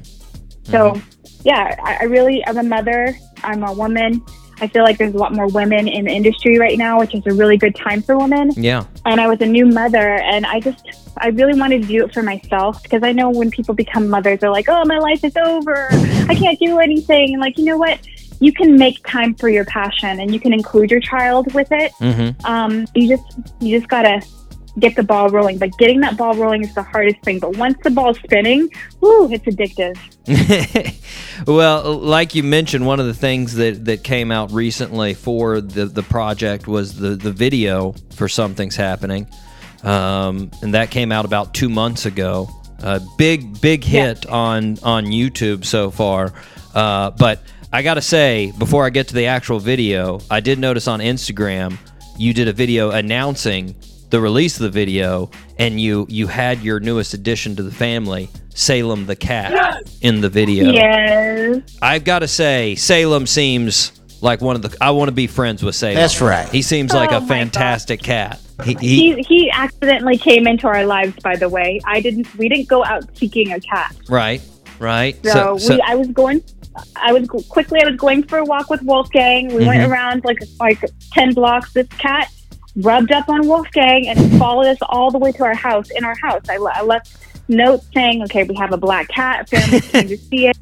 So, 0.64 1.00
yeah, 1.44 1.76
I, 1.84 1.98
I 2.02 2.04
really, 2.04 2.46
I'm 2.48 2.58
a 2.58 2.64
mother, 2.64 3.16
I'm 3.44 3.64
a 3.64 3.74
woman. 3.74 4.24
I 4.62 4.68
feel 4.68 4.84
like 4.84 4.98
there's 4.98 5.14
a 5.14 5.18
lot 5.18 5.34
more 5.34 5.48
women 5.48 5.88
in 5.88 6.06
the 6.06 6.12
industry 6.12 6.58
right 6.58 6.78
now, 6.78 7.00
which 7.00 7.14
is 7.16 7.26
a 7.26 7.34
really 7.34 7.58
good 7.58 7.76
time 7.76 8.02
for 8.02 8.18
women. 8.18 8.52
Yeah. 8.56 8.86
And 9.06 9.20
I 9.20 9.28
was 9.28 9.42
a 9.42 9.46
new 9.46 9.66
mother, 9.66 10.16
and 10.20 10.46
I 10.46 10.60
just, 10.60 10.86
I 11.18 11.30
really 11.30 11.60
wanted 11.60 11.82
to 11.82 11.88
do 11.88 12.06
it 12.06 12.14
for 12.14 12.24
myself 12.24 12.82
because 12.84 13.04
I 13.04 13.12
know 13.12 13.30
when 13.30 13.52
people 13.52 13.74
become 13.74 14.08
mothers, 14.08 14.40
they're 14.40 14.52
like, 14.52 14.70
oh, 14.70 14.84
my 14.86 15.00
life 15.00 15.24
is 15.24 15.36
over. 15.36 15.88
I 15.92 16.36
can't 16.36 16.60
do 16.60 16.80
anything. 16.80 17.34
And 17.34 17.42
like, 17.42 17.58
you 17.58 17.66
know 17.66 17.78
what? 17.78 18.00
You 18.40 18.52
can 18.52 18.78
make 18.78 19.06
time 19.08 19.36
for 19.36 19.50
your 19.50 19.66
passion 19.66 20.20
and 20.20 20.34
you 20.34 20.40
can 20.40 20.54
include 20.54 20.92
your 20.92 21.00
child 21.00 21.54
with 21.54 21.72
it. 21.72 21.92
Mm-hmm. 21.94 22.46
Um, 22.46 22.86
you 22.94 23.16
just, 23.16 23.40
you 23.60 23.78
just 23.78 23.90
gotta 23.90 24.22
get 24.80 24.96
the 24.96 25.04
ball 25.04 25.30
rolling. 25.30 25.58
But 25.58 25.78
getting 25.78 26.00
that 26.02 26.18
ball 26.18 26.36
rolling 26.36 26.64
is 26.64 26.74
the 26.74 26.84
hardest 26.84 27.22
thing. 27.22 27.40
But 27.40 27.58
once 27.58 27.78
the 27.84 27.90
ball's 27.90 28.18
spinning, 28.20 28.70
whoo, 29.02 29.32
it's 29.32 29.46
addictive. 29.46 29.98
well, 31.48 31.98
like 31.98 32.36
you 32.36 32.44
mentioned, 32.44 32.86
one 32.86 33.00
of 33.00 33.06
the 33.06 33.14
things 33.14 33.56
that, 33.56 33.86
that 33.86 34.04
came 34.04 34.32
out 34.32 34.52
recently 34.52 35.14
for 35.14 35.62
the, 35.62 35.86
the 35.86 36.04
project 36.04 36.68
was 36.68 36.98
the, 36.98 37.10
the 37.10 37.32
video 37.32 37.94
for 38.16 38.28
Something's 38.28 38.76
Happening. 38.76 39.28
Um, 39.84 40.50
and 40.62 40.74
that 40.74 40.92
came 40.92 41.12
out 41.12 41.26
about 41.26 41.54
two 41.54 41.70
months 41.70 42.06
ago. 42.06 42.50
A 42.80 43.02
big, 43.18 43.62
big 43.62 43.84
hit 43.84 44.26
on, 44.26 44.78
on 44.84 45.06
YouTube 45.06 45.66
so 45.66 45.92
far. 45.92 46.34
Uh, 46.74 47.12
but 47.12 47.42
I 47.72 47.82
got 47.82 47.96
to 47.96 48.02
say, 48.02 48.52
before 48.58 48.86
I 48.86 48.90
get 48.90 49.08
to 49.10 49.14
the 49.14 49.28
actual 49.28 49.60
video, 49.60 50.20
I 50.30 50.40
did 50.40 50.60
notice 50.60 50.88
on 50.88 51.00
Instagram 51.00 51.78
you 52.18 52.34
did 52.34 52.48
a 52.48 52.54
video 52.54 52.92
announcing 52.92 53.76
the 54.14 54.22
release 54.22 54.58
of 54.58 54.62
the 54.62 54.70
video, 54.70 55.32
and 55.58 55.82
you 55.82 56.06
you 56.08 56.28
had 56.28 56.62
your 56.62 56.80
newest 56.80 57.16
addition 57.16 57.56
to 57.56 57.64
the 57.64 57.72
family, 57.72 58.30
Salem 58.54 59.08
the 59.08 59.16
cat, 59.16 59.82
in 60.02 60.22
the 60.22 60.30
video. 60.30 60.72
Yes. 60.72 61.78
I've 61.82 62.04
got 62.04 62.20
to 62.20 62.28
say, 62.28 62.76
Salem 62.76 63.26
seems 63.26 63.92
like 64.22 64.40
one 64.40 64.56
of 64.56 64.62
the. 64.62 64.78
I 64.80 64.92
want 64.92 65.08
to 65.08 65.14
be 65.16 65.26
friends 65.26 65.64
with 65.64 65.74
Salem. 65.76 65.96
That's 65.96 66.22
right. 66.22 66.48
He 66.48 66.62
seems 66.62 66.94
like 66.94 67.12
Oh 67.12 67.18
a 67.18 67.22
my 67.22 67.28
fantastic 67.28 68.04
cat. 68.04 68.40
He, 68.64 68.76
he, 68.76 69.14
He, 69.16 69.24
he 69.24 69.52
accidentally 69.52 70.20
came 70.20 70.46
into 70.46 70.68
our 70.68 70.86
lives, 70.86 71.16
by 71.24 71.36
the 71.36 71.50
way. 71.50 71.80
I 71.88 72.00
didn't, 72.00 72.34
we 72.36 72.48
didn't 72.50 72.68
go 72.68 72.86
out 72.86 73.04
seeking 73.18 73.52
a 73.52 73.60
cat. 73.60 73.96
right, 74.08 74.44
right. 74.78 75.18
So, 75.26 75.58
we, 75.68 75.82
I 75.82 75.96
was 75.96 76.08
going, 76.10 76.44
I 76.96 77.12
was 77.14 77.28
quickly, 77.50 77.82
I 77.84 77.90
was 77.90 78.00
going 78.00 78.22
for 78.22 78.38
a 78.38 78.46
walk 78.46 78.70
with 78.70 78.84
Wolfgang. 78.84 79.48
We 79.56 79.64
Mhm. 79.64 79.68
went 79.68 79.92
around 79.92 80.24
like, 80.24 80.38
like 80.60 80.80
10 81.14 81.34
blocks. 81.34 81.74
This 81.74 81.88
cat 81.98 82.32
rubbed 82.76 83.12
up 83.12 83.30
on 83.30 83.48
Wolfgang 83.48 84.08
and 84.08 84.40
followed 84.40 84.68
us 84.68 84.78
all 84.84 85.12
the 85.12 85.20
way 85.20 85.32
to 85.34 85.44
our 85.44 85.54
house. 85.54 85.90
In 85.92 86.04
our 86.04 86.16
house, 86.16 86.42
I, 86.50 86.56
I 86.56 86.82
left 86.82 87.18
notes 87.48 87.88
saying, 87.94 88.24
okay, 88.24 88.44
we 88.44 88.56
have 88.56 88.72
a 88.72 88.78
black 88.78 89.08
cat. 89.10 89.50
Family 89.50 89.80
came 89.82 90.08
to 90.08 90.18
see 90.30 90.48
it. 90.48 90.58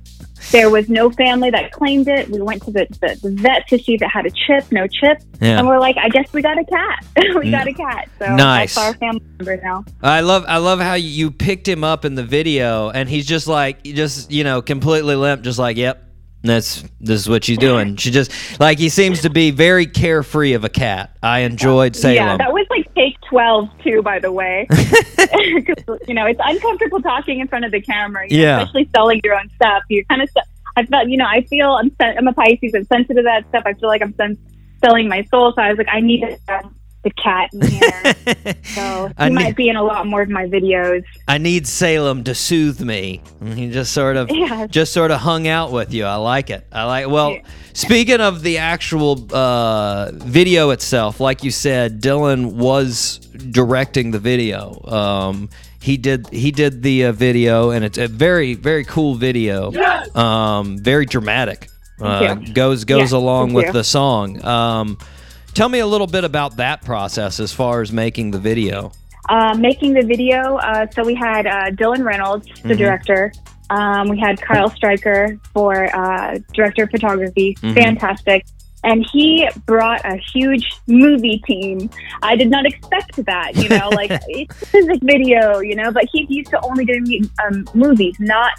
There 0.51 0.69
was 0.69 0.89
no 0.89 1.09
family 1.11 1.49
that 1.51 1.71
claimed 1.71 2.09
it. 2.09 2.27
We 2.29 2.41
went 2.41 2.63
to 2.63 2.71
the, 2.71 2.85
the, 2.99 3.17
the 3.21 3.31
vet 3.35 3.67
to 3.69 3.77
see 3.77 3.93
if 3.93 4.01
it 4.01 4.09
had 4.09 4.25
a 4.25 4.31
chip, 4.31 4.69
no 4.71 4.85
chip. 4.87 5.21
Yeah. 5.39 5.59
And 5.59 5.67
we're 5.67 5.79
like, 5.79 5.95
I 5.97 6.09
guess 6.09 6.33
we 6.33 6.41
got 6.41 6.57
a 6.57 6.65
cat. 6.65 7.05
we 7.35 7.51
got 7.51 7.67
a 7.67 7.73
cat. 7.73 8.09
So 8.19 8.35
Nice. 8.35 8.75
that's 8.75 8.87
our 8.87 8.93
family 8.95 9.21
member 9.39 9.57
now. 9.63 9.85
I 10.01 10.19
love 10.21 10.43
I 10.47 10.57
love 10.57 10.79
how 10.79 10.95
you 10.95 11.31
picked 11.31 11.67
him 11.67 11.83
up 11.85 12.03
in 12.03 12.15
the 12.15 12.23
video, 12.23 12.89
and 12.89 13.07
he's 13.07 13.25
just 13.25 13.47
like 13.47 13.83
just 13.83 14.31
you 14.31 14.43
know 14.43 14.61
completely 14.61 15.15
limp, 15.15 15.43
just 15.43 15.59
like 15.59 15.77
yep. 15.77 16.03
That's 16.43 16.83
this 16.99 17.19
is 17.19 17.29
what 17.29 17.43
she's 17.43 17.59
doing. 17.59 17.95
She 17.97 18.09
just 18.09 18.31
like 18.59 18.79
he 18.79 18.89
seems 18.89 19.21
to 19.21 19.29
be 19.29 19.51
very 19.51 19.85
carefree 19.85 20.53
of 20.53 20.63
a 20.63 20.69
cat. 20.69 21.15
I 21.21 21.39
enjoyed 21.41 21.95
Salem. 21.95 22.15
Yeah, 22.15 22.37
that 22.37 22.51
was 22.51 22.65
like 22.71 22.93
take 22.95 23.15
12 23.29 23.69
too, 23.83 24.01
by 24.01 24.17
the 24.19 24.31
way. 24.31 24.67
you 26.07 26.13
know, 26.15 26.25
it's 26.25 26.39
uncomfortable 26.43 27.01
talking 27.01 27.39
in 27.39 27.47
front 27.47 27.65
of 27.65 27.71
the 27.71 27.81
camera, 27.81 28.25
you 28.27 28.37
know, 28.37 28.43
Yeah. 28.43 28.61
especially 28.61 28.89
selling 28.95 29.21
your 29.23 29.35
own 29.39 29.49
stuff. 29.51 29.83
You 29.89 30.03
kind 30.05 30.21
of, 30.21 30.29
I 30.75 30.85
felt, 30.85 31.09
you 31.09 31.17
know, 31.17 31.25
I 31.27 31.41
feel 31.43 31.71
I'm, 31.73 31.95
I'm 31.99 32.27
a 32.27 32.33
Pisces. 32.33 32.73
I'm 32.73 32.85
sensitive 32.85 33.17
to 33.17 33.23
that 33.23 33.47
stuff. 33.49 33.63
I 33.65 33.73
feel 33.73 33.89
like 33.89 34.01
I'm 34.01 34.13
sen- 34.15 34.37
selling 34.83 35.07
my 35.07 35.23
soul. 35.25 35.53
So 35.55 35.61
I 35.61 35.69
was 35.69 35.77
like, 35.77 35.89
I 35.91 35.99
need 35.99 36.21
to 36.21 36.37
have 36.47 36.71
the 37.03 37.11
cat 37.11 37.49
in 37.53 37.61
here. 37.61 38.55
so 38.63 39.07
he 39.07 39.13
I 39.17 39.29
ne- 39.29 39.35
might 39.35 39.55
be 39.55 39.69
in 39.69 39.75
a 39.75 39.83
lot 39.83 40.05
more 40.07 40.21
of 40.21 40.29
my 40.29 40.45
videos. 40.45 41.03
I 41.27 41.37
need 41.37 41.65
Salem 41.67 42.23
to 42.25 42.35
soothe 42.35 42.81
me. 42.81 43.21
He 43.55 43.69
just 43.71 43.91
sort 43.93 44.17
of 44.17 44.29
Yeah. 44.31 44.67
just 44.67 44.93
sort 44.93 45.11
of 45.11 45.19
hung 45.19 45.47
out 45.47 45.71
with 45.71 45.93
you. 45.93 46.05
I 46.05 46.15
like 46.15 46.49
it. 46.49 46.65
I 46.71 46.83
like 46.85 47.07
well, 47.09 47.37
speaking 47.73 48.21
of 48.21 48.43
the 48.43 48.59
actual 48.59 49.27
uh, 49.33 50.11
video 50.13 50.69
itself, 50.69 51.19
like 51.19 51.43
you 51.43 51.51
said, 51.51 52.01
Dylan 52.01 52.53
was 52.53 53.17
directing 53.17 54.11
the 54.11 54.19
video. 54.19 54.79
Um, 54.87 55.49
he 55.81 55.97
did 55.97 56.29
he 56.29 56.51
did 56.51 56.83
the 56.83 57.05
uh, 57.05 57.11
video 57.11 57.71
and 57.71 57.83
it's 57.83 57.97
a 57.97 58.07
very 58.07 58.53
very 58.53 58.83
cool 58.85 59.15
video. 59.15 59.71
Um, 60.15 60.77
very 60.77 61.05
dramatic. 61.07 61.67
Uh, 61.99 62.33
goes 62.35 62.83
goes 62.85 63.11
Yeah, 63.11 63.17
along 63.19 63.53
with 63.53 63.67
you. 63.67 63.71
the 63.73 63.83
song. 63.83 64.43
Um, 64.45 64.97
tell 65.53 65.69
me 65.69 65.79
a 65.79 65.87
little 65.87 66.07
bit 66.07 66.23
about 66.23 66.57
that 66.57 66.83
process 66.83 67.39
as 67.39 67.51
far 67.53 67.81
as 67.81 67.91
making 67.91 68.31
the 68.31 68.39
video. 68.39 68.91
uh, 69.29 69.53
making 69.53 69.93
the 69.93 70.01
video. 70.01 70.57
Uh, 70.57 70.85
so 70.93 71.03
we 71.05 71.13
had 71.13 71.45
uh, 71.47 71.69
Dylan 71.71 72.03
Reynolds, 72.03 72.47
the 72.63 72.73
Mhm. 72.73 72.77
director. 72.77 73.31
Um, 73.69 74.09
we 74.09 74.19
had 74.19 74.41
Kyle 74.41 74.69
Stryker 74.71 75.37
for 75.53 75.85
uh, 75.95 76.39
director 76.53 76.83
of 76.83 76.89
photography, 76.89 77.55
Mhm. 77.61 77.73
fantastic. 77.75 78.43
And 78.83 79.05
he 79.13 79.47
brought 79.67 80.03
a 80.03 80.17
huge 80.33 80.67
movie 80.87 81.41
team. 81.45 81.89
I 82.23 82.35
did 82.35 82.49
not 82.49 82.65
expect 82.65 83.23
that, 83.25 83.55
you 83.55 83.69
know, 83.69 83.89
like 83.89 84.09
it's 84.27 84.73
a 84.73 84.77
music 84.81 84.99
video, 85.03 85.59
you 85.59 85.75
know, 85.75 85.91
but 85.91 86.05
he's 86.11 86.27
used 86.29 86.49
to 86.49 86.59
only 86.65 86.83
doing 86.83 87.29
um, 87.47 87.63
movies, 87.75 88.15
not 88.19 88.51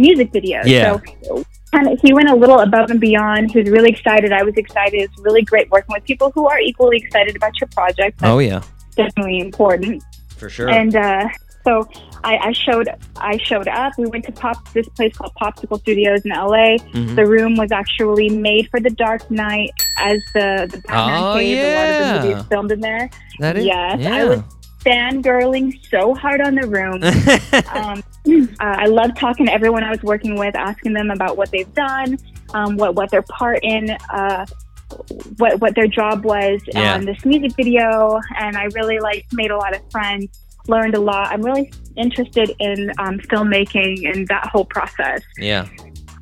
music 0.00 0.32
videos. 0.32 0.64
Yeah. 0.66 0.98
So 1.22 1.44
kind 1.72 1.88
of, 1.88 2.00
he 2.00 2.12
went 2.12 2.28
a 2.28 2.34
little 2.34 2.60
above 2.60 2.90
and 2.90 3.00
beyond. 3.00 3.50
He 3.52 3.60
was 3.60 3.70
really 3.70 3.90
excited. 3.90 4.32
I 4.32 4.42
was 4.42 4.54
excited. 4.56 5.00
It's 5.00 5.18
really 5.20 5.42
great 5.42 5.70
working 5.70 5.92
with 5.94 6.04
people 6.04 6.32
who 6.34 6.48
are 6.48 6.58
equally 6.58 6.96
excited 6.96 7.36
about 7.36 7.52
your 7.60 7.68
project. 7.68 8.18
That's 8.18 8.30
Oh 8.32 8.38
yeah, 8.38 8.62
definitely 8.96 9.40
important. 9.40 10.02
for 10.36 10.48
sure. 10.48 10.68
And 10.70 10.96
uh, 10.96 11.28
so 11.64 11.86
I, 12.24 12.38
I 12.38 12.52
showed 12.52 12.88
I 13.16 13.36
showed 13.36 13.68
up. 13.68 13.92
We 13.98 14.06
went 14.06 14.24
to 14.24 14.32
pop 14.32 14.56
this 14.72 14.88
place 14.90 15.14
called 15.16 15.32
Popsicle 15.40 15.78
Studios 15.80 16.22
in 16.24 16.30
LA. 16.32 16.78
Mhm. 16.94 17.14
The 17.14 17.26
room 17.26 17.54
was 17.56 17.70
actually 17.70 18.30
made 18.30 18.68
for 18.70 18.80
The 18.80 18.90
Dark 18.90 19.30
Knight 19.30 19.70
as 19.98 20.18
the 20.34 20.66
the 20.70 20.78
Batman 20.88 21.22
Oh, 21.22 21.34
cave. 21.34 21.58
A 21.58 21.76
lot 21.76 21.88
of 22.16 22.22
the 22.22 22.28
movies 22.28 22.44
filmed 22.48 22.72
in 22.72 22.80
there. 22.80 23.10
that 23.40 23.56
is 23.58 23.64
yes, 23.66 23.94
I 23.94 23.98
yeah. 24.00 24.24
was 24.24 24.42
fangirling 24.84 25.78
so 25.88 26.14
hard 26.14 26.40
on 26.40 26.54
the 26.54 26.66
room. 26.66 27.02
um, 27.74 28.02
uh, 28.60 28.76
I 28.82 28.86
love 28.86 29.14
talking 29.16 29.46
to 29.46 29.52
everyone 29.52 29.84
I 29.84 29.90
was 29.90 30.02
working 30.02 30.36
with, 30.38 30.54
asking 30.56 30.92
them 30.92 31.10
about 31.10 31.36
what 31.36 31.50
they've 31.50 31.72
done, 31.74 32.18
um, 32.54 32.76
what 32.76 32.94
what 32.94 33.10
their 33.10 33.22
part 33.22 33.60
in, 33.62 33.90
uh, 34.12 34.46
what 35.38 35.60
what 35.60 35.74
their 35.74 35.86
job 35.86 36.24
was 36.24 36.60
Yeah. 36.74 36.94
on 36.94 37.04
this 37.04 37.24
music 37.24 37.52
video, 37.56 38.20
and 38.38 38.56
I 38.56 38.64
really 38.74 38.98
like 38.98 39.26
made 39.32 39.50
a 39.50 39.56
lot 39.56 39.74
of 39.74 39.82
friends, 39.90 40.28
learned 40.66 40.94
a 40.94 41.00
lot. 41.00 41.32
I'm 41.32 41.42
really 41.42 41.72
interested 41.96 42.54
in 42.58 42.90
um, 42.98 43.18
filmmaking 43.18 44.10
and 44.12 44.26
that 44.28 44.46
whole 44.46 44.64
process. 44.64 45.20
yeah. 45.38 45.66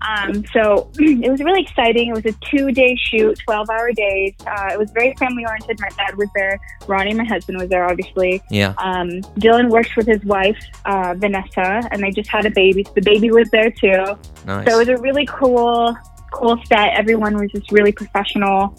Um, 0.06 0.44
so 0.52 0.90
it 0.98 1.30
was 1.30 1.40
really 1.40 1.62
exciting. 1.62 2.08
It 2.08 2.14
was 2.14 2.26
a 2.26 2.36
two 2.50 2.70
day 2.70 2.96
shoot, 2.96 3.38
12 3.44 3.70
hour 3.70 3.92
days. 3.92 4.34
Uh, 4.46 4.68
it 4.72 4.78
was 4.78 4.90
very 4.92 5.14
family 5.16 5.44
oriented. 5.44 5.80
My 5.80 5.88
dad 5.90 6.16
was 6.16 6.28
there. 6.34 6.60
Ronnie, 6.86 7.14
my 7.14 7.24
husband, 7.24 7.58
was 7.58 7.68
there, 7.68 7.84
obviously. 7.84 8.42
Yeah. 8.50 8.74
Um, 8.78 9.08
Dylan 9.40 9.70
worked 9.70 9.96
with 9.96 10.06
his 10.06 10.24
wife, 10.24 10.58
uh, 10.84 11.14
Vanessa, 11.16 11.88
and 11.90 12.02
they 12.02 12.10
just 12.10 12.30
had 12.30 12.46
a 12.46 12.50
baby. 12.50 12.84
So 12.84 12.92
the 12.94 13.02
baby 13.02 13.30
was 13.30 13.48
there 13.50 13.70
too. 13.70 14.16
Nice. 14.46 14.68
So 14.68 14.76
it 14.76 14.78
was 14.78 14.88
a 14.88 14.96
really 14.98 15.26
cool, 15.26 15.96
cool 16.32 16.60
set. 16.66 16.94
Everyone 16.94 17.36
was 17.36 17.50
just 17.50 17.70
really 17.72 17.92
professional. 17.92 18.76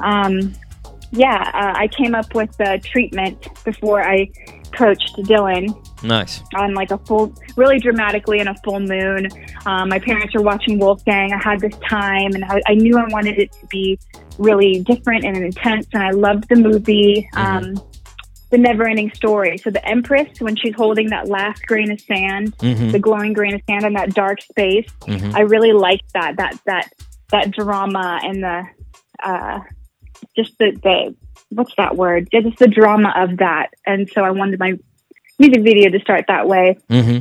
Um, 0.00 0.54
yeah, 1.12 1.50
uh, 1.54 1.78
I 1.78 1.88
came 1.88 2.14
up 2.14 2.34
with 2.34 2.56
the 2.56 2.80
treatment 2.82 3.48
before 3.64 4.02
I 4.02 4.30
coached 4.72 5.14
Dylan 5.18 5.74
nice. 6.02 6.42
on 6.54 6.74
like 6.74 6.90
a 6.90 6.98
full, 6.98 7.34
really 7.56 7.78
dramatically 7.78 8.40
in 8.40 8.48
a 8.48 8.54
full 8.64 8.80
moon. 8.80 9.28
Um, 9.66 9.88
my 9.88 9.98
parents 9.98 10.34
were 10.34 10.42
watching 10.42 10.78
Wolfgang. 10.78 11.32
I 11.32 11.42
had 11.42 11.60
this 11.60 11.76
time, 11.88 12.32
and 12.34 12.44
I, 12.44 12.60
I 12.66 12.74
knew 12.74 12.98
I 12.98 13.06
wanted 13.08 13.38
it 13.38 13.52
to 13.52 13.66
be 13.66 13.98
really 14.38 14.80
different 14.80 15.24
and 15.24 15.36
intense. 15.36 15.86
And 15.92 16.02
I 16.02 16.10
loved 16.10 16.48
the 16.48 16.56
movie, 16.56 17.28
um, 17.34 17.74
The 18.50 18.58
Never 18.58 18.88
Ending 18.88 19.12
Story. 19.14 19.58
So 19.58 19.70
the 19.70 19.86
Empress, 19.86 20.40
when 20.40 20.56
she's 20.56 20.74
holding 20.74 21.08
that 21.10 21.28
last 21.28 21.66
grain 21.66 21.90
of 21.90 22.00
sand, 22.00 22.54
hmm 22.60 22.90
the 22.90 22.98
glowing 22.98 23.32
grain 23.32 23.54
of 23.54 23.62
sand 23.68 23.84
in 23.84 23.92
that 23.94 24.14
dark 24.14 24.40
space, 24.42 24.88
hmm 25.06 25.32
I 25.34 25.40
really 25.40 25.72
liked 25.72 26.12
that 26.14 26.36
that 26.36 26.58
that 26.66 26.92
that 27.30 27.50
drama 27.50 28.20
and 28.22 28.42
the 28.42 28.64
uh, 29.22 29.60
just 30.36 30.58
the 30.58 30.72
the 30.82 31.14
what's 31.54 31.74
that 31.76 31.96
word? 31.96 32.28
Yeah, 32.32 32.40
Just 32.40 32.58
the 32.58 32.68
drama 32.68 33.12
of 33.16 33.38
that. 33.38 33.70
And 33.86 34.08
so 34.10 34.22
I 34.24 34.30
wanted 34.30 34.58
my 34.58 34.78
music 35.38 35.62
video 35.62 35.90
to 35.90 36.00
start 36.00 36.26
that 36.28 36.48
way. 36.48 36.78
hmm 36.88 37.18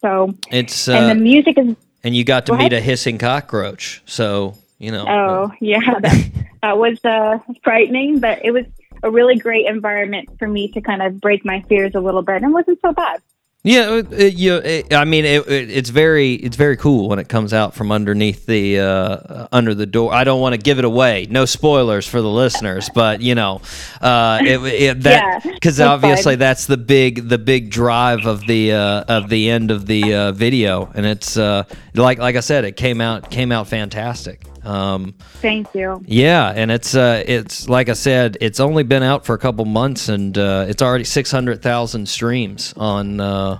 So 0.00 0.34
It's 0.50 0.88
and 0.88 1.04
uh, 1.04 1.14
the 1.14 1.20
music 1.20 1.58
is 1.58 1.76
and 2.04 2.16
you 2.16 2.24
got 2.24 2.46
to 2.46 2.56
meet 2.56 2.72
a 2.72 2.80
hissing 2.80 3.18
cockroach, 3.18 4.02
so 4.06 4.56
you 4.78 4.90
know. 4.90 5.06
oh 5.08 5.52
yeah 5.60 5.78
that, 6.00 6.30
that 6.62 6.78
was 6.78 7.02
uh, 7.04 7.38
frightening, 7.62 8.18
but 8.18 8.44
it 8.44 8.50
was 8.50 8.64
a 9.02 9.10
really 9.10 9.36
great 9.36 9.66
environment 9.66 10.28
for 10.38 10.48
me 10.48 10.68
to 10.72 10.80
kind 10.80 11.02
of 11.02 11.20
break 11.20 11.44
my 11.44 11.62
fears 11.62 11.92
a 11.94 12.00
little 12.00 12.22
bit, 12.22 12.36
and 12.36 12.46
it 12.46 12.48
wasn't 12.48 12.80
so 12.80 12.92
bad. 12.92 13.20
Yeah, 13.64 13.98
it, 13.98 14.12
it, 14.12 14.34
you, 14.34 14.56
it, 14.56 14.92
I 14.92 15.04
mean, 15.04 15.24
it, 15.24 15.46
it, 15.46 15.70
it's 15.70 15.90
very, 15.90 16.34
it's 16.34 16.56
very 16.56 16.76
cool 16.76 17.08
when 17.08 17.20
it 17.20 17.28
comes 17.28 17.52
out 17.54 17.74
from 17.74 17.92
underneath 17.92 18.44
the, 18.44 18.80
uh, 18.80 18.84
uh, 18.84 19.48
under 19.52 19.72
the 19.72 19.86
door. 19.86 20.12
I 20.12 20.24
don't 20.24 20.40
want 20.40 20.54
to 20.54 20.58
give 20.58 20.80
it 20.80 20.84
away. 20.84 21.28
No 21.30 21.44
spoilers 21.44 22.04
for 22.04 22.20
the 22.20 22.28
listeners, 22.28 22.90
but 22.92 23.20
you 23.20 23.36
know, 23.36 23.60
uh, 24.00 24.40
it, 24.42 24.60
it, 24.64 25.00
that 25.02 25.44
because 25.44 25.76
that's 25.76 25.88
obviously 25.88 26.32
fine. 26.32 26.40
that's 26.40 26.66
the 26.66 26.76
big, 26.76 27.28
the 27.28 27.38
big 27.38 27.70
drive 27.70 28.26
of 28.26 28.44
the, 28.48 28.72
uh, 28.72 29.04
of 29.06 29.28
the 29.28 29.48
end 29.48 29.70
of 29.70 29.86
the 29.86 30.12
uh, 30.12 30.32
video, 30.32 30.90
and 30.96 31.06
it's 31.06 31.36
uh, 31.36 31.62
like, 31.94 32.18
like 32.18 32.34
I 32.34 32.40
said, 32.40 32.64
it 32.64 32.76
came 32.76 33.00
out, 33.00 33.30
came 33.30 33.52
out 33.52 33.68
fantastic. 33.68 34.42
Um, 34.64 35.14
Thank 35.40 35.74
you. 35.74 36.02
yeah, 36.06 36.52
and 36.54 36.70
it's 36.70 36.94
uh, 36.94 37.22
it's 37.26 37.68
like 37.68 37.88
I 37.88 37.94
said, 37.94 38.36
it's 38.40 38.60
only 38.60 38.82
been 38.84 39.02
out 39.02 39.24
for 39.26 39.34
a 39.34 39.38
couple 39.38 39.64
months, 39.64 40.08
and 40.08 40.36
uh, 40.38 40.66
it's 40.68 40.82
already 40.82 41.04
six 41.04 41.30
hundred 41.30 41.62
thousand 41.62 42.08
streams 42.08 42.72
on 42.76 43.20
uh, 43.20 43.58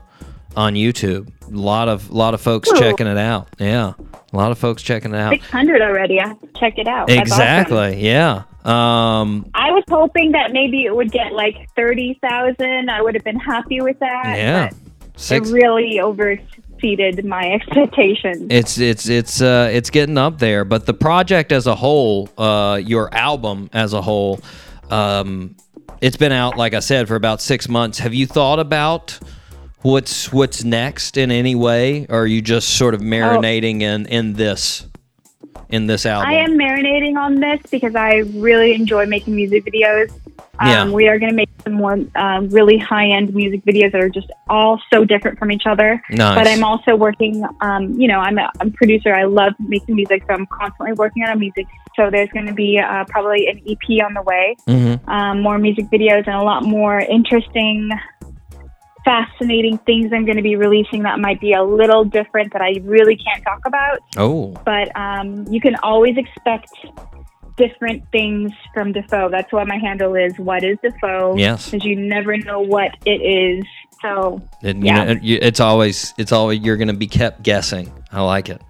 on 0.57 0.75
YouTube. 0.75 1.31
A 1.49 1.57
lot 1.57 1.89
of 1.89 2.11
lot 2.11 2.35
of 2.35 2.41
folks 2.41 2.71
Ooh. 2.71 2.77
checking 2.79 3.07
it 3.07 3.19
out. 3.19 3.49
Yeah, 3.59 3.95
a 4.33 4.37
lot 4.37 4.53
of 4.53 4.59
folks 4.59 4.83
checking 4.83 5.13
it 5.13 5.19
out. 5.19 5.33
Six 5.33 5.51
hundred 5.51 5.83
already. 5.83 6.21
I 6.21 6.35
check 6.59 6.79
it 6.79 6.87
out. 6.87 7.09
That's 7.09 7.33
awesome. 7.33 7.43
Exactly. 7.43 8.01
Yeah. 8.05 8.43
Um, 8.65 9.51
I 9.55 9.73
was 9.73 9.83
hoping 9.91 10.33
that 10.33 10.53
maybe 10.53 10.85
it 10.85 10.95
would 10.95 11.11
get 11.11 11.33
like 11.33 11.69
thirty 11.75 12.19
thousand. 12.23 12.91
I 12.91 13.03
would 13.03 13.15
have 13.15 13.25
been 13.25 13.41
happy 13.41 13.81
with 13.81 13.99
that. 13.99 14.37
yeah. 14.37 14.71
Six. 15.17 15.51
It 15.51 15.53
really 15.53 15.99
overseeded 16.83 17.25
my 17.25 17.51
expectations. 17.53 18.47
It's 18.51 18.79
it's 18.79 19.09
it's 19.09 19.41
uh 19.41 19.71
it's 19.73 19.91
getting 19.91 20.19
up 20.19 20.39
there, 20.39 20.65
but 20.65 20.87
the 20.87 20.95
project 20.95 21.53
as 21.53 21.67
a 21.67 21.75
whole, 21.75 22.29
uh, 22.39 22.81
your 22.83 23.13
album 23.15 23.71
as 23.73 23.93
a 23.93 24.03
whole, 24.03 24.41
um, 24.91 25.57
it's 26.01 26.17
been 26.17 26.33
out 26.33 26.57
like 26.57 26.75
I 26.75 26.81
said 26.81 27.09
for 27.09 27.17
about 27.17 27.41
six 27.41 27.69
months. 27.69 27.99
Have 27.99 28.15
you 28.15 28.27
thought 28.27 28.59
about 28.59 29.19
what's 29.83 30.33
what's 30.33 30.65
next 30.65 31.17
in 31.17 31.31
any 31.31 31.55
way, 31.55 32.07
or 32.09 32.21
are 32.21 32.27
you 32.27 32.43
just 32.43 32.77
sort 32.77 32.95
of 32.95 33.01
marinating 33.01 33.83
in 33.83 34.07
in 34.07 34.35
this 34.35 34.87
in 35.69 35.87
this 35.87 36.07
album? 36.07 36.29
I 36.29 36.35
am 36.35 36.59
marinating 36.59 37.17
on 37.17 37.37
this 37.37 37.61
because 37.71 37.95
I 37.95 38.19
really 38.35 38.75
enjoy 38.75 39.07
making 39.07 39.35
music 39.35 39.65
videos. 39.65 40.13
Um, 40.59 40.69
Yeah. 40.69 40.91
We 40.91 41.09
are 41.09 41.19
going 41.19 41.31
to 41.31 41.37
make 41.37 41.51
some 41.65 41.75
more 41.75 41.99
um, 42.17 42.49
really 42.49 42.79
high 42.79 43.09
end 43.09 43.35
music 43.35 43.65
videos 43.65 43.93
that 43.93 44.01
are 44.01 44.09
just 44.09 44.31
all 44.49 44.81
so 44.93 45.05
different 45.05 45.39
from 45.39 45.51
each 45.51 45.67
other. 45.67 46.03
Nice. 46.11 46.37
But 46.39 46.47
I'm 46.49 46.65
also 46.65 46.97
working, 46.97 47.45
um, 47.61 47.93
you 48.01 48.09
know, 48.09 48.19
I'm 48.19 48.39
a, 48.39 48.51
I'm 48.61 48.69
a 48.69 48.73
producer. 48.73 49.15
I 49.15 49.25
love 49.25 49.55
making 49.59 49.95
music, 49.97 50.25
so 50.27 50.35
I'm 50.35 50.47
constantly 50.47 50.93
working 50.95 51.25
on 51.25 51.31
a 51.33 51.37
music. 51.37 51.67
So 51.97 52.11
there's 52.11 52.29
going 52.31 52.47
to 52.47 52.55
be 52.55 52.79
uh, 52.79 53.05
probably 53.09 53.47
an 53.49 53.61
EP 53.69 54.05
on 54.05 54.15
the 54.15 54.23
way, 54.23 54.57
Mhm. 54.67 55.09
um, 55.09 55.43
more 55.43 55.59
music 55.59 55.87
videos, 55.87 56.27
and 56.27 56.37
a 56.37 56.43
lot 56.43 56.65
more 56.65 56.99
interesting, 57.01 57.91
fascinating 59.05 59.79
things 59.79 60.13
I'm 60.13 60.25
going 60.25 60.37
to 60.37 60.43
be 60.43 60.57
releasing 60.57 61.03
that 61.03 61.19
might 61.19 61.41
be 61.41 61.53
a 61.55 61.63
little 61.63 62.05
different 62.05 62.53
that 62.53 62.63
I 62.63 62.81
really 62.85 63.17
can't 63.17 63.43
talk 63.43 63.61
about 63.67 63.99
Oh, 64.17 64.55
but 64.65 64.95
um, 64.97 65.45
you 65.51 65.61
can 65.61 65.75
always 65.83 66.17
expect 66.17 66.71
different 67.57 68.03
things 68.13 68.53
from 68.75 68.93
Defoe. 68.93 69.29
That's 69.31 69.53
what 69.53 69.67
my 69.67 69.77
handle 69.79 70.15
is. 70.15 70.37
What 70.39 70.65
is 70.65 70.79
Defoe? 70.83 71.37
Yes. 71.37 71.71
Because 71.71 71.85
you 71.85 71.97
never 71.97 72.37
know 72.37 72.61
what 72.61 72.97
it 73.05 73.21
is. 73.23 73.65
So 74.01 74.41
you 74.63 74.75
Yeah. 74.81 75.05
know, 75.05 75.21
it's 75.23 75.61
always 75.61 76.13
it's 76.19 76.33
always 76.33 76.61
you're 76.61 76.77
going 76.77 76.89
to 76.89 76.95
be 76.95 77.07
kept 77.07 77.43
guessing. 77.43 77.93
I 78.11 78.23
like 78.23 78.49
it. 78.49 78.61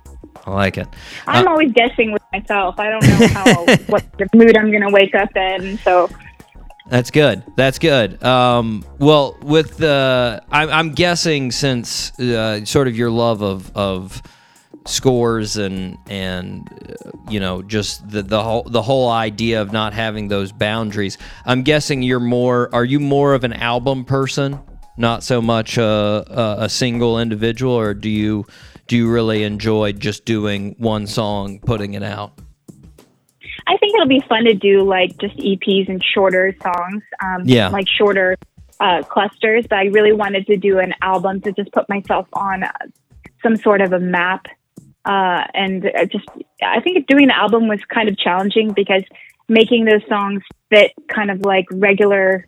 I 0.45 0.51
like 0.53 0.77
it. 0.79 0.89
I'm 1.27 1.47
always 1.49 1.73
guessing 1.73 2.13
with 2.13 2.23
myself. 2.33 2.75
I 2.79 2.91
don't 2.91 3.07
know 3.07 3.27
how 3.29 3.65
what 3.87 4.05
the 4.19 4.29
mood 4.35 4.57
I'm 4.57 4.71
going 4.71 4.83
to 4.83 4.91
wake 4.91 5.15
up 5.15 5.35
in. 5.37 5.79
So 5.79 6.11
That's 6.89 7.11
good. 7.11 7.45
That's 7.57 7.79
good. 7.79 8.23
Um, 8.25 8.85
well, 8.99 9.39
with 9.43 9.77
the, 9.79 10.43
I'm, 10.51 10.69
I'm 10.69 10.93
guessing 10.93 11.53
since 11.53 12.19
uh, 12.19 12.65
sort 12.65 12.89
of 12.89 12.97
your 12.97 13.11
love 13.11 13.41
of 13.43 13.71
of 13.77 14.21
scores 14.87 15.57
and 15.57 15.97
and 16.09 16.69
uh, 17.07 17.11
you 17.31 17.41
know 17.41 17.63
just 17.63 18.09
the 18.09 18.23
the 18.23 18.43
whole 18.43 18.65
the 18.65 18.83
whole 18.83 19.11
idea 19.11 19.63
of 19.63 19.73
not 19.73 19.93
having 19.93 20.29
those 20.29 20.53
boundaries. 20.53 21.19
I'm 21.45 21.63
guessing 21.63 22.03
you're 22.03 22.21
more. 22.21 22.69
Are 22.75 22.85
you 22.85 23.01
more 23.01 23.35
of 23.35 23.45
an 23.45 23.53
album 23.53 24.05
person, 24.05 24.59
not 24.97 25.23
so 25.23 25.41
much 25.43 25.79
a 25.79 25.85
a, 25.85 26.65
a 26.65 26.69
single 26.69 27.19
individual, 27.21 27.75
or 27.75 27.95
do 27.95 28.09
you 28.09 28.47
do 28.87 28.97
you 28.97 29.11
really 29.11 29.43
enjoy 29.43 29.93
just 29.93 30.25
doing 30.25 30.75
one 30.79 31.07
song, 31.07 31.61
putting 31.61 31.95
it 31.95 32.03
out? 32.03 32.39
I 33.67 33.77
think 33.77 33.95
it'll 33.95 34.09
be 34.09 34.23
fun 34.29 34.45
to 34.45 34.55
do 34.55 34.83
like 34.83 35.17
just 35.19 35.37
EPs 35.37 35.89
and 35.89 36.03
shorter 36.03 36.55
songs. 36.63 37.03
Um, 37.25 37.43
Yeah. 37.45 37.69
Like 37.69 37.87
shorter 37.89 38.37
uh, 38.81 39.03
clusters. 39.03 39.67
But 39.69 39.79
I 39.79 39.85
really 39.85 40.13
wanted 40.13 40.47
to 40.47 40.57
do 40.57 40.79
an 40.79 40.95
album 41.03 41.41
to 41.43 41.53
just 41.53 41.73
put 41.73 41.89
myself 41.89 42.27
on 42.33 42.65
uh, 42.65 42.73
some 43.43 43.57
sort 43.57 43.81
of 43.81 43.93
a 43.93 44.01
map. 44.01 44.47
Uh, 45.05 45.45
and 45.55 45.91
just, 46.11 46.27
I 46.63 46.81
think 46.81 47.07
doing 47.07 47.27
the 47.29 47.37
album 47.37 47.69
was 47.69 47.81
kind 47.93 48.09
of 48.09 48.17
challenging 48.17 48.73
because 48.73 49.03
making 49.49 49.85
those 49.85 50.03
songs 50.09 50.43
fit 50.71 50.93
kind 51.09 51.31
of 51.31 51.41
like 51.41 51.67
regular 51.73 52.47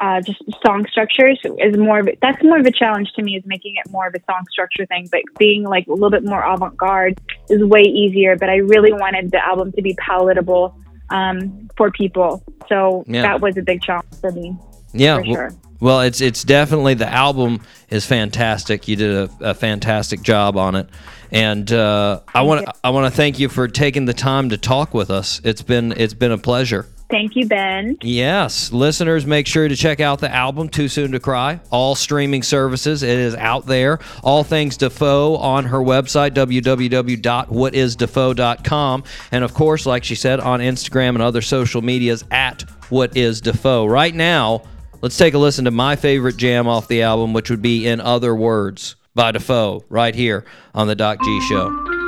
uh, 0.00 0.20
just 0.22 0.42
song 0.66 0.86
structures 0.90 1.38
is 1.58 1.76
more 1.76 2.00
of 2.00 2.08
a, 2.08 2.16
that's 2.22 2.42
more 2.42 2.58
of 2.58 2.66
a 2.66 2.72
challenge 2.72 3.12
to 3.14 3.22
me 3.22 3.36
is 3.36 3.42
making 3.46 3.74
it 3.76 3.90
more 3.92 4.06
of 4.06 4.14
a 4.14 4.20
song 4.30 4.42
structure 4.50 4.86
thing. 4.86 5.06
But 5.12 5.20
being 5.38 5.64
like 5.64 5.86
a 5.86 5.92
little 5.92 6.10
bit 6.10 6.24
more 6.24 6.42
avant 6.42 6.76
garde 6.76 7.20
is 7.50 7.62
way 7.62 7.82
easier. 7.82 8.36
But 8.36 8.48
I 8.48 8.56
really 8.56 8.92
wanted 8.92 9.30
the 9.30 9.44
album 9.44 9.70
to 9.72 9.82
be 9.82 9.94
palatable 10.00 10.74
um, 11.10 11.68
for 11.76 11.90
people, 11.90 12.42
so 12.68 13.04
Yeah. 13.06 13.20
that 13.22 13.40
was 13.42 13.56
a 13.58 13.62
big 13.62 13.82
challenge 13.82 14.08
for 14.20 14.32
me. 14.32 14.56
Yeah. 14.94 15.16
for 15.16 15.20
w- 15.20 15.34
sure. 15.36 15.50
Well, 15.78 16.00
it's 16.00 16.20
it's 16.22 16.42
definitely 16.42 16.94
the 16.94 17.08
album 17.08 17.60
is 17.90 18.06
fantastic. 18.06 18.88
You 18.88 18.96
did 18.96 19.14
a, 19.14 19.30
a 19.40 19.52
fantastic 19.54 20.22
job 20.22 20.56
on 20.56 20.74
it, 20.74 20.88
and 21.32 21.72
uh, 21.72 22.20
I 22.34 22.42
want 22.42 22.66
to 22.66 22.74
I 22.84 22.90
want 22.90 23.12
to 23.12 23.16
thank 23.16 23.40
you 23.40 23.48
for 23.48 23.66
taking 23.66 24.04
the 24.04 24.14
time 24.14 24.50
to 24.50 24.58
talk 24.58 24.94
with 24.94 25.10
us. 25.10 25.40
It's 25.42 25.62
been 25.62 25.90
it's 25.92 26.14
been 26.14 26.30
a 26.30 26.38
pleasure. 26.38 26.86
Thank 27.08 27.34
you, 27.36 27.46
Ben. 27.46 27.98
Yes, 28.00 28.72
listeners, 28.72 29.26
make 29.26 29.46
sure 29.46 29.68
to 29.68 29.76
check 29.76 30.00
out 30.00 30.20
the 30.20 30.34
album 30.34 30.68
"Too 30.68 30.88
Soon 30.88 31.12
to 31.12 31.20
Cry." 31.20 31.60
All 31.70 31.94
streaming 31.94 32.42
services, 32.42 33.02
it 33.02 33.18
is 33.18 33.34
out 33.34 33.66
there. 33.66 33.98
All 34.22 34.44
things 34.44 34.76
Defoe 34.76 35.36
on 35.36 35.64
her 35.66 35.80
website 35.80 36.30
www.whatisdefoe.com, 36.30 39.04
and 39.30 39.44
of 39.44 39.54
course, 39.54 39.86
like 39.86 40.04
she 40.04 40.14
said, 40.14 40.40
on 40.40 40.60
Instagram 40.60 41.10
and 41.10 41.22
other 41.22 41.42
social 41.42 41.82
medias 41.82 42.24
at 42.30 42.62
What 42.88 43.14
Is 43.16 43.42
Defoe. 43.42 43.86
Right 43.86 44.14
now, 44.14 44.62
let's 45.02 45.18
take 45.18 45.34
a 45.34 45.38
listen 45.38 45.66
to 45.66 45.70
my 45.70 45.96
favorite 45.96 46.38
jam 46.38 46.66
off 46.66 46.88
the 46.88 47.02
album, 47.02 47.34
which 47.34 47.50
would 47.50 47.62
be 47.62 47.86
"In 47.86 48.00
Other 48.00 48.34
Words" 48.34 48.96
by 49.14 49.32
Defoe, 49.32 49.84
right 49.88 50.14
here 50.14 50.44
on 50.74 50.86
the 50.86 50.94
Doc 50.94 51.18
G 51.22 51.40
Show. 51.48 52.01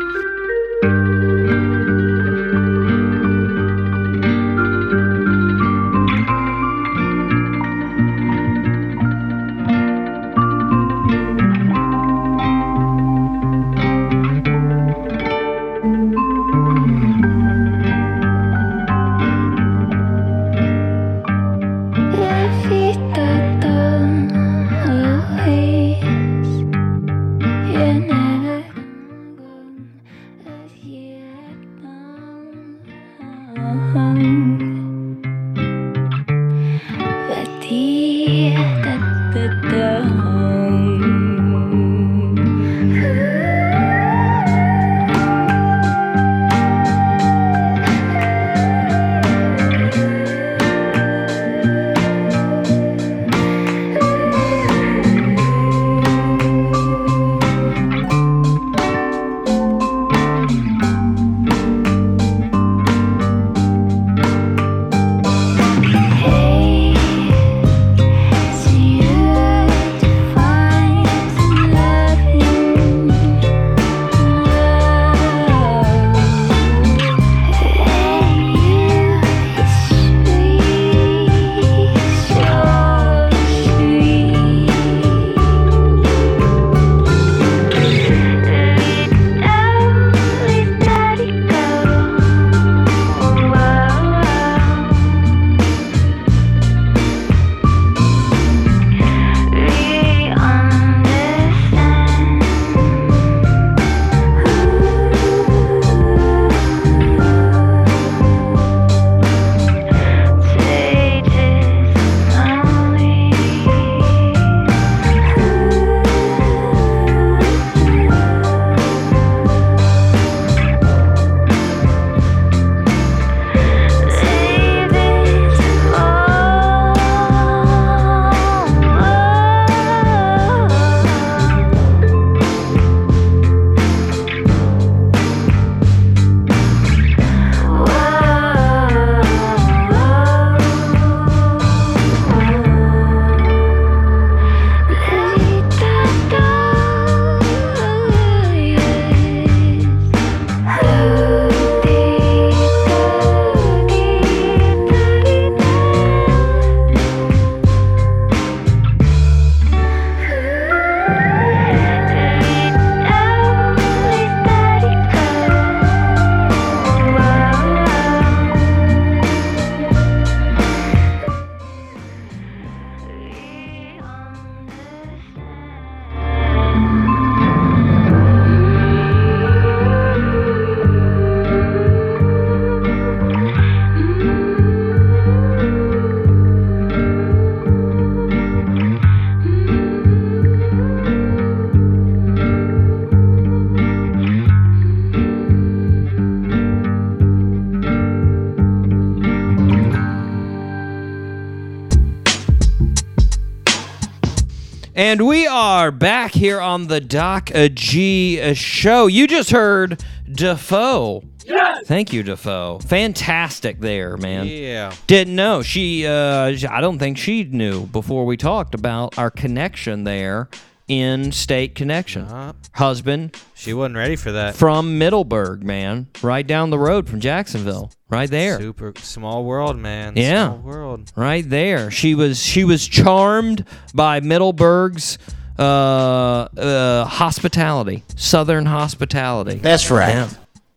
And 204.97 205.27
we 205.27 205.45
are 205.45 205.91
back 205.91 206.31
here 206.33 206.61
on 206.61 206.87
the 206.87 207.01
Doc 207.01 207.51
uh, 207.53 207.66
G 207.66 208.55
show. 208.55 209.09
You 209.09 209.27
just 209.27 209.51
heard 209.51 210.05
Defoe. 210.31 211.25
Yes. 211.45 211.85
Thank 211.89 212.12
you, 212.12 212.23
Defoe. 212.23 212.79
Fantastic 212.79 213.81
there, 213.81 214.16
man. 214.16 214.47
Yeah. 214.47 214.95
Didn't 215.09 215.35
know. 215.35 215.62
She 215.62 216.07
uh 216.07 216.57
I 216.71 216.81
don't 216.81 217.01
think 217.01 217.19
she 217.19 217.43
knew 217.43 217.87
before 217.87 218.25
we 218.25 218.37
talked 218.37 218.75
about 218.75 219.19
our 219.19 219.33
connection 219.33 220.05
there 220.05 220.49
in 220.89 221.32
state 221.32 221.74
connection. 221.74 222.23
Uh, 222.24 222.52
Husband 222.73 223.36
she 223.55 223.73
wasn't 223.73 223.97
ready 223.97 224.16
for 224.16 224.32
that. 224.32 224.55
from 224.55 224.98
Middleburg, 224.98 225.62
man. 225.62 226.09
Right 226.23 226.47
down 226.47 226.70
the 226.70 226.78
road 226.78 227.09
from 227.09 227.20
Jacksonville. 227.20 227.90
Right 228.11 228.31
there. 228.31 228.59
Super 228.59 228.93
small 228.98 229.44
world, 229.44 229.78
man. 229.78 230.15
Yeah. 230.16 230.48
Small 230.48 230.59
world. 230.59 231.12
right 231.16 231.48
there. 231.48 231.90
She 231.90 232.15
was 232.15 232.43
she 232.43 232.65
was 232.65 232.86
charmed 232.86 233.65
by 233.94 234.20
Middleburg's 234.20 235.19
uh, 235.59 235.62
uh, 235.62 237.05
hospitality, 237.06 238.02
Southern 238.16 238.66
hospitality. 238.66 239.55
That's 239.56 239.90
right. 239.90 240.11
Yeah. 240.15 240.28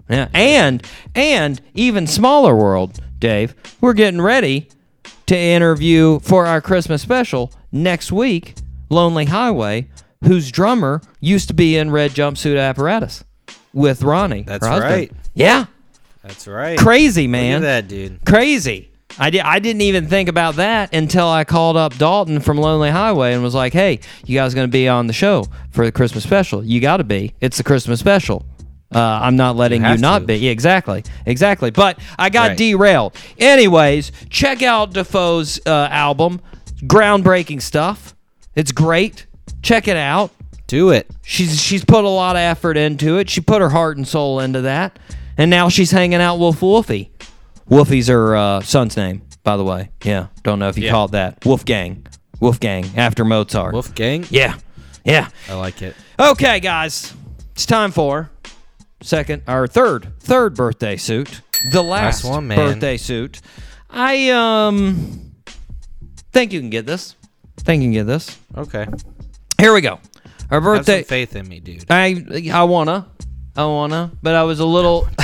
yeah, 0.10 0.28
and 0.34 0.84
and 1.16 1.60
even 1.74 2.08
smaller 2.08 2.56
world, 2.56 3.00
Dave. 3.20 3.56
We're 3.82 3.94
getting 3.94 4.22
ready 4.22 4.70
to 5.26 5.38
interview 5.38 6.20
for 6.20 6.46
our 6.46 6.62
Christmas 6.62 7.02
special 7.02 7.52
next 7.72 8.12
week 8.12 8.56
Lonely 8.90 9.26
Highway, 9.26 9.88
whose 10.24 10.52
drummer 10.52 11.02
used 11.20 11.48
to 11.50 11.54
be 11.54 11.78
in 11.78 11.92
Red 11.92 12.12
Jumpsuit 12.12 12.60
Apparatus 12.60 13.24
with 13.74 14.04
Ronnie. 14.04 14.44
That's 14.44 14.64
right. 14.68 15.12
Yeah. 15.34 15.66
That's 16.24 16.48
right. 16.48 16.78
Crazy, 16.78 17.24
Look 17.24 17.32
man. 17.32 17.56
at 17.58 17.62
that 17.62 17.88
dude. 17.88 18.26
Crazy. 18.26 18.90
I, 19.20 19.30
di- 19.30 19.40
I 19.42 19.60
didn't 19.60 19.82
even 19.82 20.08
think 20.08 20.30
about 20.30 20.56
that 20.56 20.94
until 20.94 21.28
I 21.28 21.44
called 21.44 21.78
up 21.78 21.96
Dalton 21.98 22.40
from 22.40 22.58
Lonely 22.58 22.90
Highway 22.92 23.34
and 23.34 23.42
was 23.42 23.56
like, 23.56 23.74
hey, 23.74 24.00
you 24.26 24.38
guys 24.38 24.54
going 24.54 24.68
to 24.68 24.72
be 24.72 24.88
on 24.88 25.08
the 25.08 25.14
show 25.14 25.46
for 25.72 25.86
the 25.86 25.92
Christmas 25.92 26.24
special? 26.24 26.64
You 26.64 26.82
got 26.82 26.98
to 26.98 27.04
be. 27.04 27.34
It's 27.42 27.58
the 27.58 27.64
Christmas 27.64 28.00
special. 28.00 28.46
Uh, 28.94 29.00
I'm 29.00 29.36
not 29.36 29.56
letting 29.56 29.82
you, 29.82 29.88
have 29.88 30.00
not 30.00 30.20
to. 30.20 30.26
be. 30.26 30.36
Yeah, 30.38 30.52
exactly. 30.52 31.04
Exactly. 31.26 31.72
But 31.72 32.00
I 32.20 32.30
got 32.30 32.50
Right. 32.50 32.58
derailed. 32.58 33.16
Anyways, 33.40 34.12
check 34.30 34.62
out 34.62 34.94
Defoe's 34.94 35.60
uh, 35.66 35.88
album. 35.92 36.40
Groundbreaking 36.84 37.62
stuff. 37.62 38.16
It's 38.58 38.74
great. 38.74 39.26
Check 39.62 39.88
it 39.88 39.96
out. 39.96 40.32
Do 40.68 40.90
it. 40.90 41.10
She's 41.24 41.62
she's 41.62 41.86
put 41.86 42.04
a 42.04 42.10
lot 42.10 42.36
of 42.36 42.42
effort 42.42 42.76
into 42.76 43.20
it. 43.20 43.30
She 43.30 43.40
put 43.40 43.62
her 43.62 43.70
heart 43.70 43.96
and 43.96 44.06
soul 44.06 44.42
into 44.42 44.62
that, 44.62 45.00
and 45.38 45.50
now 45.50 45.70
she's 45.70 45.92
hanging 45.92 46.20
out 46.20 46.36
with 46.40 46.62
Wolfie. 46.62 47.12
Wolfie's 47.70 48.08
her 48.08 48.36
uh, 48.36 48.60
son's 48.62 48.98
name, 48.98 49.22
by 49.44 49.56
the 49.56 49.64
way. 49.64 49.92
Yeah, 50.04 50.28
don't 50.44 50.60
know 50.60 50.68
if 50.68 50.78
you 50.78 50.86
Yeah. 50.86 50.92
call 50.92 51.06
it 51.06 51.12
that. 51.12 51.46
Wolfgang, 51.46 52.06
Wolfgang 52.42 52.86
after 52.98 53.24
Mozart. 53.24 53.74
Wolfgang. 53.74 54.26
Yeah, 54.30 54.56
yeah. 55.06 55.30
I 55.48 55.54
like 55.54 55.82
it. 55.82 55.96
Okay, 56.20 56.60
guys, 56.60 57.14
it's 57.52 57.66
time 57.66 57.92
for 57.92 58.30
second 59.02 59.44
or 59.48 59.68
third 59.68 60.08
third 60.20 60.56
birthday 60.56 60.98
suit. 60.98 61.42
The 61.72 61.82
last 61.84 62.24
Last 62.24 62.34
one, 62.34 62.48
man. 62.48 62.58
birthday 62.58 62.98
suit. 62.98 63.40
I 63.90 64.30
um 64.32 65.32
think 66.34 66.52
you 66.52 66.60
can 66.60 66.70
get 66.70 66.86
this. 66.86 67.16
Think 67.68 67.82
you 67.84 67.88
can 67.88 67.94
get 67.94 68.04
this. 68.06 68.40
Okay. 68.56 68.88
Here 69.60 69.74
we 69.74 69.82
go. 69.82 70.00
Our 70.50 70.62
Have 70.62 70.64
birthday. 70.64 71.02
some 71.02 71.08
faith 71.10 71.36
in 71.36 71.50
me, 71.50 71.60
dude. 71.60 71.84
I 71.90 72.24
I 72.54 72.64
wanna, 72.64 73.08
I 73.58 73.66
wanna, 73.66 74.10
but 74.22 74.36
I 74.36 74.44
was 74.44 74.62
a 74.62 74.66
little, 74.66 75.06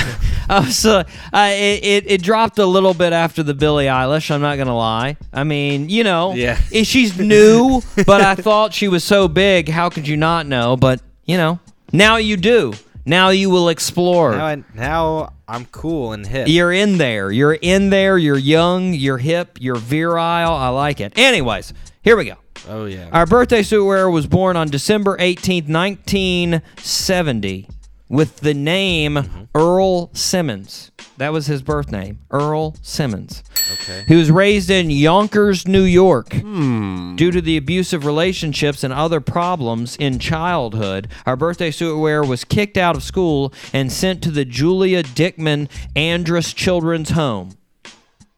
I 0.50 0.60
was 0.60 0.84
uh, 0.84 1.04
I, 1.32 1.52
it, 1.52 2.04
it 2.06 2.22
dropped 2.22 2.58
a 2.58 2.66
little 2.66 2.92
bit 2.92 3.14
after 3.14 3.42
the 3.42 3.54
Billie 3.54 3.86
Eilish. 3.86 4.30
I'm 4.30 4.42
not 4.42 4.58
gonna 4.58 4.76
lie. 4.76 5.16
I 5.32 5.44
mean, 5.44 5.88
you 5.88 6.04
know, 6.04 6.34
Yeah. 6.34 6.56
she's 6.82 7.18
new, 7.18 7.80
but 8.04 8.20
I 8.20 8.34
thought 8.34 8.74
she 8.74 8.88
was 8.88 9.04
so 9.04 9.26
big. 9.26 9.70
How 9.70 9.88
could 9.88 10.06
you 10.06 10.18
not 10.18 10.46
know? 10.46 10.76
But 10.76 11.00
you 11.24 11.38
know, 11.38 11.60
now 11.94 12.16
you 12.16 12.36
do. 12.36 12.74
Now 13.06 13.30
you 13.30 13.48
will 13.48 13.70
explore. 13.70 14.32
Now, 14.32 14.44
I, 14.44 14.64
now 14.74 15.32
I'm 15.48 15.64
cool 15.64 16.12
and 16.12 16.26
hip. 16.26 16.48
You're 16.48 16.72
in 16.72 16.98
there. 16.98 17.32
You're 17.32 17.54
in 17.54 17.88
there. 17.88 18.18
You're 18.18 18.36
young. 18.36 18.92
You're 18.92 19.16
hip. 19.16 19.56
You're 19.62 19.76
virile. 19.76 20.52
I 20.52 20.68
like 20.68 21.00
it. 21.00 21.16
Anyways, 21.16 21.72
here 22.04 22.16
we 22.16 22.26
go. 22.26 22.36
Oh 22.68 22.84
yeah. 22.84 23.08
Our 23.12 23.26
birthday 23.26 23.62
suit 23.62 23.84
wearer 23.84 24.10
was 24.10 24.26
born 24.26 24.56
on 24.56 24.68
December 24.68 25.16
18th, 25.16 25.68
1970, 25.68 27.68
with 28.08 28.40
the 28.40 28.54
name 28.54 29.48
Earl 29.54 30.14
Simmons. 30.14 30.90
That 31.16 31.32
was 31.32 31.46
his 31.46 31.62
birth 31.62 31.90
name, 31.90 32.18
Earl 32.30 32.76
Simmons. 32.82 33.42
Okay. 33.72 34.04
He 34.06 34.16
was 34.16 34.30
raised 34.30 34.68
in 34.68 34.90
Yonkers, 34.90 35.66
New 35.66 35.84
York. 35.84 36.34
Hmm. 36.34 37.16
Due 37.16 37.30
to 37.30 37.40
the 37.40 37.56
abusive 37.56 38.04
relationships 38.04 38.84
and 38.84 38.92
other 38.92 39.20
problems 39.20 39.96
in 39.96 40.18
childhood, 40.18 41.08
our 41.24 41.36
birthday 41.36 41.70
suit 41.70 41.98
wearer 41.98 42.24
was 42.24 42.44
kicked 42.44 42.76
out 42.76 42.96
of 42.96 43.02
school 43.02 43.54
and 43.72 43.90
sent 43.90 44.22
to 44.24 44.30
the 44.30 44.44
Julia 44.44 45.02
Dyckman 45.02 45.70
Andrus 45.96 46.52
Children's 46.52 47.10
Home. 47.10 47.56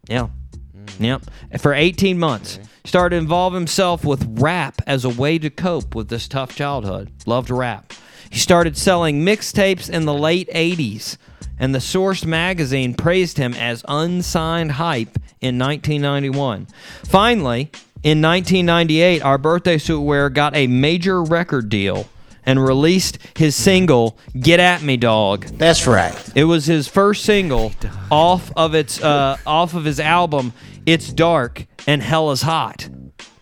Yeah. 0.09 0.29
Yep. 1.01 1.23
For 1.59 1.75
18 1.75 2.19
months. 2.19 2.61
Started 2.87 3.17
to 3.17 3.21
involve 3.21 3.53
himself 3.53 4.05
with 4.05 4.41
rap 4.41 4.81
as 4.87 5.05
a 5.05 5.09
way 5.09 5.39
to 5.41 5.51
cope 5.51 5.97
with 5.97 6.09
this 6.09 6.29
tough 6.29 6.55
childhood. 6.55 7.11
Loved 7.27 7.51
rap. 7.51 7.93
He 8.31 8.39
started 8.39 8.77
selling 8.77 9.25
mixtapes 9.25 9.91
in 9.91 10.05
the 10.05 10.15
late 10.15 10.49
80s, 10.51 11.17
and 11.59 11.75
the 11.75 11.81
Source 11.81 12.25
magazine 12.25 12.95
praised 12.95 13.39
him 13.39 13.55
as 13.55 13.85
unsigned 13.89 14.73
hype 14.73 15.19
in 15.41 15.59
1991. 15.59 16.69
Finally, 17.05 17.73
in 18.05 18.23
1998, 18.23 19.21
our 19.21 19.37
birthday 19.37 19.79
suit 19.79 20.03
wearer 20.03 20.31
got 20.31 20.55
a 20.55 20.69
major 20.69 21.25
record 21.25 21.69
deal 21.69 22.09
and 22.47 22.65
released 22.65 23.19
his 23.37 23.55
single 23.55 24.17
"Get 24.39 24.61
at 24.61 24.83
Me, 24.83 24.97
Dog." 24.97 25.45
That's 25.59 25.87
right. 25.87 26.15
It 26.35 26.45
was 26.45 26.65
his 26.67 26.89
first 26.89 27.25
single 27.25 27.73
off 28.11 28.51
of 28.57 28.75
its 28.75 29.03
uh, 29.03 29.37
off 29.47 29.75
of 29.75 29.85
his 29.85 30.01
album 30.01 30.53
"It's 30.87 31.13
Dark 31.13 31.67
and 31.87 32.03
Hell 32.03 32.31
Is 32.31 32.43
Hot." 32.43 32.89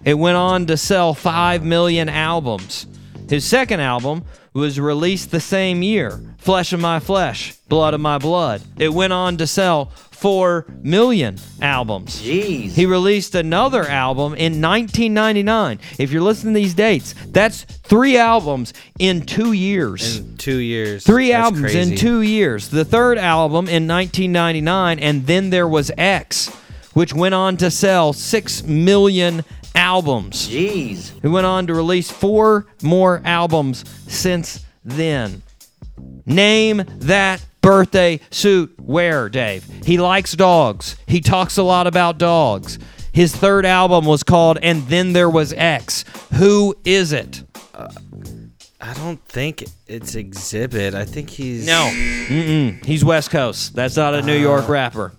It 0.05 0.15
went 0.15 0.37
on 0.37 0.67
to 0.67 0.77
sell 0.77 1.15
five 1.15 1.63
million 1.63 2.09
albums. 2.09 2.87
His 3.29 3.45
second 3.45 3.81
album 3.81 4.25
was 4.53 4.79
released 4.79 5.31
the 5.31 5.41
same 5.41 5.83
year, 5.83 6.21
"Flesh 6.39 6.73
of 6.73 6.81
My 6.81 7.01
Flesh, 7.01 7.55
Blood 7.69 7.95
of 7.95 8.01
My 8.01 8.19
Blood." 8.19 8.63
It 8.79 8.93
went 8.93 9.13
on 9.13 9.37
to 9.39 9.47
sell 9.47 9.93
four 10.15 10.67
million 10.83 11.37
albums. 11.61 12.23
Jeez. 12.23 12.73
He 12.73 12.87
released 12.87 13.35
another 13.35 13.85
album 13.87 14.35
in 14.35 14.61
1999. 14.63 15.81
If 15.99 16.13
you're 16.13 16.23
listening 16.23 16.55
to 16.55 16.61
these 16.61 16.75
dates, 16.75 17.15
that's 17.29 17.65
three 17.65 18.17
albums 18.17 18.73
in 18.99 19.27
two 19.27 19.53
years. 19.53 20.19
In 20.19 20.37
two 20.37 20.59
years. 20.59 21.05
Three 21.05 21.31
That's 21.31 21.45
albums 21.45 21.73
crazy. 21.73 21.93
in 21.93 21.99
two 21.99 22.23
years. 22.23 22.69
The 22.69 22.85
third 22.85 23.19
album 23.19 23.67
in 23.69 23.87
1999, 23.89 24.99
and 24.99 25.27
then 25.27 25.51
there 25.51 25.69
was 25.69 25.91
X, 25.99 26.49
which 26.95 27.13
went 27.13 27.35
on 27.35 27.57
to 27.59 27.71
sell 27.71 28.13
six 28.13 28.63
million 28.63 29.45
albums. 29.75 30.49
Jeez. 30.49 31.21
He 31.21 31.29
went 31.29 31.47
on 31.47 31.67
to 31.67 31.75
release 31.75 32.11
four 32.11 32.67
more 32.83 33.21
albums 33.25 33.85
since 34.07 34.65
then. 34.85 35.43
Name 36.27 36.83
that 37.01 37.45
birthday 37.65 38.21
suit 38.31 38.75
wearer, 38.79 39.29
Dave. 39.29 39.65
He 39.85 39.99
likes 39.99 40.33
dogs. 40.33 40.97
He 41.07 41.21
talks 41.21 41.57
a 41.57 41.63
lot 41.63 41.87
about 41.87 42.19
dogs. 42.19 42.79
His 43.13 43.35
third 43.35 43.65
album 43.65 44.05
was 44.05 44.23
called 44.23 44.59
And 44.63 44.87
Then 44.89 45.13
There 45.13 45.31
Was 45.31 45.53
X. 45.53 46.05
Who 46.35 46.75
is 46.85 47.13
it? 47.13 47.43
I 48.81 48.93
don't 48.95 49.25
think 49.25 49.63
it's 49.87 50.15
Xzibit. 50.15 50.95
I 50.95 51.05
think 51.07 51.31
he's 51.31 51.65
No. 51.67 51.91
Mm-mm. 51.95 52.85
He's 52.85 53.05
West 53.05 53.31
Coast. 53.31 53.75
That's 53.75 53.97
not 53.97 54.15
a 54.15 54.21
New 54.23 54.37
York 54.37 54.69
rapper. 54.69 55.13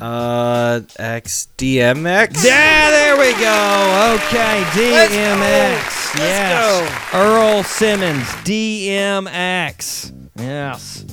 Uh, 0.00 0.80
X 0.98 1.48
DMX. 1.58 2.42
Yeah, 2.42 2.90
there 2.90 3.16
we 3.18 3.32
go. 3.32 4.14
Okay, 4.16 4.62
DMX. 4.72 6.16
yes. 6.16 7.14
Earl 7.14 7.62
Simmons, 7.64 8.24
DMX. 8.46 10.12
Yes. 10.40 11.04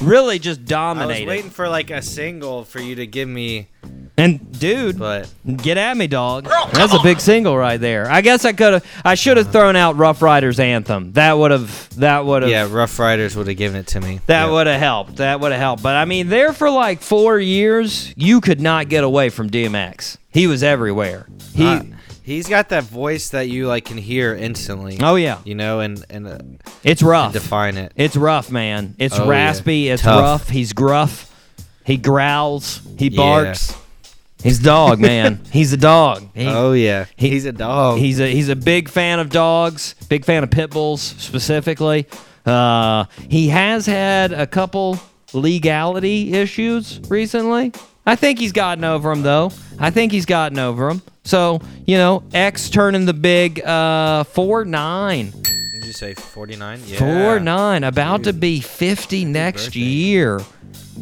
Really 0.00 0.38
just 0.38 0.64
dominated. 0.64 1.22
I 1.22 1.24
was 1.24 1.28
waiting 1.36 1.50
for 1.50 1.68
like 1.68 1.90
a 1.90 2.02
single 2.02 2.64
for 2.64 2.80
you 2.80 2.94
to 2.96 3.06
give 3.06 3.28
me, 3.28 3.68
And 4.16 4.58
dude, 4.58 4.98
but 4.98 5.28
get 5.56 5.76
at 5.76 5.96
me, 5.96 6.06
dog. 6.06 6.44
That's 6.72 6.92
a 6.92 6.98
big 7.02 7.20
single 7.20 7.56
right 7.56 7.78
there. 7.80 8.10
I 8.10 8.20
guess 8.20 8.44
I 8.44 8.52
could 8.52 8.74
have. 8.74 8.86
I 9.04 9.14
should 9.14 9.36
have 9.36 9.50
thrown 9.52 9.74
out 9.76 9.96
Ruff 9.96 10.22
Ryders 10.22 10.60
anthem. 10.60 11.12
That 11.12 11.38
would 11.38 11.50
have. 11.50 11.88
That 11.98 12.24
would 12.26 12.42
have. 12.42 12.50
yeah, 12.50 12.68
Ruff 12.70 12.98
Ryders 12.98 13.36
would 13.36 13.46
have 13.48 13.56
given 13.56 13.80
it 13.80 13.86
to 13.88 14.00
me. 14.00 14.20
That 14.26 14.46
Yeah. 14.46 14.50
would 14.52 14.66
have 14.66 14.80
helped. 14.80 15.16
That 15.16 15.40
would 15.40 15.52
have 15.52 15.60
helped. 15.60 15.82
But 15.82 15.96
I 15.96 16.04
mean, 16.04 16.28
there 16.28 16.52
for 16.52 16.70
like 16.70 17.00
four 17.00 17.38
years, 17.38 18.12
you 18.16 18.40
could 18.40 18.60
not 18.60 18.88
get 18.88 19.02
away 19.04 19.28
from 19.30 19.50
DMX. 19.50 20.18
He 20.30 20.46
was 20.46 20.62
everywhere. 20.62 21.26
He. 21.54 21.66
Uh, 21.66 21.82
he's 22.28 22.48
got 22.48 22.68
that 22.68 22.84
voice 22.84 23.30
that 23.30 23.48
you 23.48 23.66
like 23.66 23.84
can 23.86 23.98
hear 23.98 24.34
instantly. 24.34 24.98
oh 25.02 25.16
yeah. 25.16 25.38
You 25.44 25.54
know, 25.54 25.80
and 25.80 26.04
and, 26.10 26.26
uh, 26.26 26.38
It's 26.84 27.00
and 27.02 27.10
rough. 27.10 27.32
define 27.32 27.76
it. 27.76 27.92
It's 27.96 28.16
rough, 28.16 28.50
man. 28.50 28.94
It's 28.98 29.18
Oh, 29.18 29.24
yeah. 29.24 29.30
raspy. 29.30 29.88
It's 29.88 30.02
Tough. 30.02 30.20
rough. 30.20 30.48
He's 30.48 30.72
gruff. 30.72 31.24
He 31.84 31.96
growls. 31.96 32.80
He 32.98 33.08
Yeah. 33.08 33.16
barks. 33.16 33.74
He's 34.42 34.58
dog, 34.60 35.00
man. 35.00 35.40
He's 35.52 35.72
a 35.72 35.76
dog. 35.76 36.28
He- 36.34 36.46
oh 36.46 36.72
yeah, 36.72 37.06
he- 37.16 37.30
he's 37.30 37.44
a 37.44 37.50
dog. 37.52 37.98
He's 37.98 38.20
a 38.20 38.30
he's 38.30 38.48
a 38.48 38.54
big 38.56 38.88
fan 38.88 39.18
of 39.18 39.30
dogs. 39.30 39.94
Big 40.08 40.24
fan 40.24 40.44
of 40.44 40.50
pit 40.50 40.70
bulls 40.70 41.00
specifically. 41.02 42.06
Uh, 42.46 43.04
he 43.28 43.48
has 43.48 43.86
had 43.86 44.32
a 44.32 44.46
couple 44.46 44.98
legality 45.32 46.32
issues 46.34 47.00
recently. 47.08 47.72
I 48.08 48.16
think 48.16 48.38
he's 48.38 48.52
gotten 48.52 48.84
over 48.84 49.10
them 49.10 49.22
though. 49.22 49.52
I 49.78 49.90
think 49.90 50.12
he's 50.12 50.24
gotten 50.24 50.58
over 50.58 50.88
them. 50.88 51.02
So 51.24 51.60
you 51.86 51.98
know, 51.98 52.22
X 52.32 52.70
turning 52.70 53.04
the 53.04 53.12
big 53.12 53.62
uh, 53.62 54.24
four 54.24 54.64
nine. 54.64 55.30
Did 55.42 55.84
you 55.84 55.92
say 55.92 56.14
forty 56.14 56.56
nine? 56.56 56.80
Yeah. 56.86 57.00
Four 57.00 57.38
nine, 57.38 57.84
about 57.84 58.24
to 58.24 58.32
be 58.32 58.60
fifty 58.60 59.26
next 59.26 59.66
birthday. 59.66 59.80
year. 59.80 60.40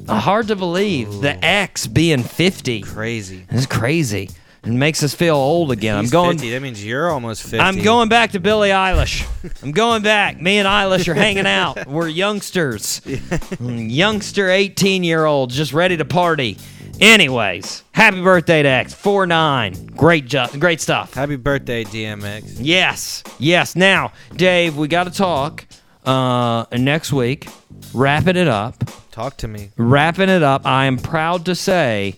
Hard 0.08 0.48
to 0.48 0.56
believe 0.56 1.20
the 1.20 1.42
X 1.44 1.86
being 1.86 2.24
fifty. 2.24 2.80
Crazy. 2.80 3.46
It's 3.50 3.66
crazy. 3.66 4.30
It 4.66 4.72
makes 4.72 5.02
us 5.04 5.14
feel 5.14 5.36
old 5.36 5.70
again. 5.70 6.00
He's 6.00 6.10
I'm 6.12 6.12
going. 6.12 6.38
50. 6.38 6.50
That 6.50 6.60
means 6.62 6.84
you're 6.84 7.08
almost 7.10 7.42
fifty. 7.44 7.60
I'm 7.60 7.80
going 7.82 8.08
back 8.08 8.32
to 8.32 8.40
Billie 8.40 8.70
Eilish. 8.70 9.24
I'm 9.62 9.70
going 9.70 10.02
back. 10.02 10.40
Me 10.40 10.58
and 10.58 10.66
Eilish 10.66 11.06
are 11.06 11.14
hanging 11.14 11.46
out. 11.46 11.86
We're 11.88 12.08
youngsters, 12.08 13.00
Mm, 13.06 13.90
youngster 13.90 14.50
18 14.50 15.04
year 15.04 15.24
olds 15.24 15.54
just 15.56 15.72
ready 15.72 15.96
to 15.96 16.04
party. 16.04 16.58
Anyways, 17.00 17.84
happy 17.92 18.20
birthday 18.22 18.62
to 18.62 18.68
X 18.68 18.92
four 18.92 19.26
nine. 19.26 19.86
Great 19.96 20.26
job, 20.26 20.50
great 20.58 20.80
stuff. 20.80 21.14
Happy 21.14 21.36
birthday, 21.36 21.84
DMX. 21.84 22.56
Yes, 22.58 23.22
yes. 23.38 23.76
Now, 23.76 24.12
Dave, 24.34 24.76
we 24.76 24.88
got 24.88 25.04
to 25.04 25.10
talk 25.10 25.64
uh, 26.04 26.64
next 26.72 27.12
week. 27.12 27.48
Wrapping 27.94 28.36
it 28.36 28.48
up. 28.48 28.82
Talk 29.12 29.36
to 29.38 29.48
me. 29.48 29.70
Wrapping 29.76 30.28
it 30.28 30.42
up. 30.42 30.66
I 30.66 30.86
am 30.86 30.96
proud 30.98 31.44
to 31.46 31.54
say, 31.54 32.16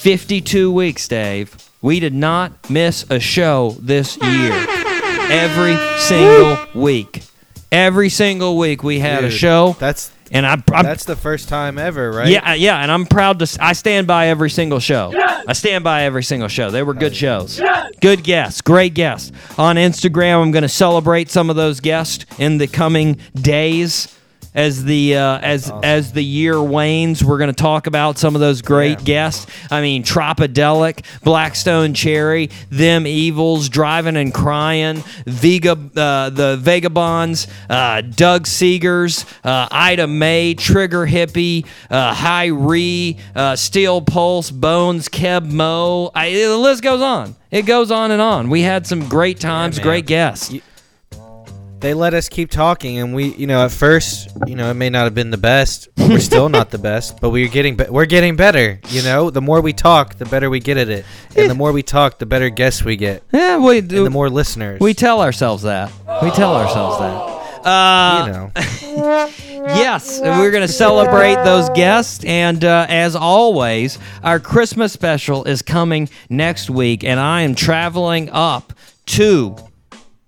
52 0.00 0.72
weeks, 0.72 1.06
Dave. 1.08 1.54
We 1.82 2.00
did 2.00 2.14
not 2.14 2.70
miss 2.70 3.04
a 3.10 3.20
show 3.20 3.76
this 3.78 4.16
year. 4.16 4.52
Every 5.30 5.76
single 5.98 6.56
week. 6.74 7.22
Every 7.70 8.08
single 8.08 8.56
week 8.56 8.82
we 8.82 8.98
had 8.98 9.24
a 9.24 9.30
show. 9.30 9.76
That's 9.78 10.10
and 10.30 10.46
I, 10.46 10.52
I'm 10.72 10.84
that's 10.84 11.04
the 11.04 11.16
first 11.16 11.50
time 11.50 11.76
ever, 11.76 12.12
right? 12.12 12.28
yeah, 12.28 12.52
uh, 12.52 12.54
yeah, 12.54 12.78
and 12.80 12.90
I'm 12.90 13.04
proud 13.04 13.40
to. 13.40 13.58
I 13.60 13.74
stand 13.74 14.06
by 14.06 14.28
every 14.28 14.48
single 14.48 14.80
show. 14.80 15.12
I 15.46 15.52
stand 15.52 15.84
by 15.84 16.04
every 16.04 16.22
single 16.22 16.48
show. 16.48 16.70
They 16.70 16.82
were 16.82 16.94
good 16.94 17.14
shows. 17.14 17.60
Good 18.00 18.24
guests, 18.24 18.62
great 18.62 18.94
guests. 18.94 19.32
On 19.58 19.76
Instagram, 19.76 20.42
I'm 20.42 20.50
going 20.50 20.62
to 20.62 20.68
celebrate 20.68 21.28
some 21.30 21.50
of 21.50 21.56
those 21.56 21.80
guests 21.80 22.24
in 22.38 22.56
the 22.56 22.66
coming 22.68 23.18
days. 23.34 24.16
As 24.52 24.84
the 24.84 25.16
uh, 25.16 25.38
as 25.38 25.70
as 25.84 26.12
the 26.12 26.24
year 26.24 26.60
wanes, 26.60 27.22
we're 27.24 27.38
going 27.38 27.52
to 27.54 27.62
talk 27.62 27.86
about 27.86 28.18
some 28.18 28.34
of 28.34 28.40
those 28.40 28.62
great 28.62 28.98
Yeah. 28.98 29.04
guests. 29.04 29.46
I 29.70 29.80
mean, 29.80 30.02
Tropidelic, 30.02 31.04
Blackstone 31.22 31.94
Cherry, 31.94 32.50
them 32.68 33.06
evils, 33.06 33.68
driving 33.68 34.16
and 34.16 34.34
crying, 34.34 35.04
Vega, 35.24 35.72
uh, 35.72 36.30
the 36.30 36.56
Vagabonds, 36.60 37.46
uh, 37.68 38.00
Doug 38.00 38.46
Seegers, 38.46 39.24
uh, 39.44 39.68
Ida 39.70 40.08
Mae, 40.08 40.54
Trigger 40.54 41.06
Hippy, 41.06 41.64
uh, 41.88 42.12
High 42.12 42.46
Ree, 42.46 43.18
uh, 43.36 43.54
Steel 43.54 44.00
Pulse, 44.02 44.50
Bones, 44.50 45.08
Keb 45.08 45.48
Mo. 45.48 46.10
I, 46.12 46.32
the 46.32 46.56
list 46.58 46.82
goes 46.82 47.00
on. 47.02 47.36
It 47.52 47.62
goes 47.66 47.90
on 47.92 48.10
and 48.10 48.20
on. 48.22 48.50
We 48.50 48.62
had 48.62 48.84
some 48.86 49.08
great 49.08 49.38
times, 49.38 49.76
man. 49.76 49.84
great 49.84 50.06
guests. 50.06 50.50
You- 50.50 50.62
They 51.80 51.94
let 51.94 52.12
us 52.12 52.28
keep 52.28 52.50
talking, 52.50 52.98
and 52.98 53.14
we, 53.14 53.34
you 53.36 53.46
know, 53.46 53.64
at 53.64 53.70
first, 53.70 54.28
you 54.46 54.54
know, 54.54 54.70
it 54.70 54.74
may 54.74 54.90
not 54.90 55.04
have 55.04 55.14
been 55.14 55.30
the 55.30 55.38
best. 55.38 55.88
We're 55.96 56.18
still 56.32 56.50
not 56.50 56.70
the 56.70 56.76
best, 56.78 57.20
but 57.22 57.30
we're 57.30 57.48
getting, 57.48 57.76
be- 57.76 57.86
we're 57.88 58.04
getting 58.04 58.36
better. 58.36 58.78
You 58.88 59.02
know, 59.02 59.30
the 59.30 59.40
more 59.40 59.62
we 59.62 59.72
talk, 59.72 60.16
the 60.16 60.26
better 60.26 60.50
we 60.50 60.60
get 60.60 60.76
at 60.76 60.90
it, 60.90 61.06
and 61.34 61.48
the 61.48 61.54
more 61.54 61.72
we 61.72 61.82
talk, 61.82 62.18
the 62.18 62.26
better 62.26 62.50
guests 62.50 62.84
we 62.84 62.96
get, 62.96 63.22
Yeah, 63.32 63.56
we 63.56 63.78
and 63.78 63.88
do. 63.88 64.04
the 64.04 64.10
more 64.10 64.28
listeners. 64.28 64.78
We 64.78 64.92
tell 64.92 65.22
ourselves 65.22 65.62
that. 65.62 65.90
We 66.22 66.30
tell 66.32 66.54
ourselves 66.54 66.98
that. 66.98 67.66
Uh, 67.66 68.26
you 68.26 68.32
know, 68.32 69.30
Yes, 69.76 70.20
and 70.20 70.38
we're 70.40 70.50
going 70.50 70.66
to 70.66 70.72
celebrate 70.72 71.36
those 71.44 71.68
guests. 71.70 72.24
And 72.24 72.62
uh, 72.64 72.86
as 72.88 73.14
always, 73.16 73.98
our 74.22 74.38
Christmas 74.40 74.92
special 74.92 75.44
is 75.44 75.62
coming 75.62 76.08
next 76.28 76.68
week, 76.68 77.04
and 77.04 77.18
I 77.20 77.42
am 77.42 77.54
traveling 77.54 78.28
up 78.30 78.72
to 79.06 79.56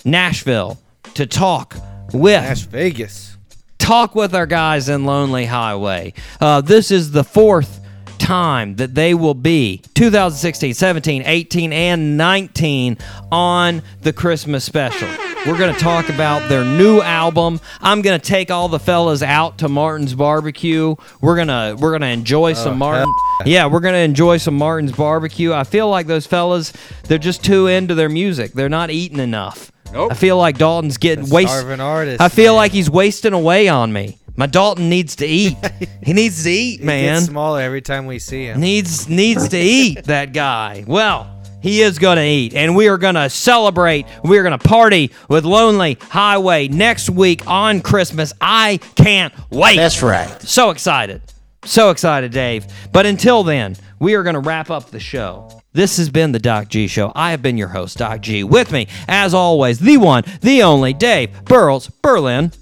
Nashville 0.05 0.79
to 1.15 1.27
talk 1.27 1.77
with 2.13 2.45
Las 2.45 2.63
Vegas. 2.63 3.37
talk 3.79 4.15
with 4.15 4.35
our 4.35 4.47
guys 4.47 4.89
in 4.89 5.05
Lonely 5.05 5.47
Highway. 5.47 6.15
Uh, 6.41 6.61
this 6.61 6.91
is 6.91 7.11
the 7.13 7.25
fourth 7.25 7.81
time 8.19 8.77
that 8.77 8.95
they 8.95 9.15
will 9.15 9.35
be 9.35 9.83
2016, 9.95 10.75
17, 10.75 11.23
18, 11.27 11.73
and 11.73 12.17
19 12.17 12.97
on 13.31 13.83
the 14.03 14.13
Christmas 14.13 14.65
special. 14.65 15.09
We're 15.45 15.59
going 15.59 15.75
to 15.75 15.81
talk 15.81 16.09
about 16.09 16.49
their 16.49 16.65
new 16.65 17.01
album. 17.01 17.61
I'm 17.81 18.01
going 18.01 18.19
to 18.21 18.25
take 18.25 18.53
all 18.53 18.69
the 18.69 18.79
fellas 18.79 19.25
out 19.25 19.59
to 19.59 19.69
Martin's 19.69 20.15
Barbecue. 20.15 20.95
We're 21.21 21.35
going 21.35 21.49
to 21.49 21.77
we're 21.81 21.91
going 21.91 22.03
to 22.03 22.07
enjoy 22.09 22.53
some 22.53 22.79
Martin. 22.79 23.13
Yeah, 23.45 23.67
we're 23.67 23.81
going 23.81 23.95
to 23.95 23.99
enjoy 24.01 24.37
some 24.37 24.57
Martin's 24.57 24.93
Barbecue. 24.93 25.53
I 25.53 25.65
feel 25.65 25.91
like 25.91 26.07
those 26.07 26.27
fellas 26.29 26.73
they're 27.09 27.19
just 27.19 27.45
too 27.45 27.67
into 27.67 27.97
their 27.97 28.09
music. 28.09 28.53
They're 28.53 28.69
not 28.69 28.91
eating 28.91 29.19
enough. 29.19 29.73
Nope. 29.93 30.13
I 30.13 30.15
feel 30.15 30.37
like 30.39 30.59
Dalton's 30.59 30.97
getting 30.99 31.27
The 31.27 31.35
wasted. 31.35 31.59
starving 31.59 31.81
artist, 31.81 32.21
I 32.21 32.29
feel 32.29 32.53
man. 32.53 32.57
like 32.57 32.73
he's 32.73 32.91
wasting 32.91 33.33
away 33.33 33.69
on 33.69 33.93
me. 33.93 34.19
My 34.37 34.47
Dalton 34.47 34.89
needs 34.89 35.17
to 35.17 35.27
eat. 35.27 35.57
he 36.03 36.13
needs 36.15 36.43
to 36.45 36.51
eat, 36.51 36.81
He 36.81 36.87
man. 36.87 37.17
gets 37.17 37.27
smaller 37.27 37.61
every 37.61 37.83
time 37.83 38.07
we 38.07 38.19
see 38.19 38.45
him. 38.47 38.61
needs 38.61 39.09
needs 39.09 39.49
to 39.51 39.59
eat. 39.59 40.05
That 40.07 40.33
guy. 40.33 40.85
Well, 40.87 41.29
he 41.61 41.83
is 41.83 41.99
going 41.99 42.17
to 42.17 42.25
eat, 42.25 42.55
and 42.55 42.75
we 42.75 42.89
are 42.89 42.97
going 42.99 43.15
to 43.15 43.29
celebrate. 43.31 44.07
We 44.25 44.39
are 44.39 44.43
going 44.43 44.59
to 44.59 44.69
party 44.69 45.11
with 45.29 45.45
Lonely 45.45 45.97
Highway 46.01 46.69
next 46.69 47.09
week 47.11 47.47
on 47.47 47.83
Christmas. 47.83 48.33
I 48.41 48.81
can't 48.97 49.33
wait. 49.51 49.77
That's 49.77 50.03
right. 50.03 50.41
So 50.43 50.71
excited. 50.71 51.21
So 51.65 51.91
excited, 51.91 52.33
Dave. 52.33 52.67
But 52.91 53.07
until 53.07 53.45
then, 53.45 53.77
we 54.01 54.15
are 54.15 54.25
going 54.25 54.35
to 54.35 54.41
wrap 54.41 54.71
up 54.71 54.91
the 54.91 54.99
show. 54.99 55.62
This 55.75 55.97
has 55.97 56.11
been 56.11 56.33
the 56.33 56.39
Doc 56.39 56.69
G 56.69 56.87
Show. 56.87 57.13
I 57.15 57.31
have 57.31 57.41
been 57.41 57.57
your 57.57 57.69
host, 57.69 57.97
Doc 57.97 58.21
G. 58.21 58.45
With 58.45 58.73
me, 58.73 58.89
as 59.09 59.33
always, 59.33 59.79
the 59.79 59.97
one, 59.97 60.23
the 60.43 60.63
only 60.63 60.93
Dave 60.93 61.31
Burles 61.45 61.91
Berlin. 62.03 62.53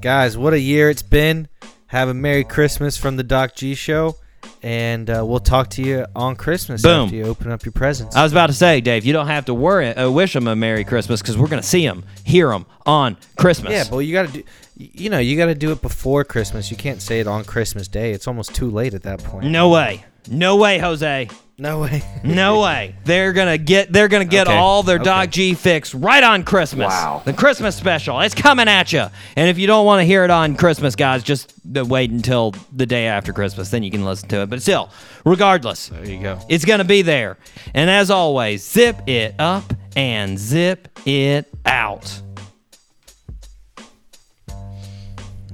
Guys, 0.00 0.38
what 0.38 0.52
a 0.52 0.60
year 0.60 0.90
it's 0.90 1.02
been. 1.02 1.48
Have 1.88 2.08
a 2.08 2.14
Merry 2.14 2.44
Christmas 2.44 2.96
from 2.96 3.16
the 3.16 3.24
Doc 3.24 3.56
G 3.56 3.74
Show, 3.74 4.14
and 4.62 5.10
uh, 5.10 5.24
we'll 5.26 5.40
talk 5.40 5.70
to 5.70 5.82
you 5.82 6.06
on 6.14 6.36
Christmas 6.36 6.82
Boom. 6.82 7.06
after 7.06 7.16
you 7.16 7.24
open 7.24 7.50
up 7.50 7.64
your 7.64 7.72
presents. 7.72 8.14
I 8.14 8.22
was 8.22 8.30
about 8.30 8.46
to 8.46 8.52
say, 8.52 8.80
Dave, 8.80 9.04
you 9.04 9.12
don't 9.12 9.26
have 9.26 9.46
to 9.46 9.54
worry, 9.54 9.88
uh, 9.88 10.08
wish 10.08 10.34
them 10.34 10.46
a 10.46 10.54
Merry 10.54 10.84
Christmas 10.84 11.20
because 11.20 11.36
we're 11.36 11.48
going 11.48 11.62
to 11.62 11.68
see 11.68 11.84
them, 11.84 12.04
hear 12.22 12.50
them 12.50 12.66
on 12.84 13.16
Christmas. 13.36 13.72
yeah, 13.72 13.84
but 13.90 13.98
you 13.98 14.12
got 14.12 14.28
to 14.28 14.32
do. 14.32 14.44
You 14.76 15.10
know, 15.10 15.18
you 15.18 15.36
got 15.36 15.46
to 15.46 15.54
do 15.54 15.72
it 15.72 15.82
before 15.82 16.22
Christmas. 16.22 16.70
You 16.70 16.76
can't 16.76 17.02
say 17.02 17.18
it 17.18 17.26
on 17.26 17.44
Christmas 17.44 17.88
Day. 17.88 18.12
It's 18.12 18.28
almost 18.28 18.54
too 18.54 18.70
late 18.70 18.94
at 18.94 19.02
that 19.04 19.24
point. 19.24 19.46
no 19.46 19.70
way. 19.70 20.04
No 20.28 20.56
way, 20.56 20.78
Jose. 20.78 21.28
No 21.58 21.80
way. 21.80 22.02
No 22.22 22.60
way. 22.62 22.94
They're 23.04 23.32
gonna 23.32 23.56
get 23.56 23.90
they're 23.92 24.08
gonna 24.08 24.24
get 24.26 24.46
Okay. 24.46 24.56
all 24.56 24.82
their 24.82 24.96
Okay. 24.96 25.04
Doc 25.04 25.30
G 25.30 25.54
fix 25.54 25.94
right 25.94 26.22
on 26.22 26.42
Christmas. 26.44 26.88
Wow. 26.88 27.22
The 27.24 27.32
Christmas 27.32 27.74
special. 27.76 28.20
It's 28.20 28.34
coming 28.34 28.68
at 28.68 28.92
you. 28.92 29.06
And 29.36 29.48
if 29.48 29.58
you 29.58 29.66
don't 29.66 29.86
want 29.86 30.00
to 30.00 30.04
hear 30.04 30.24
it 30.24 30.30
on 30.30 30.56
Christmas, 30.56 30.94
guys, 30.96 31.22
just 31.22 31.54
uh, 31.74 31.84
wait 31.84 32.10
until 32.10 32.54
the 32.74 32.84
day 32.84 33.06
after 33.06 33.32
Christmas. 33.32 33.70
Then 33.70 33.82
you 33.82 33.90
can 33.90 34.04
listen 34.04 34.28
to 34.30 34.42
it. 34.42 34.50
But 34.50 34.60
still, 34.60 34.90
regardless, 35.24 35.88
There 35.88 36.04
you 36.06 36.20
go. 36.20 36.38
it's 36.48 36.64
gonna 36.66 36.84
be 36.84 37.00
there. 37.02 37.38
And 37.72 37.88
as 37.88 38.10
always, 38.10 38.62
zip 38.68 39.08
it 39.08 39.34
up 39.38 39.64
and 39.96 40.38
zip 40.38 40.88
it 41.06 41.48
out. 41.64 42.20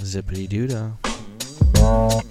Zippity 0.00 0.48
doo 0.48 0.66
dah. 0.66 2.22